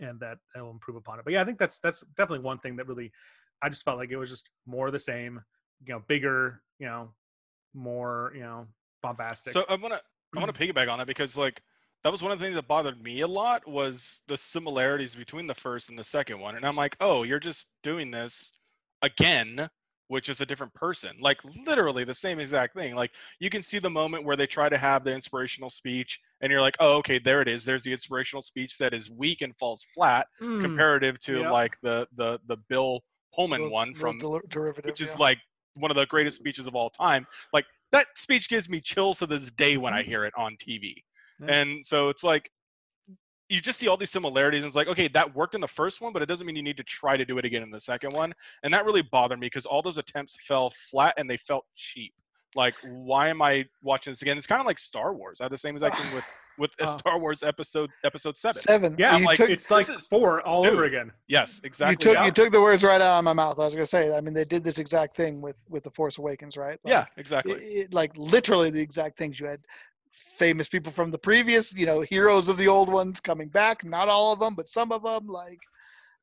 and 0.00 0.18
that 0.20 0.38
it 0.56 0.60
will 0.60 0.70
improve 0.70 0.96
upon 0.96 1.18
it. 1.18 1.24
But 1.24 1.34
yeah, 1.34 1.42
I 1.42 1.44
think 1.44 1.58
that's 1.58 1.80
that's 1.80 2.02
definitely 2.16 2.44
one 2.44 2.58
thing 2.58 2.76
that 2.76 2.86
really, 2.86 3.12
I 3.62 3.68
just 3.68 3.84
felt 3.84 3.98
like 3.98 4.10
it 4.10 4.16
was 4.16 4.30
just 4.30 4.50
more 4.66 4.86
of 4.86 4.92
the 4.92 4.98
same. 4.98 5.40
You 5.86 5.94
know, 5.94 6.02
bigger. 6.08 6.62
You 6.78 6.86
know, 6.86 7.10
more. 7.74 8.32
You 8.34 8.42
know, 8.42 8.66
bombastic. 9.02 9.52
So 9.52 9.64
I'm 9.68 9.80
gonna 9.80 10.00
I 10.36 10.40
want 10.40 10.54
to 10.54 10.66
piggyback 10.66 10.90
on 10.90 10.98
that 10.98 11.06
because 11.06 11.36
like 11.36 11.62
that 12.04 12.12
was 12.12 12.22
one 12.22 12.32
of 12.32 12.38
the 12.38 12.44
things 12.44 12.54
that 12.54 12.68
bothered 12.68 13.02
me 13.02 13.20
a 13.20 13.26
lot 13.26 13.66
was 13.68 14.20
the 14.28 14.36
similarities 14.36 15.14
between 15.14 15.46
the 15.46 15.54
first 15.54 15.88
and 15.88 15.98
the 15.98 16.04
second 16.04 16.38
one, 16.38 16.56
and 16.56 16.64
I'm 16.64 16.76
like, 16.76 16.96
oh, 17.00 17.24
you're 17.24 17.40
just 17.40 17.66
doing 17.82 18.10
this 18.10 18.52
again, 19.02 19.68
which 20.08 20.28
is 20.28 20.40
a 20.40 20.46
different 20.46 20.74
person. 20.74 21.16
Like 21.20 21.38
literally 21.66 22.04
the 22.04 22.14
same 22.14 22.40
exact 22.40 22.74
thing. 22.74 22.94
Like 22.94 23.12
you 23.38 23.50
can 23.50 23.62
see 23.62 23.78
the 23.78 23.90
moment 23.90 24.24
where 24.24 24.36
they 24.36 24.46
try 24.46 24.68
to 24.68 24.78
have 24.78 25.04
the 25.04 25.14
inspirational 25.14 25.70
speech, 25.70 26.18
and 26.40 26.50
you're 26.50 26.60
like, 26.60 26.76
oh, 26.80 26.96
okay, 26.96 27.18
there 27.18 27.40
it 27.40 27.48
is. 27.48 27.64
There's 27.64 27.82
the 27.82 27.92
inspirational 27.92 28.42
speech 28.42 28.78
that 28.78 28.92
is 28.94 29.10
weak 29.10 29.42
and 29.42 29.56
falls 29.56 29.84
flat 29.94 30.26
Mm, 30.40 30.60
comparative 30.60 31.18
to 31.20 31.40
like 31.50 31.76
the 31.82 32.06
the 32.16 32.40
the 32.46 32.56
Bill 32.68 33.00
Pullman 33.34 33.70
one 33.70 33.94
from 33.94 34.18
derivative, 34.48 34.88
which 34.90 35.00
is 35.00 35.10
yeah. 35.10 35.16
like 35.18 35.38
one 35.76 35.90
of 35.90 35.96
the 35.96 36.06
greatest 36.06 36.36
speeches 36.36 36.66
of 36.66 36.74
all 36.74 36.90
time. 36.90 37.26
Like 37.52 37.66
that 37.92 38.06
speech 38.16 38.48
gives 38.48 38.68
me 38.68 38.80
chills 38.80 39.18
to 39.18 39.26
this 39.26 39.50
day 39.52 39.76
when 39.76 39.94
I 39.94 40.02
hear 40.02 40.24
it 40.24 40.34
on 40.36 40.56
TV. 40.56 40.94
Mm-hmm. 41.40 41.48
Yeah. 41.48 41.54
And 41.54 41.86
so 41.86 42.08
it's 42.08 42.24
like 42.24 42.50
you 43.48 43.60
just 43.60 43.78
see 43.78 43.88
all 43.88 43.96
these 43.96 44.10
similarities 44.10 44.58
and 44.62 44.66
it's 44.66 44.76
like 44.76 44.88
okay 44.88 45.08
that 45.08 45.34
worked 45.34 45.54
in 45.54 45.60
the 45.60 45.68
first 45.68 46.00
one 46.00 46.12
but 46.12 46.22
it 46.22 46.26
doesn't 46.26 46.46
mean 46.46 46.56
you 46.56 46.62
need 46.62 46.76
to 46.76 46.82
try 46.84 47.16
to 47.16 47.24
do 47.24 47.38
it 47.38 47.44
again 47.44 47.62
in 47.62 47.70
the 47.70 47.80
second 47.80 48.12
one 48.12 48.34
and 48.62 48.72
that 48.72 48.84
really 48.84 49.02
bothered 49.02 49.38
me 49.40 49.46
because 49.46 49.66
all 49.66 49.82
those 49.82 49.98
attempts 49.98 50.36
fell 50.46 50.72
flat 50.90 51.14
and 51.16 51.28
they 51.28 51.36
felt 51.36 51.64
cheap 51.76 52.12
like 52.54 52.74
why 52.84 53.28
am 53.28 53.40
i 53.42 53.64
watching 53.82 54.10
this 54.12 54.22
again 54.22 54.36
it's 54.38 54.46
kind 54.46 54.60
of 54.60 54.66
like 54.66 54.78
star 54.78 55.14
wars 55.14 55.40
i 55.40 55.44
had 55.44 55.52
the 55.52 55.58
same 55.58 55.74
exact 55.74 55.98
thing 55.98 56.14
with 56.14 56.24
with 56.58 56.72
uh, 56.80 56.86
Oh. 56.88 56.96
star 56.98 57.18
wars 57.20 57.44
episode 57.44 57.88
episode 58.04 58.36
seven 58.36 58.60
seven. 58.60 58.96
yeah, 58.98 59.16
you 59.16 59.24
like, 59.24 59.36
took, 59.36 59.48
it's 59.48 59.70
like 59.70 59.88
is- 59.88 60.08
four 60.08 60.40
all 60.42 60.66
over 60.66 60.84
again. 60.86 61.12
yes 61.28 61.60
exactly 61.62 61.92
you 61.92 61.94
exactly 61.94 61.96
took 61.96 62.14
yeah. 62.14 62.24
you 62.26 62.32
took 62.32 62.50
the 62.52 62.60
words 62.60 62.82
right 62.82 63.00
out 63.00 63.18
of 63.18 63.22
my 63.24 63.32
mouth. 63.32 63.60
I 63.60 63.64
was 63.64 63.74
gonna 63.76 63.86
say. 63.86 64.12
I 64.16 64.20
mean, 64.20 64.34
they 64.34 64.44
did 64.44 64.64
this 64.64 64.80
exact 64.80 65.16
thing 65.16 65.40
with 65.40 65.64
with 65.68 65.84
the 65.84 65.90
Force 65.92 66.18
Awakens, 66.18 66.56
right? 66.56 66.76
Like, 66.82 66.90
yeah 66.90 67.04
exactly 67.16 67.52
it, 67.52 67.62
it- 67.62 67.94
like 67.94 68.10
literally 68.16 68.70
the 68.70 68.80
exact 68.80 69.16
things 69.18 69.38
you 69.38 69.46
had 69.46 69.60
famous 70.18 70.68
people 70.68 70.92
from 70.92 71.10
the 71.10 71.18
previous 71.18 71.74
you 71.74 71.86
know 71.86 72.00
heroes 72.00 72.48
of 72.48 72.56
the 72.56 72.68
old 72.68 72.88
ones 72.88 73.20
coming 73.20 73.48
back. 73.48 73.84
Not 73.84 74.08
all 74.08 74.32
of 74.32 74.40
them 74.40 74.54
but 74.54 74.68
some 74.68 74.92
of 74.92 75.02
them 75.02 75.26
like 75.26 75.60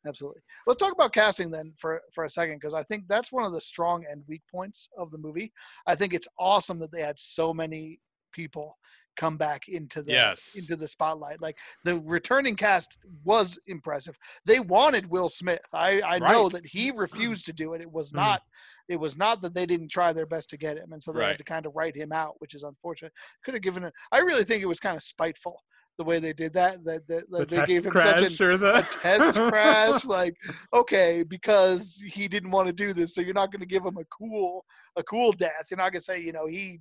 absolutely. 0.08 0.42
Let's 0.68 0.82
talk 0.82 0.94
about 0.94 1.14
casting 1.14 1.50
then 1.50 1.74
for 1.78 2.02
for 2.14 2.26
a 2.26 2.30
second 2.30 2.58
because 2.58 2.74
i 2.74 2.84
think 2.84 3.06
that's 3.08 3.32
one 3.32 3.46
of 3.46 3.54
the 3.54 3.62
strong 3.62 4.06
and 4.10 4.24
weak 4.28 4.44
points 4.52 4.90
of 4.98 5.12
the 5.12 5.18
movie. 5.18 5.52
I 5.88 5.96
think 5.96 6.14
it's 6.14 6.28
awesome 6.38 6.80
that 6.80 6.92
they 6.92 7.02
had 7.02 7.20
so 7.20 7.54
many 7.54 8.00
people 8.36 8.78
come 9.16 9.38
back 9.38 9.70
into 9.70 10.04
the 10.04 10.12
Yes. 10.12 10.56
into 10.58 10.76
the 10.76 10.88
spotlight. 10.88 11.42
Like 11.42 11.58
the 11.86 12.00
returning 12.02 12.56
cast 12.56 12.98
was 13.24 13.58
impressive. 13.68 14.18
They 14.46 14.60
wanted 14.60 15.10
will 15.10 15.30
smith. 15.30 15.62
I 15.74 16.02
i 16.02 16.20
know 16.20 16.50
that 16.50 16.66
he 16.66 16.92
refused 16.92 17.46
to 17.46 17.54
do 17.54 17.74
it. 17.74 17.82
It 17.82 17.92
was 17.92 18.12
Mhm. 18.12 18.18
not 18.18 18.42
it 18.90 19.00
was 19.00 19.18
not 19.18 19.42
that 19.42 19.56
they 19.56 19.66
didn't 19.66 19.88
try 19.90 20.12
their 20.14 20.28
best 20.28 20.50
to 20.52 20.58
get 20.58 20.78
him 20.78 20.92
and 20.94 21.02
so 21.02 21.12
they 21.12 21.24
had 21.30 21.38
to 21.40 21.44
kind 21.44 21.66
of 21.66 21.76
write 21.76 21.96
him 21.96 22.12
out 22.12 22.36
which 22.40 22.54
is 22.54 22.64
unfortunate. 22.64 23.14
Could 23.44 23.56
have 23.56 23.64
given 23.64 23.84
it 23.86 23.94
i 24.12 24.20
really 24.20 24.44
think 24.44 24.62
it 24.62 24.68
was 24.68 24.80
kind 24.80 24.98
of 24.98 25.02
spiteful 25.02 25.64
the 25.98 26.04
way 26.04 26.20
they 26.20 26.34
did 26.34 26.54
that 26.54 26.84
that, 26.84 27.08
that, 27.08 27.24
The 27.32 27.46
they 27.46 27.66
gave 27.66 27.86
him 27.86 27.94
such 27.94 28.22
an, 28.22 28.60
the 28.60 28.76
a 28.80 28.84
test 28.84 29.38
crash 29.52 30.04
like 30.06 30.36
okay 30.74 31.24
because 31.24 32.04
he 32.06 32.28
didn't 32.28 32.52
want 32.52 32.68
to 32.68 32.74
do 32.74 32.94
this 32.94 33.16
so 33.16 33.22
you're 33.22 33.34
not 33.34 33.52
going 33.52 33.62
to 33.62 33.66
give 33.76 33.86
him 33.86 33.98
a 33.98 34.06
cool 34.06 34.66
a 34.98 35.04
cool 35.04 35.32
death. 35.32 35.68
You're 35.72 35.78
not 35.78 35.92
going 35.94 36.00
to 36.00 36.10
say 36.12 36.20
you 36.20 36.34
know 36.34 36.48
he 36.48 36.80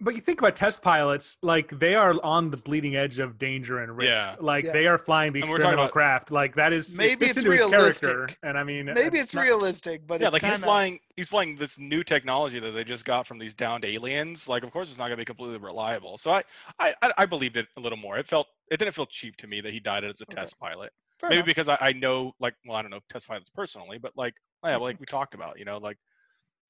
But 0.00 0.14
you 0.14 0.20
think 0.20 0.40
about 0.40 0.54
test 0.54 0.80
pilots, 0.80 1.38
like 1.42 1.76
they 1.80 1.96
are 1.96 2.14
on 2.22 2.50
the 2.52 2.56
bleeding 2.56 2.94
edge 2.94 3.18
of 3.18 3.36
danger 3.36 3.80
and 3.82 3.96
risk. 3.96 4.12
Yeah. 4.12 4.36
Like 4.38 4.64
Yeah. 4.64 4.72
they 4.72 4.86
are 4.86 4.96
flying 4.96 5.32
the 5.32 5.40
And 5.40 5.48
experimental 5.48 5.84
about- 5.86 5.92
craft. 5.92 6.30
Like 6.30 6.54
that 6.54 6.72
is 6.72 6.94
it 6.94 6.98
Maybe 6.98 7.26
fits 7.26 7.38
it's 7.38 7.44
into 7.46 7.50
his 7.52 7.62
character. 7.68 8.06
realistic. 8.18 8.38
And 8.44 8.56
I 8.56 8.62
mean, 8.62 8.86
maybe 8.94 9.18
it's 9.18 9.34
not- 9.34 9.42
realistic 9.42 10.06
but 10.06 10.20
yeah, 10.20 10.28
it's 10.28 10.34
like 10.34 10.42
kind 10.42 10.54
he's 10.54 10.62
flying 10.64 11.00
he's 11.16 11.28
flying 11.28 11.56
this 11.56 11.78
new 11.78 12.04
technology 12.04 12.60
that 12.60 12.70
they 12.70 12.84
just 12.84 13.04
got 13.04 13.26
from 13.26 13.38
these 13.38 13.54
downed 13.54 13.84
aliens. 13.84 14.46
Like, 14.48 14.62
of 14.62 14.70
course, 14.70 14.88
it's 14.88 14.98
not 14.98 15.06
gonna 15.06 15.16
be 15.16 15.24
completely 15.24 15.58
reliable. 15.58 16.16
So 16.16 16.30
I, 16.30 16.44
I, 16.78 16.94
I- 17.02 17.12
I 17.18 17.26
believed 17.26 17.56
it 17.56 17.66
a 17.76 17.80
little 17.80 17.98
more. 17.98 18.18
It 18.18 18.28
felt 18.28 18.46
it 18.70 18.76
didn't 18.76 18.94
feel 18.94 19.06
cheap 19.06 19.36
to 19.38 19.48
me 19.48 19.60
that 19.62 19.72
he 19.72 19.80
died 19.80 20.04
as 20.04 20.20
a 20.20 20.24
Okay. 20.24 20.34
test 20.36 20.58
pilot. 20.60 20.92
Fair 21.18 21.30
maybe 21.30 21.38
enough. 21.38 21.46
because 21.46 21.68
I, 21.68 21.76
I 21.80 21.92
know 21.92 22.32
like 22.38 22.54
well 22.64 22.76
I 22.76 22.82
don't 22.82 22.92
know 22.92 23.00
Test 23.10 23.26
pilots 23.26 23.50
personally, 23.50 23.98
but 23.98 24.12
like 24.16 24.34
yeah, 24.64 24.76
like 24.76 25.00
we 25.00 25.06
talked 25.06 25.34
about, 25.34 25.58
you 25.58 25.64
know, 25.64 25.78
like 25.78 25.98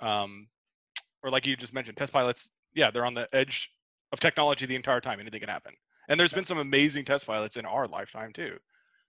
um 0.00 0.48
or 1.22 1.30
like 1.30 1.46
you 1.46 1.56
just 1.56 1.74
mentioned, 1.74 1.96
test 1.98 2.12
pilots, 2.12 2.48
yeah, 2.78 2.90
they're 2.90 3.04
on 3.04 3.14
the 3.14 3.28
edge 3.34 3.70
of 4.12 4.20
technology 4.20 4.64
the 4.64 4.76
entire 4.76 5.00
time. 5.00 5.20
Anything 5.20 5.40
can 5.40 5.48
happen. 5.48 5.72
And 6.08 6.18
there's 6.18 6.32
been 6.32 6.44
some 6.44 6.58
amazing 6.58 7.04
test 7.04 7.26
pilots 7.26 7.56
in 7.56 7.66
our 7.66 7.86
lifetime 7.86 8.32
too. 8.32 8.56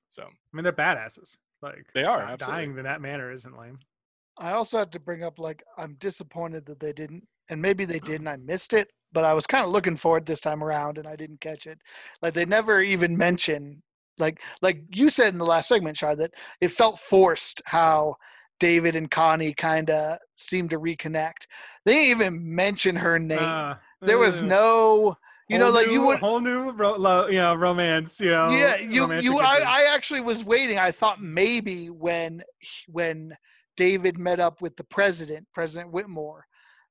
So 0.10 0.24
I 0.24 0.28
mean, 0.52 0.64
they're 0.64 0.74
badasses. 0.74 1.38
Like 1.62 1.86
They 1.94 2.04
are, 2.04 2.24
uh, 2.24 2.32
absolutely. 2.32 2.66
dying 2.66 2.78
in 2.78 2.84
that 2.84 3.02
manner 3.02 3.32
isn't 3.32 3.58
lame. 3.58 3.78
I 4.38 4.52
also 4.52 4.78
have 4.78 4.90
to 4.92 5.00
bring 5.00 5.24
up 5.24 5.38
like 5.38 5.64
I'm 5.78 5.96
disappointed 6.00 6.66
that 6.66 6.80
they 6.80 6.94
didn't, 6.94 7.24
and 7.50 7.62
maybe 7.62 7.86
they 7.86 8.00
did 8.00 8.22
and 8.22 8.30
I 8.30 8.38
missed 8.38 8.74
it, 8.74 8.90
but 9.12 9.24
I 9.24 9.34
was 9.34 9.46
kind 9.46 9.64
of 9.64 9.72
looking 9.72 9.96
for 9.96 10.18
it 10.18 10.26
this 10.26 10.40
time 10.40 10.64
around 10.64 10.98
and 10.98 11.08
I 11.08 11.16
didn't 11.16 11.42
catch 11.42 11.68
it. 11.68 11.80
Like 12.22 12.34
they 12.34 12.46
never 12.46 12.82
even 12.82 13.16
mention 13.16 13.82
like 14.18 14.42
like 14.62 14.82
you 14.94 15.10
said 15.10 15.34
in 15.34 15.40
the 15.40 15.46
last 15.46 15.68
segment, 15.70 15.98
Shar, 15.98 16.16
that 16.16 16.34
it 16.60 16.72
felt 16.72 17.00
forced 17.00 17.62
how 17.66 18.16
David 18.60 18.96
and 18.96 19.10
Connie 19.10 19.54
kind 19.54 19.90
of 19.90 20.20
seemed 20.36 20.70
to 20.72 20.80
reconnect. 20.80 21.48
They 21.86 21.94
didn't 21.94 22.22
even 22.22 22.56
mention 22.56 22.96
her 22.96 23.18
name. 23.18 23.40
Uh, 23.40 23.76
there 24.02 24.18
was 24.18 24.42
no, 24.42 25.18
you 25.50 25.58
know, 25.58 25.66
whole 25.66 25.74
like 25.74 25.88
you 25.88 26.00
new- 26.00 26.06
would. 26.08 26.20
whole 26.20 26.40
new 26.40 26.72
ro- 26.72 26.96
lo- 26.98 27.28
you 27.28 27.40
know 27.40 27.56
romance. 27.56 28.20
You 28.20 28.32
know, 28.32 28.50
yeah 28.52 28.78
you 28.78 29.12
you 29.14 29.40
I. 29.40 29.60
I 29.60 29.94
actually 29.94 30.22
was 30.22 30.44
waiting 30.44 30.78
i 30.78 30.92
thought 30.92 31.22
maybe 31.22 31.90
when 31.90 32.44
when 32.88 33.36
david 33.78 34.18
met 34.18 34.40
up 34.40 34.62
with 34.62 34.76
the 34.76 34.84
president 34.86 35.48
president 35.54 35.92
whitmore 35.92 36.46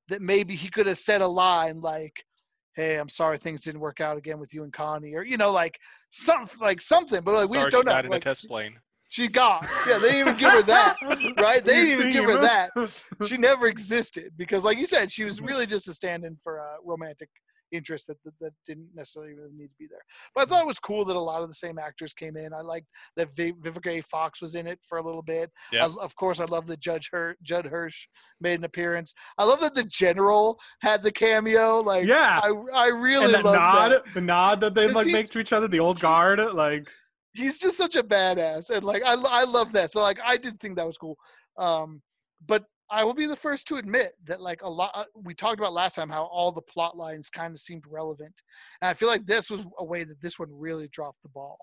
that 0.09 0.23
maybe 0.23 0.55
he 0.55 0.69
could 0.69 0.87
have 0.87 0.97
said 0.97 1.21
a 1.21 1.27
line 1.27 1.81
like 1.81 2.25
hey 2.75 2.97
i'm 2.97 3.09
sorry 3.09 3.39
things 3.39 3.61
didn't 3.61 3.81
work 3.81 4.01
out 4.01 4.17
again 4.17 4.39
with 4.39 4.55
you 4.55 4.65
and 4.65 4.73
connie 4.73 5.15
or 5.15 5.23
you 5.23 5.37
know 5.37 5.51
like 5.53 5.79
something 6.11 6.61
like 6.61 6.81
something 6.81 7.21
but 7.23 7.35
like 7.35 7.49
we 7.49 7.59
sorry 7.59 7.67
just 7.67 7.71
don't 7.73 7.87
know 7.87 7.93
died 7.93 8.05
in 8.07 8.11
like, 8.11 8.23
a 8.23 8.25
test 8.25 8.49
plane. 8.49 8.75
She 9.09 9.29
gone 9.29 9.67
yeah 9.89 9.99
they 9.99 10.11
didn't 10.13 10.21
even 10.29 10.37
give 10.37 10.53
her 10.53 10.63
that 10.63 10.97
right? 11.41 11.65
They 11.65 11.75
didn't 11.75 12.01
even 12.01 12.13
give 12.13 12.25
her 12.25 12.41
that. 12.41 12.71
She 13.27 13.37
never 13.37 13.67
existed 13.69 14.33
because 14.37 14.65
like 14.65 14.79
you 14.79 14.87
said 14.87 15.11
she 15.11 15.25
was 15.25 15.41
really 15.41 15.67
just 15.67 15.89
a 15.89 15.93
stand-in 15.93 16.37
for 16.37 16.59
a 16.59 16.77
romantic 16.85 17.29
interest 17.73 18.07
that, 18.07 18.17
that 18.25 18.33
that 18.41 18.53
didn't 18.67 18.89
necessarily 18.95 19.35
really 19.35 19.53
need 19.55 19.67
to 19.67 19.75
be 19.79 19.87
there. 19.87 20.01
But 20.35 20.43
i 20.43 20.45
thought 20.47 20.63
it 20.63 20.67
was 20.67 20.79
cool 20.79 21.05
that 21.05 21.17
a 21.17 21.21
lot 21.21 21.43
of 21.43 21.49
the 21.49 21.55
same 21.55 21.79
actors 21.79 22.13
came 22.15 22.37
in. 22.37 22.55
I 22.55 22.61
liked 22.63 22.87
that 23.17 23.29
Vi- 23.37 23.53
vivica 23.53 23.99
a. 23.99 24.01
Fox 24.03 24.41
was 24.41 24.55
in 24.55 24.67
it 24.67 24.79
for 24.89 24.99
a 24.99 25.05
little 25.05 25.23
bit. 25.23 25.51
Yeah. 25.73 25.87
I- 25.87 26.05
of 26.05 26.15
course 26.17 26.41
i 26.41 26.45
love 26.45 26.67
that 26.67 26.81
judge 26.81 27.09
Her- 27.13 27.37
judd 27.43 27.67
hirsch 27.67 28.07
made 28.41 28.59
an 28.59 28.65
appearance. 28.65 29.15
I 29.37 29.45
love 29.45 29.61
that 29.61 29.75
the 29.75 29.85
general 29.85 30.59
had 30.83 31.03
the 31.03 31.13
cameo. 31.13 31.81
Like 31.81 32.07
yeah. 32.07 32.41
i 32.43 32.49
i 32.75 32.87
really 32.89 33.27
and 33.27 33.35
that 33.35 33.45
love 33.45 33.55
nod, 33.55 33.93
that 33.93 34.15
the 34.15 34.21
nod 34.21 34.61
that 34.63 34.75
they 34.75 34.89
like 34.89 35.07
he- 35.07 35.13
make 35.13 35.29
to 35.31 35.39
each 35.39 35.53
other, 35.53 35.69
the 35.69 35.81
old 35.81 36.01
guard, 36.01 36.39
like 36.55 36.89
he's 37.39 37.59
just 37.59 37.79
such 37.79 37.97
a 37.97 38.03
badass 38.03 38.71
and 38.71 38.85
like 38.85 39.03
I, 39.05 39.15
I 39.15 39.45
love 39.45 39.73
that 39.73 39.93
so 39.93 40.03
like 40.03 40.19
i 40.25 40.37
did 40.37 40.59
think 40.61 40.77
that 40.77 40.87
was 40.87 40.99
cool. 40.99 41.17
Um 41.57 42.03
but 42.47 42.65
i 42.91 43.05
will 43.05 43.15
be 43.15 43.27
the 43.27 43.37
first 43.37 43.67
to 43.69 43.77
admit 43.77 44.13
that 44.25 44.41
like 44.41 44.63
a 44.63 44.69
lot 44.69 44.91
uh, 44.95 45.05
we 45.15 45.35
talked 45.35 45.59
about 45.59 45.73
last 45.73 45.95
time 45.95 46.09
how 46.09 46.25
all 46.25 46.53
the 46.53 46.63
plot 46.63 46.97
lines 46.97 47.31
kind 47.31 47.53
of 47.53 47.61
seemed 47.61 47.85
relevant 47.89 48.43
and 48.83 48.89
i 48.89 48.95
feel 48.95 49.09
like 49.09 49.27
this 49.27 49.51
was 49.51 49.65
a 49.79 49.85
way 49.85 50.05
that 50.05 50.21
this 50.21 50.39
one 50.39 50.49
really 50.53 50.89
dropped 50.89 51.23
the 51.23 51.29
ball 51.31 51.59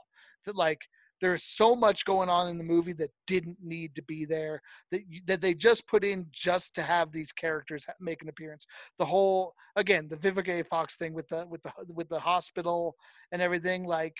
that 0.45 0.55
like 0.55 0.79
there's 1.21 1.43
so 1.43 1.75
much 1.75 2.05
going 2.05 2.29
on 2.29 2.49
in 2.49 2.57
the 2.57 2.63
movie 2.63 2.93
that 2.93 3.09
didn't 3.25 3.57
need 3.61 3.95
to 3.95 4.03
be 4.03 4.25
there 4.25 4.61
that 4.91 5.01
you, 5.07 5.21
that 5.25 5.41
they 5.41 5.53
just 5.53 5.87
put 5.87 6.03
in 6.03 6.25
just 6.31 6.75
to 6.75 6.81
have 6.81 7.11
these 7.11 7.31
characters 7.31 7.85
make 7.99 8.21
an 8.21 8.29
appearance. 8.29 8.65
The 8.97 9.05
whole 9.05 9.53
again 9.75 10.07
the 10.09 10.17
Vivica 10.17 10.65
Fox 10.65 10.95
thing 10.97 11.13
with 11.13 11.27
the 11.29 11.45
with 11.47 11.63
the 11.63 11.71
with 11.93 12.09
the 12.09 12.19
hospital 12.19 12.95
and 13.31 13.41
everything 13.41 13.85
like 13.85 14.15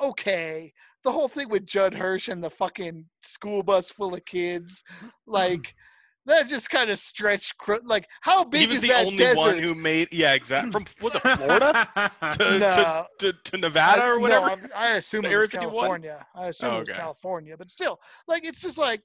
okay 0.00 0.72
the 1.02 1.10
whole 1.12 1.28
thing 1.28 1.48
with 1.48 1.64
Judd 1.66 1.94
Hirsch 1.94 2.28
and 2.28 2.42
the 2.44 2.50
fucking 2.50 3.06
school 3.22 3.62
bus 3.62 3.90
full 3.90 4.14
of 4.14 4.24
kids, 4.26 4.84
like 5.26 5.74
that 6.26 6.46
just 6.48 6.68
kind 6.68 6.90
of 6.90 6.98
stretched. 6.98 7.56
Cr- 7.56 7.76
like, 7.84 8.06
how 8.20 8.44
big 8.44 8.60
He 8.60 8.66
was 8.66 8.76
is 8.76 8.82
the 8.82 8.88
that 8.88 9.06
only 9.06 9.16
desert? 9.16 9.36
one 9.38 9.58
who 9.58 9.74
made 9.74 10.08
yeah, 10.12 10.34
exactly. 10.34 10.70
From 10.72 10.84
was 11.00 11.14
it 11.14 11.20
Florida 11.22 11.88
to, 12.32 12.36
to, 12.38 12.58
no, 12.58 13.06
to, 13.18 13.32
to 13.44 13.56
Nevada 13.56 14.06
or 14.06 14.18
whatever? 14.20 14.50
I'm- 14.50 14.68
I 14.76 14.90
assume 14.96 15.24
it 15.24 15.34
was 15.34 15.48
California. 15.48 16.26
I 16.34 16.48
assume 16.48 16.70
Oh, 16.70 16.76
it 16.76 16.80
was. 16.80 16.92
California, 16.92 17.56
but 17.56 17.70
still, 17.70 17.98
like, 18.28 18.44
it's 18.44 18.60
just 18.60 18.76
like 18.78 19.00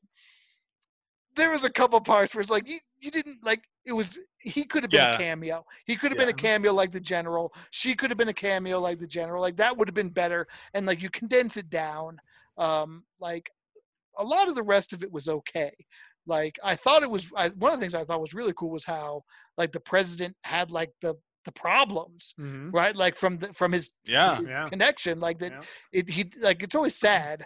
there 1.38 1.52
was 1.52 1.64
a 1.66 1.70
couple 1.70 2.00
parts 2.02 2.36
where 2.36 2.42
it's 2.42 2.52
like 2.52 2.68
you, 2.68 2.80
you 3.00 3.12
didn't 3.12 3.38
like 3.44 3.62
it 3.86 3.94
was 3.94 4.20
he 4.46 4.64
could 4.64 4.84
have 4.84 4.92
been 4.92 5.00
Yeah. 5.02 5.16
a 5.16 5.18
cameo. 5.18 5.66
He 5.86 5.96
could 5.96 6.12
have 6.12 6.18
been 6.18 6.30
a 6.30 6.34
cameo 6.34 6.72
like 6.74 6.92
the 6.92 7.00
general. 7.00 7.54
She 7.72 7.96
could 7.96 8.10
have 8.12 8.18
been 8.18 8.30
a 8.30 8.34
cameo 8.34 8.80
like 8.80 9.00
the 9.00 9.08
general. 9.08 9.42
Like 9.42 9.58
that 9.58 9.76
would 9.76 9.88
have 9.88 9.96
been 9.96 10.10
better. 10.10 10.48
And 10.74 10.86
like 10.86 11.02
you 11.02 11.10
condense 11.10 11.58
it 11.58 11.70
down. 11.70 12.18
Um, 12.58 13.04
like 13.20 13.50
a 14.18 14.24
lot 14.24 14.48
of 14.48 14.56
the 14.56 14.64
rest 14.64 14.94
of 14.94 15.04
it 15.04 15.12
was 15.12 15.28
okay. 15.28 15.74
Like 16.28 16.58
I 16.64 16.76
thought 16.76 17.04
it 17.04 17.10
was 17.10 17.30
I, 17.36 17.50
one 17.50 17.74
of 17.74 17.80
the 17.80 17.84
things 17.84 17.96
I 17.96 18.04
thought 18.06 18.22
was 18.22 18.34
really 18.34 18.54
cool 18.54 18.72
was 18.72 18.86
how 18.86 19.24
like 19.58 19.72
the 19.72 19.80
president 19.80 20.36
had 20.44 20.72
like 20.72 20.92
the 21.02 21.16
the 21.44 21.52
problems 21.52 22.34
Mhm. 22.40 22.74
right 22.74 22.96
like 22.96 23.16
from 23.16 23.38
the 23.38 23.54
from 23.54 23.72
his, 23.72 23.92
Yeah. 24.06 24.38
his 24.38 24.50
Yeah. 24.50 24.68
connection 24.68 25.20
like 25.20 25.38
that 25.40 25.52
Yeah. 25.52 25.62
it 25.92 26.10
he 26.10 26.32
like 26.42 26.64
it's 26.64 26.74
always 26.74 26.96
sad 26.96 27.46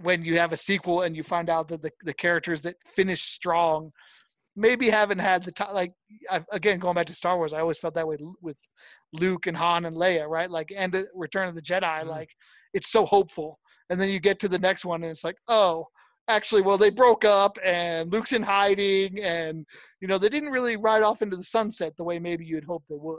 when 0.00 0.24
you 0.24 0.38
have 0.38 0.52
a 0.54 0.56
sequel 0.56 1.02
and 1.02 1.14
you 1.14 1.22
find 1.22 1.50
out 1.50 1.68
that 1.68 1.82
the, 1.82 1.92
the 2.02 2.14
characters 2.14 2.62
that 2.62 2.76
finish 2.86 3.20
strong 3.22 3.92
maybe 4.56 4.88
haven't 4.88 5.18
had 5.18 5.44
the 5.44 5.50
time 5.52 5.74
like 5.74 5.92
I've, 6.30 6.46
again 6.52 6.78
going 6.78 6.94
back 6.94 7.06
to 7.06 7.14
star 7.14 7.36
wars 7.36 7.52
i 7.52 7.60
always 7.60 7.78
felt 7.78 7.94
that 7.94 8.06
way 8.06 8.16
with 8.40 8.58
luke 9.12 9.46
and 9.46 9.56
han 9.56 9.84
and 9.84 9.96
leia 9.96 10.28
right 10.28 10.50
like 10.50 10.72
and 10.76 10.94
uh, 10.94 11.02
return 11.14 11.48
of 11.48 11.54
the 11.54 11.62
jedi 11.62 11.82
Mhm. 12.02 12.06
like 12.06 12.30
it's 12.72 12.90
so 12.90 13.04
hopeful 13.04 13.58
and 13.90 14.00
then 14.00 14.08
you 14.08 14.20
get 14.20 14.38
to 14.40 14.48
the 14.48 14.58
next 14.58 14.84
one 14.84 15.02
and 15.02 15.10
it's 15.10 15.24
like 15.24 15.36
oh 15.48 15.86
actually 16.28 16.62
well 16.62 16.78
they 16.78 16.90
broke 16.90 17.24
up 17.24 17.58
and 17.64 18.12
luke's 18.12 18.32
in 18.32 18.42
hiding 18.42 19.20
and 19.22 19.66
you 20.00 20.08
know 20.08 20.18
they 20.18 20.28
didn't 20.28 20.50
really 20.50 20.76
ride 20.76 21.02
off 21.02 21.20
into 21.22 21.36
the 21.36 21.42
sunset 21.42 21.92
the 21.96 22.04
way 22.04 22.18
maybe 22.18 22.44
you'd 22.46 22.64
hoped 22.64 22.88
they 22.88 22.96
would 22.98 23.18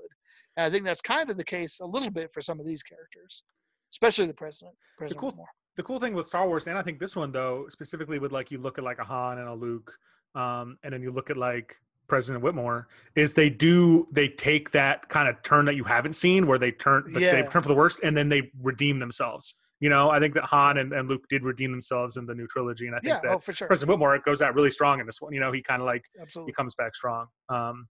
and 0.58 0.66
i 0.66 0.70
think 0.70 0.86
that's 0.86 1.02
kind 1.02 1.30
of 1.30 1.38
the 1.38 1.44
case 1.44 1.80
a 1.82 1.86
little 1.86 2.10
bit 2.12 2.32
for 2.32 2.42
some 2.42 2.60
of 2.60 2.66
these 2.66 2.82
characters 2.82 3.44
especially 3.92 4.26
the 4.26 4.34
president 4.34 4.76
president 4.98 5.20
cool- 5.20 5.30
Whitmore. 5.32 5.50
the 5.78 5.84
cool 5.84 6.00
thing 6.00 6.14
with 6.14 6.26
Star 6.26 6.48
Wars, 6.48 6.68
and 6.68 6.78
I 6.78 6.82
think 6.82 7.00
this 7.00 7.16
one 7.18 7.32
though, 7.34 7.66
specifically 7.70 8.18
with 8.18 8.32
like 8.32 8.50
you 8.50 8.58
look 8.60 8.78
at 8.78 8.84
like 8.86 8.98
a 9.00 9.04
Han 9.04 9.40
and 9.40 9.50
a 9.50 9.54
Luke, 9.54 9.92
um, 10.36 10.78
and 10.84 10.94
then 10.94 11.02
you 11.02 11.12
look 11.12 11.30
at 11.30 11.38
like 11.38 11.76
President 12.08 12.44
Whitmore, 12.44 12.88
is 13.16 13.34
they 13.34 13.50
do 13.50 14.06
they 14.12 14.28
take 14.28 14.72
that 14.72 15.10
kind 15.10 15.28
of 15.28 15.42
turn 15.44 15.66
that 15.66 15.76
you 15.76 15.84
haven't 15.84 16.14
seen, 16.14 16.46
where 16.48 16.60
they 16.60 16.72
turn 16.72 17.06
like, 17.12 17.24
they 17.24 17.42
turn 17.44 17.62
for 17.62 17.68
the 17.68 17.74
worst, 17.76 18.02
and 18.04 18.16
then 18.16 18.30
they 18.30 18.52
redeem 18.62 19.00
themselves. 19.00 19.56
You 19.80 19.90
know, 19.90 20.10
I 20.10 20.20
think 20.20 20.34
that 20.36 20.44
Han 20.44 20.78
and, 20.78 20.94
and 20.94 21.10
Luke 21.10 21.24
did 21.30 21.44
redeem 21.44 21.72
themselves 21.72 22.18
in 22.18 22.26
the 22.26 22.34
new 22.34 22.48
trilogy, 22.48 22.88
and 22.88 22.96
I 22.96 23.00
think 23.00 23.16
yeah 23.16 23.20
that 23.24 23.36
oh 23.36 23.40
for 23.40 23.54
sure 23.54 23.68
President 23.68 23.90
Whitmore 23.90 24.20
goes 24.20 24.42
out 24.42 24.56
really 24.56 24.72
strong 24.72 25.00
in 25.00 25.06
this 25.06 25.22
one. 25.22 25.34
You 25.34 25.40
know, 25.40 25.52
he 25.52 25.62
kind 25.62 25.82
of 25.82 25.86
like 25.86 26.06
he 26.46 26.52
comes 26.52 26.76
back 26.76 26.96
strong. 26.96 27.28
Um, 27.50 27.88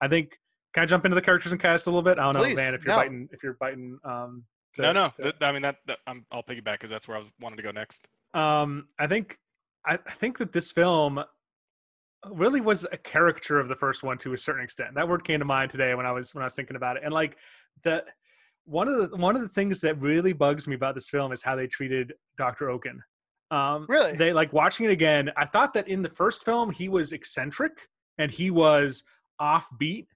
I 0.00 0.08
think. 0.08 0.36
Can 0.72 0.82
I 0.82 0.86
jump 0.86 1.04
into 1.04 1.14
the 1.14 1.22
characters 1.22 1.52
and 1.52 1.60
cast 1.60 1.86
a 1.86 1.90
little 1.90 2.02
bit? 2.02 2.18
I 2.18 2.24
don't 2.32 2.42
Please, 2.42 2.56
know, 2.56 2.62
man. 2.64 2.74
If 2.74 2.84
you're 2.84 2.96
no. 2.96 3.00
biting, 3.00 3.28
if 3.30 3.44
you're 3.44 3.56
biting, 3.60 3.96
um, 4.02 4.42
to- 4.74 4.82
no, 4.82 4.92
no. 4.92 5.12
to- 5.20 5.32
I 5.40 5.52
mean 5.52 5.62
that, 5.62 5.76
that 5.86 5.98
I'm, 6.08 6.26
I'll 6.32 6.42
piggyback 6.42 6.72
because 6.72 6.90
that's 6.90 7.06
where 7.06 7.16
I 7.16 7.20
was 7.20 7.28
wanted 7.40 7.54
to 7.58 7.62
go 7.62 7.70
next. 7.70 8.08
um 8.34 8.88
i 8.98 9.06
think 9.06 9.38
I, 9.86 9.94
I 9.94 10.12
think 10.12 10.38
that 10.38 10.52
this 10.52 10.72
film 10.72 11.22
really 12.30 12.60
was 12.60 12.86
a 12.92 12.96
caricature 12.96 13.58
of 13.60 13.68
the 13.68 13.74
first 13.74 14.02
one 14.02 14.18
to 14.18 14.32
a 14.32 14.36
certain 14.36 14.62
extent. 14.64 14.94
That 14.94 15.08
word 15.08 15.24
came 15.24 15.38
to 15.40 15.44
mind 15.44 15.70
today 15.70 15.94
when 15.94 16.06
i 16.06 16.12
was 16.12 16.34
when 16.34 16.42
i 16.42 16.46
was 16.46 16.54
thinking 16.54 16.76
about 16.76 16.96
it. 16.96 17.02
And 17.04 17.12
like 17.12 17.36
the 17.82 18.04
one 18.64 18.88
of 18.88 19.10
the 19.10 19.16
one 19.16 19.36
of 19.36 19.42
the 19.42 19.48
things 19.48 19.80
that 19.82 20.00
really 20.00 20.32
bugs 20.32 20.66
me 20.66 20.74
about 20.74 20.94
this 20.94 21.08
film 21.10 21.32
is 21.32 21.42
how 21.42 21.54
they 21.56 21.66
treated 21.66 22.14
dr 22.38 22.70
okun 22.70 23.02
um 23.50 23.84
Really? 23.88 24.16
they 24.16 24.32
like 24.32 24.52
watching 24.54 24.86
it 24.86 24.90
again 24.92 25.30
i 25.36 25.44
thought 25.44 25.74
that 25.74 25.86
in 25.86 26.00
the 26.00 26.08
first 26.08 26.46
film 26.46 26.70
he 26.72 26.88
was 26.88 27.12
eccentric 27.12 27.72
and 28.16 28.30
he 28.30 28.50
was 28.50 29.02
offbeat 29.38 30.06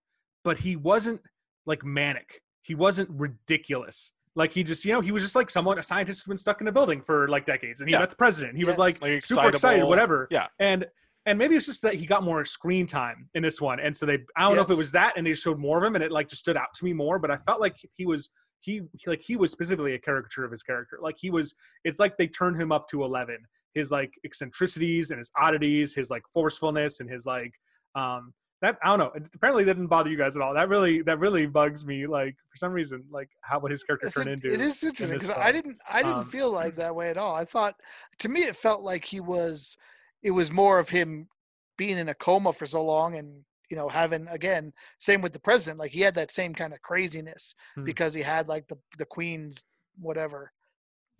but 0.45 0.57
he 0.59 0.77
wasn't 0.77 1.21
like 1.67 1.85
manic. 1.85 2.41
He 2.63 2.75
wasn't 2.75 3.11
ridiculous. 3.11 4.13
Like 4.35 4.53
he 4.53 4.63
just 4.63 4.85
you 4.85 4.93
know 4.93 5.01
he 5.01 5.13
was 5.13 5.23
just 5.23 5.37
like 5.37 5.51
someone 5.51 5.79
a 5.79 5.83
scientist 5.83 6.23
who's 6.23 6.29
been 6.29 6.37
stuck 6.39 6.61
in 6.63 6.69
a 6.69 6.73
building 6.73 7.03
for 7.03 7.29
like 7.29 7.45
decades 7.45 7.81
and 7.81 7.89
he 7.89 7.93
Yeah. 7.93 7.99
met 8.01 8.11
the 8.11 8.17
president. 8.17 8.57
He 8.57 8.65
was 8.65 8.79
like, 8.79 9.01
Like 9.03 9.23
super 9.25 9.49
excited 9.49 9.85
whatever. 9.85 10.29
Yeah. 10.31 10.47
and 10.59 10.87
and 11.29 11.39
maybe 11.39 11.55
it's 11.55 11.67
just 11.67 11.83
that 11.83 11.95
he 11.95 12.07
got 12.07 12.23
more 12.23 12.45
screen 12.45 12.87
time 12.87 13.29
in 13.35 13.43
this 13.43 13.61
one 13.61 13.79
and 13.81 13.95
so 13.97 14.07
they 14.07 14.19
i 14.37 14.43
don't 14.43 14.57
know 14.57 14.63
if 14.63 14.71
it 14.71 14.77
was 14.77 14.91
that 14.91 15.13
and 15.17 15.27
they 15.27 15.35
showed 15.35 15.59
more 15.59 15.79
of 15.79 15.85
him 15.85 15.95
and 15.95 16.03
it 16.03 16.11
like 16.11 16.29
just 16.29 16.41
stood 16.41 16.57
out 16.57 16.73
to 16.75 16.85
me 16.85 16.93
more 16.93 17.19
but 17.19 17.31
i 17.31 17.37
felt 17.47 17.61
like 17.61 17.77
he 17.97 18.07
was 18.07 18.31
he 18.61 18.83
like 19.07 19.21
he 19.23 19.37
was 19.37 19.51
specifically 19.53 19.95
a 19.95 19.99
caricature 19.99 20.45
of 20.45 20.51
his 20.51 20.63
character 20.63 20.99
like 21.03 21.17
he 21.19 21.31
was 21.31 21.55
it's 21.85 21.99
like 21.99 22.17
they 22.17 22.27
turned 22.27 22.61
him 22.61 22.73
up 22.73 22.89
to 22.89 23.05
11 23.05 23.37
his 23.75 23.91
like 23.91 24.13
eccentricities 24.25 25.11
and 25.11 25.19
his 25.19 25.31
oddities 25.41 25.95
his 25.95 26.11
like 26.11 26.23
forcefulness 26.33 27.01
and 27.01 27.11
his 27.11 27.27
like 27.27 27.53
um 27.95 28.33
that 28.61 28.77
I 28.83 28.89
don't 28.89 28.99
know. 28.99 29.13
It 29.15 29.29
apparently 29.35 29.63
that 29.65 29.75
didn't 29.75 29.87
bother 29.87 30.11
you 30.11 30.17
guys 30.17 30.35
at 30.35 30.43
all. 30.43 30.53
That 30.53 30.69
really 30.69 31.01
that 31.03 31.21
really 31.21 31.47
bugs 31.47 31.87
me. 31.87 32.09
Like 32.09 32.35
for 32.51 32.57
some 32.57 32.73
reason, 32.73 33.05
like 33.11 33.29
how 33.43 33.61
what 33.61 33.71
his 33.71 33.85
character 33.85 34.09
It's 34.09 34.17
turned 34.17 34.29
into. 34.29 34.53
it 34.53 34.61
is 34.61 34.83
interesting 34.83 35.17
because 35.17 35.31
I 35.31 35.53
didn't 35.53 35.79
I 35.89 36.03
didn't 36.03 36.19
Um, 36.19 36.25
feel 36.25 36.51
like 36.51 36.75
that 36.75 36.93
way 36.95 37.09
at 37.11 37.17
all. 37.17 37.37
I 37.37 37.45
thought 37.45 37.77
to 38.19 38.29
me 38.29 38.43
it 38.43 38.57
felt 38.57 38.83
like 38.83 39.05
he 39.05 39.21
was 39.21 39.79
it 40.23 40.31
was 40.31 40.51
more 40.53 40.79
of 40.79 40.89
him 40.89 41.29
being 41.77 41.99
in 41.99 42.09
a 42.09 42.15
coma 42.15 42.53
for 42.53 42.67
so 42.67 42.85
long 42.85 43.17
and 43.17 43.45
you 43.71 43.77
know 43.77 43.89
having 43.89 44.27
again 44.29 44.73
same 44.99 45.21
with 45.21 45.33
the 45.33 45.39
president 45.41 45.79
like 45.79 45.91
he 45.93 46.01
had 46.01 46.15
that 46.15 46.31
same 46.31 46.55
kind 46.55 46.73
of 46.73 46.81
craziness 46.83 47.55
Hmm. 47.75 47.85
because 47.85 48.15
he 48.15 48.23
had 48.23 48.49
like 48.49 48.67
the 48.69 48.79
the 48.99 49.05
queen's 49.05 49.65
whatever 49.99 50.53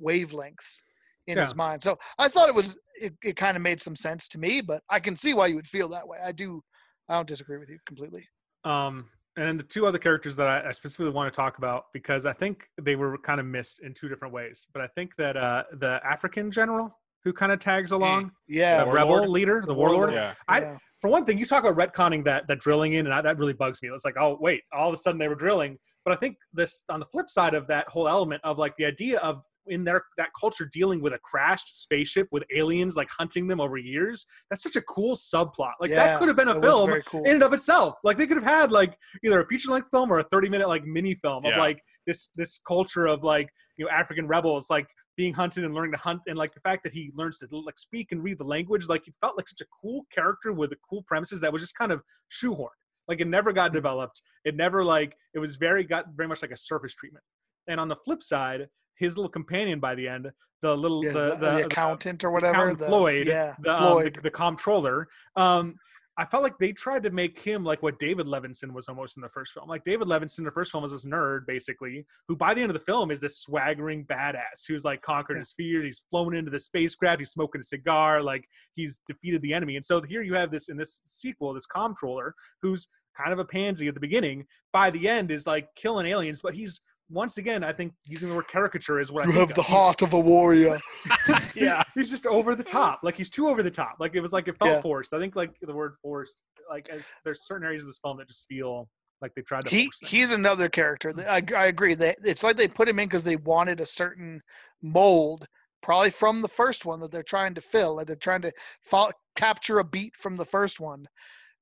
wavelengths 0.03 0.81
in 1.27 1.37
Yeah. 1.37 1.45
his 1.45 1.55
mind. 1.55 1.83
So 1.83 1.99
I 2.19 2.29
thought 2.29 2.49
it 2.49 2.55
was 2.55 2.79
it, 3.01 3.15
it 3.23 3.37
kind 3.37 3.57
of 3.57 3.63
made 3.63 3.81
some 3.81 3.95
sense 3.95 4.29
to 4.29 4.39
me, 4.39 4.61
but 4.61 4.83
I 4.89 4.99
can 5.01 5.15
see 5.15 5.35
why 5.35 5.47
you 5.47 5.55
would 5.57 5.69
feel 5.69 5.89
that 5.91 6.07
way. 6.09 6.19
I 6.25 6.33
do. 6.33 6.63
I 7.09 7.15
don't 7.15 7.29
disagree 7.29 7.59
with 7.59 7.71
you 7.71 7.79
completely. 7.87 8.27
Um, 8.65 9.09
and 9.37 9.47
then 9.47 9.57
the 9.57 9.63
two 9.63 9.87
other 9.87 9.99
characters 9.99 10.35
that 10.37 10.49
I, 10.49 10.69
I 10.69 10.73
specifically 10.73 11.13
want 11.13 11.33
to 11.33 11.37
talk 11.37 11.59
about 11.59 11.85
because 11.93 12.27
I 12.27 12.33
think 12.33 12.67
they 12.81 12.97
were 12.97 13.17
kind 13.19 13.39
of 13.41 13.47
missed 13.47 13.81
in 13.81 13.95
two 13.95 14.09
different 14.09 14.35
ways. 14.35 14.67
But 14.73 14.83
I 14.83 14.89
think 14.89 15.15
that 15.17 15.37
uh, 15.37 15.65
the 15.75 16.01
African 16.05 16.51
general 16.51 16.98
who 17.25 17.33
kind 17.33 17.53
of 17.53 17.59
tags 17.59 17.93
along, 17.93 18.31
Yeah. 18.49 18.85
the 18.85 18.91
rebel 18.93 19.27
leader, 19.29 19.63
the, 19.67 19.75
warlord. 19.75 20.13
Yeah. 20.13 20.35
I- 20.49 20.61
yeah. 20.61 20.79
For 21.01 21.09
one 21.09 21.25
thing, 21.25 21.39
you 21.39 21.47
talk 21.47 21.63
about 21.65 21.77
retconning 21.77 22.25
that 22.25 22.49
that 22.49 22.59
drilling 22.59 22.95
in, 22.95 23.07
and 23.07 23.15
I, 23.15 23.23
that 23.23 23.39
really 23.39 23.53
bugs 23.53 23.81
me. 23.81 23.89
It's 23.95 24.05
like, 24.05 24.17
oh 24.19 24.37
wait, 24.41 24.63
all 24.73 24.89
of 24.89 24.95
a 24.95 24.97
sudden 24.97 25.17
they 25.21 25.29
were 25.29 25.37
drilling. 25.37 25.79
But 26.05 26.11
I 26.13 26.17
think 26.17 26.37
this 26.53 26.83
on 26.89 26.99
the 26.99 27.07
flip 27.07 27.31
side 27.31 27.55
of 27.55 27.69
that 27.69 27.87
whole 27.89 28.09
element 28.09 28.41
of 28.43 28.59
like 28.59 28.75
the 28.77 28.85
idea 28.85 29.21
of 29.21 29.45
in 29.69 29.85
their 29.85 30.03
that 30.17 30.31
culture 30.41 30.69
dealing 30.73 31.01
with 31.01 31.13
a 31.13 31.19
crashed 31.19 31.81
spaceship 31.81 32.27
with 32.33 32.43
aliens 32.57 32.97
like 32.97 33.09
hunting 33.17 33.47
them 33.47 33.61
over 33.61 33.77
years. 33.77 34.27
That's 34.51 34.65
such 34.65 34.75
a 34.75 34.83
cool 34.83 35.15
subplot. 35.15 35.75
Like 35.81 35.91
Yeah, 35.91 35.97
that 36.05 36.19
could 36.19 36.27
have 36.27 36.37
been 36.37 36.49
a 36.49 36.61
film 36.61 37.01
cool. 37.07 37.23
in 37.23 37.35
and 37.35 37.43
of 37.45 37.53
itself. 37.53 37.95
Like 38.03 38.17
they 38.17 38.27
could 38.27 38.37
have 38.39 38.45
had 38.47 38.73
like 38.73 38.97
either 39.25 39.41
a 39.41 39.47
feature 39.47 39.71
length 39.71 39.91
film 39.93 40.11
or 40.13 40.19
a 40.19 40.25
30 40.25 40.49
minute 40.49 40.67
like 40.67 40.85
mini 40.85 41.15
film 41.15 41.45
of 41.45 41.57
like 41.57 41.81
this 42.09 42.33
this 42.35 42.59
culture 42.67 43.07
of 43.07 43.23
like 43.23 43.49
you 43.77 43.85
know 43.85 43.91
African 43.93 44.27
rebels 44.27 44.67
like 44.69 44.89
being 45.19 45.35
hunted 45.35 45.65
and 45.65 45.75
learning 45.75 45.91
to 45.91 45.99
hunt 45.99 46.21
and 46.29 46.39
like 46.39 46.55
the 46.55 46.61
fact 46.61 46.85
that 46.85 46.93
he 46.93 47.11
learns 47.17 47.39
to 47.41 47.47
like 47.67 47.77
speak 47.77 48.13
and 48.13 48.23
read 48.23 48.39
the 48.39 48.45
language 48.45 48.87
like 48.89 49.03
he 49.05 49.13
felt 49.21 49.37
like 49.37 49.49
such 49.49 49.61
a 49.61 49.67
cool 49.83 50.07
character 50.15 50.53
with 50.53 50.71
the 50.71 50.77
cool 50.89 51.03
premises 51.09 51.41
that 51.41 51.53
was 51.53 51.61
just 51.61 51.77
kind 51.77 51.91
of 51.91 52.01
shoehorned. 52.31 52.69
Like 53.09 53.21
it 53.21 53.27
never 53.27 53.53
got 53.53 53.73
developed. 53.73 54.23
It 54.45 54.55
never 54.55 54.85
like 54.85 55.17
it 55.35 55.41
was 55.41 55.57
very 55.57 55.83
got 55.83 56.05
very 56.17 56.29
much 56.29 56.41
like 56.41 56.53
a 56.53 56.57
surface 56.57 56.95
treatment. 56.95 57.25
And 57.67 57.81
on 57.81 57.89
the 57.89 57.97
flip 57.97 58.23
side, 58.23 58.69
his 58.97 59.19
little 59.19 59.29
companion 59.29 59.81
by 59.81 59.97
the 59.97 60.07
end, 60.07 60.31
the 60.63 60.77
little 60.77 61.05
Yeah, 61.05 61.13
the, 61.13 61.19
the, 61.19 61.31
the, 61.31 61.37
the 61.51 61.57
the 61.59 61.65
accountant 61.67 62.23
or 62.23 62.31
whatever. 62.31 62.53
Accountant 62.55 62.79
the- 62.79 62.87
Floyd, 62.87 63.27
Yeah. 63.27 63.57
the, 63.61 63.73
um, 63.75 63.79
Floyd. 63.79 64.15
the 64.17 64.23
the 64.23 64.31
comptroller. 64.31 65.09
Um, 65.35 65.75
I 66.19 66.25
felt 66.25 66.43
like 66.43 66.59
they 66.59 66.73
tried 66.73 67.05
to 67.05 67.11
make 67.11 67.39
him 67.39 67.63
like 67.65 67.81
what 67.81 68.01
David 68.01 68.27
Levinson 68.27 68.73
was 68.73 68.89
almost 68.89 69.17
in 69.17 69.21
the 69.23 69.29
first 69.29 69.53
film. 69.53 69.69
Like 69.69 69.85
David 69.85 70.09
Levinson 70.09 70.41
in 70.41 70.45
the 70.45 70.51
first 70.51 70.73
film 70.73 70.83
was 70.83 70.91
this 70.91 71.07
nerd, 71.07 71.47
basically, 71.47 72.05
who 72.27 72.35
by 72.35 72.55
the 72.55 72.61
end 72.61 72.71
of 72.71 72.77
the 72.77 72.85
film 72.85 73.13
is 73.13 73.21
this 73.21 73.39
swaggering 73.39 74.05
badass 74.05 74.67
who's 74.67 74.85
like 74.85 75.01
conquered 75.01 75.35
Yeah. 75.37 75.41
his 75.43 75.53
fears. 75.53 75.85
He's 75.85 76.05
flown 76.11 76.35
into 76.35 76.51
the 76.51 76.59
spacecraft. 76.59 77.21
He's 77.21 77.31
smoking 77.31 77.61
a 77.61 77.65
cigar. 77.65 78.21
Like 78.21 78.45
he's 78.75 79.01
defeated 79.07 79.43
the 79.43 79.55
enemy. 79.55 79.77
And 79.77 79.85
so 79.85 80.03
here 80.03 80.23
you 80.23 80.35
have 80.35 80.51
this 80.51 80.69
in 80.69 80.77
this 80.77 81.03
sequel, 81.05 81.55
this 81.55 81.67
comptroller 81.67 82.35
who's 82.63 82.89
kind 83.17 83.33
of 83.33 83.39
a 83.39 83.45
pansy 83.45 83.87
at 83.87 83.95
the 83.95 84.01
beginning. 84.01 84.45
By 84.73 84.91
the 84.91 85.09
end, 85.09 85.31
is 85.31 85.47
like 85.47 85.69
killing 85.77 86.07
aliens, 86.07 86.41
but 86.43 86.55
he's 86.55 86.81
once 87.11 87.39
again, 87.39 87.65
I 87.65 87.73
think 87.73 87.93
using 88.07 88.29
the 88.29 88.35
word 88.35 88.49
caricature 88.49 89.01
is 89.01 89.11
what 89.11 89.25
I 89.25 89.29
you 89.29 89.33
think 89.33 89.49
have 89.49 89.55
the 89.57 89.61
of. 89.63 89.67
He's- 89.67 89.79
heart 89.79 90.03
of 90.03 90.13
a 90.13 90.21
warrior. 90.21 90.79
Yeah. 91.55 91.83
he's 91.95 92.11
just 92.11 92.27
over 92.27 92.55
the 92.55 92.63
top. 92.63 93.01
Like 93.03 93.17
he's 93.17 93.31
too 93.31 93.49
over 93.49 93.63
the 93.63 93.71
top. 93.71 93.97
Like 93.99 94.15
it 94.15 94.21
was 94.21 94.33
like 94.33 94.47
it 94.49 94.57
felt 94.59 94.71
Yeah. 94.71 94.81
forced. 94.81 95.13
I 95.15 95.19
think 95.19 95.35
like 95.37 95.51
the 95.61 95.75
word 95.75 95.95
forced. 96.03 96.43
Like 96.71 96.89
as 96.89 97.13
there's 97.25 97.47
certain 97.47 97.67
areas 97.67 97.83
of 97.83 97.89
this 97.89 97.99
film 98.03 98.19
that 98.19 98.29
just 98.29 98.47
feel 98.49 98.89
like 99.21 99.33
they 99.35 99.43
tried 99.43 99.63
to. 99.63 99.71
he 99.71 99.85
force 99.87 100.01
he's 100.11 100.31
another 100.33 100.69
character. 100.69 101.13
that- 101.15 101.29
I, 101.29 101.43
I 101.57 101.67
agree 101.67 101.95
that 101.95 102.19
it's 102.25 102.45
like 102.45 102.57
they 102.57 102.69
put 102.69 102.89
him 102.89 102.99
in 103.01 103.09
because 103.09 103.25
they 103.25 103.37
wanted 103.37 103.81
a 103.81 103.87
certain 103.87 104.41
mold, 104.83 105.47
probably 105.83 106.11
from 106.11 106.41
the 106.43 106.49
first 106.49 106.87
one 106.87 107.01
that 107.01 107.11
they're 107.11 107.23
trying 107.25 107.55
to 107.55 107.61
fill. 107.61 107.97
Like 107.97 108.07
they're 108.07 108.17
trying 108.17 108.43
to 108.43 108.53
fo- 108.83 109.11
capture 109.37 109.79
a 109.81 109.85
beat 109.85 110.15
from 110.17 110.37
the 110.37 110.45
first 110.47 110.79
one. 110.79 111.07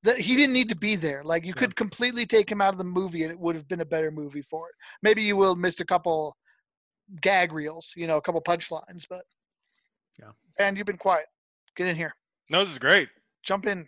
That 0.02 0.20
he 0.20 0.36
didn't 0.36 0.52
need 0.52 0.68
to 0.68 0.76
be 0.76 0.94
there. 0.96 1.24
Like 1.24 1.44
you 1.44 1.52
Yeah. 1.56 1.60
could 1.60 1.76
completely 1.76 2.26
take 2.26 2.50
him 2.50 2.60
out 2.60 2.72
of 2.74 2.78
the 2.78 2.84
movie, 2.84 3.22
and 3.22 3.32
it 3.32 3.38
would 3.38 3.56
have 3.56 3.66
been 3.66 3.80
a 3.80 3.84
better 3.84 4.10
movie 4.10 4.42
for 4.42 4.68
it. 4.68 4.74
Maybe 5.02 5.22
you 5.22 5.36
will 5.36 5.54
have 5.54 5.58
missed 5.58 5.80
a 5.80 5.84
couple 5.84 6.36
gag 7.20 7.52
reels, 7.52 7.92
you 7.96 8.06
know, 8.06 8.16
a 8.16 8.20
couple 8.20 8.40
punchlines, 8.42 9.06
but 9.08 9.24
Yeah. 10.20 10.32
And 10.58 10.76
you've 10.76 10.86
been 10.86 10.96
quiet. 10.96 11.26
Get 11.76 11.88
in 11.88 11.96
here. 11.96 12.14
No, 12.48 12.60
this 12.60 12.70
is 12.72 12.78
great. 12.78 13.08
Jump 13.42 13.66
in. 13.66 13.86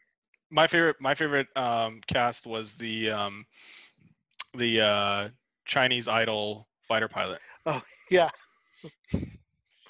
My 0.50 0.66
favorite, 0.66 0.96
my 1.00 1.14
favorite 1.14 1.46
um, 1.56 2.00
cast 2.06 2.46
was 2.46 2.74
the 2.74 3.10
um, 3.10 3.46
the 4.54 4.80
uh, 4.80 5.28
Chinese 5.66 6.08
Idol 6.08 6.68
fighter 6.86 7.08
pilot. 7.08 7.40
Oh 7.66 7.82
yeah. 8.10 8.30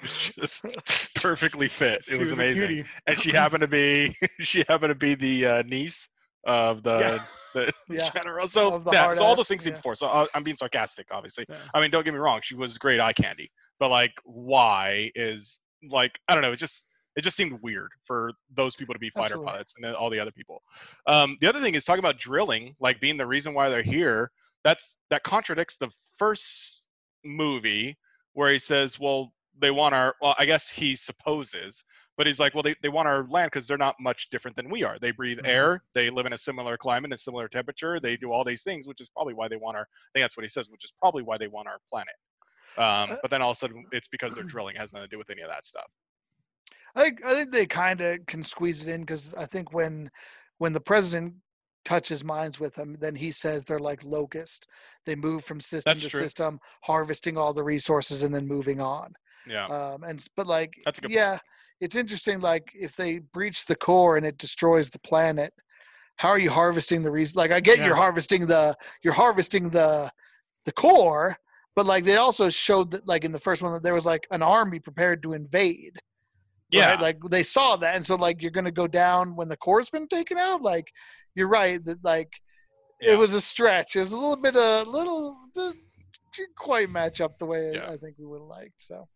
Was 0.08 0.62
just 0.62 0.64
perfectly 1.16 1.68
fit. 1.68 2.04
It 2.10 2.18
was, 2.18 2.30
a 2.30 2.34
amazing. 2.34 2.84
and 3.06 3.20
she 3.20 3.30
happened 3.32 3.62
to 3.62 3.68
be 3.68 4.16
she 4.40 4.64
happened 4.68 4.90
to 4.90 4.94
be 4.94 5.14
the 5.14 5.46
uh, 5.46 5.62
niece 5.62 6.08
of 6.46 6.82
the 6.82 6.98
Yeah. 6.98 7.18
the 7.54 7.72
Yeah. 7.94 8.10
general. 8.10 8.48
So 8.48 8.74
Of 8.74 8.84
the 8.84 8.92
yeah, 8.92 9.12
so 9.14 9.24
all 9.24 9.36
those 9.36 9.48
things 9.48 9.66
yeah. 9.66 9.74
forced. 9.80 10.00
So 10.00 10.06
uh, 10.06 10.26
I'm 10.34 10.42
being 10.42 10.56
sarcastic, 10.56 11.06
obviously. 11.10 11.44
Yeah. 11.48 11.56
I 11.74 11.80
mean, 11.80 11.90
don't 11.90 12.04
get 12.04 12.12
me 12.14 12.20
wrong, 12.20 12.40
she 12.42 12.54
was 12.54 12.78
great 12.78 13.00
eye 13.00 13.12
candy, 13.12 13.50
but 13.78 13.90
like, 13.90 14.12
why 14.24 15.10
is 15.14 15.60
like 15.90 16.18
I 16.28 16.34
don't 16.34 16.42
know. 16.42 16.52
It 16.52 16.56
just 16.56 16.90
it 17.16 17.22
just 17.22 17.36
seemed 17.36 17.58
weird 17.62 17.90
for 18.04 18.32
those 18.54 18.76
people 18.76 18.94
to 18.94 18.98
be 19.00 19.10
fighter 19.10 19.24
Absolutely. 19.34 19.52
pilots 19.52 19.74
and 19.76 19.84
then 19.84 19.94
all 19.94 20.08
the 20.10 20.20
other 20.20 20.30
people. 20.30 20.62
Um, 21.06 21.36
the 21.40 21.48
other 21.48 21.60
thing 21.60 21.74
is 21.74 21.84
talking 21.84 21.98
about 21.98 22.18
drilling, 22.18 22.76
like 22.80 23.00
being 23.00 23.16
the 23.16 23.26
reason 23.26 23.54
why 23.54 23.68
they're 23.68 23.82
here. 23.82 24.30
That's 24.64 24.96
that 25.10 25.22
contradicts 25.24 25.76
the 25.76 25.88
first 26.18 26.86
movie 27.24 27.96
where 28.34 28.52
he 28.52 28.58
says, 28.58 28.98
"Well, 29.00 29.32
they 29.60 29.70
want 29.70 29.94
our." 29.94 30.14
Well, 30.20 30.34
I 30.38 30.46
guess 30.46 30.68
he 30.68 30.94
supposes, 30.96 31.84
but 32.16 32.26
he's 32.26 32.38
like, 32.40 32.54
"Well, 32.54 32.62
they, 32.62 32.74
they 32.82 32.88
want 32.88 33.08
our 33.08 33.26
land 33.28 33.50
because 33.52 33.66
they're 33.66 33.78
not 33.78 33.96
much 34.00 34.30
different 34.30 34.56
than 34.56 34.70
we 34.70 34.82
are. 34.84 34.98
They 34.98 35.10
breathe 35.10 35.38
Mhm. 35.38 35.44
air. 35.44 35.84
They 35.94 36.10
live 36.10 36.26
in 36.26 36.32
a 36.32 36.38
similar 36.38 36.76
climate, 36.76 37.06
and 37.06 37.14
a 37.14 37.18
similar 37.18 37.48
temperature. 37.48 38.00
They 38.00 38.16
do 38.16 38.32
all 38.32 38.44
these 38.44 38.62
things, 38.62 38.86
which 38.86 39.00
is 39.00 39.10
probably 39.10 39.34
why 39.34 39.48
they 39.48 39.56
want 39.56 39.76
our. 39.76 39.82
I 39.84 40.10
think 40.14 40.24
that's 40.24 40.36
what 40.36 40.44
he 40.44 40.48
says, 40.48 40.68
which 40.70 40.84
is 40.84 40.92
probably 40.98 41.22
why 41.22 41.36
they 41.38 41.48
want 41.48 41.68
our 41.68 41.78
planet." 41.90 42.14
Um, 42.76 43.10
Uh, 43.10 43.16
but 43.22 43.30
then 43.30 43.42
all 43.42 43.50
of 43.50 43.56
a 43.56 43.58
sudden, 43.58 43.86
it's 43.92 44.08
because 44.08 44.34
they're 44.34 44.44
drilling. 44.44 44.76
It 44.76 44.80
has 44.80 44.92
nothing 44.92 45.06
to 45.08 45.14
do 45.14 45.18
with 45.18 45.30
any 45.30 45.42
of 45.42 45.48
that 45.50 45.66
stuff. 45.66 45.90
I 46.94 47.02
think 47.02 47.24
I 47.24 47.34
think 47.34 47.52
they 47.52 47.66
kind 47.66 48.00
of 48.00 48.26
can 48.26 48.42
squeeze 48.42 48.82
it 48.82 48.92
in 48.92 49.00
because 49.02 49.34
I 49.34 49.46
think 49.46 49.72
when 49.72 50.10
when 50.58 50.72
the 50.72 50.80
president 50.80 51.34
touches 51.84 52.22
minds 52.24 52.60
with 52.60 52.74
them, 52.74 52.96
then 53.00 53.14
he 53.14 53.30
says 53.30 53.64
they're 53.64 53.78
like 53.78 54.04
locust. 54.04 54.66
They 55.06 55.16
move 55.16 55.44
from 55.44 55.60
system 55.60 56.00
That's 56.00 56.02
to 56.02 56.10
true. 56.10 56.20
system, 56.20 56.58
harvesting 56.82 57.36
all 57.38 57.52
the 57.52 57.64
resources 57.64 58.22
and 58.22 58.34
then 58.34 58.46
moving 58.46 58.80
on. 58.80 59.14
Yeah. 59.46 59.66
Um, 59.66 60.02
and 60.04 60.24
but 60.36 60.46
like 60.46 60.74
That's 60.84 60.98
a 60.98 61.02
good 61.02 61.08
point. 61.08 61.14
yeah, 61.16 61.38
it's 61.80 61.96
interesting. 61.96 62.40
Like 62.40 62.72
if 62.74 62.96
they 62.96 63.18
breach 63.18 63.66
the 63.66 63.76
core 63.76 64.16
and 64.16 64.26
it 64.26 64.38
destroys 64.38 64.90
the 64.90 64.98
planet, 65.00 65.52
how 66.16 66.28
are 66.28 66.38
you 66.38 66.50
harvesting 66.50 67.02
the 67.02 67.10
reason? 67.10 67.38
Like 67.38 67.52
I 67.52 67.60
get 67.60 67.78
you're 67.78 67.94
harvesting 67.94 68.46
the 68.46 68.74
you're 69.02 69.14
harvesting 69.14 69.70
the 69.70 70.10
the 70.64 70.72
core, 70.72 71.36
but 71.76 71.86
like 71.86 72.04
they 72.04 72.16
also 72.16 72.48
showed 72.48 72.90
that 72.90 73.06
like 73.06 73.24
in 73.24 73.32
the 73.32 73.38
first 73.38 73.62
one 73.62 73.72
that 73.72 73.82
there 73.82 73.94
was 73.94 74.04
like 74.06 74.26
an 74.30 74.42
army 74.42 74.80
prepared 74.80 75.22
to 75.22 75.32
invade 75.34 75.96
Yeah. 76.70 76.90
right? 76.90 77.00
Like 77.00 77.18
they 77.30 77.42
saw 77.44 77.76
that, 77.76 77.94
and 77.96 78.04
so 78.04 78.16
like 78.16 78.42
you're 78.42 78.50
gonna 78.50 78.72
go 78.72 78.86
down 78.88 79.36
when 79.36 79.48
the 79.48 79.56
core's 79.56 79.88
been 79.90 80.08
taken 80.08 80.36
out. 80.38 80.60
Like 80.60 80.92
you're 81.36 81.48
right 81.48 81.82
that 81.84 82.02
like 82.04 82.32
Yeah. 83.00 83.12
it 83.12 83.18
was 83.18 83.32
a 83.34 83.40
stretch. 83.40 83.94
It 83.96 84.00
was 84.00 84.12
a 84.12 84.18
little 84.18 84.36
bit 84.36 84.56
a 84.56 84.82
little 84.82 85.36
didn't 85.54 86.56
quite 86.56 86.90
match 86.90 87.20
up 87.20 87.38
the 87.38 87.46
way 87.46 87.72
Yeah. 87.74 87.90
I 87.90 87.96
think 87.96 88.16
we 88.18 88.26
would 88.26 88.40
have 88.40 88.48
liked. 88.48 88.82
So 88.82 89.08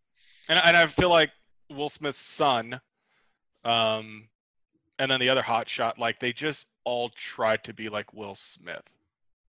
and 0.49 0.61
and 0.63 0.77
I 0.77 0.87
feel 0.87 1.11
like 1.11 1.31
Will 1.71 1.89
Smith's 1.89 2.19
son, 2.19 2.81
um, 3.65 4.29
and 4.99 5.11
then 5.11 5.21
the 5.21 5.29
other 5.29 5.43
hot 5.43 5.69
shot, 5.69 5.99
like 5.99 6.21
they 6.21 6.33
just 6.33 6.67
all 6.85 7.11
tried 7.11 7.65
to 7.65 7.73
be 7.73 7.89
like 7.89 8.13
Will 8.13 8.35
Smith 8.35 8.83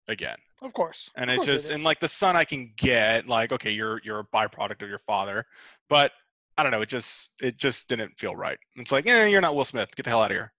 again, 0.07 0.37
of 0.61 0.73
course, 0.73 1.11
and 1.15 1.29
of 1.29 1.35
it 1.35 1.37
course 1.37 1.47
just 1.47 1.69
and 1.69 1.83
like 1.83 1.99
the 1.99 2.09
son 2.09 2.35
I 2.35 2.45
can 2.45 2.71
get, 2.77 3.27
like 3.27 3.51
okay, 3.51 3.71
you're 3.71 4.01
you're 4.03 4.19
a 4.19 4.25
byproduct 4.25 4.81
of 4.81 4.89
your 4.89 4.99
father, 4.99 5.45
but 5.89 6.11
I 6.57 6.63
don't 6.63 6.71
know, 6.71 6.81
it 6.81 6.89
just 6.89 7.29
it 7.39 7.57
just 7.57 7.87
didn't 7.87 8.17
feel 8.17 8.35
right. 8.35 8.57
It's 8.75 8.91
like, 8.91 9.05
yeah, 9.05 9.25
you're 9.25 9.41
not 9.41 9.55
Will 9.55 9.65
Smith, 9.65 9.95
get 9.95 10.03
the 10.03 10.09
hell 10.09 10.21
out 10.21 10.31
of 10.31 10.35
here, 10.35 10.51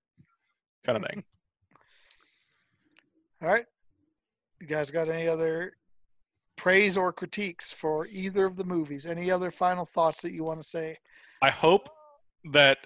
kind 0.85 0.97
of 0.97 1.11
thing. 1.11 1.25
all 3.43 3.49
right. 3.49 3.67
You 4.61 4.67
guys 4.67 4.91
got 4.91 5.09
any 5.09 5.29
other 5.29 5.75
praise 6.59 6.99
or 6.99 7.13
critiques 7.13 7.71
for 7.73 8.07
either 8.09 8.45
of 8.45 8.57
the 8.57 8.65
movies? 8.65 9.07
Any 9.07 9.31
other 9.31 9.51
final 9.51 9.85
thoughts 9.87 10.21
that 10.23 10.33
you 10.33 10.45
want 10.45 10.61
to 10.61 10.67
say? 10.67 10.99
I 11.41 11.51
hope 11.51 11.89
that 12.53 12.79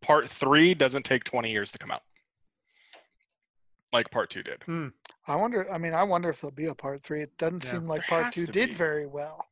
part 0.00 0.28
three 0.28 0.74
doesn't 0.74 1.04
take 1.04 1.22
20 1.24 1.50
years 1.50 1.70
to 1.72 1.78
come 1.78 1.90
out, 1.90 2.02
like 3.92 4.10
part 4.10 4.30
two 4.30 4.42
did. 4.42 4.62
Hmm. 4.64 4.88
I 5.26 5.36
wonder. 5.36 5.70
I 5.70 5.76
mean, 5.78 5.92
I 5.92 6.02
wonder 6.02 6.30
if 6.30 6.40
there'll 6.40 6.54
be 6.54 6.66
a 6.66 6.74
part 6.74 7.02
three. 7.02 7.22
It 7.22 7.36
doesn't 7.36 7.62
Yeah. 7.64 7.70
seem 7.70 7.86
like 7.86 8.06
part 8.08 8.32
two 8.32 8.46
did 8.46 8.70
be. 8.70 8.74
very 8.74 9.06
well. 9.06 9.44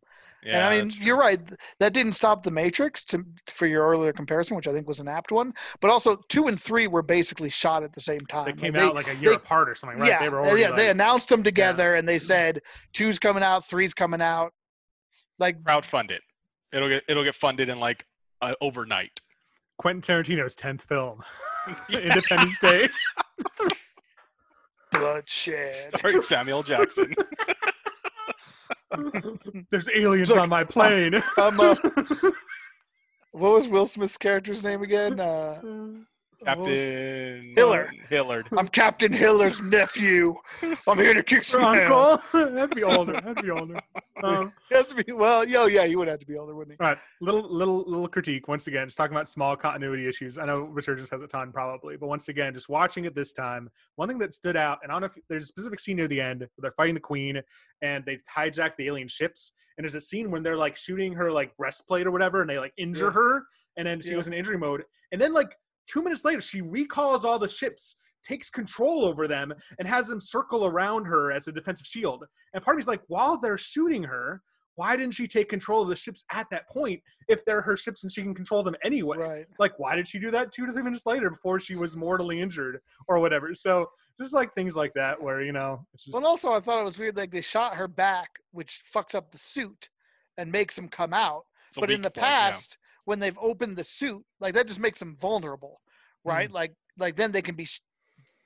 Yeah, 0.44 0.68
and 0.68 0.74
I 0.74 0.80
mean, 0.82 0.92
you're 1.00 1.16
right. 1.18 1.40
That 1.80 1.92
didn't 1.92 2.12
stop 2.12 2.42
the 2.44 2.50
Matrix 2.52 3.04
to 3.06 3.24
for 3.48 3.66
your 3.66 3.84
earlier 3.88 4.12
comparison, 4.12 4.56
which 4.56 4.68
I 4.68 4.72
think 4.72 4.86
was 4.86 5.00
an 5.00 5.08
apt 5.08 5.32
one. 5.32 5.52
But 5.80 5.90
also, 5.90 6.16
two 6.28 6.46
and 6.46 6.60
three 6.60 6.86
were 6.86 7.02
basically 7.02 7.48
shot 7.50 7.82
at 7.82 7.92
the 7.92 8.00
same 8.00 8.20
time. 8.20 8.44
They 8.44 8.52
Like, 8.52 8.60
came 8.60 8.72
they- 8.74 8.80
out 8.80 8.94
like 8.94 9.08
a 9.08 9.14
year 9.16 9.30
they- 9.30 9.36
apart 9.36 9.68
or 9.68 9.74
something, 9.74 9.98
right? 9.98 10.08
Yeah, 10.08 10.20
they 10.20 10.28
were 10.28 10.40
already 10.40 10.60
yeah. 10.60 10.72
they 10.72 10.90
announced 10.90 11.28
them 11.30 11.42
together, 11.42 11.96
and 11.96 12.08
they 12.08 12.18
said 12.18 12.60
two's 12.92 13.18
coming 13.18 13.42
out, 13.42 13.64
three's 13.64 13.92
coming 13.94 14.20
out. 14.20 14.52
Like, 15.38 15.60
crowdfund 15.62 16.10
it. 16.12 16.22
It'll 16.72 16.88
get 16.88 17.02
it'll 17.08 17.24
get 17.24 17.34
funded 17.34 17.68
in 17.68 17.78
like 17.80 18.06
uh, 18.40 18.54
overnight. 18.60 19.20
Quentin 19.78 20.00
Tarantino's 20.00 20.54
tenth 20.56 20.84
film, 20.84 21.22
Independence 21.90 22.58
Day. 22.60 22.88
bloodshed. 24.92 25.90
Sorry, 26.00 26.22
Samuel 26.22 26.62
Jackson. 26.62 27.14
There's 29.70 29.88
aliens 29.94 30.30
Look, 30.30 30.38
on 30.38 30.48
my 30.48 30.64
plane. 30.64 31.14
I'm, 31.38 31.58
uh, 31.60 31.74
what 33.32 33.52
was 33.52 33.68
Will 33.68 33.86
Smith's 33.86 34.16
character's 34.16 34.64
name 34.64 34.82
again? 34.82 35.20
Uh, 35.20 35.60
what 35.60 35.64
was- 35.64 35.96
Captain 36.44 37.52
Hiller. 37.56 37.92
Hiller. 38.08 38.44
I'm 38.56 38.68
Captain 38.68 39.12
Hiller's 39.12 39.60
nephew. 39.62 40.34
I'm 40.86 40.98
here 40.98 41.14
to 41.14 41.22
kick 41.22 41.36
Your 41.38 41.42
some 41.42 41.62
ass. 41.62 42.18
uncle? 42.32 42.50
That'd 42.52 42.74
be 42.74 42.84
older. 42.84 43.12
That'd 43.14 43.42
be 43.42 43.50
older. 43.50 43.80
Um, 44.24 44.50
He 44.70 44.74
has 44.74 44.86
to 44.86 44.94
be 45.04 45.12
well. 45.12 45.46
Yo, 45.46 45.66
yeah, 45.66 45.84
he 45.84 45.94
would 45.94 46.08
have 46.08 46.18
to 46.20 46.26
be 46.26 46.38
older, 46.38 46.54
wouldn't 46.54 46.78
he? 46.80 46.82
All 46.82 46.88
right, 46.90 46.98
little 47.20 47.42
little 47.52 47.84
little 47.86 48.08
critique 48.08 48.48
once 48.48 48.66
again. 48.66 48.86
Just 48.86 48.96
talking 48.96 49.14
about 49.14 49.28
small 49.28 49.54
continuity 49.56 50.08
issues. 50.08 50.38
I 50.38 50.46
know 50.46 50.60
Resurgence 50.62 51.10
has 51.10 51.20
a 51.20 51.26
ton 51.26 51.52
probably, 51.52 51.98
but 51.98 52.06
once 52.06 52.28
again, 52.28 52.54
just 52.54 52.70
watching 52.70 53.04
it 53.04 53.14
this 53.14 53.34
time, 53.34 53.68
one 53.96 54.08
thing 54.08 54.16
that 54.20 54.32
stood 54.32 54.56
out, 54.56 54.78
and 54.82 54.90
I 54.90 54.94
don't 54.94 55.02
know 55.02 55.06
if 55.14 55.18
there's 55.28 55.44
a 55.44 55.46
specific 55.48 55.78
scene 55.80 55.96
near 55.98 56.08
the 56.08 56.18
end 56.18 56.40
where 56.40 56.48
they're 56.62 56.70
fighting 56.72 56.94
the 56.94 57.00
Queen 57.00 57.42
and 57.82 58.06
they 58.06 58.16
hijack 58.34 58.74
the 58.76 58.86
alien 58.86 59.06
ships, 59.06 59.52
and 59.76 59.84
there's 59.84 59.96
a 59.96 60.00
scene 60.00 60.30
when 60.30 60.42
they're 60.42 60.56
like 60.56 60.76
shooting 60.76 61.12
her 61.12 61.30
like 61.30 61.54
breastplate 61.58 62.06
or 62.06 62.10
whatever, 62.10 62.40
and 62.40 62.48
they 62.48 62.58
like 62.58 62.72
injure 62.78 63.08
Yeah. 63.08 63.12
her, 63.12 63.42
and 63.76 63.86
then 63.86 64.00
she 64.00 64.08
Yeah. 64.08 64.14
goes 64.16 64.28
in 64.28 64.32
injury 64.32 64.56
mode, 64.56 64.82
and 65.12 65.20
then 65.20 65.34
like 65.34 65.54
two 65.86 66.02
minutes 66.02 66.24
later, 66.24 66.40
she 66.40 66.60
recalls 66.60 67.24
all 67.24 67.38
the 67.38 67.48
ships. 67.48 67.96
Takes 68.24 68.50
control 68.50 69.04
over 69.04 69.28
them 69.28 69.52
and 69.78 69.86
has 69.86 70.08
them 70.08 70.20
circle 70.20 70.66
around 70.66 71.04
her 71.04 71.30
as 71.30 71.46
a 71.46 71.52
defensive 71.52 71.86
shield. 71.86 72.24
And 72.54 72.62
part 72.62 72.74
of 72.74 72.78
me's 72.78 72.88
like, 72.88 73.02
while 73.06 73.38
they're 73.38 73.56
shooting 73.56 74.02
her, 74.02 74.42
why 74.74 74.96
didn't 74.96 75.14
she 75.14 75.26
take 75.26 75.48
control 75.48 75.82
of 75.82 75.88
the 75.88 75.96
ships 75.96 76.24
at 76.32 76.46
that 76.50 76.68
point 76.68 77.00
if 77.28 77.44
they're 77.44 77.62
her 77.62 77.76
ships 77.76 78.02
and 78.02 78.12
she 78.12 78.22
can 78.22 78.34
control 78.34 78.62
them 78.62 78.76
anyway? 78.84 79.16
Right. 79.16 79.46
Like, 79.58 79.78
why 79.78 79.96
did 79.96 80.06
she 80.06 80.18
do 80.18 80.30
that 80.32 80.52
two 80.52 80.66
to 80.66 80.72
three 80.72 80.82
minutes 80.82 81.06
later 81.06 81.30
before 81.30 81.60
she 81.60 81.76
was 81.76 81.96
mortally 81.96 82.40
injured 82.40 82.80
or 83.08 83.18
whatever? 83.20 83.54
So 83.54 83.86
just 84.20 84.34
like 84.34 84.52
things 84.54 84.76
like 84.76 84.92
that 84.94 85.22
where, 85.22 85.42
you 85.42 85.52
know, 85.52 85.86
it's 85.94 86.04
just, 86.04 86.12
Well, 86.12 86.18
and 86.18 86.26
also 86.26 86.52
I 86.52 86.60
thought 86.60 86.80
it 86.80 86.84
was 86.84 86.98
weird. 86.98 87.16
Like 87.16 87.30
they 87.30 87.40
shot 87.40 87.76
her 87.76 87.88
back, 87.88 88.28
which 88.50 88.82
fucks 88.94 89.14
up 89.14 89.30
the 89.30 89.38
suit 89.38 89.88
and 90.36 90.52
makes 90.52 90.76
him 90.76 90.88
come 90.88 91.14
out. 91.14 91.44
It's 91.68 91.78
but 91.78 91.90
in 91.90 92.00
weak 92.00 92.04
the 92.04 92.10
point, 92.10 92.26
yeah. 92.26 92.50
past, 92.50 92.78
when 93.06 93.18
they've 93.18 93.38
opened 93.40 93.76
the 93.76 93.84
suit, 93.84 94.22
like 94.40 94.52
that 94.54 94.66
just 94.66 94.80
makes 94.80 94.98
them 94.98 95.16
vulnerable, 95.18 95.80
hmm. 96.22 96.30
right? 96.30 96.50
Like 96.52 96.74
like 96.98 97.16
then 97.16 97.32
they 97.32 97.42
can 97.42 97.54
be 97.54 97.64
sh- 97.64 97.80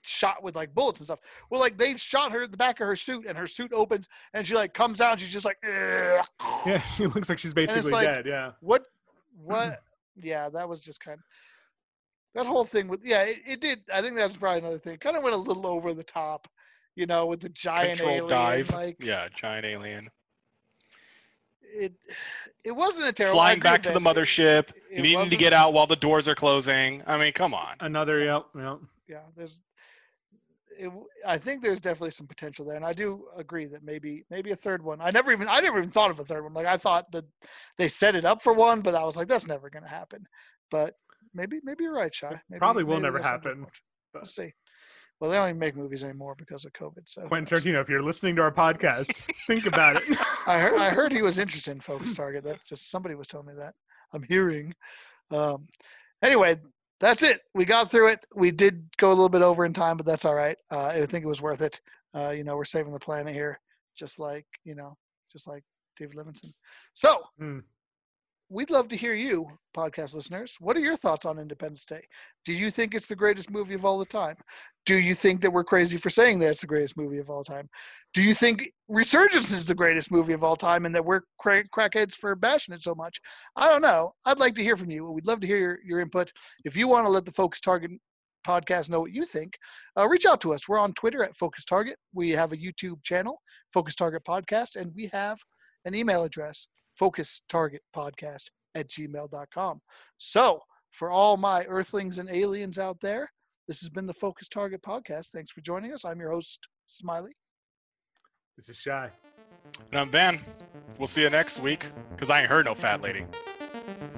shot 0.02 0.42
with 0.42 0.54
like 0.54 0.72
bullets 0.74 1.00
and 1.00 1.06
stuff. 1.06 1.18
Well, 1.50 1.60
like 1.60 1.76
they 1.76 1.96
shot 1.96 2.30
her 2.32 2.42
at 2.42 2.52
the 2.52 2.56
back 2.56 2.80
of 2.80 2.86
her 2.86 2.96
suit, 2.96 3.26
and 3.26 3.36
her 3.36 3.46
suit 3.46 3.72
opens, 3.72 4.06
and 4.34 4.46
she 4.46 4.54
like 4.54 4.72
comes 4.72 5.00
out, 5.00 5.12
and 5.12 5.20
she's 5.20 5.32
just 5.32 5.44
like, 5.44 5.58
"Ugh." 5.64 6.24
yeah, 6.66 6.80
she 6.80 7.06
looks 7.06 7.28
like 7.28 7.38
she's 7.38 7.54
basically 7.54 7.90
like- 7.90 8.06
dead. 8.06 8.26
Yeah. 8.26 8.52
what, 8.60 8.86
what? 9.42 9.80
yeah, 10.16 10.48
that 10.50 10.68
was 10.68 10.82
just 10.82 11.00
kind 11.00 11.18
of 11.18 11.24
that 12.34 12.46
whole 12.46 12.64
thing 12.64 12.86
with 12.86 13.00
yeah, 13.04 13.22
it, 13.22 13.38
it 13.46 13.60
did. 13.60 13.80
I 13.92 14.02
think 14.02 14.16
that's 14.16 14.36
probably 14.36 14.60
another 14.60 14.78
thing. 14.78 14.98
Kind 14.98 15.16
of 15.16 15.22
went 15.22 15.34
a 15.34 15.38
little 15.38 15.66
over 15.66 15.92
the 15.92 16.04
top, 16.04 16.46
you 16.94 17.06
know, 17.06 17.26
with 17.26 17.40
the 17.40 17.48
giant 17.48 17.98
Control 17.98 18.10
alien. 18.10 18.28
dive. 18.28 18.70
Like 18.70 18.96
yeah, 19.00 19.28
giant 19.34 19.66
alien. 19.66 20.08
It, 21.72 21.92
it 22.64 22.72
wasn't 22.72 23.08
a 23.08 23.12
terrible. 23.12 23.38
Flying 23.40 23.60
back 23.60 23.82
to 23.84 23.92
the 23.92 24.00
mothership, 24.00 24.70
It 24.90 24.96
needing 25.02 25.12
to 25.12 25.16
wasn't- 25.18 25.40
get 25.40 25.52
out 25.52 25.72
while 25.72 25.86
the 25.86 25.96
doors 25.96 26.26
are 26.28 26.34
closing. 26.34 27.02
I 27.06 27.16
mean, 27.18 27.32
come 27.32 27.54
on. 27.54 27.76
Another, 27.80 28.20
yep, 28.24 28.46
yep. 28.56 28.78
yeah 29.08 29.20
there's 29.36 29.62
it, 30.78 30.84
w- 30.84 31.04
i 31.26 31.36
think 31.36 31.62
there's 31.62 31.80
definitely 31.80 32.10
some 32.12 32.26
potential 32.26 32.64
there 32.64 32.76
and 32.76 32.84
i 32.86 32.92
do 32.92 33.24
agree 33.36 33.66
that 33.66 33.82
maybe 33.82 34.24
maybe 34.30 34.50
a 34.52 34.56
third 34.56 34.82
one 34.82 34.98
i 35.02 35.10
never 35.10 35.30
even 35.32 35.46
i 35.48 35.60
never 35.60 35.76
even 35.78 35.90
thought 35.90 36.10
of 36.10 36.18
a 36.20 36.24
third 36.24 36.42
one 36.42 36.54
like 36.54 36.64
i 36.64 36.76
thought 36.76 37.10
that 37.12 37.24
they 37.76 37.86
set 37.88 38.14
it 38.16 38.24
up 38.24 38.40
for 38.40 38.54
one 38.54 38.80
but 38.80 38.94
i 38.94 39.04
was 39.04 39.16
like 39.16 39.28
that's 39.28 39.46
never 39.46 39.68
going 39.68 39.82
to 39.82 39.88
happen 39.90 40.24
but 40.70 40.94
maybe 41.34 41.60
maybe 41.64 41.84
you're 41.84 41.92
right 41.94 42.14
shy 42.14 42.40
maybe, 42.48 42.58
probably 42.60 42.82
will 42.84 42.94
maybe 42.94 43.02
never 43.12 43.18
happen, 43.18 43.60
more 43.60 43.66
to- 43.70 43.80
but- 44.14 44.20
we'll 44.22 44.24
see 44.24 44.52
well 45.20 45.30
they 45.30 45.36
don't 45.36 45.48
even 45.48 45.58
make 45.58 45.76
movies 45.76 46.02
anymore 46.04 46.34
because 46.36 46.64
of 46.64 46.72
covid 46.72 47.06
so 47.06 47.22
Quentin? 47.22 47.58
Tarantino, 47.58 47.80
if 47.80 47.88
you're 47.88 48.02
listening 48.02 48.36
to 48.36 48.42
our 48.42 48.52
podcast, 48.52 49.22
think 49.46 49.66
about 49.66 49.96
it. 49.96 50.04
i 50.46 50.58
heard 50.58 50.80
i 50.80 50.90
heard 50.90 51.12
he 51.12 51.22
was 51.22 51.38
interested 51.44 51.72
in 51.72 51.80
focus 51.80 52.14
target 52.14 52.44
that 52.44 52.64
just 52.64 52.90
somebody 52.90 53.14
was 53.14 53.28
telling 53.28 53.46
me 53.46 53.54
that 53.56 53.74
i'm 54.12 54.22
hearing 54.22 54.72
um 55.30 55.66
anyway 56.22 56.56
that's 57.00 57.22
it. 57.22 57.40
We 57.54 57.64
got 57.64 57.90
through 57.90 58.08
it. 58.08 58.26
We 58.34 58.50
did 58.50 58.86
go 58.98 59.08
a 59.08 59.16
little 59.16 59.30
bit 59.30 59.40
over 59.40 59.64
in 59.64 59.72
time, 59.72 59.96
but 59.96 60.04
that's 60.04 60.26
all 60.26 60.34
right. 60.34 60.58
Uh, 60.70 60.84
I 60.88 61.06
think 61.06 61.24
it 61.24 61.28
was 61.28 61.40
worth 61.40 61.62
it. 61.62 61.80
Uh, 62.14 62.34
you 62.36 62.44
know, 62.44 62.56
we're 62.56 62.64
saving 62.66 62.92
the 62.92 62.98
planet 62.98 63.34
here, 63.34 63.58
just 63.96 64.18
like 64.18 64.44
you 64.64 64.74
know, 64.74 64.98
just 65.32 65.48
like 65.48 65.64
David 65.96 66.16
Levinson. 66.16 66.52
So 66.92 67.22
Hmm. 67.38 67.60
We'd 68.50 68.68
love 68.68 68.88
to 68.88 68.96
hear 68.96 69.14
you, 69.14 69.46
podcast 69.76 70.14
listeners. 70.14 70.56
What 70.58 70.76
are 70.76 70.80
your 70.80 70.96
thoughts 70.96 71.24
on 71.24 71.38
Independence 71.38 71.84
Day? 71.84 72.02
Do 72.44 72.52
you 72.52 72.68
think 72.68 72.94
it's 72.94 73.06
the 73.06 73.14
greatest 73.14 73.48
movie 73.48 73.74
of 73.74 73.84
all 73.84 73.96
the 73.96 74.04
time? 74.04 74.34
Do 74.86 74.98
you 74.98 75.14
think 75.14 75.40
that 75.40 75.52
we're 75.52 75.62
crazy 75.62 75.96
for 75.96 76.10
saying 76.10 76.40
that 76.40 76.48
it's 76.48 76.60
the 76.60 76.66
greatest 76.66 76.96
movie 76.96 77.18
of 77.18 77.30
all 77.30 77.44
time? 77.44 77.68
Do 78.12 78.22
you 78.22 78.34
think 78.34 78.68
Resurgence 78.88 79.52
is 79.52 79.66
the 79.66 79.74
greatest 79.74 80.10
movie 80.10 80.32
of 80.32 80.42
all 80.42 80.56
time 80.56 80.84
and 80.84 80.92
that 80.96 81.04
we're 81.04 81.20
cra- 81.38 81.68
crackheads 81.68 82.14
for 82.14 82.34
bashing 82.34 82.74
it 82.74 82.82
so 82.82 82.92
much? 82.92 83.20
I 83.54 83.68
don't 83.68 83.82
know. 83.82 84.14
I'd 84.24 84.40
like 84.40 84.56
to 84.56 84.64
hear 84.64 84.76
from 84.76 84.90
you. 84.90 85.08
We'd 85.08 85.28
love 85.28 85.38
to 85.40 85.46
hear 85.46 85.58
your, 85.58 85.78
your 85.84 86.00
input. 86.00 86.32
If 86.64 86.76
you 86.76 86.88
want 86.88 87.06
to 87.06 87.10
let 87.10 87.24
the 87.24 87.32
Focus 87.32 87.60
Target 87.60 87.92
podcast 88.44 88.90
know 88.90 89.00
what 89.00 89.12
you 89.12 89.24
think, 89.24 89.54
uh, 89.96 90.08
reach 90.08 90.26
out 90.26 90.40
to 90.40 90.52
us. 90.54 90.68
We're 90.68 90.78
on 90.78 90.92
Twitter 90.94 91.22
at 91.22 91.36
Focus 91.36 91.64
Target. 91.64 91.96
We 92.14 92.30
have 92.30 92.52
a 92.52 92.56
YouTube 92.56 93.02
channel, 93.04 93.40
Focus 93.72 93.94
Target 93.94 94.24
Podcast, 94.24 94.74
and 94.74 94.92
we 94.96 95.08
have 95.12 95.38
an 95.84 95.94
email 95.94 96.24
address, 96.24 96.66
Focus 97.00 97.40
Target 97.48 97.80
Podcast 97.96 98.50
at 98.74 98.86
gmail.com. 98.90 99.80
So, 100.18 100.60
for 100.90 101.10
all 101.10 101.38
my 101.38 101.64
earthlings 101.64 102.18
and 102.18 102.28
aliens 102.28 102.78
out 102.78 103.00
there, 103.00 103.26
this 103.66 103.80
has 103.80 103.88
been 103.88 104.06
the 104.06 104.12
Focus 104.12 104.50
Target 104.50 104.82
Podcast. 104.82 105.30
Thanks 105.30 105.50
for 105.50 105.62
joining 105.62 105.94
us. 105.94 106.04
I'm 106.04 106.20
your 106.20 106.30
host, 106.30 106.68
Smiley. 106.88 107.32
This 108.58 108.68
is 108.68 108.76
shy. 108.76 109.08
And 109.90 109.98
I'm 109.98 110.10
Van. 110.10 110.40
We'll 110.98 111.08
see 111.08 111.22
you 111.22 111.30
next 111.30 111.60
week, 111.60 111.86
because 112.10 112.28
I 112.28 112.42
ain't 112.42 112.50
heard 112.50 112.66
no 112.66 112.74
fat 112.74 113.00
lady. 113.00 113.24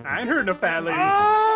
I 0.04 0.18
ain't 0.18 0.28
heard 0.28 0.46
no 0.46 0.54
fat 0.54 0.82
lady. 0.82 0.98
Ah! 0.98 1.51